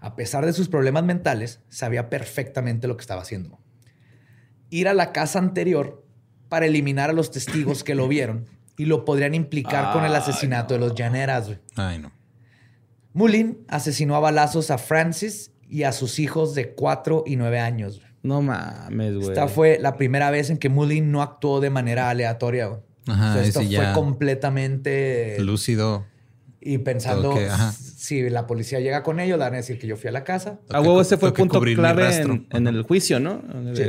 a 0.00 0.16
pesar 0.16 0.44
de 0.46 0.52
sus 0.52 0.68
problemas 0.68 1.04
mentales, 1.04 1.60
sabía 1.68 2.10
perfectamente 2.10 2.88
lo 2.88 2.96
que 2.96 3.02
estaba 3.02 3.22
haciendo. 3.22 3.58
Ir 4.70 4.88
a 4.88 4.94
la 4.94 5.12
casa 5.12 5.38
anterior 5.38 6.04
para 6.48 6.66
eliminar 6.66 7.10
a 7.10 7.14
los 7.14 7.30
testigos 7.30 7.84
que 7.84 7.94
lo 7.94 8.08
vieron 8.08 8.46
y 8.76 8.84
lo 8.84 9.04
podrían 9.04 9.34
implicar 9.34 9.92
con 9.92 10.04
el 10.04 10.14
asesinato 10.14 10.74
de 10.74 10.80
los 10.80 10.94
Llaneras. 10.94 11.50
Ay, 11.76 11.98
no. 11.98 12.12
Mullin 13.12 13.64
asesinó 13.68 14.14
a 14.14 14.20
balazos 14.20 14.70
a 14.70 14.78
Francis 14.78 15.50
y 15.68 15.82
a 15.84 15.92
sus 15.92 16.18
hijos 16.18 16.54
de 16.54 16.72
4 16.74 17.24
y 17.26 17.36
9 17.36 17.58
años. 17.60 18.00
No 18.22 18.42
mames, 18.42 19.14
güey. 19.16 19.28
Esta 19.28 19.48
fue 19.48 19.78
la 19.80 19.96
primera 19.96 20.30
vez 20.30 20.50
en 20.50 20.58
que 20.58 20.68
Mullin 20.68 21.12
no 21.12 21.22
actuó 21.22 21.60
de 21.60 21.70
manera 21.70 22.10
aleatoria. 22.10 22.66
güey. 22.66 22.80
Ajá, 23.06 23.30
O 23.30 23.34
sea, 23.34 23.42
esto 23.44 23.60
fue 23.60 23.68
ya 23.68 23.92
completamente 23.94 25.36
lúcido. 25.40 26.04
y 26.60 26.78
pensando 26.78 27.32
ajá. 27.32 27.72
si 27.72 28.28
la 28.28 28.46
policía 28.46 28.80
llega 28.80 29.02
con 29.02 29.20
ellos, 29.20 29.38
le 29.38 29.44
van 29.44 29.54
a 29.54 29.58
decir 29.58 29.78
que 29.78 29.86
yo 29.86 29.96
fui 29.96 30.08
a 30.08 30.12
la 30.12 30.24
casa. 30.24 30.58
A 30.70 30.80
huevo, 30.80 31.00
ese 31.00 31.16
fue 31.16 31.32
que 31.32 31.42
punto 31.42 31.60
clave 31.60 32.16
en, 32.16 32.46
en 32.50 32.66
el 32.66 32.82
juicio, 32.82 33.20
¿no? 33.20 33.42
Sí. 33.74 33.84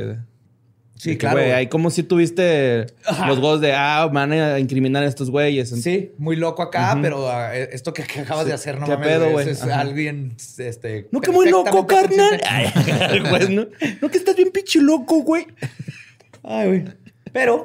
Sí, 1.00 1.18
claro. 1.18 1.38
güey, 1.38 1.54
ahí 1.54 1.68
como 1.68 1.92
si 1.92 2.04
tuviste 2.04 2.88
los 3.26 3.40
gols 3.40 3.62
de, 3.62 3.72
ah, 3.72 4.10
van 4.12 4.34
a 4.34 4.60
incriminar 4.60 5.02
a 5.02 5.08
estos 5.08 5.32
güeyes. 5.32 5.70
Sí, 5.70 6.12
muy 6.18 6.36
loco 6.36 6.62
acá, 6.62 7.00
pero 7.02 7.30
ah, 7.30 7.56
esto 7.56 7.94
que, 7.94 8.04
que 8.04 8.20
acabas 8.20 8.46
de 8.46 8.52
hacer, 8.52 8.78
no 8.82 8.86
¿Qué 8.86 8.92
mames, 8.92 9.08
pedo, 9.08 9.32
güey? 9.32 9.50
Es 9.50 9.64
Ajá. 9.64 9.80
alguien, 9.80 10.36
este... 10.58 11.08
No, 11.12 11.22
que 11.22 11.32
muy 11.32 11.50
loco, 11.50 11.88
carnal. 11.88 12.42
consciente. 12.42 12.46
Ay, 12.50 13.20
güey, 13.30 13.56
no, 13.56 13.68
no, 14.02 14.10
que 14.10 14.18
estás 14.18 14.36
bien 14.36 14.52
pinche 14.52 14.82
loco, 14.82 15.24
güey. 15.24 15.48
Ay, 16.44 16.68
güey. 16.68 16.86
Pero, 17.32 17.64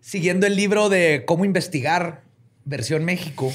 siguiendo 0.00 0.46
el 0.46 0.54
libro 0.54 0.88
de 0.90 1.24
Cómo 1.26 1.44
investigar, 1.44 2.22
versión 2.64 3.04
México, 3.04 3.52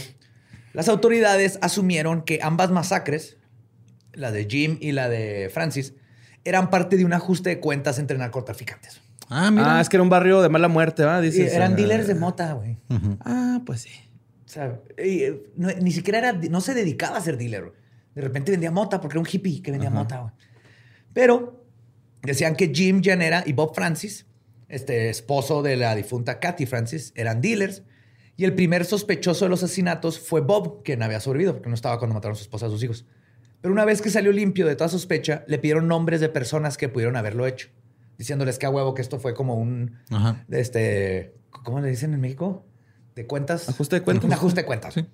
las 0.73 0.89
autoridades 0.89 1.57
asumieron 1.61 2.21
que 2.23 2.41
ambas 2.43 2.69
masacres, 2.69 3.37
la 4.11 4.33
de 4.33 4.43
Jim 4.43 4.77
y 4.81 4.91
la 4.91 5.07
de 5.07 5.49
Francis, 5.53 5.93
eran 6.43 6.69
parte 6.69 6.97
de 6.97 7.05
un 7.05 7.13
ajuste 7.13 7.49
de 7.49 7.59
cuentas 7.59 7.99
entre 7.99 8.17
narcotraficantes. 8.17 9.01
Ah, 9.29 9.51
mira. 9.51 9.77
Ah, 9.77 9.81
es 9.81 9.89
que 9.89 9.97
era 9.97 10.03
un 10.03 10.09
barrio 10.09 10.41
de 10.41 10.49
mala 10.49 10.67
muerte, 10.67 11.03
¿va? 11.03 11.19
Y 11.19 11.25
Dices. 11.29 11.53
eran 11.53 11.73
ah, 11.73 11.75
dealers 11.75 12.07
de 12.07 12.15
mota, 12.15 12.53
güey. 12.53 12.77
Ah, 13.25 13.61
pues 13.65 13.81
sí. 13.81 13.89
O 14.45 14.49
sea, 14.51 14.79
y, 14.97 15.23
eh, 15.23 15.43
no- 15.55 15.69
ni 15.81 15.91
siquiera 15.91 16.17
era, 16.17 16.33
no 16.33 16.61
se 16.61 16.73
dedicaba 16.73 17.17
a 17.17 17.21
ser 17.21 17.37
dealer. 17.37 17.61
güey. 17.65 17.73
De 18.15 18.21
repente 18.21 18.51
vendía 18.51 18.71
mota 18.71 18.99
porque 18.99 19.13
era 19.13 19.19
un 19.21 19.27
hippie 19.31 19.61
que 19.61 19.71
vendía 19.71 19.91
mota. 19.91 20.19
güey. 20.21 20.33
Pero 21.13 21.63
decían 22.23 22.55
que 22.55 22.71
Jim 22.73 23.01
Janera 23.03 23.43
y 23.45 23.53
Bob 23.53 23.75
Francis, 23.75 24.25
este 24.67 25.09
esposo 25.09 25.61
de 25.61 25.75
la 25.77 25.93
difunta 25.95 26.39
Kathy 26.39 26.65
Francis, 26.65 27.11
eran 27.15 27.41
dealers. 27.41 27.83
Y 28.35 28.45
el 28.45 28.55
primer 28.55 28.85
sospechoso 28.85 29.45
de 29.45 29.49
los 29.49 29.61
asesinatos 29.63 30.17
fue 30.19 30.41
Bob, 30.41 30.81
quien 30.83 31.03
había 31.03 31.19
sobrevivido 31.19 31.53
porque 31.53 31.69
no 31.69 31.75
estaba 31.75 31.99
cuando 31.99 32.13
mataron 32.15 32.33
a 32.33 32.37
su 32.37 32.43
esposa 32.43 32.65
y 32.65 32.69
a 32.69 32.71
sus 32.71 32.83
hijos. 32.83 33.05
Pero 33.62 33.74
una 33.74 33.86
vez 33.86 34.01
que 34.01 34.10
salió 34.10 34.32
limpio 34.32 34.66
de 34.66 34.76
toda 34.76 34.89
sospecha, 34.89 35.43
le 35.47 35.57
pidieron 35.60 35.88
nombres 35.88 36.22
de 36.22 36.30
personas 36.30 36.78
que 36.78 36.88
pudieron 36.89 37.16
haberlo 37.18 37.45
hecho, 37.45 37.68
diciéndoles 38.18 38.57
que 38.57 38.66
a 38.66 38.70
huevo 38.70 38.93
que 38.93 39.01
esto 39.01 39.20
fue 39.20 39.34
como 39.34 39.55
un 39.55 39.97
Ajá. 40.12 40.45
este, 40.49 41.34
¿cómo 41.49 41.82
le 41.82 41.89
dicen 41.89 42.14
en 42.14 42.22
México? 42.22 42.64
De 43.16 43.26
cuentas. 43.26 43.68
Ajuste 43.68 43.97
de 43.97 44.01
cuentas. 44.01 44.26
Un 44.26 44.34
ajuste 44.34 44.62
de 44.62 44.66
cuentas. 44.66 44.93
Sí. 44.93 45.05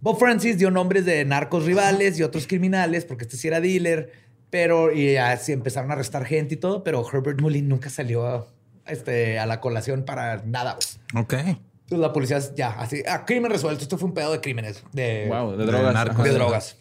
Bob 0.00 0.18
Francis 0.18 0.58
dio 0.58 0.70
nombres 0.70 1.04
de 1.04 1.24
narcos 1.24 1.64
rivales 1.64 2.18
y 2.18 2.22
otros 2.22 2.46
criminales, 2.46 3.04
porque 3.04 3.24
este 3.24 3.36
sí 3.36 3.48
era 3.48 3.60
dealer, 3.60 4.12
pero 4.50 4.92
y 4.92 5.16
así 5.16 5.52
empezaron 5.52 5.90
a 5.90 5.94
arrestar 5.94 6.24
gente 6.24 6.54
y 6.54 6.56
todo, 6.58 6.84
pero 6.84 7.04
Herbert 7.10 7.40
Mullin 7.40 7.68
nunca 7.68 7.88
salió 7.90 8.26
a, 8.26 8.46
este, 8.86 9.38
a 9.38 9.46
la 9.46 9.60
colación 9.60 10.04
para 10.04 10.42
nada. 10.44 10.76
Ok. 11.16 11.32
Entonces 11.34 11.98
la 11.98 12.12
policía 12.12 12.38
ya, 12.54 12.70
así, 12.80 13.02
ah, 13.08 13.24
crimen 13.24 13.50
resuelto. 13.50 13.82
Esto 13.82 13.98
fue 13.98 14.08
un 14.08 14.14
pedo 14.14 14.32
de 14.32 14.40
crímenes, 14.40 14.82
de, 14.92 15.26
Wow, 15.28 15.52
de 15.52 15.56
de 15.58 15.66
drogas. 15.66 15.94
narcos. 15.94 16.24
de 16.24 16.30
drogas. 16.30 16.76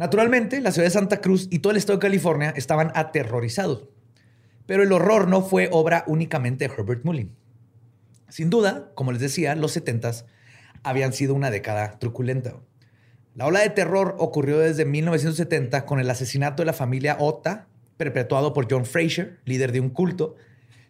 Naturalmente, 0.00 0.62
la 0.62 0.72
ciudad 0.72 0.86
de 0.86 0.92
Santa 0.92 1.20
Cruz 1.20 1.46
y 1.50 1.58
todo 1.58 1.72
el 1.72 1.76
estado 1.76 1.98
de 1.98 2.02
California 2.02 2.54
estaban 2.56 2.90
aterrorizados. 2.94 3.84
Pero 4.64 4.82
el 4.82 4.92
horror 4.92 5.28
no 5.28 5.42
fue 5.42 5.68
obra 5.70 6.04
únicamente 6.06 6.66
de 6.66 6.74
Herbert 6.74 7.04
Mullin. 7.04 7.36
Sin 8.30 8.48
duda, 8.48 8.92
como 8.94 9.12
les 9.12 9.20
decía, 9.20 9.54
los 9.56 9.76
70s 9.76 10.24
habían 10.84 11.12
sido 11.12 11.34
una 11.34 11.50
década 11.50 11.98
truculenta. 11.98 12.54
La 13.34 13.44
ola 13.44 13.60
de 13.60 13.68
terror 13.68 14.16
ocurrió 14.18 14.58
desde 14.58 14.86
1970 14.86 15.84
con 15.84 16.00
el 16.00 16.08
asesinato 16.08 16.62
de 16.62 16.68
la 16.68 16.72
familia 16.72 17.18
Ota, 17.20 17.66
perpetuado 17.98 18.54
por 18.54 18.72
John 18.72 18.86
Fraser, 18.86 19.40
líder 19.44 19.70
de 19.70 19.80
un 19.80 19.90
culto. 19.90 20.34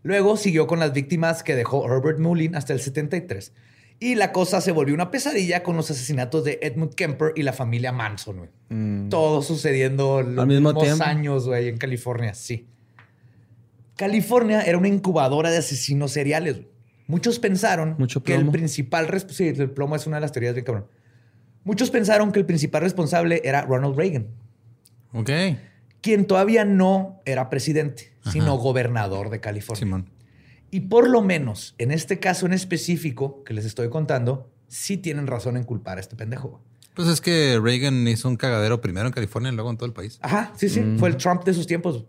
Luego 0.04 0.36
siguió 0.36 0.68
con 0.68 0.78
las 0.78 0.92
víctimas 0.92 1.42
que 1.42 1.56
dejó 1.56 1.84
Herbert 1.84 2.20
Mullin 2.20 2.54
hasta 2.54 2.74
el 2.74 2.80
73. 2.80 3.54
Y 4.03 4.14
la 4.14 4.32
cosa 4.32 4.62
se 4.62 4.72
volvió 4.72 4.94
una 4.94 5.11
pesadilla 5.11 5.62
con 5.62 5.76
los 5.76 5.90
asesinatos 5.90 6.42
de 6.44 6.59
Edmund 6.62 6.94
Kemper 6.94 7.32
y 7.36 7.42
la 7.42 7.53
familia 7.53 7.92
Manson, 7.92 8.38
güey. 8.38 8.51
Mm. 8.70 9.11
Todo 9.11 9.42
sucediendo 9.42 10.22
los 10.22 10.38
Al 10.38 10.46
mismo 10.46 10.70
mismos 10.70 10.82
tiempo. 10.84 11.05
años, 11.05 11.46
güey, 11.46 11.68
en 11.68 11.76
California, 11.76 12.32
sí. 12.32 12.66
California 13.96 14.62
era 14.62 14.78
una 14.78 14.88
incubadora 14.88 15.51
de 15.51 15.59
asesinos 15.59 16.12
seriales. 16.12 16.57
güey. 16.57 16.68
Muchos 17.07 17.38
pensaron 17.38 17.96
Mucho 17.98 18.22
que 18.22 18.34
el 18.34 18.48
principal... 18.51 19.09
resp- 19.09 19.30
Sí, 19.30 19.48
el 19.48 19.70
plomo 19.70 19.96
es 19.96 20.07
una 20.07 20.16
de 20.16 20.20
las 20.22 20.32
teorías 20.32 20.55
bien 20.55 20.64
cabrón. 20.64 20.86
Muchos 21.64 21.90
pensaron 21.90 22.32
que 22.32 22.38
el 22.38 22.46
principal 22.46 22.80
responsable 22.82 23.42
era 23.44 23.62
Ronald 23.62 23.96
Reagan, 23.96 24.28
Ok. 25.12 25.28
quien 26.01 26.24
todavía 26.26 26.64
no 26.64 27.20
era 27.26 27.51
presidente, 27.51 28.12
Ajá. 28.22 28.30
sino 28.32 28.57
gobernador 28.57 29.28
de 29.28 29.40
California. 29.40 29.78
Simón. 29.78 30.11
Y 30.70 30.80
por 30.80 31.08
lo 31.08 31.22
menos, 31.22 31.74
en 31.78 31.90
este 31.90 32.18
caso 32.20 32.46
en 32.46 32.52
específico 32.52 33.42
que 33.44 33.54
les 33.54 33.64
estoy 33.64 33.88
contando, 33.90 34.48
sí 34.68 34.96
tienen 34.96 35.26
razón 35.26 35.56
en 35.56 35.64
culpar 35.64 35.98
a 35.98 36.00
este 36.00 36.16
pendejo. 36.16 36.60
Pues 36.94 37.08
es 37.08 37.20
que 37.20 37.58
Reagan 37.62 38.06
hizo 38.08 38.28
un 38.28 38.36
cagadero 38.36 38.80
primero 38.80 39.06
en 39.06 39.12
California 39.12 39.50
y 39.50 39.54
luego 39.54 39.70
en 39.70 39.76
todo 39.76 39.86
el 39.86 39.92
país. 39.92 40.18
Ajá, 40.22 40.52
sí, 40.56 40.66
Mm. 40.66 40.70
sí. 40.70 40.82
Fue 40.98 41.08
el 41.08 41.16
Trump 41.16 41.44
de 41.44 41.54
sus 41.54 41.66
tiempos. 41.66 42.04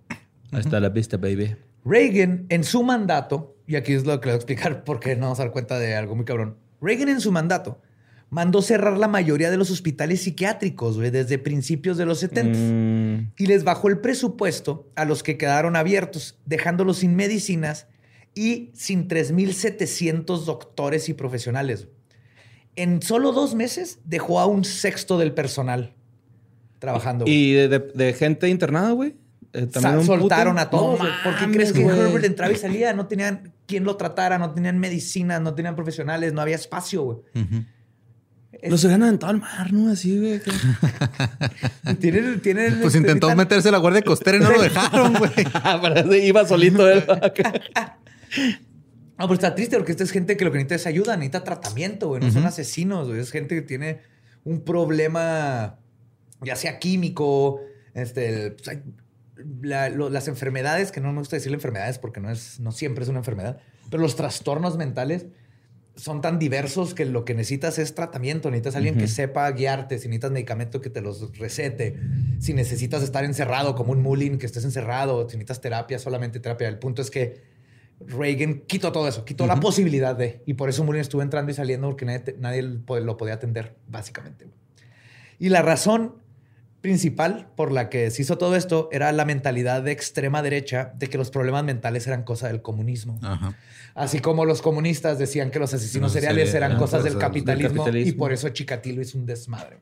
Ahí 0.52 0.60
está 0.60 0.80
la 0.80 0.90
vista, 0.90 1.18
baby. 1.18 1.56
Reagan 1.86 2.46
en 2.50 2.64
su 2.64 2.84
mandato, 2.84 3.56
y 3.68 3.76
aquí 3.76 3.94
es 3.94 4.06
lo 4.06 4.20
que 4.20 4.28
les 4.28 4.34
voy 4.34 4.34
a 4.34 4.36
explicar 4.36 4.84
porque 4.84 5.16
no 5.16 5.24
vamos 5.24 5.40
a 5.40 5.44
dar 5.44 5.52
cuenta 5.52 5.80
de 5.80 5.96
algo 5.96 6.16
muy 6.16 6.26
cabrón. 6.26 6.58
Reagan 6.82 7.10
en 7.10 7.22
su 7.22 7.32
mandato 7.32 7.82
mandó 8.30 8.62
cerrar 8.62 8.98
la 8.98 9.08
mayoría 9.08 9.50
de 9.52 9.58
los 9.58 9.72
hospitales 9.72 10.22
psiquiátricos 10.22 10.98
güey, 10.98 11.10
desde 11.10 11.38
principios 11.38 11.98
de 11.98 12.06
los 12.06 12.20
70 12.20 12.58
Mm, 12.58 13.32
y 13.38 13.46
les 13.48 13.64
bajó 13.64 13.88
el 13.90 14.00
presupuesto 14.00 14.90
a 14.96 15.04
los 15.06 15.22
que 15.24 15.38
quedaron 15.38 15.76
abiertos, 15.76 16.38
dejándolos 16.46 16.98
sin 17.00 17.16
medicinas 17.16 17.88
y 18.34 18.72
sin 18.74 19.08
3.700 19.08 20.46
doctores 20.46 21.10
y 21.10 21.14
profesionales. 21.14 21.88
En 22.76 23.02
solo 23.02 23.32
dos 23.34 23.54
meses 23.56 24.00
dejó 24.06 24.40
a 24.40 24.46
un 24.46 24.64
sexto 24.64 25.18
del 25.18 25.34
personal 25.34 25.94
trabajando. 26.80 27.26
güey. 27.26 27.36
y 27.36 27.54
de, 27.54 27.68
de- 27.68 27.80
de 27.80 28.14
gente 28.14 28.48
internada, 28.50 28.92
güey. 28.92 29.16
Eh, 29.54 29.68
también 29.68 30.06
soltaron 30.06 30.54
puto. 30.54 30.62
a 30.62 30.70
todos. 30.70 31.00
No 31.00 31.06
güey. 31.06 31.12
¿Por 31.26 31.38
qué 31.38 31.52
crees 31.52 31.74
que 31.74 31.84
güey. 31.84 32.00
Herbert 32.00 32.24
entraba 32.24 32.54
y 32.54 32.56
salía? 32.56 32.94
No 32.94 33.08
tenían 33.08 33.52
quien 33.66 33.84
lo 33.84 33.98
tratara, 33.98 34.38
no 34.38 34.54
tenían 34.54 34.80
medicinas, 34.80 35.42
no 35.42 35.54
tenían 35.54 35.76
profesionales, 35.76 36.32
no 36.32 36.40
había 36.42 36.56
espacio, 36.56 37.04
güey. 37.04 37.18
Ujú. 37.36 37.66
Los 38.70 38.86
habían 38.86 39.04
aventado 39.04 39.32
al 39.32 39.40
mar, 39.40 39.74
¿no? 39.74 39.92
Así, 39.92 40.18
güey. 40.20 40.40
Tienen, 42.00 42.42
tienen, 42.42 42.76
Pues 42.76 42.88
este, 42.96 43.00
intentó 43.00 43.36
meterse 43.36 43.72
la 43.72 43.78
guardia 43.80 44.02
costera 44.04 44.38
y 44.38 44.40
no 44.40 44.52
lo 44.52 44.62
dejaron, 44.62 45.14
güey. 45.16 45.32
Iba 46.28 46.48
solito 46.48 46.90
él. 46.90 47.04
No, 49.18 49.28
pero 49.28 49.34
está 49.34 49.54
triste 49.54 49.76
porque 49.78 49.92
esta 49.92 50.04
es 50.04 50.12
gente 50.12 50.36
que 50.38 50.46
lo 50.46 50.52
que 50.52 50.58
necesita 50.58 50.76
es 50.76 50.88
ayuda, 50.88 51.16
necesita 51.16 51.44
tratamiento, 51.44 52.08
güey. 52.08 52.22
No 52.22 52.32
son 52.32 52.46
asesinos, 52.46 53.08
güey. 53.08 53.20
Es 53.20 53.30
gente 53.32 53.54
que 53.56 53.62
tiene 53.62 54.00
un 54.44 54.62
problema, 54.62 55.78
ya 56.42 56.56
sea 56.56 56.80
químico, 56.80 57.60
este, 57.94 58.52
pues, 58.52 58.80
la- 59.62 59.90
lo- 59.90 60.10
las 60.10 60.28
enfermedades, 60.28 60.92
que 60.92 61.02
no 61.02 61.12
me 61.14 61.20
gusta 61.20 61.36
decirle 61.36 61.56
enfermedades 61.56 62.00
porque 62.00 62.20
no, 62.20 62.32
es, 62.32 62.60
no 62.60 62.72
siempre 62.72 63.04
es 63.04 63.10
una 63.10 63.20
enfermedad, 63.20 63.60
pero 63.90 64.02
los 64.02 64.16
trastornos 64.16 64.78
mentales 64.78 65.26
son 65.96 66.22
tan 66.22 66.40
diversos 66.40 66.94
que 66.96 67.06
lo 67.06 67.26
que 67.26 67.34
necesitas 67.36 67.78
es 67.78 67.94
tratamiento. 67.94 68.50
Necesitas 68.50 68.76
alguien 68.78 68.96
que 68.98 69.08
sepa 69.08 69.52
guiarte. 69.52 70.00
Si 70.00 70.08
necesitas 70.08 70.32
medicamento 70.32 70.80
que 70.82 70.90
te 70.90 71.02
los 71.02 71.38
recete. 71.38 72.00
Si 72.40 72.54
necesitas 72.54 73.04
estar 73.04 73.24
encerrado 73.26 73.76
como 73.76 73.92
un 73.92 74.02
mulling, 74.02 74.38
que 74.40 74.46
estés 74.46 74.64
encerrado. 74.64 75.30
Si 75.30 75.36
necesitas 75.36 75.60
terapia, 75.62 76.00
solamente 76.00 76.40
terapia. 76.40 76.70
El 76.70 76.80
punto 76.80 77.02
es 77.02 77.12
que 77.12 77.42
Reagan 78.08 78.62
quitó 78.68 78.92
todo 78.92 79.08
eso, 79.08 79.26
quitó 79.26 79.46
la 79.48 79.56
posibilidad 79.60 80.16
de. 80.16 80.42
Y 80.46 80.54
por 80.56 80.70
eso 80.70 80.84
Mullin 80.84 81.02
estuvo 81.02 81.22
entrando 81.22 81.52
y 81.52 81.56
saliendo 81.56 81.88
porque 81.88 82.06
nadie, 82.06 82.20
te- 82.20 82.36
nadie 82.40 82.62
lo 82.64 83.18
podía 83.18 83.34
atender, 83.36 83.76
básicamente. 83.88 84.48
Y 85.40 85.50
la 85.50 85.62
razón 85.62 86.16
principal 86.82 87.48
por 87.56 87.72
la 87.72 87.90
que 87.90 88.10
se 88.10 88.24
hizo 88.24 88.38
todo 88.40 88.56
esto 88.56 88.90
era 88.92 89.12
la 89.12 89.24
mentalidad 89.26 89.84
de 89.84 89.92
extrema 89.92 90.42
derecha 90.42 90.94
de 90.98 91.08
que 91.08 91.18
los 91.18 91.30
problemas 91.30 91.64
mentales 91.64 92.08
eran 92.08 92.24
cosa 92.24 92.48
del 92.48 92.62
comunismo. 92.64 93.20
Ajá. 93.22 93.56
Así 93.94 94.20
como 94.20 94.46
los 94.46 94.62
comunistas 94.64 95.20
decían 95.20 95.52
que 95.52 95.60
los 95.60 95.74
asesinos 95.74 96.08
Los 96.08 96.14
seriales 96.14 96.54
eran 96.56 96.72
eran 96.72 96.80
cosas 96.82 97.04
del 97.04 97.14
cosas 97.14 97.32
del 97.34 97.44
capitalismo, 97.44 97.74
y 97.76 97.78
capitalismo. 97.86 98.18
por 98.20 98.34
eso 98.34 98.50
Chikatilo 98.50 99.02
hizo 99.02 99.18
un 99.18 99.26
desmadre. 99.28 99.78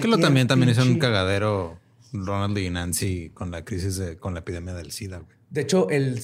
Que 0.00 0.08
lo 0.08 0.18
también, 0.18 0.46
también 0.46 0.70
hizo 0.70 0.82
un 0.82 0.88
pinche- 0.94 0.98
cagadero 1.00 1.78
Ronald 2.12 2.56
y 2.58 2.70
Nancy 2.70 3.30
con 3.34 3.50
la 3.50 3.64
crisis 3.64 3.96
de, 3.96 4.16
con 4.16 4.34
la 4.34 4.40
epidemia 4.40 4.74
del 4.74 4.90
SIDA, 4.92 5.18
güey. 5.18 5.36
De 5.50 5.60
hecho, 5.62 5.88
el, 5.90 6.20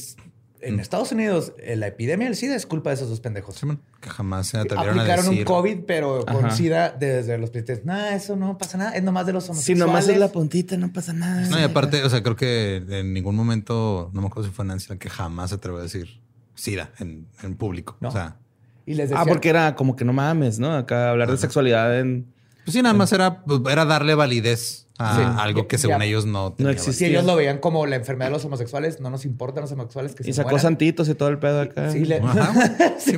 en 0.60 0.76
Mm. 0.76 0.80
Estados 0.80 1.12
Unidos, 1.12 1.52
eh, 1.58 1.76
la 1.76 1.86
epidemia 1.86 2.26
del 2.26 2.36
SIDA 2.36 2.54
es 2.56 2.66
culpa 2.66 2.90
de 2.90 2.94
esos 2.96 3.08
dos 3.08 3.20
pendejos. 3.20 3.56
Sí, 3.56 3.66
man, 3.66 3.80
que 4.00 4.10
jamás 4.10 4.48
se 4.48 4.58
atrevieron 4.58 4.98
a 4.98 5.02
Aplicaron 5.02 5.26
decir. 5.26 5.40
un 5.40 5.44
COVID, 5.44 5.78
pero 5.86 6.24
con 6.26 6.44
Ajá. 6.46 6.50
SIDA 6.56 6.90
desde 6.90 7.38
los 7.38 7.50
presidentes. 7.50 7.84
No, 7.86 7.96
eso 8.06 8.36
no 8.36 8.58
pasa 8.58 8.76
nada. 8.78 8.90
Es 8.92 9.02
nomás 9.02 9.26
de 9.26 9.32
los 9.34 9.44
Si 9.44 9.50
homosexuales. 9.50 9.86
nomás 9.86 10.08
es 10.08 10.18
la 10.18 10.28
puntita, 10.32 10.76
no 10.76 10.92
pasa 10.92 11.12
nada. 11.12 11.46
No, 11.48 11.58
y 11.60 11.62
aparte, 11.62 12.02
o 12.04 12.10
sea, 12.10 12.22
creo 12.22 12.36
que 12.36 12.76
en 12.88 13.12
ningún 13.12 13.36
momento, 13.36 14.10
no 14.12 14.20
me 14.20 14.26
acuerdo 14.26 14.48
si 14.48 14.54
fue 14.54 14.64
Nancy 14.64 14.86
la 14.90 14.96
que 14.98 15.08
jamás 15.10 15.50
se 15.50 15.56
atrevió 15.56 15.78
a 15.78 15.82
decir 15.82 16.20
SIDA 16.54 16.90
en, 16.98 17.28
en 17.42 17.54
público. 17.56 17.96
No. 18.00 18.08
O 18.08 18.12
sea, 18.12 18.36
Y 18.84 18.94
les 18.94 19.12
Ah, 19.12 19.24
porque 19.28 19.48
era 19.50 19.74
como 19.76 19.94
que 19.94 20.04
no 20.04 20.12
mames, 20.12 20.58
¿no? 20.58 20.72
Acá 20.74 21.10
hablar 21.10 21.30
de 21.30 21.36
sexualidad 21.36 22.00
en... 22.00 22.26
pues 22.64 22.74
sí, 22.74 22.82
nada 22.82 22.94
más 22.94 23.12
era, 23.12 23.44
era 23.70 23.84
darle 23.84 24.14
validez 24.16 24.87
a 24.98 25.16
Sí. 25.16 25.22
algo 25.42 25.68
que 25.68 25.78
según 25.78 26.00
ya. 26.00 26.04
ellos 26.06 26.26
no 26.26 26.54
existe. 26.58 26.92
Si 26.92 27.04
ellos 27.06 27.24
lo 27.24 27.36
veían 27.36 27.58
como 27.58 27.86
la 27.86 27.96
enfermedad 27.96 28.28
de 28.30 28.32
los 28.34 28.44
homosexuales, 28.44 29.00
no 29.00 29.10
nos 29.10 29.24
importan 29.24 29.62
los 29.62 29.72
homosexuales 29.72 30.14
que 30.14 30.22
Y 30.24 30.26
se 30.26 30.32
sacó 30.34 30.50
mueran. 30.50 30.62
santitos 30.62 31.08
y 31.08 31.14
todo 31.14 31.28
el 31.28 31.38
pedo 31.38 31.60
acá. 31.62 31.90
Sí, 31.92 32.04
le-. 32.04 32.18
Ajá. 32.18 32.52
Sí. 32.98 33.16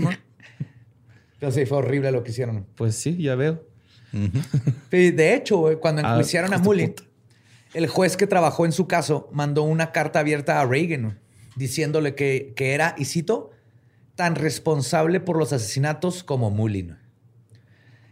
Pero 1.38 1.52
sí, 1.52 1.64
fue 1.64 1.78
horrible 1.78 2.12
lo 2.12 2.22
que 2.22 2.30
hicieron. 2.32 2.66
Pues 2.74 2.94
sí, 2.96 3.16
ya 3.16 3.34
veo. 3.34 3.64
Y 4.92 5.10
De 5.12 5.34
hecho, 5.34 5.64
cuando 5.80 6.02
Ah, 6.04 6.10
enjuiciaron 6.10 6.52
a 6.52 6.60
puta. 6.62 7.02
el 7.74 7.86
juez 7.88 8.16
que 8.16 8.26
trabajó 8.26 8.66
en 8.66 8.72
su 8.72 8.86
caso 8.86 9.28
mandó 9.32 9.62
una 9.62 9.92
carta 9.92 10.18
abierta 10.18 10.60
a 10.60 10.66
Reagan 10.66 11.18
diciéndole 11.56 12.14
que, 12.14 12.52
que 12.56 12.74
era, 12.74 12.94
y 12.98 13.04
cito, 13.06 13.50
tan 14.16 14.34
responsable 14.34 15.20
por 15.20 15.38
los 15.38 15.52
asesinatos 15.52 16.22
como 16.24 16.50
Mullin. 16.50 16.96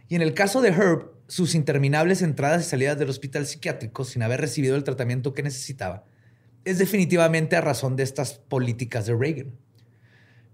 Y 0.07 0.15
en 0.15 0.21
el 0.23 0.33
caso 0.33 0.61
de 0.61 0.69
Herb, 0.69 1.08
sus 1.29 1.55
interminables 1.55 2.21
entradas 2.23 2.65
y 2.65 2.69
salidas 2.69 2.97
del 2.97 3.09
hospital 3.09 3.45
psiquiátrico 3.45 4.03
sin 4.03 4.23
haber 4.23 4.41
recibido 4.41 4.75
el 4.75 4.83
tratamiento 4.83 5.33
que 5.33 5.43
necesitaba, 5.43 6.03
es 6.65 6.79
definitivamente 6.79 7.55
a 7.55 7.61
razón 7.61 7.95
de 7.95 8.03
estas 8.03 8.33
políticas 8.33 9.05
de 9.05 9.15
Reagan. 9.15 9.51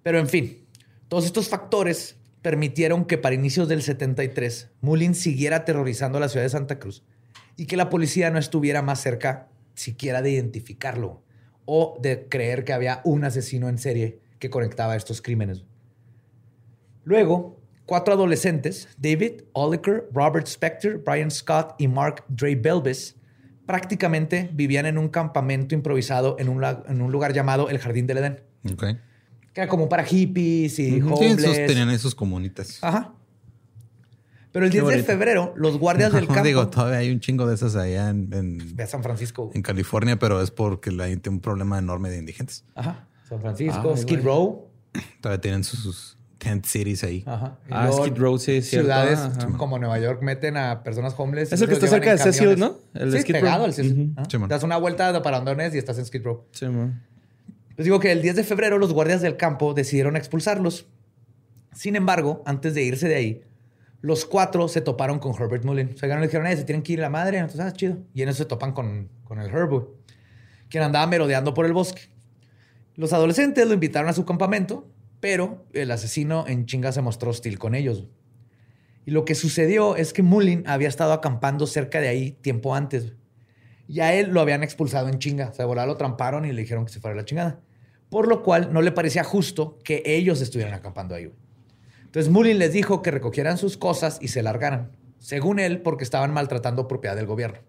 Pero 0.03 0.19
en 0.19 0.28
fin, 0.28 0.67
todos 1.07 1.26
estos 1.26 1.47
factores 1.49 2.17
permitieron 2.41 3.05
que 3.05 3.17
para 3.17 3.36
inicios 3.36 3.67
del 3.69 3.82
73 3.82 4.69
Mullin 4.82 5.15
siguiera 5.15 5.57
aterrorizando 5.57 6.17
a 6.17 6.21
la 6.21 6.30
ciudad 6.30 6.45
de 6.45 6.49
Santa 6.49 6.78
Cruz 6.78 7.03
y 7.57 7.65
que 7.65 7.78
la 7.78 7.89
policía 7.89 8.30
no 8.30 8.38
estuviera 8.38 8.82
más 8.82 9.01
cerca 9.01 9.47
siquiera 9.76 10.21
de 10.21 10.32
identificarlo 10.32 11.23
o 11.63 11.97
de 12.01 12.28
creer 12.28 12.65
que 12.65 12.73
había 12.73 13.01
un 13.05 13.23
asesino 13.23 13.69
en 13.69 13.78
serie 13.78 14.19
que 14.39 14.49
conectaba 14.49 14.95
estos 14.95 15.21
crímenes. 15.21 15.63
Luego, 17.05 17.61
cuatro 17.86 18.13
adolescentes, 18.13 18.88
David, 18.97 19.41
Oliker, 19.53 20.09
Robert 20.13 20.47
Spector, 20.47 21.01
Brian 21.05 21.31
Scott 21.31 21.75
y 21.77 21.88
Mark 21.88 22.23
Dre 22.27 22.55
Belbis, 22.55 23.15
prácticamente 23.65 24.49
vivían 24.53 24.86
en 24.86 24.97
un 24.97 25.09
campamento 25.09 25.73
improvisado 25.75 26.36
en 26.39 26.49
un, 26.49 26.63
en 26.63 27.01
un 27.01 27.11
lugar 27.11 27.33
llamado 27.33 27.69
el 27.69 27.79
Jardín 27.79 28.07
del 28.07 28.17
Edén, 28.19 28.41
Ok. 28.71 28.83
que 29.53 29.61
era 29.61 29.67
como 29.67 29.89
para 29.89 30.03
hippies 30.03 30.79
y 30.79 31.01
homeless. 31.01 31.43
esos 31.43 31.55
tenían 31.67 31.89
esos 31.89 32.13
comunitas. 32.15 32.79
Ajá. 32.83 33.13
Pero 34.51 34.67
el 34.67 34.71
10 34.71 34.88
de 34.88 35.03
febrero, 35.03 35.53
los 35.57 35.77
guardias 35.77 36.13
del 36.13 36.27
campo... 36.27 36.41
Digo, 36.43 36.67
todavía 36.69 36.99
hay 36.99 37.11
un 37.11 37.19
chingo 37.19 37.45
de 37.45 37.55
esas 37.55 37.75
allá 37.75 38.09
en, 38.09 38.29
en, 38.31 38.88
San 38.88 39.03
Francisco. 39.03 39.51
en 39.53 39.61
California, 39.61 40.17
pero 40.17 40.41
es 40.41 40.49
porque 40.49 40.91
la 40.91 41.07
gente 41.07 41.23
tiene 41.23 41.36
un 41.38 41.41
problema 41.41 41.77
enorme 41.77 42.09
de 42.09 42.19
indigentes. 42.19 42.63
Ajá. 42.73 43.05
San 43.27 43.41
Francisco, 43.41 43.91
Ay, 43.95 44.01
Skid. 44.01 44.21
Row. 44.23 44.69
Todavía 45.19 45.41
tienen 45.41 45.63
sus, 45.65 45.81
sus 45.81 46.14
tent 46.45 46.65
cities 46.65 47.03
ahí. 47.03 47.23
Ajá. 47.25 47.57
Y 47.67 47.71
Ah, 47.73 47.89
Skid 47.91 48.15
Row, 48.17 48.37
sí, 48.37 48.57
es 48.57 48.69
cierto. 48.69 48.85
Ciudades 48.87 49.19
Ajá. 49.19 49.47
como 49.57 49.79
Nueva 49.79 49.99
York 49.99 50.21
meten 50.21 50.57
a 50.57 50.83
personas 50.83 51.13
homeless. 51.17 51.51
Es 51.51 51.61
el 51.61 51.67
que 51.67 51.73
está 51.73 51.87
cerca 51.87 52.11
de 52.11 52.17
Cecil. 52.17 52.57
¿no? 52.59 52.77
El 52.93 53.11
sí, 53.11 53.19
Skid 53.21 53.33
Row. 53.33 53.41
pegado 53.41 53.65
al 53.65 53.73
Cecil. 53.73 54.13
Sí, 54.29 54.37
man. 54.37 54.49
Das 54.49 54.63
una 54.63 54.77
vuelta 54.77 55.11
de 55.11 55.21
parandones 55.21 55.73
y 55.75 55.77
estás 55.77 55.97
en 55.97 56.05
Skid 56.05 56.23
Row. 56.23 56.43
Sí, 56.51 56.65
man. 56.67 57.03
Les 57.77 57.83
digo 57.85 57.99
que 57.99 58.11
el 58.11 58.21
10 58.21 58.35
de 58.37 58.43
febrero 58.43 58.77
los 58.77 58.93
guardias 58.93 59.21
del 59.21 59.35
campo 59.37 59.73
decidieron 59.73 60.15
expulsarlos. 60.15 60.85
Sin 61.73 61.95
embargo, 61.97 62.41
antes 62.45 62.73
de 62.73 62.83
irse 62.83 63.07
de 63.09 63.15
ahí, 63.15 63.41
los 64.01 64.25
cuatro 64.25 64.67
se 64.69 64.79
toparon 64.81 65.19
con 65.19 65.33
Herbert 65.33 65.65
Mullin. 65.65 65.89
Se 65.97 66.03
llegaron 66.05 66.19
y 66.23 66.25
le 66.25 66.27
dijeron, 66.27 66.47
"Eh, 66.47 66.55
se 66.55 66.63
tienen 66.63 66.83
que 66.83 66.93
ir 66.93 66.99
a 66.99 67.03
la 67.03 67.09
madre. 67.09 67.37
Entonces, 67.39 67.59
ah, 67.61 67.73
chido. 67.73 67.97
Y 68.13 68.21
en 68.21 68.29
eso 68.29 68.37
se 68.39 68.45
topan 68.45 68.71
con, 68.71 69.09
con 69.23 69.39
el 69.39 69.49
Herbert, 69.49 69.87
quien 70.69 70.83
andaba 70.83 71.05
merodeando 71.07 71.53
por 71.53 71.65
el 71.65 71.73
bosque. 71.73 72.03
Los 72.95 73.11
adolescentes 73.11 73.67
lo 73.67 73.73
invitaron 73.73 74.09
a 74.09 74.13
su 74.13 74.23
campamento, 74.23 74.87
pero 75.26 75.65
el 75.73 75.89
asesino 75.89 76.45
en 76.47 76.67
chinga 76.67 76.91
se 76.91 77.01
mostró 77.01 77.32
hostil 77.32 77.57
con 77.57 77.73
ellos. 77.73 78.05
Y 79.07 79.09
lo 79.09 79.26
que 79.26 79.34
sucedió 79.34 79.95
es 79.95 80.13
que 80.13 80.21
Mullin 80.21 80.63
había 80.67 80.88
estado 80.88 81.13
acampando 81.13 81.65
cerca 81.65 81.99
de 81.99 82.09
ahí 82.09 82.34
tiempo 82.34 82.76
antes. 82.76 83.13
Y 83.88 84.01
a 84.01 84.13
él 84.13 84.30
lo 84.30 84.39
habían 84.39 84.61
expulsado 84.61 85.09
en 85.09 85.17
chinga. 85.17 85.49
O 85.49 85.53
sea, 85.55 85.65
lo 85.65 85.97
tramparon 85.97 86.45
y 86.45 86.51
le 86.51 86.61
dijeron 86.61 86.86
que 86.86 86.93
se 86.93 86.99
fuera 86.99 87.15
a 87.15 87.17
la 87.17 87.26
chingada. 87.26 87.59
Por 88.07 88.28
lo 88.28 88.43
cual 88.43 88.71
no 88.71 88.84
le 88.84 88.91
parecía 88.91 89.23
justo 89.23 89.80
que 89.84 90.03
ellos 90.05 90.41
estuvieran 90.41 90.76
acampando 90.76 91.15
ahí. 91.15 91.32
Entonces 92.03 92.32
Mullin 92.32 92.59
les 92.59 92.71
dijo 92.71 93.01
que 93.01 93.09
recogieran 93.09 93.57
sus 93.57 93.78
cosas 93.78 94.19
y 94.21 94.28
se 94.28 94.43
largaran. 94.43 94.91
Según 95.17 95.57
él, 95.57 95.82
porque 95.82 96.03
estaban 96.03 96.36
maltratando 96.36 96.88
propiedad 96.88 97.15
del 97.15 97.26
gobierno. 97.26 97.61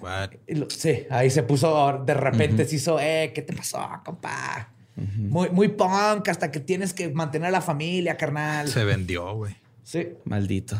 What? 0.00 0.30
Sí, 0.70 1.06
ahí 1.10 1.30
se 1.30 1.44
puso, 1.44 2.02
de 2.04 2.14
repente 2.14 2.64
se 2.64 2.74
hizo, 2.74 2.98
eh, 2.98 3.30
¿qué 3.32 3.42
te 3.42 3.52
pasó, 3.52 3.88
compa? 4.04 4.72
Muy, 4.96 5.50
muy 5.50 5.68
punk, 5.68 6.28
hasta 6.28 6.50
que 6.50 6.60
tienes 6.60 6.92
que 6.92 7.08
mantener 7.08 7.48
a 7.48 7.52
la 7.52 7.62
familia, 7.62 8.16
carnal. 8.16 8.68
Se 8.68 8.84
vendió, 8.84 9.34
güey. 9.34 9.56
Sí. 9.82 10.08
Maldito. 10.24 10.76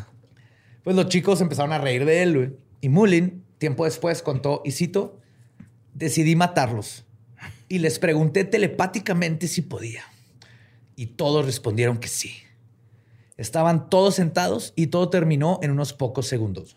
Pues 0.85 0.97
los 0.97 1.09
chicos 1.09 1.41
empezaron 1.41 1.73
a 1.73 1.79
reír 1.79 2.05
de 2.05 2.23
él, 2.23 2.37
güey. 2.37 2.53
Y 2.81 2.89
Mullin, 2.89 3.45
tiempo 3.59 3.85
después, 3.85 4.23
contó, 4.23 4.63
y 4.65 4.73
cito, 4.73 5.19
decidí 5.95 6.37
matarlos. 6.37 7.05
Y 7.69 7.79
les 7.79 7.99
pregunté 7.99 8.45
telepáticamente 8.45 9.49
si 9.49 9.63
podía. 9.63 10.03
Y 10.97 11.07
todos 11.07 11.47
respondieron 11.47 11.99
que 11.99 12.09
sí. 12.09 12.33
Estaban 13.37 13.89
todos 13.89 14.17
sentados 14.17 14.73
y 14.77 14.89
todo 14.89 15.09
terminó 15.09 15.59
en 15.63 15.71
unos 15.71 15.93
pocos 15.93 16.27
segundos. 16.29 16.77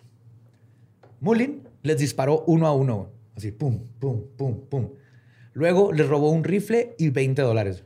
Mullin 1.19 1.67
les 1.83 1.97
disparó 1.97 2.43
uno 2.47 2.67
a 2.67 2.73
uno, 2.73 3.09
así, 3.35 3.51
pum, 3.51 3.81
pum, 3.99 4.23
pum, 4.37 4.61
pum. 4.69 4.89
Luego 5.55 5.91
les 5.93 6.07
robó 6.07 6.29
un 6.29 6.43
rifle 6.43 6.95
y 6.99 7.09
20 7.09 7.41
dólares. 7.41 7.83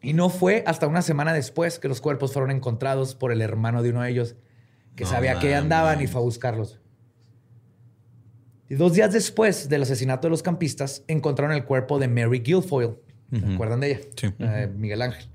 Y 0.00 0.14
no 0.14 0.30
fue 0.30 0.64
hasta 0.66 0.88
una 0.88 1.02
semana 1.02 1.32
después 1.32 1.78
que 1.78 1.86
los 1.86 2.00
cuerpos 2.00 2.32
fueron 2.32 2.50
encontrados 2.50 3.14
por 3.14 3.30
el 3.30 3.40
hermano 3.40 3.82
de 3.84 3.90
uno 3.90 4.02
de 4.02 4.10
ellos, 4.10 4.34
que 4.96 5.04
No 5.04 5.10
sabía 5.10 5.38
que 5.38 5.54
andaban 5.54 6.00
y 6.00 6.06
fue 6.08 6.20
a 6.20 6.24
buscarlos. 6.24 6.80
Y 8.68 8.74
dos 8.74 8.94
días 8.94 9.12
después 9.12 9.68
del 9.68 9.82
asesinato 9.82 10.26
de 10.26 10.30
los 10.30 10.42
campistas, 10.42 11.04
encontraron 11.06 11.54
el 11.54 11.64
cuerpo 11.66 11.98
de 11.98 12.08
Mary 12.08 12.40
Guilfoyle. 12.40 12.96
¿Se 13.30 13.36
Ujú. 13.36 13.52
acuerdan 13.54 13.80
de 13.80 13.90
ella? 13.92 14.00
Sí. 14.16 14.28
Eh, 14.38 14.70
Miguel 14.74 15.02
Ángel. 15.02 15.26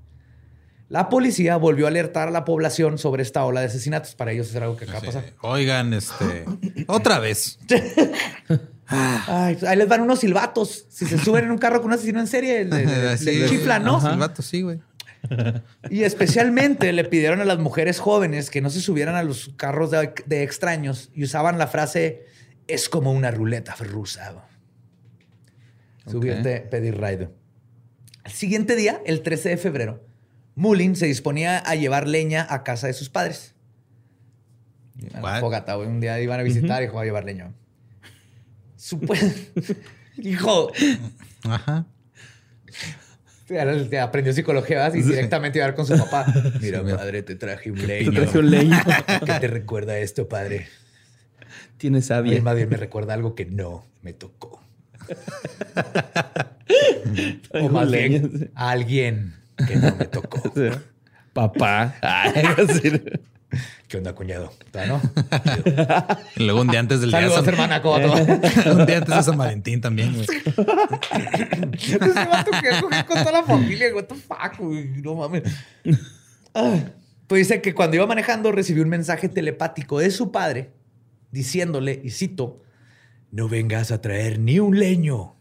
La 0.88 1.08
policía 1.08 1.56
volvió 1.56 1.84
a 1.86 1.88
alertar 1.90 2.28
a 2.28 2.30
la 2.30 2.44
población 2.44 2.98
sobre 2.98 3.22
esta 3.22 3.44
ola 3.44 3.60
de 3.60 3.66
asesinatos. 3.66 4.14
Para 4.16 4.32
ellos 4.32 4.52
era 4.54 4.66
algo 4.66 4.76
que 4.76 4.84
acaba 4.86 5.00
de 5.00 5.06
Sí. 5.12 5.16
pasar. 5.18 5.32
Oigan, 5.42 5.94
este. 5.94 6.44
otra 6.88 7.20
vez. 7.20 7.58
Ay, 8.90 9.58
ahí 9.66 9.76
les 9.76 9.86
van 9.88 10.00
unos 10.00 10.20
silbatos. 10.20 10.86
Si 10.88 11.04
se 11.06 11.18
suben 11.18 11.44
en 11.44 11.50
un 11.50 11.58
carro 11.58 11.80
con 11.80 11.88
un 11.88 11.94
asesino 11.94 12.20
en 12.20 12.26
serie, 12.26 12.64
le, 12.64 12.86
le- 12.86 13.18
Sí, 13.18 13.24
le 13.38 13.48
chiflan, 13.48 13.84
¿no? 13.84 13.98
El 14.12 14.18
vato, 14.18 14.42
sí, 14.42 14.62
güey. 14.62 14.80
Y 15.90 16.04
especialmente 16.04 16.92
le 16.92 17.04
pidieron 17.04 17.40
a 17.40 17.44
las 17.44 17.58
mujeres 17.58 17.98
jóvenes 17.98 18.50
que 18.50 18.60
no 18.60 18.70
se 18.70 18.80
subieran 18.80 19.14
a 19.16 19.22
los 19.22 19.50
carros 19.56 19.90
de, 19.90 20.12
de 20.26 20.42
extraños 20.42 21.10
y 21.14 21.24
usaban 21.24 21.58
la 21.58 21.66
frase 21.66 22.24
es 22.66 22.88
como 22.88 23.12
una 23.12 23.30
ruleta 23.30 23.74
rusa. 23.80 24.44
Subirte, 26.06 26.60
pedir 26.60 26.94
ride. 27.00 27.28
El 28.24 28.32
siguiente 28.32 28.76
día, 28.76 29.02
el 29.04 29.22
13 29.22 29.50
de 29.50 29.56
febrero, 29.58 30.04
Mullin 30.54 30.96
se 30.96 31.06
disponía 31.06 31.58
a 31.58 31.74
llevar 31.74 32.06
leña 32.08 32.46
a 32.48 32.62
casa 32.62 32.86
de 32.86 32.92
sus 32.94 33.08
padres. 33.10 33.54
Fogata, 35.40 35.74
güey. 35.74 35.88
Un 35.88 36.00
día 36.00 36.18
iban 36.20 36.40
a 36.40 36.42
visitar 36.42 36.82
y 36.82 36.86
voy 36.88 37.02
a 37.02 37.04
llevar 37.04 37.24
leña. 37.24 37.52
Hijo, 40.18 40.72
Ajá. 41.44 41.84
te 43.46 43.98
aprendió 44.00 44.32
psicología 44.32 44.78
¿verdad? 44.78 44.94
y 44.94 45.02
directamente 45.02 45.58
iba 45.58 45.66
a 45.66 45.68
ver 45.68 45.76
con 45.76 45.86
su 45.86 45.96
papá. 45.96 46.26
Mira, 46.60 46.80
Sí, 46.84 46.92
padre, 46.94 47.22
te 47.22 47.34
traje 47.36 47.70
un 47.70 47.78
Te 47.78 47.86
leño. 47.86 48.12
traje 48.12 48.38
un 48.38 48.50
leño. 48.50 48.76
¿Qué 49.26 49.32
te 49.40 49.46
recuerda 49.48 49.98
esto, 49.98 50.28
padre? 50.28 50.68
Tiene 51.76 51.98
A 51.98 52.00
mí 52.00 52.02
sabia. 52.02 52.42
más 52.42 52.56
bien 52.56 52.68
me 52.68 52.76
recuerda 52.76 53.14
algo 53.14 53.34
que 53.34 53.46
no 53.46 53.84
me 54.02 54.12
tocó. 54.12 54.60
o 57.52 57.68
más 57.68 57.88
leña, 57.88 58.18
bien, 58.18 58.50
a 58.54 58.70
alguien 58.70 59.34
que 59.66 59.76
no 59.76 59.94
me 59.96 60.06
tocó. 60.06 60.52
Papá. 61.32 61.94
Ay, 62.02 62.42
así. 62.58 63.02
¿Qué 63.88 63.96
onda, 63.96 64.14
cuñado? 64.14 64.52
¿Está, 64.66 64.84
no? 64.84 65.00
Y 66.36 66.44
luego 66.44 66.60
un 66.60 66.68
día 66.68 66.80
antes 66.80 67.00
del 67.00 67.10
día 67.10 67.30
San... 67.30 67.48
hermana. 67.48 67.80
¿Cómo 67.80 67.98
va 67.98 68.20
un 68.72 68.84
día 68.84 68.98
antes 68.98 69.16
de 69.16 69.22
San 69.22 69.38
Valentín 69.38 69.80
también, 69.80 70.14
güey. 70.14 70.26
Vato 72.14 72.50
que 72.50 72.80
coger 72.82 73.06
con 73.06 73.18
toda 73.18 73.32
la 73.32 73.42
familia. 73.44 73.94
What 73.94 74.04
the 74.04 74.14
fuck, 74.14 74.58
güey? 74.58 74.88
No 75.00 75.14
mames. 75.14 75.42
Pues 77.26 77.48
dice 77.48 77.62
que 77.62 77.74
cuando 77.74 77.96
iba 77.96 78.06
manejando 78.06 78.52
recibió 78.52 78.82
un 78.82 78.90
mensaje 78.90 79.30
telepático 79.30 80.00
de 80.00 80.10
su 80.10 80.32
padre 80.32 80.70
diciéndole, 81.30 81.98
y 82.04 82.10
cito, 82.10 82.60
no 83.30 83.48
vengas 83.48 83.90
a 83.90 84.02
traer 84.02 84.38
ni 84.38 84.58
un 84.58 84.78
leño 84.78 85.34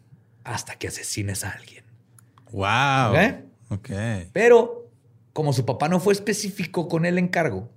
hasta 0.45 0.75
que 0.75 0.87
asesines 0.87 1.43
a 1.43 1.51
alguien. 1.51 1.83
Wow. 2.51 3.15
¿Eh? 3.15 3.43
Ok. 3.69 3.89
Pero, 4.31 4.89
como 5.33 5.51
su 5.51 5.65
papá 5.65 5.89
no 5.89 5.99
fue 5.99 6.13
específico 6.13 6.87
con 6.87 7.05
el 7.05 7.17
encargo, 7.17 7.69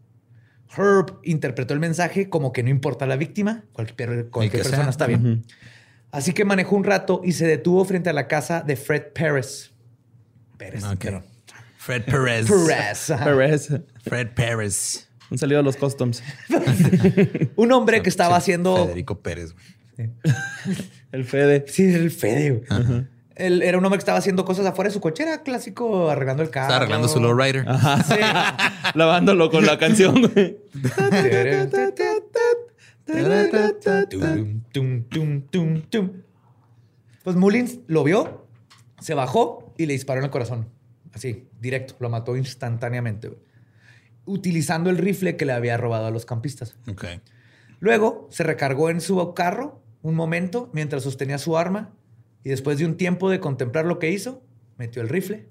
Herb 0.76 1.18
interpretó 1.24 1.74
el 1.74 1.80
mensaje 1.80 2.28
como 2.28 2.52
que 2.52 2.62
no 2.62 2.70
importa 2.70 3.06
la 3.06 3.16
víctima, 3.16 3.64
cualquier, 3.72 4.08
persona 4.50 4.82
sea. 4.82 4.90
está 4.90 5.06
bien. 5.06 5.44
Así 6.12 6.32
que 6.32 6.44
manejó 6.44 6.76
un 6.76 6.84
rato 6.84 7.20
y 7.24 7.32
se 7.32 7.46
detuvo 7.46 7.84
frente 7.84 8.10
a 8.10 8.12
la 8.12 8.26
casa 8.28 8.62
de 8.62 8.76
Fred 8.76 9.12
Pérez. 9.14 9.70
Pérez, 10.56 10.84
Ok. 10.84 10.98
perdón. 10.98 11.24
Fred 11.78 12.02
Perez. 12.04 12.46
Pérez. 12.50 13.10
ajá. 13.10 13.24
Perez. 13.24 13.68
Fred 14.04 14.28
Perez. 14.34 15.08
Un 15.30 15.38
saludo 15.38 15.60
a 15.60 15.62
los 15.62 15.76
customs. 15.76 16.22
Un 17.56 17.72
hombre 17.72 18.02
que 18.02 18.08
estaba 18.10 18.34
Sí, 18.36 18.38
haciendo... 18.42 18.84
Federico 18.86 19.20
Pérez. 19.20 19.54
güey. 19.96 20.10
El 21.12 21.24
Fede. 21.24 21.64
Sí, 21.68 21.84
el 21.92 22.10
Fede. 22.10 22.50
güey. 22.68 23.06
Él 23.36 23.62
era 23.62 23.78
un 23.78 23.84
hombre 23.84 23.98
que 23.98 24.02
estaba 24.02 24.18
haciendo 24.18 24.44
cosas 24.44 24.66
afuera 24.66 24.88
de 24.88 24.94
su 24.94 25.00
cochera, 25.00 25.42
clásico, 25.42 26.10
arreglando 26.10 26.42
el 26.42 26.50
carro. 26.50 26.66
Está 26.66 26.76
arreglando 26.76 27.08
su 27.08 27.20
lowrider. 27.20 27.64
Ajá. 27.68 28.92
Lavándolo 28.94 29.50
con 29.50 29.64
la 29.64 29.78
canción, 29.78 30.20
güey. 30.20 30.58
Tum, 34.10 34.62
tum, 34.72 35.02
tum, 35.08 35.42
tum, 35.50 35.82
tum. 35.82 36.10
Pues 37.22 37.36
Mullins 37.36 37.78
lo 37.86 38.04
vio, 38.04 38.46
se 39.00 39.14
bajó 39.14 39.74
y 39.76 39.86
le 39.86 39.92
disparó 39.94 40.20
en 40.20 40.24
el 40.24 40.30
corazón. 40.30 40.68
Así, 41.12 41.48
directo. 41.60 41.96
Lo 41.98 42.08
mató 42.08 42.36
instantáneamente. 42.36 43.28
güey. 43.28 43.40
Utilizando 44.26 44.90
el 44.90 44.98
rifle 44.98 45.36
que 45.36 45.44
le 45.44 45.52
había 45.52 45.76
robado 45.76 46.06
a 46.06 46.10
los 46.10 46.24
campistas. 46.24 46.76
Ok. 46.88 47.04
Luego 47.80 48.28
se 48.30 48.42
recargó 48.42 48.90
en 48.90 49.00
su 49.00 49.34
carro 49.34 49.82
un 50.02 50.14
momento 50.14 50.70
mientras 50.72 51.02
sostenía 51.02 51.38
su 51.38 51.56
arma 51.56 51.92
y 52.44 52.50
después 52.50 52.78
de 52.78 52.86
un 52.86 52.96
tiempo 52.96 53.30
de 53.30 53.40
contemplar 53.40 53.86
lo 53.86 53.98
que 53.98 54.10
hizo, 54.10 54.42
metió 54.78 55.02
el 55.02 55.08
rifle, 55.08 55.48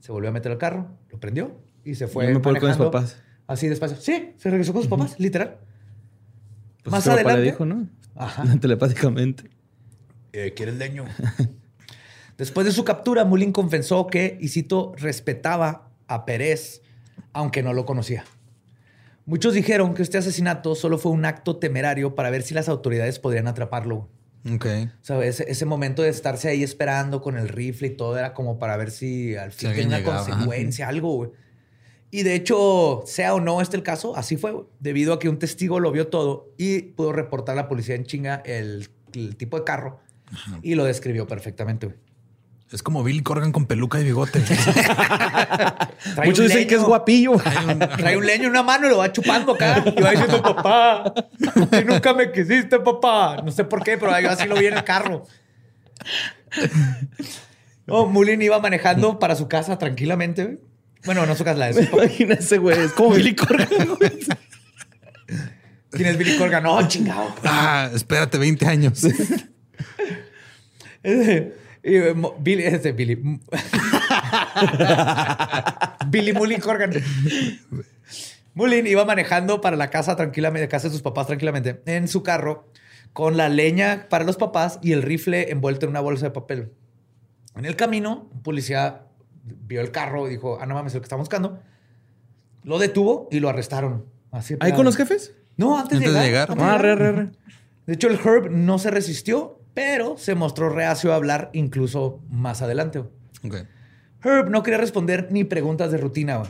se 0.00 0.12
volvió 0.12 0.30
a 0.30 0.32
meter 0.32 0.52
al 0.52 0.58
carro, 0.58 0.96
lo 1.10 1.18
prendió 1.18 1.56
y 1.84 1.94
se 1.94 2.06
fue 2.06 2.26
Yo 2.26 2.34
me 2.34 2.40
puedo 2.40 2.56
ir 2.56 2.60
con 2.60 2.70
mis 2.70 2.78
papás. 2.78 3.20
Así 3.46 3.68
despacio. 3.68 3.96
Sí, 3.96 4.32
se 4.36 4.50
regresó 4.50 4.72
con 4.72 4.82
sus 4.82 4.90
papás, 4.90 5.18
literal. 5.18 5.58
Pues 6.82 6.92
Más 6.92 7.04
su 7.04 7.10
papá 7.10 7.20
adelante. 7.20 7.44
le 7.44 7.50
dijo, 7.50 7.66
¿no? 7.66 7.88
Ajá. 8.14 8.44
Telepáticamente. 8.60 9.50
Eh, 10.32 10.52
¿Quiere 10.54 10.72
el 10.72 10.78
leño? 10.78 11.04
Después 12.38 12.66
de 12.66 12.72
su 12.72 12.84
captura, 12.84 13.24
Mulin 13.24 13.52
confesó 13.52 14.06
que, 14.06 14.38
y 14.40 14.48
cito, 14.48 14.92
respetaba 14.96 15.90
a 16.08 16.24
Pérez, 16.24 16.82
aunque 17.32 17.62
no 17.62 17.72
lo 17.72 17.84
conocía. 17.84 18.24
Muchos 19.26 19.54
dijeron 19.54 19.94
que 19.94 20.02
este 20.02 20.18
asesinato 20.18 20.74
solo 20.74 20.98
fue 20.98 21.12
un 21.12 21.24
acto 21.24 21.56
temerario 21.56 22.14
para 22.14 22.30
ver 22.30 22.42
si 22.42 22.52
las 22.52 22.68
autoridades 22.68 23.18
podrían 23.18 23.46
atraparlo. 23.46 24.08
Ok. 24.52 24.66
O 24.66 25.04
sea, 25.04 25.24
ese, 25.24 25.50
ese 25.50 25.64
momento 25.64 26.02
de 26.02 26.10
estarse 26.10 26.48
ahí 26.48 26.62
esperando 26.62 27.22
con 27.22 27.38
el 27.38 27.48
rifle 27.48 27.88
y 27.88 27.96
todo 27.96 28.18
era 28.18 28.34
como 28.34 28.58
para 28.58 28.76
ver 28.76 28.90
si 28.90 29.36
al 29.36 29.52
fin 29.52 29.70
tenía 29.70 29.86
una 29.86 29.98
llegaba, 29.98 30.20
ajá. 30.20 30.30
consecuencia, 30.30 30.88
algo, 30.88 31.16
güey. 31.16 31.30
Y 32.10 32.22
de 32.22 32.34
hecho, 32.34 33.02
sea 33.06 33.34
o 33.34 33.40
no 33.40 33.60
este 33.60 33.76
el 33.76 33.82
caso, 33.82 34.16
así 34.16 34.36
fue, 34.36 34.52
güey. 34.52 34.66
debido 34.80 35.14
a 35.14 35.18
que 35.18 35.28
un 35.28 35.38
testigo 35.38 35.80
lo 35.80 35.90
vio 35.90 36.08
todo 36.08 36.52
y 36.58 36.82
pudo 36.82 37.12
reportar 37.12 37.54
a 37.54 37.62
la 37.62 37.68
policía 37.68 37.94
en 37.94 38.04
chinga 38.04 38.42
el, 38.44 38.88
el 39.14 39.36
tipo 39.36 39.58
de 39.58 39.64
carro 39.64 40.00
y 40.62 40.74
lo 40.74 40.84
describió 40.84 41.26
perfectamente. 41.26 41.86
güey. 41.86 41.98
Es 42.74 42.82
como 42.82 43.04
Billy 43.04 43.22
Corgan 43.22 43.52
con 43.52 43.66
peluca 43.66 44.00
y 44.00 44.04
bigote. 44.04 44.40
Muchos 46.24 46.48
dicen 46.48 46.66
que 46.66 46.74
es 46.74 46.82
guapillo. 46.82 47.36
Trae 47.96 48.16
un 48.16 48.26
leño 48.26 48.46
en 48.46 48.50
una 48.50 48.64
mano 48.64 48.88
y 48.88 48.90
lo 48.90 48.98
va 48.98 49.12
chupando 49.12 49.52
acá. 49.52 49.84
Y 49.96 50.02
va 50.02 50.10
diciendo, 50.10 50.42
papá, 50.42 51.14
que 51.70 51.84
nunca 51.84 52.12
me 52.14 52.32
quisiste, 52.32 52.80
papá. 52.80 53.40
No 53.44 53.52
sé 53.52 53.62
por 53.62 53.84
qué, 53.84 53.96
pero 53.96 54.18
yo 54.18 54.28
así 54.28 54.48
lo 54.48 54.56
vi 54.56 54.66
en 54.66 54.74
el 54.74 54.82
carro. 54.82 55.24
Oh, 57.86 58.06
Mulin 58.08 58.42
iba 58.42 58.58
manejando 58.58 59.20
para 59.20 59.36
su 59.36 59.46
casa 59.46 59.78
tranquilamente. 59.78 60.58
Bueno, 61.04 61.24
no 61.26 61.36
su 61.36 61.44
casa, 61.44 61.56
la 61.56 61.66
de 61.66 61.74
su 61.74 61.88
papá. 61.88 62.06
Imagínese, 62.06 62.58
güey. 62.58 62.76
Es 62.76 62.90
como 62.90 63.10
Billy 63.10 63.36
Corgan, 63.36 63.68
güey. 63.96 64.18
¿Quién 65.92 66.08
es 66.08 66.18
Billy 66.18 66.36
Corgan? 66.36 66.64
No, 66.64 66.88
chingado. 66.88 67.36
ah, 67.44 67.88
espérate 67.94 68.36
20 68.36 68.66
años. 68.66 69.00
Y, 71.84 71.96
eh, 71.96 72.14
Mo- 72.14 72.34
Billy, 72.40 72.64
este 72.64 72.92
Billy. 72.92 73.16
Billy 76.08 76.32
Mulin 76.32 76.60
Corgan. 76.60 76.92
Mulin 78.54 78.86
iba 78.86 79.04
manejando 79.04 79.60
para 79.60 79.76
la 79.76 79.90
casa 79.90 80.16
tranquilamente, 80.16 80.68
casa 80.68 80.88
de 80.88 80.92
sus 80.92 81.02
papás 81.02 81.26
tranquilamente, 81.26 81.82
en 81.86 82.08
su 82.08 82.22
carro, 82.22 82.68
con 83.12 83.36
la 83.36 83.48
leña 83.48 84.06
para 84.08 84.24
los 84.24 84.36
papás 84.36 84.78
y 84.82 84.92
el 84.92 85.02
rifle 85.02 85.50
envuelto 85.50 85.86
en 85.86 85.90
una 85.90 86.00
bolsa 86.00 86.26
de 86.26 86.30
papel. 86.30 86.72
En 87.56 87.64
el 87.64 87.76
camino, 87.76 88.28
un 88.32 88.42
policía 88.42 89.02
vio 89.44 89.80
el 89.80 89.90
carro 89.90 90.26
y 90.26 90.30
dijo, 90.30 90.58
ah, 90.60 90.66
no 90.66 90.74
mames, 90.74 90.94
el 90.94 91.00
que 91.00 91.04
estamos 91.04 91.24
buscando. 91.28 91.60
Lo 92.62 92.78
detuvo 92.78 93.28
y 93.30 93.40
lo 93.40 93.48
arrestaron. 93.48 94.06
Así, 94.30 94.56
¿Ahí 94.60 94.72
con 94.72 94.84
los 94.84 94.96
jefes? 94.96 95.32
No, 95.56 95.78
antes, 95.78 95.98
Antes 95.98 96.12
de 96.14 96.18
de 96.20 96.24
llegar. 96.26 96.48
Ah, 96.58 96.78
re, 96.78 96.88
llegar. 96.94 96.98
re, 96.98 97.12
re. 97.12 97.30
De 97.86 97.92
hecho, 97.94 98.08
el 98.08 98.18
Herb 98.18 98.50
no 98.50 98.78
se 98.78 98.90
resistió, 98.90 99.60
pero 99.74 100.16
se 100.16 100.34
mostró 100.34 100.68
reacio 100.70 101.12
a 101.12 101.16
hablar 101.16 101.50
incluso 101.52 102.20
más 102.30 102.62
adelante. 102.62 103.00
güey. 103.42 103.62
Ok. 103.62 103.68
Herb 104.24 104.48
no 104.48 104.62
quería 104.62 104.78
responder 104.78 105.28
ni 105.30 105.44
preguntas 105.44 105.90
de 105.90 105.98
rutina. 105.98 106.42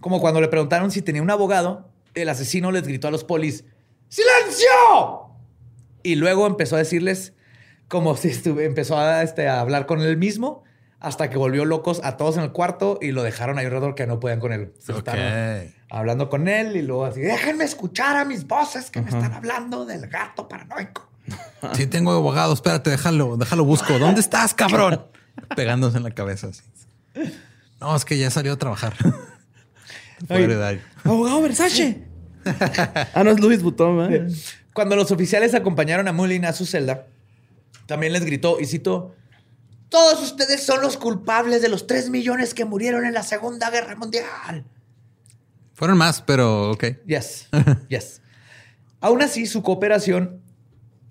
Como 0.00 0.20
cuando 0.20 0.40
le 0.40 0.48
preguntaron 0.48 0.90
si 0.90 1.02
tenía 1.02 1.22
un 1.22 1.30
abogado, 1.30 1.92
el 2.14 2.28
asesino 2.28 2.72
les 2.72 2.82
gritó 2.82 3.08
a 3.08 3.10
los 3.10 3.22
polis, 3.22 3.64
¡Silencio! 4.08 4.66
Y 6.02 6.16
luego 6.16 6.46
empezó 6.46 6.74
a 6.74 6.80
decirles 6.80 7.34
como 7.86 8.16
si 8.16 8.28
estuve, 8.28 8.64
empezó 8.64 8.98
a, 8.98 9.22
este, 9.22 9.48
a 9.48 9.60
hablar 9.60 9.86
con 9.86 10.00
él 10.00 10.16
mismo 10.16 10.64
hasta 10.98 11.30
que 11.30 11.38
volvió 11.38 11.64
locos 11.64 12.00
a 12.04 12.16
todos 12.16 12.36
en 12.36 12.42
el 12.42 12.52
cuarto 12.52 12.98
y 13.00 13.12
lo 13.12 13.22
dejaron 13.22 13.58
ahí 13.58 13.66
alrededor 13.66 13.94
que 13.94 14.06
no 14.06 14.20
podían 14.20 14.40
con 14.40 14.52
él. 14.52 14.72
Se 14.78 14.92
hablando 15.90 16.28
con 16.28 16.46
él 16.46 16.76
y 16.76 16.82
luego 16.82 17.04
así, 17.04 17.20
déjenme 17.20 17.64
escuchar 17.64 18.16
a 18.16 18.24
mis 18.24 18.46
voces 18.46 18.90
que 18.90 19.00
me 19.00 19.10
están 19.10 19.32
hablando 19.32 19.86
del 19.86 20.08
gato 20.08 20.48
paranoico. 20.48 21.09
Sí, 21.74 21.86
tengo 21.86 22.12
abogado. 22.12 22.52
Espérate, 22.52 22.90
déjalo, 22.90 23.36
déjalo 23.36 23.64
busco. 23.64 23.98
¿Dónde 23.98 24.20
estás, 24.20 24.54
cabrón? 24.54 25.06
Pegándose 25.54 25.98
en 25.98 26.04
la 26.04 26.10
cabeza 26.10 26.48
así. 26.48 26.62
No, 27.80 27.96
es 27.96 28.04
que 28.04 28.18
ya 28.18 28.30
salió 28.30 28.52
a 28.52 28.56
trabajar. 28.56 28.94
Fue 30.26 30.36
Ay. 30.36 30.44
heredario. 30.44 30.80
Abogado 31.04 31.40
Versace. 31.42 32.06
ah, 33.14 33.24
no 33.24 33.30
es 33.30 33.40
Luis 33.40 33.62
Butón, 33.62 34.12
¿eh? 34.12 34.28
Cuando 34.72 34.96
los 34.96 35.10
oficiales 35.10 35.54
acompañaron 35.54 36.08
a 36.08 36.12
Mullin 36.12 36.44
a 36.44 36.52
su 36.52 36.64
celda, 36.66 37.06
también 37.86 38.12
les 38.12 38.24
gritó, 38.24 38.60
y 38.60 38.66
cito, 38.66 39.14
todos 39.88 40.22
ustedes 40.22 40.64
son 40.64 40.80
los 40.80 40.96
culpables 40.96 41.60
de 41.60 41.68
los 41.68 41.86
tres 41.86 42.08
millones 42.08 42.54
que 42.54 42.64
murieron 42.64 43.04
en 43.04 43.12
la 43.12 43.22
Segunda 43.22 43.70
Guerra 43.70 43.96
Mundial. 43.96 44.64
Fueron 45.74 45.98
más, 45.98 46.22
pero 46.22 46.70
ok. 46.70 46.84
Yes, 47.06 47.48
yes. 47.88 48.22
Aún 49.00 49.22
así, 49.22 49.46
su 49.46 49.62
cooperación, 49.62 50.40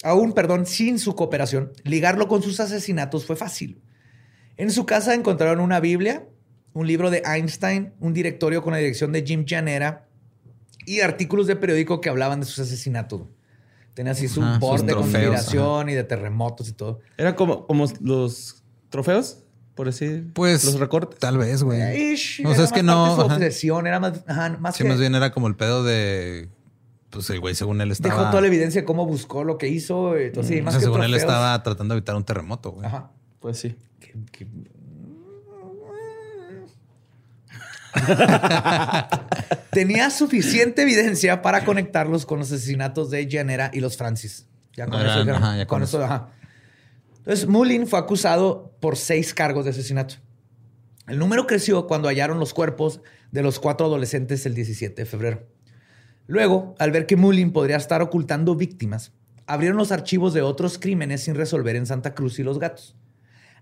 aún, 0.03 0.33
perdón, 0.33 0.65
sin 0.65 0.99
su 0.99 1.15
cooperación, 1.15 1.71
ligarlo 1.83 2.27
con 2.27 2.41
sus 2.41 2.59
asesinatos 2.59 3.25
fue 3.25 3.35
fácil. 3.35 3.81
En 4.57 4.71
su 4.71 4.85
casa 4.85 5.13
encontraron 5.13 5.59
una 5.59 5.79
Biblia, 5.79 6.25
un 6.73 6.85
libro 6.87 7.09
de 7.09 7.23
Einstein, 7.25 7.93
un 7.99 8.13
directorio 8.13 8.61
con 8.61 8.73
la 8.73 8.79
dirección 8.79 9.11
de 9.11 9.23
Jim 9.25 9.45
Janera 9.47 10.07
y 10.85 11.01
artículos 11.01 11.47
de 11.47 11.55
periódico 11.55 12.01
que 12.01 12.09
hablaban 12.09 12.39
de 12.41 12.45
sus 12.45 12.59
asesinatos. 12.59 13.21
Tenía 13.93 14.11
así 14.13 14.27
su 14.27 14.41
Ajá, 14.41 14.59
board 14.59 14.79
sus 14.79 14.87
de 14.87 14.93
trofeos, 14.93 15.13
conspiración 15.13 15.89
y 15.89 15.93
de 15.93 16.03
terremotos 16.03 16.69
y 16.69 16.73
todo. 16.73 16.99
Eran 17.17 17.35
como, 17.35 17.67
como 17.67 17.85
los 18.01 18.63
trofeos, 18.89 19.43
por 19.75 19.87
decir. 19.87 20.31
Pues 20.33 20.63
Los 20.63 20.79
recortes. 20.79 21.19
tal 21.19 21.37
vez, 21.37 21.63
güey. 21.63 21.79
No, 21.79 22.49
era 22.51 22.55
sea, 22.55 22.65
es 22.65 22.71
que 22.71 22.83
no. 22.83 23.15
Su 23.15 23.21
ajá. 23.21 23.35
obsesión 23.35 23.87
era 23.87 23.99
más, 23.99 24.23
ajá, 24.27 24.57
más 24.59 24.75
Sí, 24.75 24.83
que 24.83 24.89
más 24.89 24.99
bien 24.99 25.15
era 25.15 25.31
como 25.31 25.47
el 25.47 25.55
pedo 25.55 25.83
de. 25.83 26.49
Pues 27.09 27.29
el 27.31 27.39
güey, 27.39 27.55
según 27.55 27.81
él 27.81 27.91
estaba. 27.91 28.13
dejó 28.15 28.29
toda 28.29 28.41
la 28.41 28.47
evidencia 28.47 28.81
de 28.81 28.85
cómo 28.85 29.05
buscó 29.05 29.43
lo 29.43 29.57
que 29.57 29.67
hizo. 29.67 30.15
Entonces, 30.15 30.55
sí, 30.55 30.61
o 30.61 30.63
más 30.63 30.73
sea, 30.75 30.79
que 30.79 30.85
según 30.85 31.03
él 31.03 31.13
estaba 31.15 31.61
tratando 31.63 31.95
de 31.95 31.99
evitar 31.99 32.15
un 32.15 32.23
terremoto, 32.23 32.71
güey. 32.71 32.85
Ajá. 32.85 33.11
Pues 33.39 33.57
sí. 33.59 33.75
Tenía 39.71 40.09
suficiente 40.09 40.81
evidencia 40.83 41.41
para 41.41 41.65
conectarlos 41.65 42.25
con 42.25 42.39
los 42.39 42.51
asesinatos 42.51 43.09
de 43.09 43.27
Janera 43.29 43.71
y 43.73 43.79
los 43.79 43.97
Francis. 43.97 44.47
Ya 44.75 44.85
con 44.87 44.99
Eran- 44.99 45.17
eso. 45.19 45.25
ya- 45.25 45.35
ajá, 45.35 45.57
ya 45.57 45.67
con 45.67 45.79
con 45.79 45.83
eso, 45.83 46.03
ajá. 46.03 46.29
Entonces, 47.19 47.47
Mullin 47.47 47.87
fue 47.87 47.99
acusado 47.99 48.73
por 48.79 48.95
seis 48.97 49.33
cargos 49.33 49.65
de 49.65 49.71
asesinato. 49.71 50.15
El 51.07 51.19
número 51.19 51.47
creció 51.47 51.85
cuando 51.87 52.07
hallaron 52.07 52.39
los 52.39 52.53
cuerpos 52.53 53.01
de 53.31 53.41
los 53.43 53.59
cuatro 53.59 53.87
adolescentes 53.87 54.45
el 54.45 54.55
17 54.55 55.01
de 55.01 55.05
febrero. 55.05 55.43
Luego, 56.29 56.75
al 56.77 56.91
ver 56.91 57.07
que 57.07 57.15
Mullin 57.15 57.51
podría 57.51 57.75
estar 57.75 58.03
ocultando 58.03 58.55
víctimas, 58.55 59.13
abrieron 59.47 59.79
los 59.79 59.91
archivos 59.91 60.31
de 60.31 60.43
otros 60.43 60.77
crímenes 60.77 61.23
sin 61.23 61.33
resolver 61.33 61.75
en 61.75 61.87
Santa 61.87 62.13
Cruz 62.13 62.37
y 62.37 62.43
Los 62.43 62.59
Gatos. 62.59 62.95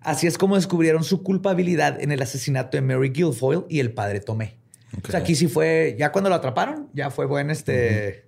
Así 0.01 0.27
es 0.27 0.37
como 0.37 0.57
descubrieron 0.57 1.05
su 1.05 1.23
culpabilidad 1.23 2.01
en 2.01 2.11
el 2.11 2.21
asesinato 2.21 2.75
de 2.75 2.81
Mary 2.81 3.11
Guilfoyle 3.11 3.63
y 3.69 3.79
el 3.79 3.93
padre 3.93 4.19
Tomé. 4.19 4.57
O 5.01 5.09
sea, 5.09 5.21
aquí 5.21 5.33
sí 5.33 5.47
fue, 5.47 5.95
ya 5.97 6.11
cuando 6.11 6.29
lo 6.29 6.35
atraparon, 6.35 6.89
ya 6.91 7.09
fue 7.09 7.25
buen 7.25 7.51
este. 7.51 8.25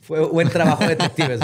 Fue 0.00 0.26
buen 0.26 0.48
trabajo 0.48 0.84
de 0.84 0.96
detectives. 0.96 1.40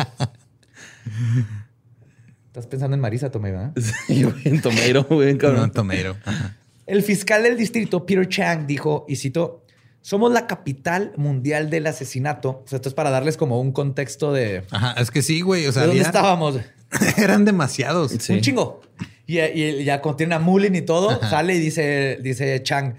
Estás 2.46 2.66
pensando 2.66 2.94
en 2.94 3.02
Marisa 3.02 3.30
Tomei, 3.30 3.52
¿verdad? 3.52 3.74
Sí, 4.06 4.26
en 4.44 4.62
Tomeiro, 4.62 5.04
güey, 5.04 5.36
cabrón. 5.36 5.66
No, 5.66 5.70
Tomeiro. 5.70 6.16
Ajá. 6.24 6.56
El 6.86 7.02
fiscal 7.02 7.42
del 7.42 7.58
distrito, 7.58 8.06
Peter 8.06 8.26
Chang, 8.26 8.66
dijo, 8.66 9.04
y 9.06 9.16
citó, 9.16 9.63
somos 10.04 10.30
la 10.32 10.46
capital 10.46 11.12
mundial 11.16 11.70
del 11.70 11.86
asesinato. 11.86 12.62
O 12.62 12.68
sea, 12.68 12.76
esto 12.76 12.90
es 12.90 12.94
para 12.94 13.08
darles 13.08 13.38
como 13.38 13.58
un 13.58 13.72
contexto 13.72 14.34
de, 14.34 14.62
Ajá, 14.70 14.92
es 15.00 15.10
que 15.10 15.22
sí, 15.22 15.40
güey. 15.40 15.66
O 15.66 15.72
sea, 15.72 15.82
de 15.82 15.88
dónde 15.88 16.02
estábamos. 16.02 16.60
eran 17.16 17.46
demasiados. 17.46 18.12
Sí. 18.20 18.34
Un 18.34 18.40
chingo. 18.42 18.82
Y, 19.26 19.40
y 19.40 19.82
ya 19.82 20.02
contiene 20.02 20.34
a 20.34 20.38
Mullen 20.38 20.76
y 20.76 20.82
todo, 20.82 21.18
sale 21.22 21.54
y 21.54 21.58
dice, 21.58 22.18
dice 22.20 22.62
Chang, 22.62 22.96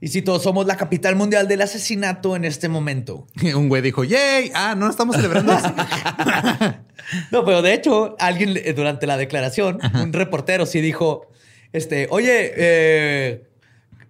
y 0.00 0.06
cito, 0.06 0.38
somos 0.38 0.66
la 0.66 0.76
capital 0.76 1.16
mundial 1.16 1.48
del 1.48 1.60
asesinato 1.60 2.36
en 2.36 2.44
este 2.44 2.68
momento. 2.68 3.26
Un 3.56 3.68
güey 3.68 3.82
dijo, 3.82 4.04
¡yay! 4.04 4.52
Ah, 4.54 4.76
no 4.76 4.88
estamos 4.88 5.16
celebrando. 5.16 5.56
No, 7.30 7.44
pero 7.44 7.60
de 7.60 7.74
hecho, 7.74 8.16
alguien 8.18 8.58
durante 8.74 9.06
la 9.06 9.18
declaración, 9.18 9.78
un 9.94 10.12
reportero 10.14 10.64
sí 10.64 10.80
dijo, 10.80 11.28
este, 11.72 12.08
oye, 12.10 12.52
eh, 12.56 13.44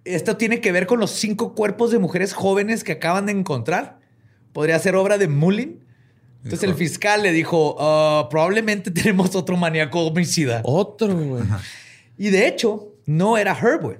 esto 0.05 0.37
tiene 0.37 0.61
que 0.61 0.71
ver 0.71 0.87
con 0.87 0.99
los 0.99 1.11
cinco 1.11 1.53
cuerpos 1.55 1.91
de 1.91 1.99
mujeres 1.99 2.33
jóvenes 2.33 2.83
que 2.83 2.93
acaban 2.93 3.25
de 3.25 3.31
encontrar. 3.33 3.99
¿Podría 4.53 4.79
ser 4.79 4.95
obra 4.95 5.17
de 5.17 5.27
Mullin? 5.27 5.83
Entonces 6.43 6.69
el 6.69 6.75
fiscal 6.75 7.23
le 7.23 7.31
dijo, 7.31 7.75
"Ah, 7.79 8.27
probablemente 8.29 8.91
tenemos 8.91 9.35
otro 9.35 9.57
maníaco 9.57 9.99
homicida. 10.05 10.61
Otro, 10.63 11.13
güey. 11.17 11.43
Y 12.17 12.29
de 12.29 12.47
hecho, 12.47 12.93
no 13.05 13.37
era 13.37 13.57
Herb, 13.59 13.81
güey. 13.81 13.97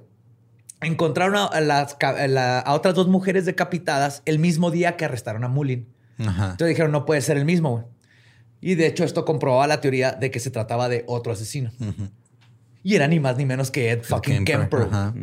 Encontraron 0.82 1.36
a, 1.36 1.46
a 1.46 1.60
las, 1.62 1.96
ca- 1.96 2.10
a 2.24 2.28
la- 2.28 2.60
a 2.60 2.74
otras 2.74 2.94
dos 2.96 3.08
mujeres 3.08 3.46
decapitadas 3.46 4.22
el 4.26 4.38
mismo 4.40 4.70
día 4.72 4.96
que 4.98 5.06
arrestaron 5.06 5.44
a 5.44 5.48
Mullin. 5.48 5.88
Ajá. 6.20 6.52
Entonces 6.52 6.70
dijeron, 6.70 6.92
no 6.92 7.06
puede 7.06 7.22
ser 7.22 7.38
el 7.38 7.46
mismo, 7.46 7.72
güey. 7.72 7.84
Y 8.62 8.76
de 8.76 8.88
hecho, 8.88 9.04
esto 9.04 9.26
comprobaba 9.26 9.68
la 9.68 9.82
teoría 9.82 10.12
de 10.12 10.32
que 10.32 10.40
se 10.40 10.50
trataba 10.52 10.88
de 10.88 11.04
otro 11.08 11.34
asesino. 11.34 11.72
Y 12.84 12.96
era 12.96 13.08
ni 13.08 13.20
más 13.20 13.36
ni 13.38 13.46
menos 13.46 13.72
que 13.72 13.90
Ed 13.92 14.04
fucking 14.04 14.46
Kemper. 14.46 14.82
Ajá. 14.84 15.14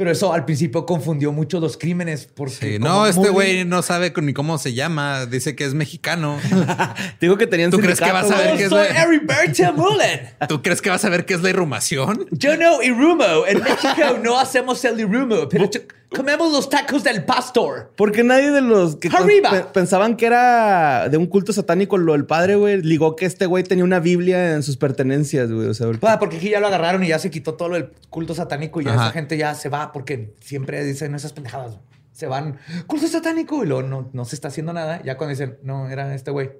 Pero 0.00 0.12
eso 0.12 0.32
al 0.32 0.46
principio 0.46 0.86
confundió 0.86 1.30
mucho 1.30 1.60
los 1.60 1.76
crímenes. 1.76 2.24
Porque 2.24 2.54
Sí, 2.54 2.78
no, 2.78 3.06
este 3.06 3.28
güey 3.28 3.66
no 3.66 3.82
sabe 3.82 4.14
ni 4.22 4.32
cómo 4.32 4.56
se 4.56 4.72
llama. 4.72 5.26
Dice 5.26 5.54
que 5.54 5.66
es 5.66 5.74
mexicano. 5.74 6.38
Digo 7.20 7.36
que 7.36 7.46
tenían 7.46 7.70
¿Tú 7.70 7.76
crees 7.80 8.00
que 8.00 8.10
vas 8.10 8.30
a 8.30 8.38
ver 8.38 8.56
qué 8.56 8.62
es 8.62 8.70
soy 8.70 8.88
la- 8.88 9.02
Heriberto 9.02 9.72
Mullen. 9.74 10.30
¿Tú 10.48 10.62
crees 10.62 10.80
que 10.80 10.88
vas 10.88 11.04
a 11.04 11.10
ver 11.10 11.26
qué 11.26 11.34
es 11.34 11.42
la 11.42 11.50
irrumación? 11.50 12.26
Yo 12.30 12.56
no 12.56 12.82
Irumo. 12.82 13.44
En 13.46 13.62
México 13.62 14.18
no 14.24 14.40
hacemos 14.40 14.82
el 14.86 15.00
Irumo, 15.00 15.46
pero 15.50 15.68
comemos 16.14 16.52
los 16.52 16.68
tacos 16.68 17.02
del 17.04 17.24
pastor. 17.24 17.92
Porque 17.96 18.22
nadie 18.24 18.50
de 18.50 18.60
los 18.60 18.96
que 18.96 19.08
Arriba. 19.08 19.72
pensaban 19.72 20.16
que 20.16 20.26
era 20.26 21.08
de 21.08 21.16
un 21.16 21.26
culto 21.26 21.52
satánico 21.52 21.96
lo 21.98 22.12
del 22.12 22.26
padre, 22.26 22.56
güey, 22.56 22.82
ligó 22.82 23.16
que 23.16 23.26
este 23.26 23.46
güey 23.46 23.64
tenía 23.64 23.84
una 23.84 24.00
Biblia 24.00 24.54
en 24.54 24.62
sus 24.62 24.76
pertenencias, 24.76 25.50
güey. 25.52 25.68
O 25.68 25.74
sea, 25.74 25.86
porque- 25.86 26.06
Ah, 26.06 26.18
porque 26.18 26.36
aquí 26.38 26.50
ya 26.50 26.60
lo 26.60 26.66
agarraron 26.66 27.02
y 27.04 27.08
ya 27.08 27.18
se 27.18 27.30
quitó 27.30 27.54
todo 27.54 27.68
lo 27.70 27.74
del 27.76 27.90
culto 28.10 28.34
satánico 28.34 28.80
y 28.80 28.84
ya 28.84 28.94
Ajá. 28.94 29.04
esa 29.04 29.12
gente 29.12 29.36
ya 29.36 29.54
se 29.54 29.68
va 29.68 29.92
porque 29.92 30.34
siempre 30.40 30.82
dicen 30.84 31.14
esas 31.14 31.32
pendejadas. 31.32 31.78
Se 32.12 32.26
van, 32.26 32.58
culto 32.86 33.06
satánico 33.06 33.62
y 33.64 33.66
luego 33.66 33.82
no, 33.82 34.10
no 34.12 34.24
se 34.24 34.34
está 34.34 34.48
haciendo 34.48 34.72
nada. 34.72 35.00
Ya 35.04 35.16
cuando 35.16 35.30
dicen, 35.30 35.58
no, 35.62 35.88
era 35.88 36.14
este 36.14 36.30
güey. 36.30 36.50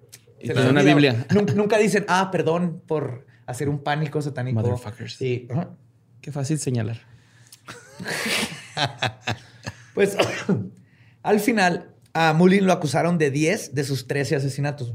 Se 0.43 0.55
les 0.55 0.65
una. 0.65 0.81
Biblia. 0.83 1.27
Nun- 1.29 1.55
Nunca 1.55 1.77
dicen, 1.77 2.07
ah, 2.09 2.31
perdón 2.31 2.81
por 2.87 3.27
hacer 3.47 3.69
un 3.69 3.81
pánico 3.83 4.23
satánico. 4.23 4.61
Motherfuckers. 4.61 5.17
Sí. 5.17 5.49
Qué 6.23 6.33
fácil 6.33 6.59
señalar. 6.59 7.01
Pues 9.95 10.17
al 11.23 11.41
final, 11.41 11.95
a 12.13 12.33
Mullin 12.33 12.65
lo 12.65 12.73
acusaron 12.73 13.19
de 13.19 13.31
10 13.31 13.75
de 13.75 13.85
sus 13.85 14.07
13 14.07 14.37
asesinatos. 14.37 14.95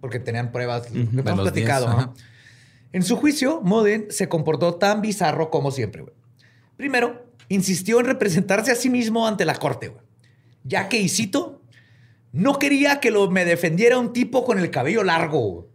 Porque 0.00 0.20
tenían 0.20 0.52
pruebas. 0.52 0.90
Lo 0.92 1.10
que 1.10 1.16
De 1.16 1.30
hemos 1.30 1.42
platicado. 1.42 1.86
10, 1.86 1.96
ajá. 1.96 2.02
ajá. 2.12 2.14
En 2.92 3.02
su 3.02 3.16
juicio, 3.16 3.60
Mullin 3.62 4.06
se 4.10 4.28
comportó 4.28 4.76
tan 4.76 5.02
bizarro 5.02 5.50
como 5.50 5.70
siempre. 5.70 6.04
Primero, 6.76 7.26
insistió 7.48 8.00
en 8.00 8.06
representarse 8.06 8.70
a 8.70 8.76
sí 8.76 8.88
mismo 8.90 9.26
ante 9.26 9.44
la 9.44 9.56
corte. 9.56 9.92
Ya 10.64 10.88
que, 10.88 10.98
y 10.98 11.08
cito, 11.08 11.62
no 12.32 12.58
quería 12.58 13.00
que 13.00 13.10
lo, 13.10 13.30
me 13.30 13.44
defendiera 13.44 13.98
un 13.98 14.12
tipo 14.12 14.44
con 14.44 14.58
el 14.58 14.70
cabello 14.70 15.02
largo. 15.02 15.40
güey. 15.40 15.67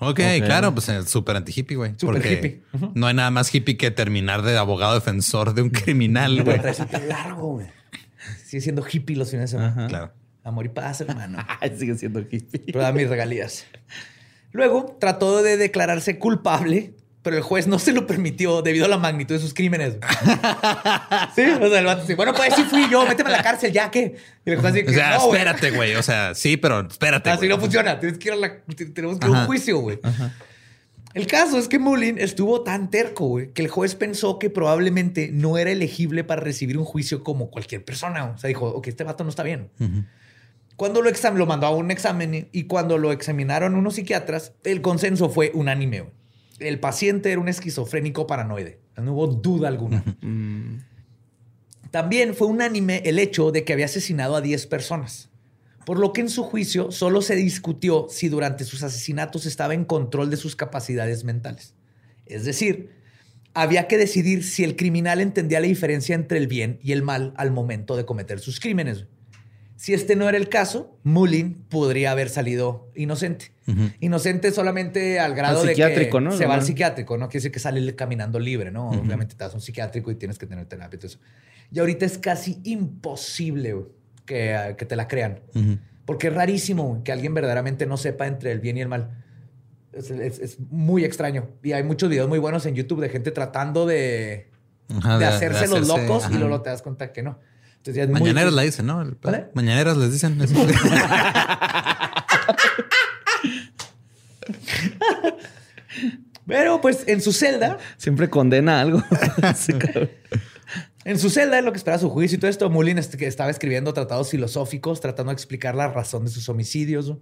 Ok, 0.00 0.20
Ok. 0.20 0.44
claro, 0.46 0.74
pues 0.74 0.88
es 0.88 1.10
súper 1.10 1.36
anti-hippie, 1.36 1.76
güey. 1.76 1.92
Súper 1.96 2.14
Porque 2.16 2.32
hippie. 2.32 2.62
No 2.94 3.06
hay 3.06 3.14
nada 3.14 3.30
más 3.30 3.54
hippie 3.54 3.76
que 3.76 3.90
terminar 3.90 4.42
de 4.42 4.56
abogado 4.56 4.94
defensor 4.94 5.54
de 5.54 5.62
un 5.62 5.70
criminal, 5.70 6.42
güey. 6.42 6.58
largo, 7.08 7.52
güey. 7.54 7.66
Sigue 8.44 8.60
siendo 8.62 8.84
hippie 8.90 9.16
los 9.16 9.30
fines 9.30 9.50
de 9.50 9.58
semana. 9.58 9.86
Claro. 9.88 10.12
Amor 10.42 10.66
y 10.66 10.68
paz, 10.70 11.00
hermano. 11.02 11.38
Sigue 11.78 11.94
siendo 11.96 12.20
hippie. 12.20 12.46
pero 12.66 12.80
da 12.80 12.92
mis 12.92 13.08
regalías. 13.08 13.66
Luego 14.52 14.96
trató 14.98 15.42
de 15.42 15.56
declararse 15.56 16.18
culpable, 16.18 16.94
pero 17.22 17.36
el 17.36 17.42
juez 17.42 17.66
no 17.66 17.78
se 17.78 17.92
lo 17.92 18.06
permitió 18.06 18.62
debido 18.62 18.86
a 18.86 18.88
la 18.88 18.96
magnitud 18.96 19.34
de 19.34 19.40
sus 19.40 19.52
crímenes. 19.52 19.94
sí, 21.34 21.42
o 21.42 21.68
sea, 21.68 21.78
el 21.78 21.84
vato 21.84 22.00
dice, 22.02 22.14
bueno, 22.14 22.32
pues 22.32 22.54
sí 22.54 22.62
fui 22.64 22.88
yo, 22.90 23.06
méteme 23.06 23.28
a 23.28 23.36
la 23.36 23.42
cárcel, 23.42 23.72
ya 23.72 23.90
que. 23.90 24.16
Y 24.44 24.50
el 24.50 24.58
juez 24.58 24.72
dice, 24.72 24.90
O 24.90 24.92
sea, 24.94 25.18
no, 25.18 25.26
espérate, 25.26 25.70
güey. 25.70 25.94
O 25.96 26.02
sea, 26.02 26.34
sí, 26.34 26.56
pero 26.56 26.80
espérate. 26.80 27.28
así 27.30 27.46
no 27.46 27.58
funciona. 27.58 28.00
Tienes 28.00 28.18
que 28.18 28.28
ir 28.28 28.34
a 28.34 28.36
la, 28.36 28.56
tenemos 28.94 29.18
que 29.18 29.26
ir 29.26 29.34
a 29.34 29.40
un 29.40 29.46
juicio, 29.46 29.78
güey. 29.78 29.98
El 31.12 31.26
caso 31.26 31.58
es 31.58 31.66
que 31.68 31.78
Mullin 31.78 32.18
estuvo 32.18 32.62
tan 32.62 32.88
terco, 32.88 33.26
güey, 33.26 33.52
que 33.52 33.62
el 33.62 33.68
juez 33.68 33.96
pensó 33.96 34.38
que 34.38 34.48
probablemente 34.48 35.30
no 35.32 35.58
era 35.58 35.72
elegible 35.72 36.22
para 36.22 36.40
recibir 36.40 36.78
un 36.78 36.84
juicio 36.84 37.24
como 37.24 37.50
cualquier 37.50 37.84
persona. 37.84 38.26
O 38.26 38.38
sea, 38.38 38.48
dijo, 38.48 38.68
ok, 38.68 38.86
este 38.86 39.04
vato 39.04 39.24
no 39.24 39.30
está 39.30 39.42
bien. 39.42 39.70
Cuando 40.76 41.02
lo, 41.02 41.10
exam 41.10 41.36
lo 41.36 41.44
mandó 41.44 41.66
a 41.66 41.70
un 41.70 41.90
examen 41.90 42.48
y 42.52 42.64
cuando 42.64 42.96
lo 42.96 43.12
examinaron 43.12 43.74
unos 43.74 43.96
psiquiatras, 43.96 44.52
el 44.64 44.80
consenso 44.80 45.28
fue 45.28 45.50
unánime. 45.52 46.00
güey. 46.00 46.19
El 46.60 46.78
paciente 46.78 47.32
era 47.32 47.40
un 47.40 47.48
esquizofrénico 47.48 48.26
paranoide. 48.26 48.78
No 48.96 49.14
hubo 49.14 49.26
duda 49.26 49.68
alguna. 49.68 50.04
También 51.90 52.34
fue 52.34 52.46
unánime 52.46 53.02
el 53.04 53.18
hecho 53.18 53.50
de 53.50 53.64
que 53.64 53.72
había 53.72 53.86
asesinado 53.86 54.36
a 54.36 54.40
10 54.40 54.66
personas. 54.66 55.30
Por 55.84 55.98
lo 55.98 56.12
que 56.12 56.20
en 56.20 56.28
su 56.28 56.44
juicio 56.44 56.92
solo 56.92 57.22
se 57.22 57.34
discutió 57.34 58.06
si 58.08 58.28
durante 58.28 58.64
sus 58.64 58.82
asesinatos 58.82 59.46
estaba 59.46 59.74
en 59.74 59.84
control 59.84 60.30
de 60.30 60.36
sus 60.36 60.54
capacidades 60.54 61.24
mentales. 61.24 61.74
Es 62.26 62.44
decir, 62.44 62.90
había 63.54 63.88
que 63.88 63.98
decidir 63.98 64.44
si 64.44 64.62
el 64.62 64.76
criminal 64.76 65.20
entendía 65.20 65.58
la 65.58 65.66
diferencia 65.66 66.14
entre 66.14 66.38
el 66.38 66.46
bien 66.46 66.78
y 66.82 66.92
el 66.92 67.02
mal 67.02 67.32
al 67.36 67.50
momento 67.50 67.96
de 67.96 68.04
cometer 68.04 68.38
sus 68.38 68.60
crímenes. 68.60 69.06
Si 69.80 69.94
este 69.94 70.14
no 70.14 70.28
era 70.28 70.36
el 70.36 70.50
caso, 70.50 70.98
Mullin 71.04 71.54
podría 71.70 72.10
haber 72.10 72.28
salido 72.28 72.90
inocente. 72.94 73.52
Inocente 74.00 74.50
solamente 74.52 75.18
al 75.18 75.34
grado 75.34 75.60
Al 75.62 75.68
de 75.68 75.72
que 75.74 76.20
¿no? 76.20 76.32
se 76.32 76.44
va 76.44 76.52
al 76.54 76.62
psiquiátrico, 76.62 77.16
no 77.16 77.28
quiere 77.28 77.38
decir 77.38 77.50
que 77.52 77.60
sale 77.60 77.94
caminando 77.94 78.38
libre, 78.38 78.70
¿no? 78.70 78.90
Obviamente 78.90 79.34
te 79.36 79.42
das 79.42 79.54
un 79.54 79.62
psiquiátrico 79.62 80.10
y 80.10 80.16
tienes 80.16 80.36
que 80.38 80.44
tener 80.46 80.66
terapia 80.66 80.96
y 80.96 80.98
todo 80.98 81.06
eso. 81.06 81.18
Y 81.72 81.78
ahorita 81.78 82.04
es 82.04 82.18
casi 82.18 82.60
imposible 82.64 83.74
que, 84.26 84.74
que 84.76 84.84
te 84.84 84.96
la 84.96 85.08
crean. 85.08 85.40
Porque 86.04 86.26
es 86.28 86.34
rarísimo 86.34 87.00
que 87.02 87.12
alguien 87.12 87.32
verdaderamente 87.32 87.86
no 87.86 87.96
sepa 87.96 88.26
entre 88.26 88.52
el 88.52 88.60
bien 88.60 88.76
y 88.76 88.82
el 88.82 88.88
mal. 88.88 89.24
Es, 89.94 90.10
es- 90.10 90.40
es 90.40 90.60
muy 90.60 91.04
extraño. 91.04 91.48
Y 91.62 91.72
hay 91.72 91.84
muchos 91.84 92.10
videos 92.10 92.28
muy 92.28 92.38
buenos 92.38 92.66
en 92.66 92.74
YouTube 92.74 93.00
de 93.00 93.08
gente 93.08 93.30
tratando 93.30 93.86
de, 93.86 94.50
Ajá, 94.94 95.18
de 95.18 95.24
hacerse 95.24 95.68
los 95.68 95.88
hacerse- 95.88 96.06
locos 96.06 96.24
ajá. 96.26 96.34
y 96.34 96.38
luego 96.38 96.60
te 96.60 96.68
das 96.68 96.82
cuenta 96.82 97.12
que 97.12 97.22
no. 97.22 97.38
Entonces 97.80 97.96
ya 97.96 98.02
es 98.04 98.10
muy 98.10 98.20
Mañaneras 98.20 98.52
la 98.52 98.62
dicen, 98.62 98.84
¿no? 98.86 99.00
El- 99.00 99.16
¿Vale? 99.22 99.46
Mañaneras 99.54 99.96
les 99.96 100.12
dicen. 100.12 100.38
Pero 106.46 106.80
pues 106.80 107.04
en 107.06 107.20
su 107.20 107.32
celda, 107.32 107.78
Siempre 107.96 108.28
condena 108.30 108.80
algo. 108.80 109.02
Sí, 109.54 109.72
en 111.04 111.18
su 111.18 111.30
celda, 111.30 111.58
en 111.58 111.64
lo 111.64 111.72
que 111.72 111.78
espera 111.78 111.98
su 111.98 112.10
juicio 112.10 112.36
y 112.36 112.38
todo 112.40 112.50
esto, 112.50 112.68
Mullin 112.68 112.98
estaba 112.98 113.50
escribiendo 113.50 113.94
tratados 113.94 114.28
filosóficos, 114.30 115.00
tratando 115.00 115.30
de 115.30 115.34
explicar 115.34 115.74
la 115.74 115.88
razón 115.88 116.24
de 116.26 116.30
sus 116.30 116.48
homicidios. 116.50 117.14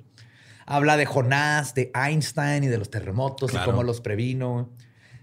Habla 0.66 0.96
de 0.96 1.06
Jonás, 1.06 1.74
de 1.74 1.90
Einstein 1.94 2.64
y 2.64 2.66
de 2.66 2.76
los 2.78 2.90
terremotos 2.90 3.50
Claro. 3.52 3.66
y 3.66 3.70
cómo 3.70 3.82
los 3.84 4.00
previno. 4.00 4.70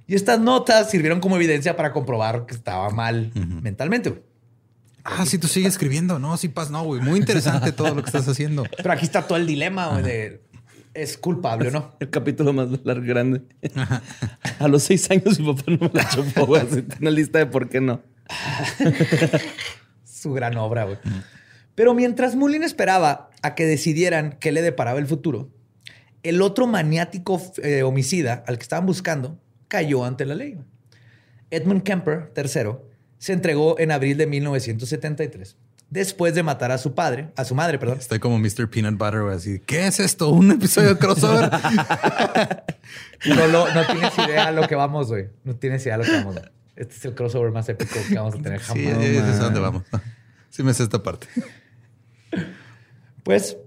Y 0.07 0.16
estas 0.16 0.40
notas 0.40 0.90
sirvieron 0.90 1.20
como 1.20 1.36
evidencia 1.36 1.76
para 1.76 1.91
comprobar 1.91 2.45
que 2.45 2.56
estaba 2.56 2.90
mal 2.91 3.32
mentalmente. 3.62 4.24
Ah, 5.06 5.26
sí, 5.26 5.38
tú 5.38 5.48
sigues 5.48 5.73
escribiendo. 5.73 6.19
No, 6.19 6.36
sí, 6.36 6.49
paz, 6.49 6.69
no, 6.69 6.84
güey. 6.84 7.02
Muy 7.02 7.19
interesante 7.19 7.72
todo 7.72 7.94
lo 7.94 8.02
que 8.02 8.07
estás 8.07 8.27
haciendo. 8.27 8.65
Pero 8.76 8.91
aquí 8.91 9.06
está 9.06 9.26
todo 9.26 9.38
el 9.38 9.48
dilema 9.48 9.88
güey, 9.88 10.03
de 10.03 10.41
es 10.95 11.18
culpable 11.18 11.68
o 11.68 11.72
no. 11.72 11.95
El 11.99 12.10
capítulo 12.10 12.53
más 12.53 12.69
largo, 12.84 13.06
grande. 13.06 13.41
A 14.60 14.68
los 14.68 14.84
seis 14.84 15.10
años 15.11 15.40
mi 15.40 15.53
papá 15.53 15.64
no 15.68 15.77
me 15.80 15.91
la 15.94 16.10
chupó, 16.10 16.45
güey. 16.45 16.61
Así, 16.61 16.86
Una 17.02 17.11
lista 17.11 17.40
de 17.40 17.45
por 17.45 17.69
qué 17.69 17.82
no. 17.82 18.02
su 20.03 20.34
gran 20.34 20.57
obra, 20.57 20.86
güey. 20.86 20.98
Pero 21.76 21.94
mientras 21.94 22.36
Mullin 22.36 22.64
esperaba 22.64 23.30
a 23.41 23.53
que 23.53 23.65
decidieran 23.65 24.38
qué 24.40 24.52
le 24.52 24.61
deparaba 24.61 24.98
el 24.98 25.06
futuro, 25.06 25.52
el 26.23 26.41
otro 26.41 26.65
maniático 26.65 27.41
eh, 27.61 27.84
homicida 27.84 28.44
al 28.48 28.57
que 28.57 28.64
estaban 28.64 28.86
buscando 28.86 29.38
cayó 29.68 30.06
ante 30.06 30.26
la 30.26 30.36
ley. 30.36 30.57
Edmund 31.52 31.84
Kemper 31.84 32.32
III 32.36 32.95
se 33.26 33.34
entregó 33.34 33.80
en 33.80 33.90
abril 33.90 34.18
de 34.20 34.28
1973 34.28 35.58
después 35.90 36.36
de 36.36 36.44
matar 36.44 36.72
a 36.72 36.78
su 36.78 36.94
padre, 36.94 37.32
a 37.36 37.44
su 37.44 37.56
madre, 37.56 37.80
perdón. 37.80 37.98
Estoy 37.98 38.20
como 38.20 38.38
Mr. 38.38 38.70
Peanut 38.70 39.00
Butter, 39.00 39.24
güey, 39.24 39.36
así. 39.36 39.60
¿Qué 39.66 39.88
es 39.88 40.00
esto? 40.00 40.30
¿Un 40.30 40.52
episodio 40.52 40.90
de 40.90 41.00
crossover? 41.00 41.50
no, 43.26 43.86
tienes 43.88 44.16
idea 44.20 44.50
a 44.50 44.52
lo 44.52 44.68
que 44.68 44.76
vamos, 44.76 45.08
güey. 45.08 45.30
No 45.44 45.56
tienes 45.56 45.84
idea 45.88 45.98
lo 45.98 46.04
que 46.04 46.12
vamos. 46.12 46.36
Este 46.76 46.94
es 46.94 47.06
el 47.06 47.16
crossover 47.16 47.52
más 47.52 47.68
épico 47.68 47.96
que 48.08 48.14
vamos 48.14 48.36
a 48.36 48.38
tener 48.44 48.60
jamás. 48.60 48.84
sí, 48.84 49.16
sé 49.16 49.20
a 49.20 49.38
dónde 49.38 49.60
vamos. 49.60 49.82
Sí 50.52 50.62
me 50.62 50.72
sé 50.76 50.84
esta 50.84 51.02
parte. 51.02 51.26
Pues 53.24 53.58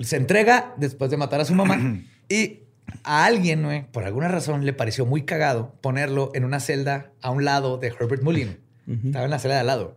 se 0.00 0.16
entrega 0.16 0.74
después 0.78 1.12
de 1.12 1.16
matar 1.16 1.40
a 1.40 1.44
su 1.44 1.54
mamá 1.54 1.78
y 2.28 2.64
a 3.04 3.24
alguien, 3.24 3.62
güey, 3.62 3.86
por 3.92 4.02
alguna 4.02 4.26
razón, 4.26 4.66
le 4.66 4.72
pareció 4.72 5.06
muy 5.06 5.22
cagado 5.22 5.76
ponerlo 5.80 6.32
en 6.34 6.44
una 6.44 6.58
celda 6.58 7.12
a 7.22 7.30
un 7.30 7.44
lado 7.44 7.78
de 7.78 7.86
Herbert 7.86 8.24
Mullin. 8.24 8.69
Estaba 9.04 9.24
en 9.24 9.30
la 9.30 9.38
celda 9.38 9.54
de 9.56 9.60
al 9.60 9.66
lado. 9.66 9.96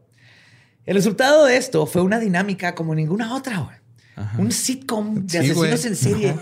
El 0.86 0.95
resultado 0.95 1.45
de 1.45 1.57
esto 1.57 1.86
fue 1.86 2.02
una 2.02 2.20
dinámica 2.20 2.76
como 2.76 2.94
ninguna 2.94 3.36
otra, 3.36 3.60
güey. 3.60 3.78
Un 4.38 4.52
sitcom 4.52 5.26
de 5.26 5.30
Sí, 5.30 5.38
asesinos 5.38 5.57
güey. 5.57 5.72
en 5.88 5.95
serie 5.95 6.36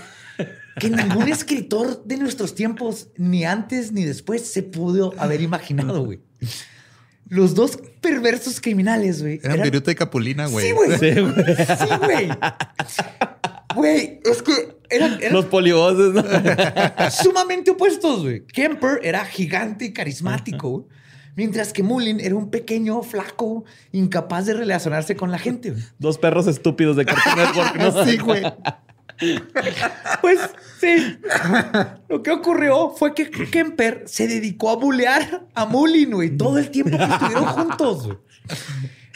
que 0.80 0.90
ningún 0.90 1.30
escritor 1.30 2.04
de 2.06 2.18
nuestros 2.18 2.56
tiempos, 2.56 3.10
ni 3.18 3.46
antes 3.46 3.92
ni 3.92 4.04
después, 4.04 4.46
se 4.52 4.64
pudo 4.64 5.14
haber 5.18 5.42
imaginado, 5.42 6.04
güey. 6.04 6.20
Los 7.30 7.56
dos 7.56 7.78
perversos 8.02 8.60
criminales, 8.60 9.22
güey. 9.22 9.40
Eran 9.44 9.52
eran- 9.58 9.64
Viruta 9.64 9.92
y 9.92 9.96
Capulina, 9.96 10.48
güey. 10.48 10.68
Sí, 10.68 10.74
güey. 10.74 10.98
Sí, 10.98 11.20
güey. 11.22 11.56
Sí, 11.56 11.96
güey. 12.02 12.30
Güey, 13.76 14.20
es 14.26 14.42
que 14.42 14.76
eran, 14.90 15.18
eran 15.22 15.34
Los 15.34 15.46
polivoces, 15.46 16.14
¿no? 16.14 16.24
sumamente 17.12 17.72
opuestos, 17.72 18.24
güey. 18.24 18.46
Kemper 18.48 19.00
era 19.04 19.24
gigante 19.26 19.86
y 19.86 19.94
carismático, 19.94 20.70
güey, 20.70 20.86
mientras 21.36 21.74
que 21.74 21.84
Mullin 21.84 22.20
era 22.20 22.36
un 22.36 22.50
pequeño, 22.50 23.02
flaco, 23.04 23.64
incapaz 23.92 24.46
de 24.46 24.54
relacionarse 24.54 25.16
con 25.16 25.32
la 25.32 25.40
gente. 25.40 25.72
güey. 25.72 25.84
Dos 26.00 26.18
perros 26.18 26.48
estúpidos 26.48 26.96
de 26.96 27.06
Cartoon 27.06 27.36
Network, 27.38 27.76
¿no? 27.78 28.06
Sí, 28.06 28.18
güey. 28.18 28.44
Pues 30.22 30.40
sí. 30.80 31.20
Lo 32.10 32.24
que 32.24 32.32
ocurrió 32.32 32.90
fue 32.90 33.14
que 33.14 33.30
Kemper 33.30 34.04
se 34.08 34.28
dedicó 34.28 34.72
a 34.72 34.76
bulear 34.78 35.46
a 35.54 35.66
Mullin, 35.66 36.12
güey, 36.12 36.36
todo 36.36 36.58
el 36.58 36.72
tiempo 36.72 36.98
que 36.98 37.04
estuvieron 37.04 37.46
juntos. 37.46 38.08
güey. 38.08 38.18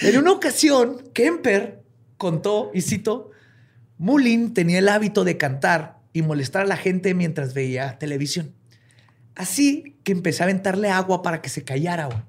En 0.01 0.17
una 0.19 0.31
ocasión, 0.31 0.97
Kemper 1.13 1.83
contó, 2.17 2.69
y 2.73 2.81
cito, 2.81 3.31
Mullin 3.97 4.53
tenía 4.53 4.79
el 4.79 4.89
hábito 4.89 5.23
de 5.23 5.37
cantar 5.37 5.97
y 6.13 6.21
molestar 6.21 6.63
a 6.63 6.65
la 6.65 6.77
gente 6.77 7.13
mientras 7.13 7.53
veía 7.53 7.97
televisión. 7.97 8.53
Así 9.36 9.98
que 10.03 10.12
empecé 10.12 10.44
a 10.44 10.45
aventarle 10.45 10.90
agua 10.90 11.22
para 11.22 11.41
que 11.41 11.49
se 11.49 11.64
callara. 11.64 12.06
güey. 12.06 12.20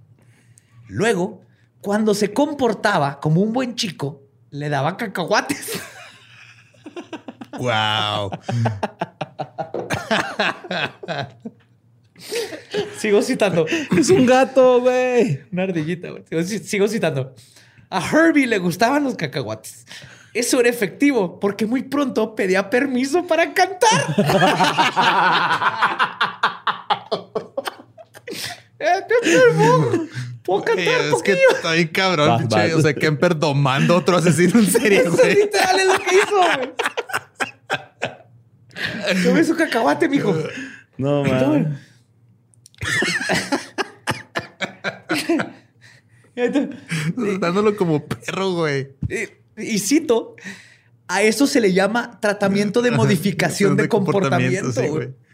Luego, 0.89 1.43
cuando 1.81 2.15
se 2.15 2.33
comportaba 2.33 3.21
como 3.21 3.41
un 3.43 3.53
buen 3.53 3.75
chico, 3.75 4.23
le 4.51 4.69
daba 4.69 4.97
cacahuates. 4.97 5.81
Wow. 7.59 8.31
Sigo 12.99 13.23
citando. 13.23 13.67
Es 13.97 14.11
un 14.11 14.27
gato, 14.27 14.81
güey. 14.81 15.41
Una 15.53 15.63
ardillita, 15.65 16.11
güey. 16.11 16.25
Sigo, 16.29 16.43
sigo 16.65 16.89
citando. 16.89 17.35
A 17.89 18.01
Herbie 18.07 18.47
le 18.47 18.59
gustaban 18.59 19.05
los 19.05 19.15
cacahuates. 19.17 19.87
Eso 20.35 20.61
era 20.61 20.69
efectivo 20.69 21.39
porque 21.41 21.65
muy 21.67 21.85
pronto 21.85 22.35
pedía 22.35 22.69
permiso 22.69 23.27
para 23.27 23.55
cantar. 23.55 24.17
Eh, 28.79 28.87
¿qué 29.09 29.15
tal, 29.23 30.09
¿Puedo 30.43 30.63
cantar 30.63 31.01
es 31.01 31.23
que 31.23 31.33
está 31.33 31.73
bien 31.73 31.89
cabrón, 31.89 32.29
Va, 32.29 32.37
va. 32.37 32.77
O 32.77 32.81
sea, 32.81 32.95
Kemper 32.95 33.39
domando 33.39 33.95
a 33.95 33.97
otro 33.99 34.17
asesino 34.17 34.61
en 34.61 34.67
serie, 34.67 35.01
Eso 35.01 35.13
güey. 35.13 35.35
literal 35.35 35.81
es 35.81 35.87
lo 35.87 35.99
que 35.99 36.15
hizo, 36.15 36.37
güey. 36.37 36.73
Tome 39.25 39.45
su 39.45 39.57
cacahuate, 39.57 40.09
mijo. 40.09 40.37
No, 40.99 41.25
man. 41.25 41.81
Dándolo 47.41 47.77
como 47.77 48.05
perro, 48.05 48.53
güey. 48.53 48.89
Y, 49.09 49.29
y 49.75 49.79
cito, 49.79 50.37
a 51.09 51.23
eso 51.23 51.47
se 51.47 51.61
le 51.61 51.73
llama 51.73 52.19
tratamiento 52.21 52.83
de 52.83 52.91
modificación 52.91 53.77
de, 53.77 53.85
De 53.85 53.89
comportamiento, 53.89 54.67
comportamiento, 54.67 54.81
sí, 54.81 54.89
güey. 54.89 55.26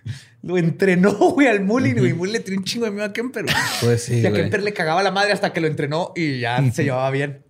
Lo 0.43 0.59
entrenó, 0.59 1.13
güey, 1.35 1.49
al 1.49 1.63
Mullin, 1.63 1.99
güey. 1.99 2.13
Mullin 2.13 2.35
le 2.35 2.41
tiró 2.41 2.59
un 2.59 2.65
chingo 2.65 2.85
de 2.85 2.91
miedo 2.91 3.05
a 3.05 3.13
Kemper. 3.13 3.45
güey. 3.45 3.55
Pues 3.81 4.05
sí, 4.05 4.21
y 4.21 4.27
a. 4.27 4.33
Kemper 4.33 4.63
le 4.63 4.73
cagaba 4.73 5.03
la 5.03 5.11
madre 5.11 5.33
hasta 5.33 5.53
que 5.53 5.61
lo 5.61 5.67
entrenó 5.67 6.13
y 6.17 6.41
ya 6.41 6.63
se 6.73 6.85
llevaba 6.85 7.11
bien. 7.11 7.43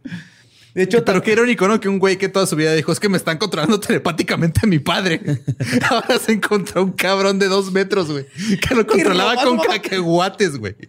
De 0.75 0.85
hecho, 0.85 1.05
Pero 1.05 1.23
qué 1.23 1.33
irónico, 1.33 1.69
¿no? 1.69 1.79
Que 1.81 1.89
un 1.89 1.99
güey 1.99 2.17
que 2.17 2.31
toda 2.31 2.47
su 2.47 2.57
vida 2.57 2.73
dijo, 2.73 2.93
es 2.93 3.01
que 3.01 3.11
me 3.11 3.19
están 3.19 3.37
controlando 3.37 3.79
telepáticamente 3.79 4.61
a 4.63 4.67
mi 4.67 4.79
padre. 4.79 5.21
Ahora 5.91 6.19
se 6.19 6.33
encontró 6.33 6.83
un 6.83 6.93
cabrón 6.93 7.39
de 7.39 7.49
dos 7.49 7.71
metros, 7.73 8.11
güey. 8.11 8.27
Que 8.59 8.75
lo 8.75 8.87
controlaba 8.87 9.37
con 9.45 9.59
cacahuates, 9.59 10.57
güey. 10.57 10.75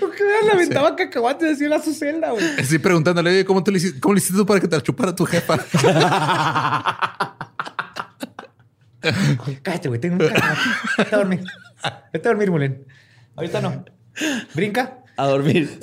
¿por 0.00 0.14
qué 0.14 0.24
le 0.44 0.50
aventaba 0.50 0.96
cacahuates 0.96 1.56
así 1.56 1.66
a 1.66 1.82
su 1.82 1.92
celda, 1.92 2.30
güey? 2.30 2.44
Estoy 2.56 2.78
preguntándole, 2.78 3.30
oye, 3.30 3.44
¿cómo, 3.44 3.62
tú 3.62 3.70
le 3.70 3.78
hiciste, 3.78 4.00
¿cómo 4.00 4.14
le 4.14 4.18
hiciste 4.18 4.38
tú 4.38 4.46
para 4.46 4.60
que 4.60 4.68
te 4.68 4.76
la 4.76 4.82
chupara 4.82 5.14
tu 5.14 5.26
jefa? 5.26 5.58
Cállate, 9.62 9.88
güey, 9.88 10.00
tengo 10.00 10.16
un. 10.16 10.20
Vete 10.98 11.14
a 11.14 11.18
dormir. 11.18 11.44
Vete 12.12 12.28
a 12.28 12.30
dormir, 12.30 12.50
Mullin. 12.50 12.84
Ahorita 13.36 13.60
no. 13.60 13.84
Brinca. 14.54 15.04
A 15.16 15.26
dormir. 15.26 15.78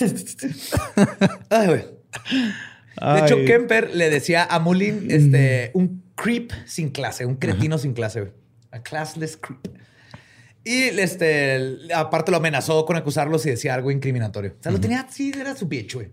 Ay, 1.50 1.66
güey. 1.66 1.84
De 3.00 3.20
hecho, 3.20 3.36
Kemper 3.46 3.94
le 3.94 4.10
decía 4.10 4.44
a 4.44 4.58
Mullin 4.58 5.10
este, 5.10 5.70
un 5.74 6.02
creep 6.16 6.52
sin 6.66 6.90
clase, 6.90 7.24
un 7.24 7.36
cretino 7.36 7.78
sin 7.78 7.94
clase, 7.94 8.20
güey. 8.20 8.32
A 8.72 8.82
classless 8.82 9.36
creep. 9.36 9.60
Y 10.62 10.82
este, 11.00 11.78
aparte 11.94 12.30
lo 12.30 12.36
amenazó 12.36 12.84
con 12.84 12.96
acusarlo 12.96 13.38
si 13.38 13.48
decía 13.48 13.72
algo 13.74 13.90
incriminatorio. 13.90 14.54
O 14.60 14.62
sea, 14.62 14.70
lo 14.70 14.78
tenía 14.80 15.00
así, 15.00 15.32
era 15.34 15.56
su 15.56 15.66
bitch, 15.66 15.94
güey. 15.94 16.08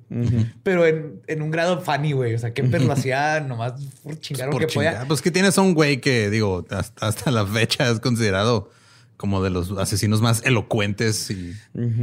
Pero 0.64 0.86
en, 0.86 1.22
en 1.28 1.42
un 1.42 1.52
grado 1.52 1.82
funny, 1.82 2.14
güey. 2.14 2.34
O 2.34 2.40
sea, 2.40 2.54
Kemper 2.54 2.82
lo 2.82 2.94
hacía 2.94 3.42
nomás 3.42 3.74
por 4.04 4.18
chingar 4.20 4.48
lo 4.48 4.54
Por 4.54 4.66
que 4.66 4.74
podía. 4.74 5.04
Pues 5.08 5.22
que 5.22 5.32
tienes 5.32 5.58
a 5.58 5.62
un 5.62 5.74
güey 5.74 6.00
que, 6.00 6.30
digo, 6.30 6.66
hasta, 6.70 7.08
hasta 7.08 7.30
la 7.32 7.46
fecha 7.46 7.90
es 7.92 8.00
considerado 8.00 8.70
como 9.18 9.44
de 9.44 9.50
los 9.50 9.72
asesinos 9.80 10.22
más 10.22 10.42
elocuentes 10.46 11.30
y... 11.32 11.54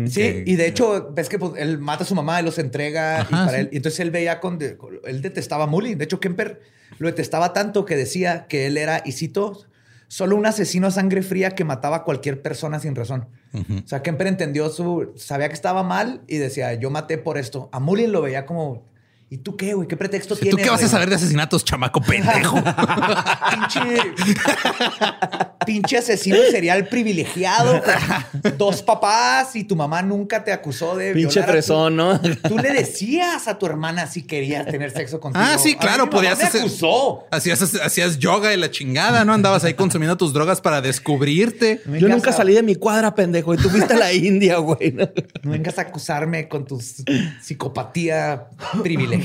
Sí, 0.08 0.14
que- 0.14 0.44
y 0.46 0.56
de 0.56 0.66
hecho, 0.66 1.12
ves 1.14 1.28
que 1.28 1.38
pues, 1.38 1.52
él 1.56 1.78
mata 1.78 2.02
a 2.04 2.06
su 2.06 2.14
mamá 2.14 2.40
y 2.40 2.44
los 2.44 2.58
entrega. 2.58 3.22
y, 3.26 3.32
para 3.32 3.50
sí. 3.52 3.56
él, 3.56 3.68
y 3.72 3.76
entonces 3.78 4.00
él 4.00 4.10
veía 4.10 4.40
con, 4.40 4.58
de- 4.58 4.76
con- 4.76 4.98
Él 5.04 5.22
detestaba 5.22 5.64
a 5.64 5.66
Mullin. 5.66 5.96
De 5.96 6.04
hecho, 6.04 6.20
Kemper 6.20 6.60
lo 6.98 7.06
detestaba 7.06 7.52
tanto 7.52 7.84
que 7.84 7.96
decía 7.96 8.46
que 8.48 8.66
él 8.66 8.76
era, 8.76 9.00
y 9.06 9.12
cito, 9.12 9.64
solo 10.08 10.36
un 10.36 10.46
asesino 10.46 10.86
a 10.86 10.90
sangre 10.90 11.22
fría 11.22 11.50
que 11.50 11.64
mataba 11.64 11.98
a 11.98 12.02
cualquier 12.04 12.42
persona 12.42 12.80
sin 12.80 12.94
razón. 12.94 13.28
O 13.52 13.86
sea, 13.86 14.02
Kemper 14.02 14.26
entendió 14.26 14.68
su. 14.68 15.12
Sabía 15.16 15.48
que 15.48 15.54
estaba 15.54 15.82
mal 15.82 16.22
y 16.26 16.38
decía, 16.38 16.74
yo 16.74 16.90
maté 16.90 17.18
por 17.18 17.38
esto. 17.38 17.68
A 17.72 17.80
Mullin 17.80 18.12
lo 18.12 18.22
veía 18.22 18.46
como. 18.46 18.82
¿Y 19.34 19.38
tú 19.38 19.56
qué, 19.56 19.74
güey? 19.74 19.88
¿Qué 19.88 19.96
pretexto 19.96 20.36
¿Tú 20.36 20.42
tienes? 20.42 20.62
qué 20.64 20.70
vas 20.70 20.80
a 20.84 20.86
saber 20.88 21.08
de 21.08 21.16
asesinatos, 21.16 21.64
chamaco 21.64 22.00
pendejo? 22.00 22.54
pinche, 23.50 23.98
pinche 25.66 25.96
asesino 25.98 26.36
serial 26.52 26.86
privilegiado 26.86 27.82
con 27.82 28.56
dos 28.58 28.80
papás 28.84 29.56
y 29.56 29.64
tu 29.64 29.74
mamá 29.74 30.02
nunca 30.02 30.44
te 30.44 30.52
acusó 30.52 30.94
de 30.94 31.14
Pinche 31.14 31.40
violar 31.40 31.42
a 31.42 31.46
tu- 31.46 31.52
fresón, 31.52 31.96
¿no? 31.96 32.20
Tú 32.20 32.58
le 32.58 32.72
decías 32.72 33.48
a 33.48 33.58
tu 33.58 33.66
hermana 33.66 34.06
si 34.06 34.22
querías 34.22 34.66
tener 34.66 34.92
sexo 34.92 35.18
contigo. 35.18 35.44
Ah, 35.44 35.58
sí, 35.58 35.74
claro, 35.74 36.04
mi 36.04 36.10
mamá 36.10 36.10
podías 36.12 36.38
me 36.38 36.44
hacer- 36.44 36.60
acusó. 36.60 37.24
Hacías, 37.32 37.60
hacías 37.82 38.18
yoga 38.20 38.54
y 38.54 38.56
la 38.56 38.70
chingada, 38.70 39.24
¿no? 39.24 39.32
Andabas 39.32 39.64
ahí 39.64 39.74
consumiendo 39.74 40.16
tus 40.16 40.32
drogas 40.32 40.60
para 40.60 40.80
descubrirte. 40.80 41.80
No 41.86 41.96
Yo 41.96 42.06
nunca 42.08 42.30
a- 42.30 42.34
salí 42.34 42.54
de 42.54 42.62
mi 42.62 42.76
cuadra, 42.76 43.16
pendejo. 43.16 43.52
Y 43.52 43.56
tú 43.56 43.68
fuiste 43.68 43.94
a 43.94 43.98
la 43.98 44.12
India, 44.12 44.58
güey. 44.58 44.92
¿no? 44.92 45.08
No 45.42 45.50
vengas 45.50 45.76
a 45.80 45.82
acusarme 45.82 46.48
con 46.48 46.64
tu 46.64 46.80
psicopatía 47.42 48.44
privilegiada. 48.80 49.23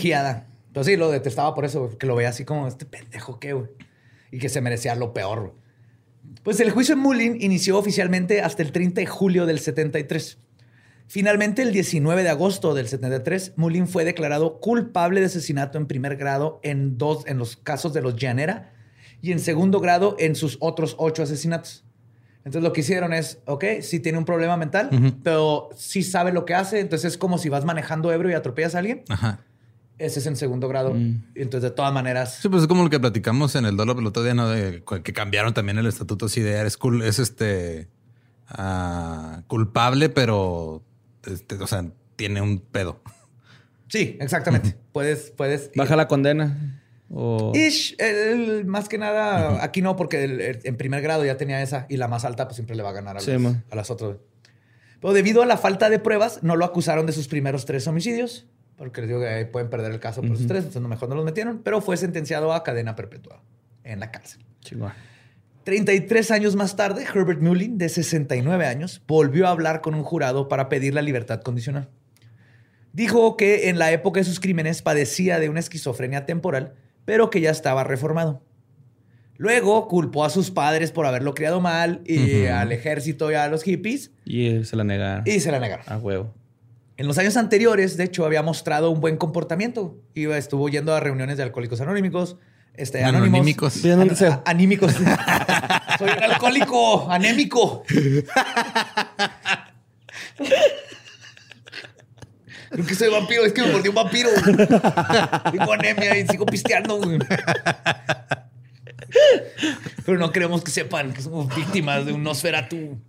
Pero 0.74 0.84
sí, 0.84 0.96
lo 0.96 1.10
detestaba 1.12 1.54
por 1.56 1.66
eso, 1.66 1.86
güey, 1.86 1.98
que 1.98 2.08
lo 2.08 2.16
veía 2.16 2.30
así 2.30 2.46
como 2.46 2.68
este 2.68 2.86
pendejo 2.86 3.40
qué, 3.40 3.54
güey. 3.54 3.70
Y 4.32 4.40
que 4.40 4.50
se 4.50 4.62
merecía 4.62 4.96
lo 4.96 5.14
peor. 5.14 5.40
güey. 5.40 5.54
Pues 6.44 6.60
el 6.60 6.72
juicio 6.72 6.94
en 6.94 7.00
Mullin 7.00 7.38
inició 7.42 7.78
oficialmente 7.78 8.42
hasta 8.42 8.62
el 8.62 8.72
30 8.72 9.02
de 9.02 9.08
julio 9.08 9.46
del 9.46 9.60
73. 9.60 10.38
Finalmente, 11.08 11.64
el 11.64 11.74
19 11.74 12.22
de 12.22 12.30
agosto 12.30 12.76
del 12.76 12.88
73, 12.88 13.54
Mullin 13.56 13.88
fue 13.88 14.06
declarado 14.06 14.60
culpable 14.60 15.22
de 15.22 15.26
asesinato 15.26 15.80
en 15.80 15.88
primer 15.88 16.18
grado 16.18 16.60
en 16.62 17.00
dos, 17.00 17.26
en 17.26 17.40
los 17.40 17.58
casos 17.58 17.94
de 17.94 18.02
los 18.02 18.16
Llanera 18.16 18.74
y 19.22 19.32
en 19.32 19.40
segundo 19.40 19.80
grado 19.80 20.16
en 20.20 20.36
sus 20.36 20.58
otros 20.60 20.96
ocho 21.00 21.24
asesinatos. 21.24 21.84
Entonces 22.46 22.62
lo 22.62 22.74
que 22.74 22.82
hicieron 22.82 23.12
es, 23.14 23.40
ok, 23.46 23.66
sí 23.82 24.00
tiene 24.00 24.18
un 24.18 24.26
problema 24.26 24.56
mental, 24.56 24.90
pero 25.24 25.70
sí 25.76 26.04
sabe 26.04 26.32
lo 26.32 26.46
que 26.46 26.54
hace. 26.54 26.80
Entonces 26.80 27.14
es 27.14 27.18
como 27.18 27.38
si 27.38 27.50
vas 27.50 27.66
manejando 27.66 28.14
ebrio 28.14 28.32
y 28.32 28.36
atropellas 28.36 28.76
a 28.76 28.80
alguien. 28.80 29.04
Ajá. 29.10 29.42
Ese 30.00 30.20
es 30.20 30.26
en 30.26 30.36
segundo 30.38 30.68
grado. 30.68 30.96
Entonces, 31.36 31.62
de 31.62 31.72
todas 31.72 31.94
maneras, 31.94 32.40
Sí, 32.42 32.50
pues 32.50 32.62
es 32.64 32.68
como 32.68 32.84
lo 32.84 32.90
que 32.90 33.00
platicamos 33.00 33.54
en 33.56 33.66
el 33.66 33.76
Dolo 33.78 34.00
el 34.00 34.06
otro 34.08 34.24
día, 34.24 34.34
¿no? 34.34 34.50
De 34.50 34.82
que 35.04 35.14
cambiaron 35.14 35.54
también 35.54 35.78
el 35.78 35.86
estatuto 35.86 36.26
así 36.28 36.42
de 36.42 36.54
eres 36.54 36.80
cul- 36.80 37.04
es 37.04 37.20
este 37.20 37.88
ah, 38.48 39.44
culpable, 39.48 40.10
pero 40.10 40.84
este, 41.26 41.56
o 41.56 41.68
sea, 41.68 41.86
tiene 42.16 42.42
un 42.42 42.60
pedo. 42.60 43.02
Sí, 43.88 44.18
exactamente. 44.22 44.76
Puedes, 44.92 45.32
puedes. 45.32 45.72
Baja 45.76 45.96
la 45.96 46.08
condena. 46.08 46.82
O... 47.12 47.52
Ish, 47.56 47.96
el- 47.98 48.66
más 48.66 48.88
que 48.88 48.98
nada, 49.00 49.64
aquí 49.64 49.82
no, 49.82 49.96
porque 49.96 50.24
el- 50.24 50.42
el- 50.42 50.60
en 50.64 50.78
primer 50.78 51.02
grado 51.02 51.26
ya 51.26 51.38
tenía 51.38 51.62
esa 51.62 51.88
y 51.90 51.98
la 51.98 52.08
más 52.08 52.24
alta 52.24 52.46
pues 52.48 52.56
siempre 52.56 52.76
le 52.76 52.84
va 52.84 52.90
a 52.90 52.94
ganar 52.94 53.18
a, 53.18 53.20
Sí, 53.20 53.32
los- 53.34 53.56
a 53.72 53.76
las 53.76 53.90
otras. 53.90 54.18
Pero 55.02 55.14
debido 55.14 55.42
a 55.42 55.46
la 55.46 55.58
falta 55.58 55.90
de 55.90 55.98
pruebas, 55.98 56.44
no 56.44 56.56
lo 56.56 56.66
acusaron 56.66 57.06
de 57.06 57.14
sus 57.14 57.28
primeros 57.28 57.66
tres 57.66 57.88
homicidios, 57.88 58.46
porque 58.80 59.02
les 59.02 59.10
digo 59.10 59.20
que 59.20 59.28
ahí 59.28 59.46
pueden 59.46 59.70
perder 59.70 59.92
el 59.92 60.00
caso 60.00 60.22
por 60.22 60.36
sus 60.36 60.48
tres, 60.48 60.64
entonces 60.64 60.82
mejor 60.90 61.08
no 61.10 61.14
los 61.16 61.26
metieron, 61.26 61.60
pero 61.64 61.82
fue 61.82 61.96
sentenciado 61.98 62.52
a 62.54 62.64
cadena 62.64 62.96
perpetua 62.96 63.44
en 63.84 64.00
la 64.00 64.10
cárcel. 64.10 64.44
Chingón. 64.62 64.92
33 65.66 66.32
años 66.32 66.56
más 66.56 66.76
tarde, 66.76 67.04
Herbert 67.14 67.42
Mullin, 67.42 67.78
de 67.78 67.90
69 67.90 68.66
años, 68.66 69.04
volvió 69.08 69.46
a 69.46 69.52
hablar 69.52 69.82
con 69.82 69.94
un 69.94 70.04
jurado 70.04 70.48
para 70.48 70.68
pedir 70.70 70.96
la 70.96 71.02
libertad 71.04 71.42
condicional. 71.42 71.90
Dijo 72.94 73.38
que 73.38 73.70
en 73.70 73.78
la 73.78 73.92
época 73.92 74.20
de 74.20 74.24
sus 74.24 74.40
crímenes 74.40 74.82
padecía 74.82 75.40
de 75.40 75.50
una 75.50 75.60
esquizofrenia 75.60 76.26
temporal, 76.26 76.74
pero 77.06 77.30
que 77.30 77.42
ya 77.42 77.52
estaba 77.52 77.84
reformado. 77.84 78.42
Luego 79.38 79.88
culpó 79.88 80.26
a 80.26 80.30
sus 80.30 80.52
padres 80.52 80.92
por 80.92 81.06
haberlo 81.06 81.34
criado 81.34 81.62
mal 81.62 82.02
y 82.06 82.44
Ujú. 82.46 82.54
al 82.54 82.72
ejército 82.72 83.32
y 83.32 83.36
a 83.36 83.48
los 83.48 83.64
hippies 83.64 84.12
Y 84.26 84.64
se 84.66 84.76
la 84.76 84.84
negaron. 84.84 85.24
y 85.26 85.40
se 85.40 85.52
la 85.52 85.60
negaron. 85.60 85.86
A 85.88 85.98
huevo. 85.98 86.34
En 87.00 87.08
los 87.08 87.18
años 87.18 87.38
anteriores, 87.38 87.96
de 87.96 88.04
hecho, 88.04 88.26
había 88.26 88.44
mostrado 88.44 88.92
un 88.92 89.00
buen 89.00 89.16
comportamiento. 89.16 89.96
Iba, 90.16 90.38
estuvo 90.38 90.68
yendo 90.68 90.94
a 90.94 91.00
reuniones 91.00 91.38
de 91.38 91.44
alcohólicos 91.44 91.80
anónimos, 91.80 92.36
este, 92.74 93.06
anónimos. 93.06 93.40
anímicos. 93.40 93.72
Sea. 93.72 94.44
Anímicos. 94.46 94.92
Soy 95.98 96.10
un 96.10 96.24
alcohólico, 96.24 97.10
anémico. 97.10 97.86
Creo 102.70 102.86
que 102.86 102.96
soy 102.96 103.10
vampiro, 103.10 103.46
es 103.46 103.54
que 103.54 103.62
me 103.62 103.72
mordió 103.72 103.92
un 103.92 103.96
vampiro. 103.96 104.30
Tengo 105.52 105.72
anemia 105.72 106.18
y 106.20 106.28
sigo 106.28 106.46
pisteando. 106.46 107.00
Pero 110.06 110.18
no 110.20 110.32
queremos 110.34 110.64
que 110.64 110.72
sepan 110.72 111.14
que 111.14 111.22
somos 111.22 111.56
víctimas 111.56 112.06
de 112.06 112.12
un 112.12 112.24
Nosferatu. 112.24 113.02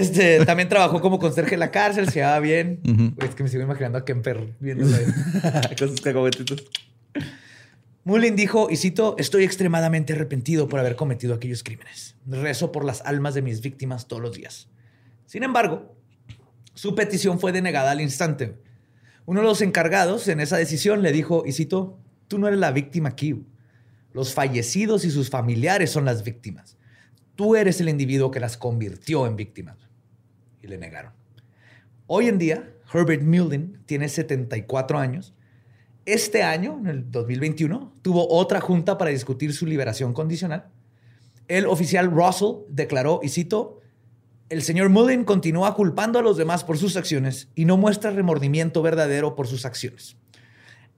Este, 0.00 0.46
también 0.46 0.70
trabajó 0.70 1.02
como 1.02 1.18
conserje 1.18 1.54
en 1.54 1.60
la 1.60 1.70
cárcel, 1.70 2.06
se 2.08 2.20
llevaba 2.20 2.40
bien. 2.40 2.80
Es 3.18 3.34
que 3.34 3.42
me 3.42 3.50
sigo 3.50 3.62
imaginando 3.62 3.98
a 3.98 4.04
Kemper 4.06 4.54
viéndolo 4.58 4.96
ahí. 4.96 5.04
Con 5.78 5.90
sus 5.90 6.00
cacahuetitos. 6.00 6.64
Mullin 8.04 8.34
dijo, 8.34 8.70
y 8.70 8.76
cito, 8.76 9.14
estoy 9.18 9.44
extremadamente 9.44 10.14
arrepentido 10.14 10.70
por 10.70 10.80
haber 10.80 10.96
cometido 10.96 11.34
aquellos 11.34 11.62
crímenes. 11.62 12.16
Rezo 12.26 12.72
por 12.72 12.86
las 12.86 13.02
almas 13.02 13.34
de 13.34 13.42
mis 13.42 13.60
víctimas 13.60 14.08
todos 14.08 14.22
los 14.22 14.32
días. 14.32 14.68
Sin 15.26 15.42
embargo, 15.42 15.94
su 16.72 16.94
petición 16.94 17.38
fue 17.38 17.52
denegada 17.52 17.90
al 17.90 18.00
instante. 18.00 18.56
Uno 19.26 19.40
de 19.40 19.46
los 19.46 19.60
encargados 19.60 20.28
en 20.28 20.40
esa 20.40 20.56
decisión 20.56 21.02
le 21.02 21.12
dijo, 21.12 21.42
y 21.44 21.52
cito, 21.52 21.98
tú 22.26 22.38
no 22.38 22.48
eres 22.48 22.58
la 22.58 22.72
víctima 22.72 23.10
aquí. 23.10 23.44
Los 24.14 24.32
fallecidos 24.32 25.04
y 25.04 25.10
sus 25.10 25.28
familiares 25.28 25.90
son 25.90 26.06
las 26.06 26.24
víctimas. 26.24 26.78
Tú 27.36 27.54
eres 27.54 27.82
el 27.82 27.90
individuo 27.90 28.30
que 28.30 28.40
las 28.40 28.56
convirtió 28.56 29.26
en 29.26 29.36
víctimas. 29.36 29.89
Y 30.62 30.66
le 30.66 30.78
negaron. 30.78 31.12
Hoy 32.06 32.28
en 32.28 32.38
día, 32.38 32.72
Herbert 32.92 33.22
Mullin 33.22 33.80
tiene 33.86 34.08
74 34.08 34.98
años. 34.98 35.34
Este 36.06 36.42
año, 36.42 36.78
en 36.80 36.86
el 36.86 37.10
2021, 37.10 37.94
tuvo 38.02 38.28
otra 38.32 38.60
junta 38.60 38.98
para 38.98 39.10
discutir 39.10 39.52
su 39.52 39.66
liberación 39.66 40.12
condicional. 40.12 40.68
El 41.46 41.66
oficial 41.66 42.10
Russell 42.10 42.64
declaró, 42.68 43.20
y 43.22 43.28
cito, 43.28 43.80
el 44.48 44.62
señor 44.62 44.88
Mullin 44.88 45.24
continúa 45.24 45.74
culpando 45.74 46.18
a 46.18 46.22
los 46.22 46.36
demás 46.36 46.64
por 46.64 46.78
sus 46.78 46.96
acciones 46.96 47.48
y 47.54 47.64
no 47.64 47.76
muestra 47.76 48.10
remordimiento 48.10 48.82
verdadero 48.82 49.36
por 49.36 49.46
sus 49.46 49.64
acciones. 49.64 50.16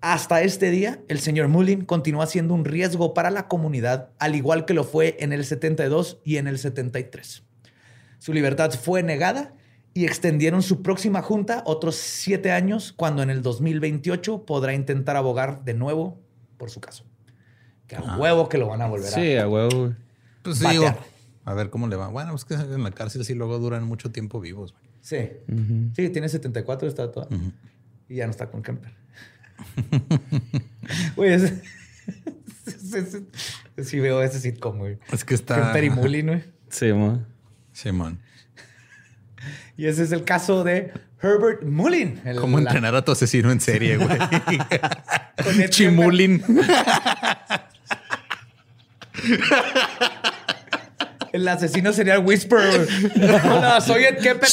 Hasta 0.01 0.43
este 0.43 0.71
día, 0.71 1.01
el 1.09 1.21
señor 1.21 1.49
Mullin 1.49 1.85
continúa 1.85 2.27
siendo 2.27 2.55
un 2.55 2.65
riesgo 2.65 3.15
para 3.15 3.31
la 3.31 3.49
comunidad, 3.49 4.11
al 4.19 4.35
igual 4.35 4.65
que 4.65 4.75
lo 4.75 4.85
fue 4.85 5.17
en 5.21 5.33
el 5.33 5.45
72 5.45 6.21
y 6.25 6.39
en 6.39 6.49
el 6.49 6.59
73. 6.59 7.45
Su 8.23 8.33
libertad 8.33 8.71
fue 8.71 9.03
negada 9.03 9.53
y 9.95 10.05
extendieron 10.05 10.63
su 10.63 10.81
próxima 10.81 11.23
junta 11.23 11.65
otros 11.67 11.97
siete 11.97 12.53
años, 12.53 12.93
cuando 12.97 13.21
en 13.25 13.31
el 13.31 13.43
2028 13.43 14.47
podrá 14.47 14.75
intentar 14.75 15.17
abogar 15.17 15.65
de 15.65 15.75
nuevo 15.75 16.21
por 16.57 16.71
su 16.71 16.81
caso. 16.81 17.05
Que 17.89 17.97
a 17.97 18.17
huevo 18.17 18.49
que 18.49 18.59
lo 18.59 18.69
van 18.69 18.81
a 18.81 18.87
volver 18.87 19.09
a... 19.09 19.11
Sí, 19.11 19.35
a 19.37 19.49
huevo. 19.49 19.77
güey. 19.77 19.93
Pues 20.43 20.59
sí, 20.59 20.69
digo, 20.69 20.87
a 21.45 21.55
ver 21.55 21.69
cómo 21.71 21.89
le 21.89 21.97
va. 21.97 22.07
Bueno, 22.09 22.33
es 22.37 22.45
que 22.45 22.55
en 22.55 22.85
la 22.85 22.93
cárcel 22.93 23.25
sí 23.25 23.35
luego 23.35 23.59
duran 23.59 23.83
mucho 23.85 24.13
tiempo 24.13 24.41
vivos. 24.41 24.73
güey. 24.73 24.85
Sí. 25.01 25.31
Sí, 25.97 26.09
tiene 26.11 26.29
74, 26.29 26.87
está 26.87 27.11
toda. 27.11 27.27
Y 28.09 28.15
ya 28.15 28.27
no 28.27 28.31
está 28.31 28.49
con 28.53 28.63
Kemper. 28.63 28.93
Güey, 31.17 31.33
es- 31.35 31.53
sí 33.83 33.99
veo 34.01 34.23
ese 34.23 34.39
sitcom, 34.41 34.79
güey. 34.79 34.99
Es 35.13 35.25
que 35.25 35.35
está. 35.35 35.57
Kemper 35.57 35.85
y 35.85 35.91
Mullin, 35.91 36.27
güey. 36.29 36.45
Sí, 36.69 36.93
mo. 36.93 37.25
Simón. 37.73 38.21
Y 39.77 39.87
ese 39.87 40.05
es 40.05 40.13
el 40.13 40.23
caso 40.23 40.63
de 40.63 40.93
Herbert 41.21 41.63
Mullin. 41.65 42.21
el- 42.25 42.37
¿Cómo 42.37 42.61
la- 42.61 42.71
entrenar 42.71 42.95
a 42.95 43.05
tu 43.05 43.11
asesino 43.11 43.51
en 43.51 43.61
serie, 43.61 43.97
güey? 43.97 44.17
Chimulin. 45.71 46.45
El 51.33 51.49
asesino 51.49 51.93
sería 51.95 52.15
el 52.17 52.25
Whisper. 52.25 52.87
Hola, 53.45 53.81
soy 53.81 54.05
Ed 54.05 54.19
Kemper. 54.19 54.49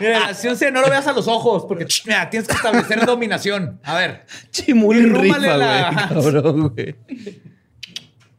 Mira, 0.00 0.30
no 0.72 0.80
lo 0.80 0.88
veas 0.88 1.06
a 1.08 1.12
los 1.12 1.26
ojos, 1.26 1.64
porque 1.66 1.86
mira, 2.06 2.30
tienes 2.30 2.46
que 2.48 2.54
establecer 2.54 3.04
dominación. 3.04 3.80
A 3.82 3.96
ver, 3.96 4.24
Chimulin 4.52 5.12
rifa, 5.20 5.38
la- 5.38 5.90
güey. 5.90 6.22
Cabrón, 6.22 6.68
güey. 6.68 6.94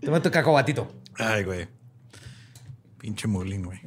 toma 0.03 0.22
tu 0.22 0.31
cacahuatito. 0.31 0.89
Ay, 1.18 1.43
güey. 1.43 1.68
Pinche 3.02 3.28
Mulin, 3.28 3.65
güey. 3.65 3.80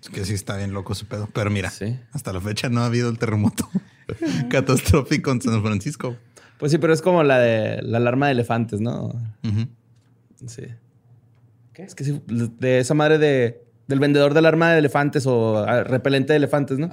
Es 0.00 0.08
que 0.08 0.24
sí 0.24 0.32
está 0.32 0.56
bien 0.56 0.72
loco 0.72 0.94
su 0.94 1.06
pedo. 1.06 1.28
Pero 1.32 1.50
mira, 1.50 1.68
Sí. 1.68 1.98
hasta 2.12 2.32
la 2.32 2.40
fecha 2.40 2.70
no 2.70 2.80
ha 2.80 2.86
habido 2.86 3.10
el 3.10 3.18
terremoto 3.18 3.68
catastrófico 4.50 5.30
en 5.30 5.42
San 5.42 5.62
Francisco. 5.62 6.16
Pues 6.58 6.72
sí, 6.72 6.78
pero 6.78 6.94
es 6.94 7.02
como 7.02 7.22
la 7.22 7.38
de 7.38 7.82
la 7.82 7.98
alarma 7.98 8.26
de 8.26 8.32
elefantes, 8.32 8.80
¿no? 8.80 9.12
Sí. 10.46 10.62
¿Qué? 11.74 11.82
Es 11.82 11.94
que 11.94 12.04
sí, 12.04 12.20
de 12.26 12.78
esa 12.80 12.94
madre 12.94 13.18
de, 13.18 13.62
del 13.86 14.00
vendedor 14.00 14.32
de 14.32 14.38
alarma 14.38 14.72
de 14.72 14.78
elefantes 14.78 15.26
o 15.26 15.58
ah, 15.58 15.84
repelente 15.84 16.32
de 16.32 16.38
elefantes, 16.38 16.78
¿no? 16.78 16.88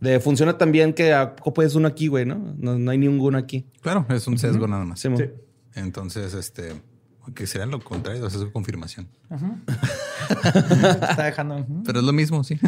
De 0.00 0.20
funciona 0.20 0.58
tan 0.58 0.72
bien 0.72 0.92
que 0.92 1.14
a 1.14 1.36
poco 1.36 1.54
puedes 1.54 1.74
uno 1.74 1.88
aquí, 1.88 2.08
güey, 2.08 2.26
¿no? 2.26 2.54
¿no? 2.58 2.78
no 2.78 2.90
hay 2.90 2.98
ninguno 2.98 3.38
aquí. 3.38 3.66
Claro, 3.80 4.04
es 4.10 4.26
un 4.26 4.36
sesgo 4.36 4.66
nada 4.68 4.84
más. 4.84 5.00
Sí. 5.00 5.08
Sí. 5.16 5.24
Entonces, 5.74 6.34
este, 6.34 6.74
que 7.34 7.46
sería 7.46 7.66
lo 7.66 7.80
contrario, 7.80 8.26
es 8.26 8.32
su 8.32 8.50
confirmación. 8.52 9.08
Está 10.30 11.24
dejando. 11.24 11.66
Pero 11.84 12.00
es 12.00 12.04
lo 12.04 12.12
mismo, 12.12 12.42
sí. 12.44 12.58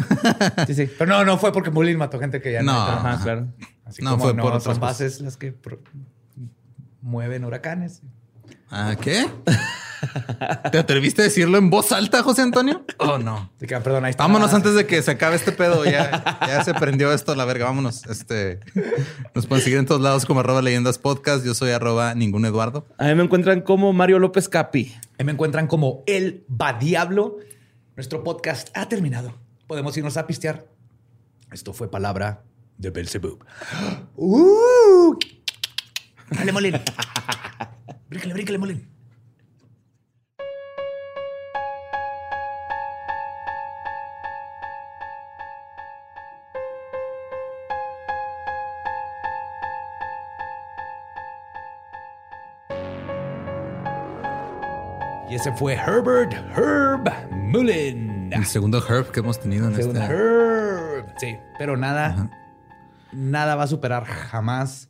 Sí, 0.67 0.73
sí. 0.75 0.89
Pero 0.97 1.11
no, 1.11 1.25
no 1.25 1.37
fue 1.37 1.51
porque 1.51 1.71
Mullin 1.71 1.97
mató 1.97 2.19
gente 2.19 2.41
que 2.41 2.53
ya 2.53 2.63
no. 2.63 2.71
Ajá, 2.71 3.13
Ajá. 3.13 3.23
claro. 3.23 3.47
Así 3.83 4.01
No, 4.01 4.11
como 4.11 4.23
fue 4.23 4.33
no 4.33 4.43
por 4.43 4.53
otras 4.53 4.79
bases 4.79 5.21
las 5.21 5.37
que 5.37 5.55
mueven 7.01 7.43
huracanes. 7.45 8.01
¿Ah, 8.69 8.95
qué? 8.99 9.27
¿Te 10.71 10.77
atreviste 10.77 11.21
a 11.21 11.25
decirlo 11.25 11.57
en 11.57 11.69
voz 11.69 11.91
alta, 11.91 12.21
José 12.23 12.41
Antonio? 12.41 12.83
Oh, 12.97 13.17
no. 13.17 13.51
Que, 13.59 13.67
perdón, 13.79 14.05
ahí 14.05 14.11
está. 14.11 14.23
Vámonos 14.23 14.47
nada 14.47 14.57
antes 14.57 14.75
de 14.75 14.85
que 14.85 15.01
se 15.01 15.11
acabe 15.11 15.35
este 15.35 15.51
pedo. 15.51 15.85
Ya, 15.85 16.39
ya 16.47 16.63
se 16.63 16.73
prendió 16.73 17.11
esto 17.11 17.31
a 17.31 17.35
la 17.35 17.45
verga. 17.45 17.65
Vámonos. 17.65 18.05
Este, 18.05 18.59
nos 19.33 19.47
pueden 19.47 19.63
seguir 19.63 19.79
en 19.79 19.85
todos 19.85 20.01
lados 20.01 20.25
como 20.25 20.41
arroba 20.41 20.61
leyendas 20.61 20.97
podcast. 20.97 21.45
Yo 21.45 21.53
soy 21.53 21.71
arroba 21.71 22.13
ningún 22.15 22.45
Eduardo. 22.45 22.85
A 22.97 23.05
mí 23.05 23.15
me 23.15 23.23
encuentran 23.23 23.61
como 23.61 23.93
Mario 23.93 24.19
López 24.19 24.49
Capi. 24.49 24.95
Ahí 25.17 25.25
me 25.25 25.31
encuentran 25.31 25.67
como 25.67 26.03
El 26.05 26.45
Va 26.49 26.73
Diablo. 26.73 27.37
Nuestro 27.95 28.23
podcast 28.23 28.69
ha 28.75 28.89
terminado. 28.89 29.33
Podemos 29.67 29.95
irnos 29.97 30.17
a 30.17 30.27
pistear. 30.27 30.65
Esto 31.51 31.73
fue 31.73 31.89
palabra 31.89 32.43
de 32.77 32.89
Belzebub. 32.89 33.43
¡Uh! 34.15 35.17
Dale, 36.29 36.51
Molin. 36.51 36.75
brícale, 38.09 38.33
brícale, 38.33 38.57
Molin. 38.57 38.95
Y 55.29 55.35
ese 55.35 55.51
fue 55.53 55.73
Herbert 55.73 56.33
Herb 56.55 57.11
Mullin. 57.31 58.31
El 58.31 58.45
segundo 58.45 58.77
Herb 58.87 59.11
que 59.11 59.21
hemos 59.21 59.39
tenido 59.39 59.67
en 59.67 59.75
Según 59.75 59.97
este. 59.97 60.13
Herb. 60.13 61.13
Sí, 61.17 61.37
pero 61.57 61.75
nada, 61.75 62.29
nada 63.11 63.55
va 63.55 63.63
a 63.63 63.67
superar 63.67 64.05
jamás 64.05 64.89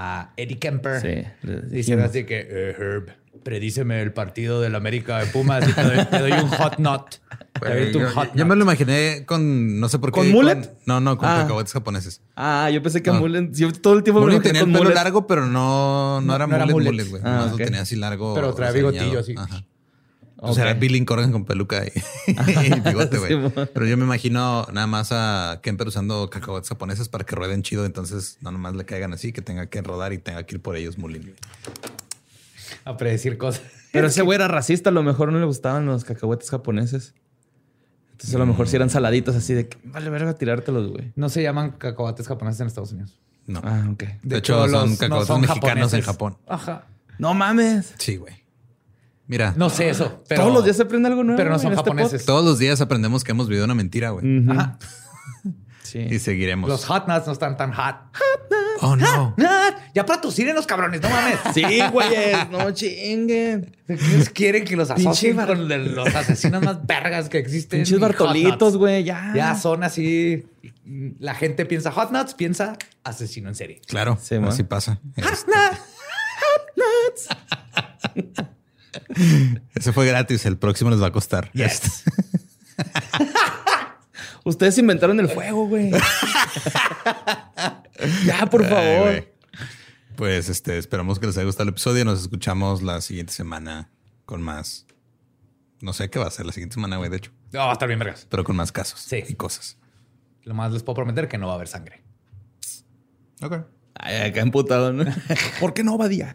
a 0.00 0.32
Eddie 0.36 0.58
Kemper. 0.60 1.00
Sí, 1.00 1.08
le 1.42 1.56
Dice 1.62 1.66
dijimos. 1.92 2.04
así 2.10 2.24
que, 2.24 2.46
"Eh, 2.48 2.76
Herb, 2.78 3.08
predíceme 3.42 4.00
el 4.00 4.12
partido 4.12 4.60
del 4.60 4.74
América 4.76 5.18
de 5.18 5.26
Pumas 5.26 5.68
y 5.68 5.72
te 5.72 5.82
doy, 5.82 6.04
te 6.06 6.18
doy 6.20 6.32
un 6.32 6.48
hot 6.50 6.76
knot. 6.76 7.20
Güey, 7.58 7.92
yo, 7.92 8.00
yo 8.36 8.46
me 8.46 8.54
lo 8.54 8.62
imaginé 8.62 9.24
con, 9.26 9.80
no 9.80 9.88
sé 9.88 9.98
por 9.98 10.12
qué. 10.12 10.20
¿Con 10.20 10.30
mullet? 10.30 10.70
no, 10.86 11.00
no, 11.00 11.18
con 11.18 11.28
Ah. 11.28 11.38
cacahuetes 11.42 11.72
japoneses. 11.72 12.22
Ah, 12.36 12.70
yo 12.72 12.80
pensé 12.84 13.02
que 13.02 13.10
No. 13.10 13.18
mullet. 13.18 13.50
Yo 13.52 13.72
todo 13.72 13.94
el 13.94 14.04
tiempo 14.04 14.20
me 14.20 14.26
lo 14.26 14.32
Mullet 14.34 14.42
tenía 14.44 14.60
el 14.60 14.66
con 14.66 14.72
pelo 14.74 14.84
mullet. 14.84 14.94
largo, 14.94 15.26
pero 15.26 15.44
no, 15.46 16.20
no, 16.20 16.26
No- 16.28 16.34
era 16.36 16.46
no 16.46 16.56
mullet, 16.56 16.72
mullet. 16.72 16.90
mullet, 16.92 17.08
güey. 17.08 17.22
Ah, 17.24 17.30
Nomás 17.30 17.52
ok. 17.54 17.58
lo 17.58 17.64
tenía 17.64 17.80
así 17.80 17.96
largo. 17.96 18.34
Pero 18.34 18.54
traía 18.54 18.72
desgreñado. 18.72 19.10
bigotillo 19.10 19.18
así. 19.20 19.34
Ajá. 19.36 19.64
O 20.40 20.54
sea, 20.54 20.64
era 20.64 20.74
Billy 20.74 21.04
Corgan 21.04 21.32
con 21.32 21.44
peluca 21.44 21.84
y, 21.84 21.92
y 22.76 22.80
bigote, 22.80 23.18
güey. 23.18 23.32
Sí. 23.32 23.52
Pero 23.72 23.86
yo 23.86 23.96
me 23.96 24.04
imagino 24.04 24.66
nada 24.72 24.86
más 24.86 25.10
a 25.10 25.60
Kemper 25.62 25.88
usando 25.88 26.30
cacahuetes 26.30 26.68
japoneses 26.68 27.08
para 27.08 27.24
que 27.24 27.34
rueden 27.34 27.62
chido. 27.62 27.84
Entonces, 27.84 28.38
no 28.40 28.52
nomás 28.52 28.76
le 28.76 28.84
caigan 28.84 29.12
así, 29.12 29.32
que 29.32 29.42
tenga 29.42 29.66
que 29.66 29.82
rodar 29.82 30.12
y 30.12 30.18
tenga 30.18 30.44
que 30.44 30.56
ir 30.56 30.62
por 30.62 30.76
ellos 30.76 30.96
mulling. 30.96 31.34
A 32.84 32.96
predecir 32.96 33.36
cosas. 33.36 33.62
Pero 33.92 34.06
ese 34.06 34.22
güey 34.22 34.36
era 34.36 34.48
racista, 34.48 34.90
a 34.90 34.92
lo 34.92 35.02
mejor 35.02 35.32
no 35.32 35.40
le 35.40 35.46
gustaban 35.46 35.86
los 35.86 36.04
cacahuetes 36.04 36.50
japoneses. 36.50 37.14
Entonces 38.12 38.34
a 38.34 38.38
lo 38.38 38.46
mejor 38.46 38.68
si 38.68 38.76
eran 38.76 38.90
saladitos 38.90 39.36
así 39.36 39.54
de 39.54 39.68
que 39.68 39.78
vale 39.84 40.10
verga 40.10 40.34
tirártelos, 40.34 40.88
güey. 40.90 41.12
No 41.16 41.28
se 41.28 41.42
llaman 41.42 41.72
cacahuates 41.72 42.26
japoneses 42.26 42.60
en 42.60 42.66
Estados 42.66 42.92
Unidos. 42.92 43.18
No. 43.46 43.60
Ah, 43.64 43.88
ok. 43.90 44.04
de, 44.22 44.38
hecho, 44.38 44.68
son 44.68 44.96
cacahuetes 44.96 45.38
mexicanos 45.38 45.94
en 45.94 46.02
Japón. 46.02 46.36
Ajá. 46.46 46.86
No 47.18 47.34
mames. 47.34 47.94
Sí, 47.98 48.16
güey. 48.16 48.34
Mira, 49.28 49.52
No 49.56 49.70
sé 49.70 49.90
eso. 49.90 50.24
Pero, 50.28 50.40
Todos 50.42 50.54
los 50.54 50.64
días 50.64 50.76
se 50.76 50.82
aprende 50.82 51.08
algo 51.08 51.22
nuevo. 51.22 51.36
pero 51.36 51.50
no 51.50 51.58
son 51.58 51.72
este 51.72 51.84
japoneses. 51.84 52.24
todos 52.24 52.44
los 52.44 52.58
días 52.58 52.80
aprendemos 52.80 53.22
que 53.24 53.30
hemos 53.32 53.46
vivido 53.48 53.64
una 53.66 53.74
mentira, 53.74 54.10
güey. 54.10 54.48
Ajá. 54.48 54.78
Sí. 55.84 56.00
Y 56.00 56.18
seguiremos. 56.18 56.68
Los 56.68 56.84
hot 56.84 57.08
nuts 57.08 57.26
no 57.26 57.32
están 57.32 57.56
tan 57.56 57.72
hot. 57.72 57.96
Oh, 58.82 58.94
no. 58.94 59.34
Ya 59.94 60.04
para 60.04 60.20
tus 60.20 60.38
los 60.38 60.66
cabrones, 60.66 61.00
no 61.00 61.08
mames. 61.08 61.38
Sí, 61.54 61.62
güeyes. 61.90 62.50
No 62.50 62.70
chinguen. 62.72 63.74
Ellos 63.88 64.28
quieren 64.28 64.66
que 64.66 64.76
los 64.76 64.90
asocien 64.90 65.36
con 65.38 65.66
los 65.94 66.14
asesinos 66.14 66.62
más 66.62 66.86
vergas 66.86 67.30
que 67.30 67.38
existen. 67.38 67.78
Pinches 67.80 67.94
hot 67.98 68.02
Bartolitos, 68.02 68.60
nuts. 68.74 68.76
güey. 68.76 69.02
Ya. 69.04 69.32
Ya 69.34 69.54
son 69.56 69.82
así. 69.82 70.46
La 71.20 71.34
gente 71.34 71.64
piensa 71.64 71.90
hot 71.90 72.10
nuts, 72.12 72.34
piensa 72.34 72.76
asesino 73.02 73.48
en 73.48 73.54
serie. 73.54 73.80
Claro, 73.86 74.18
Sí, 74.20 74.34
así 74.34 74.64
pasa. 74.64 75.00
Este- 75.16 75.52
Ese 79.74 79.92
fue 79.92 80.06
gratis. 80.06 80.46
El 80.46 80.56
próximo 80.58 80.90
les 80.90 81.02
va 81.02 81.08
a 81.08 81.12
costar. 81.12 81.50
Yes. 81.52 82.04
Ustedes 84.44 84.78
inventaron 84.78 85.20
el 85.20 85.28
fuego, 85.28 85.66
güey. 85.68 85.90
ya, 88.24 88.46
por 88.46 88.64
Ay, 88.64 88.70
favor. 88.70 89.34
Pues 90.16 90.48
este, 90.48 90.78
esperamos 90.78 91.18
que 91.18 91.26
les 91.26 91.36
haya 91.36 91.44
gustado 91.46 91.64
el 91.64 91.70
episodio. 91.70 92.04
Nos 92.04 92.20
escuchamos 92.20 92.82
la 92.82 93.00
siguiente 93.00 93.32
semana 93.32 93.90
con 94.24 94.42
más. 94.42 94.86
No 95.80 95.92
sé 95.92 96.10
qué 96.10 96.18
va 96.18 96.26
a 96.26 96.30
ser 96.30 96.46
la 96.46 96.52
siguiente 96.52 96.74
semana, 96.74 96.96
güey, 96.96 97.08
de 97.10 97.18
hecho, 97.18 97.30
No, 97.52 97.60
va 97.60 97.70
a 97.70 97.72
estar 97.72 97.86
bien 97.86 98.00
vergas. 98.00 98.26
pero 98.28 98.42
con 98.42 98.56
más 98.56 98.72
casos 98.72 99.00
Sí. 99.00 99.22
y 99.28 99.34
cosas. 99.34 99.76
Lo 100.42 100.54
más 100.54 100.72
les 100.72 100.82
puedo 100.82 100.96
prometer 100.96 101.28
que 101.28 101.38
no 101.38 101.46
va 101.46 101.52
a 101.52 101.56
haber 101.56 101.68
sangre. 101.68 102.02
Ok. 103.42 103.58
Ay, 103.94 104.30
acá 104.30 104.40
emputado, 104.40 104.92
¿no? 104.92 105.04
¿Por 105.60 105.74
qué 105.74 105.84
no, 105.84 105.96
Badía? 105.98 106.34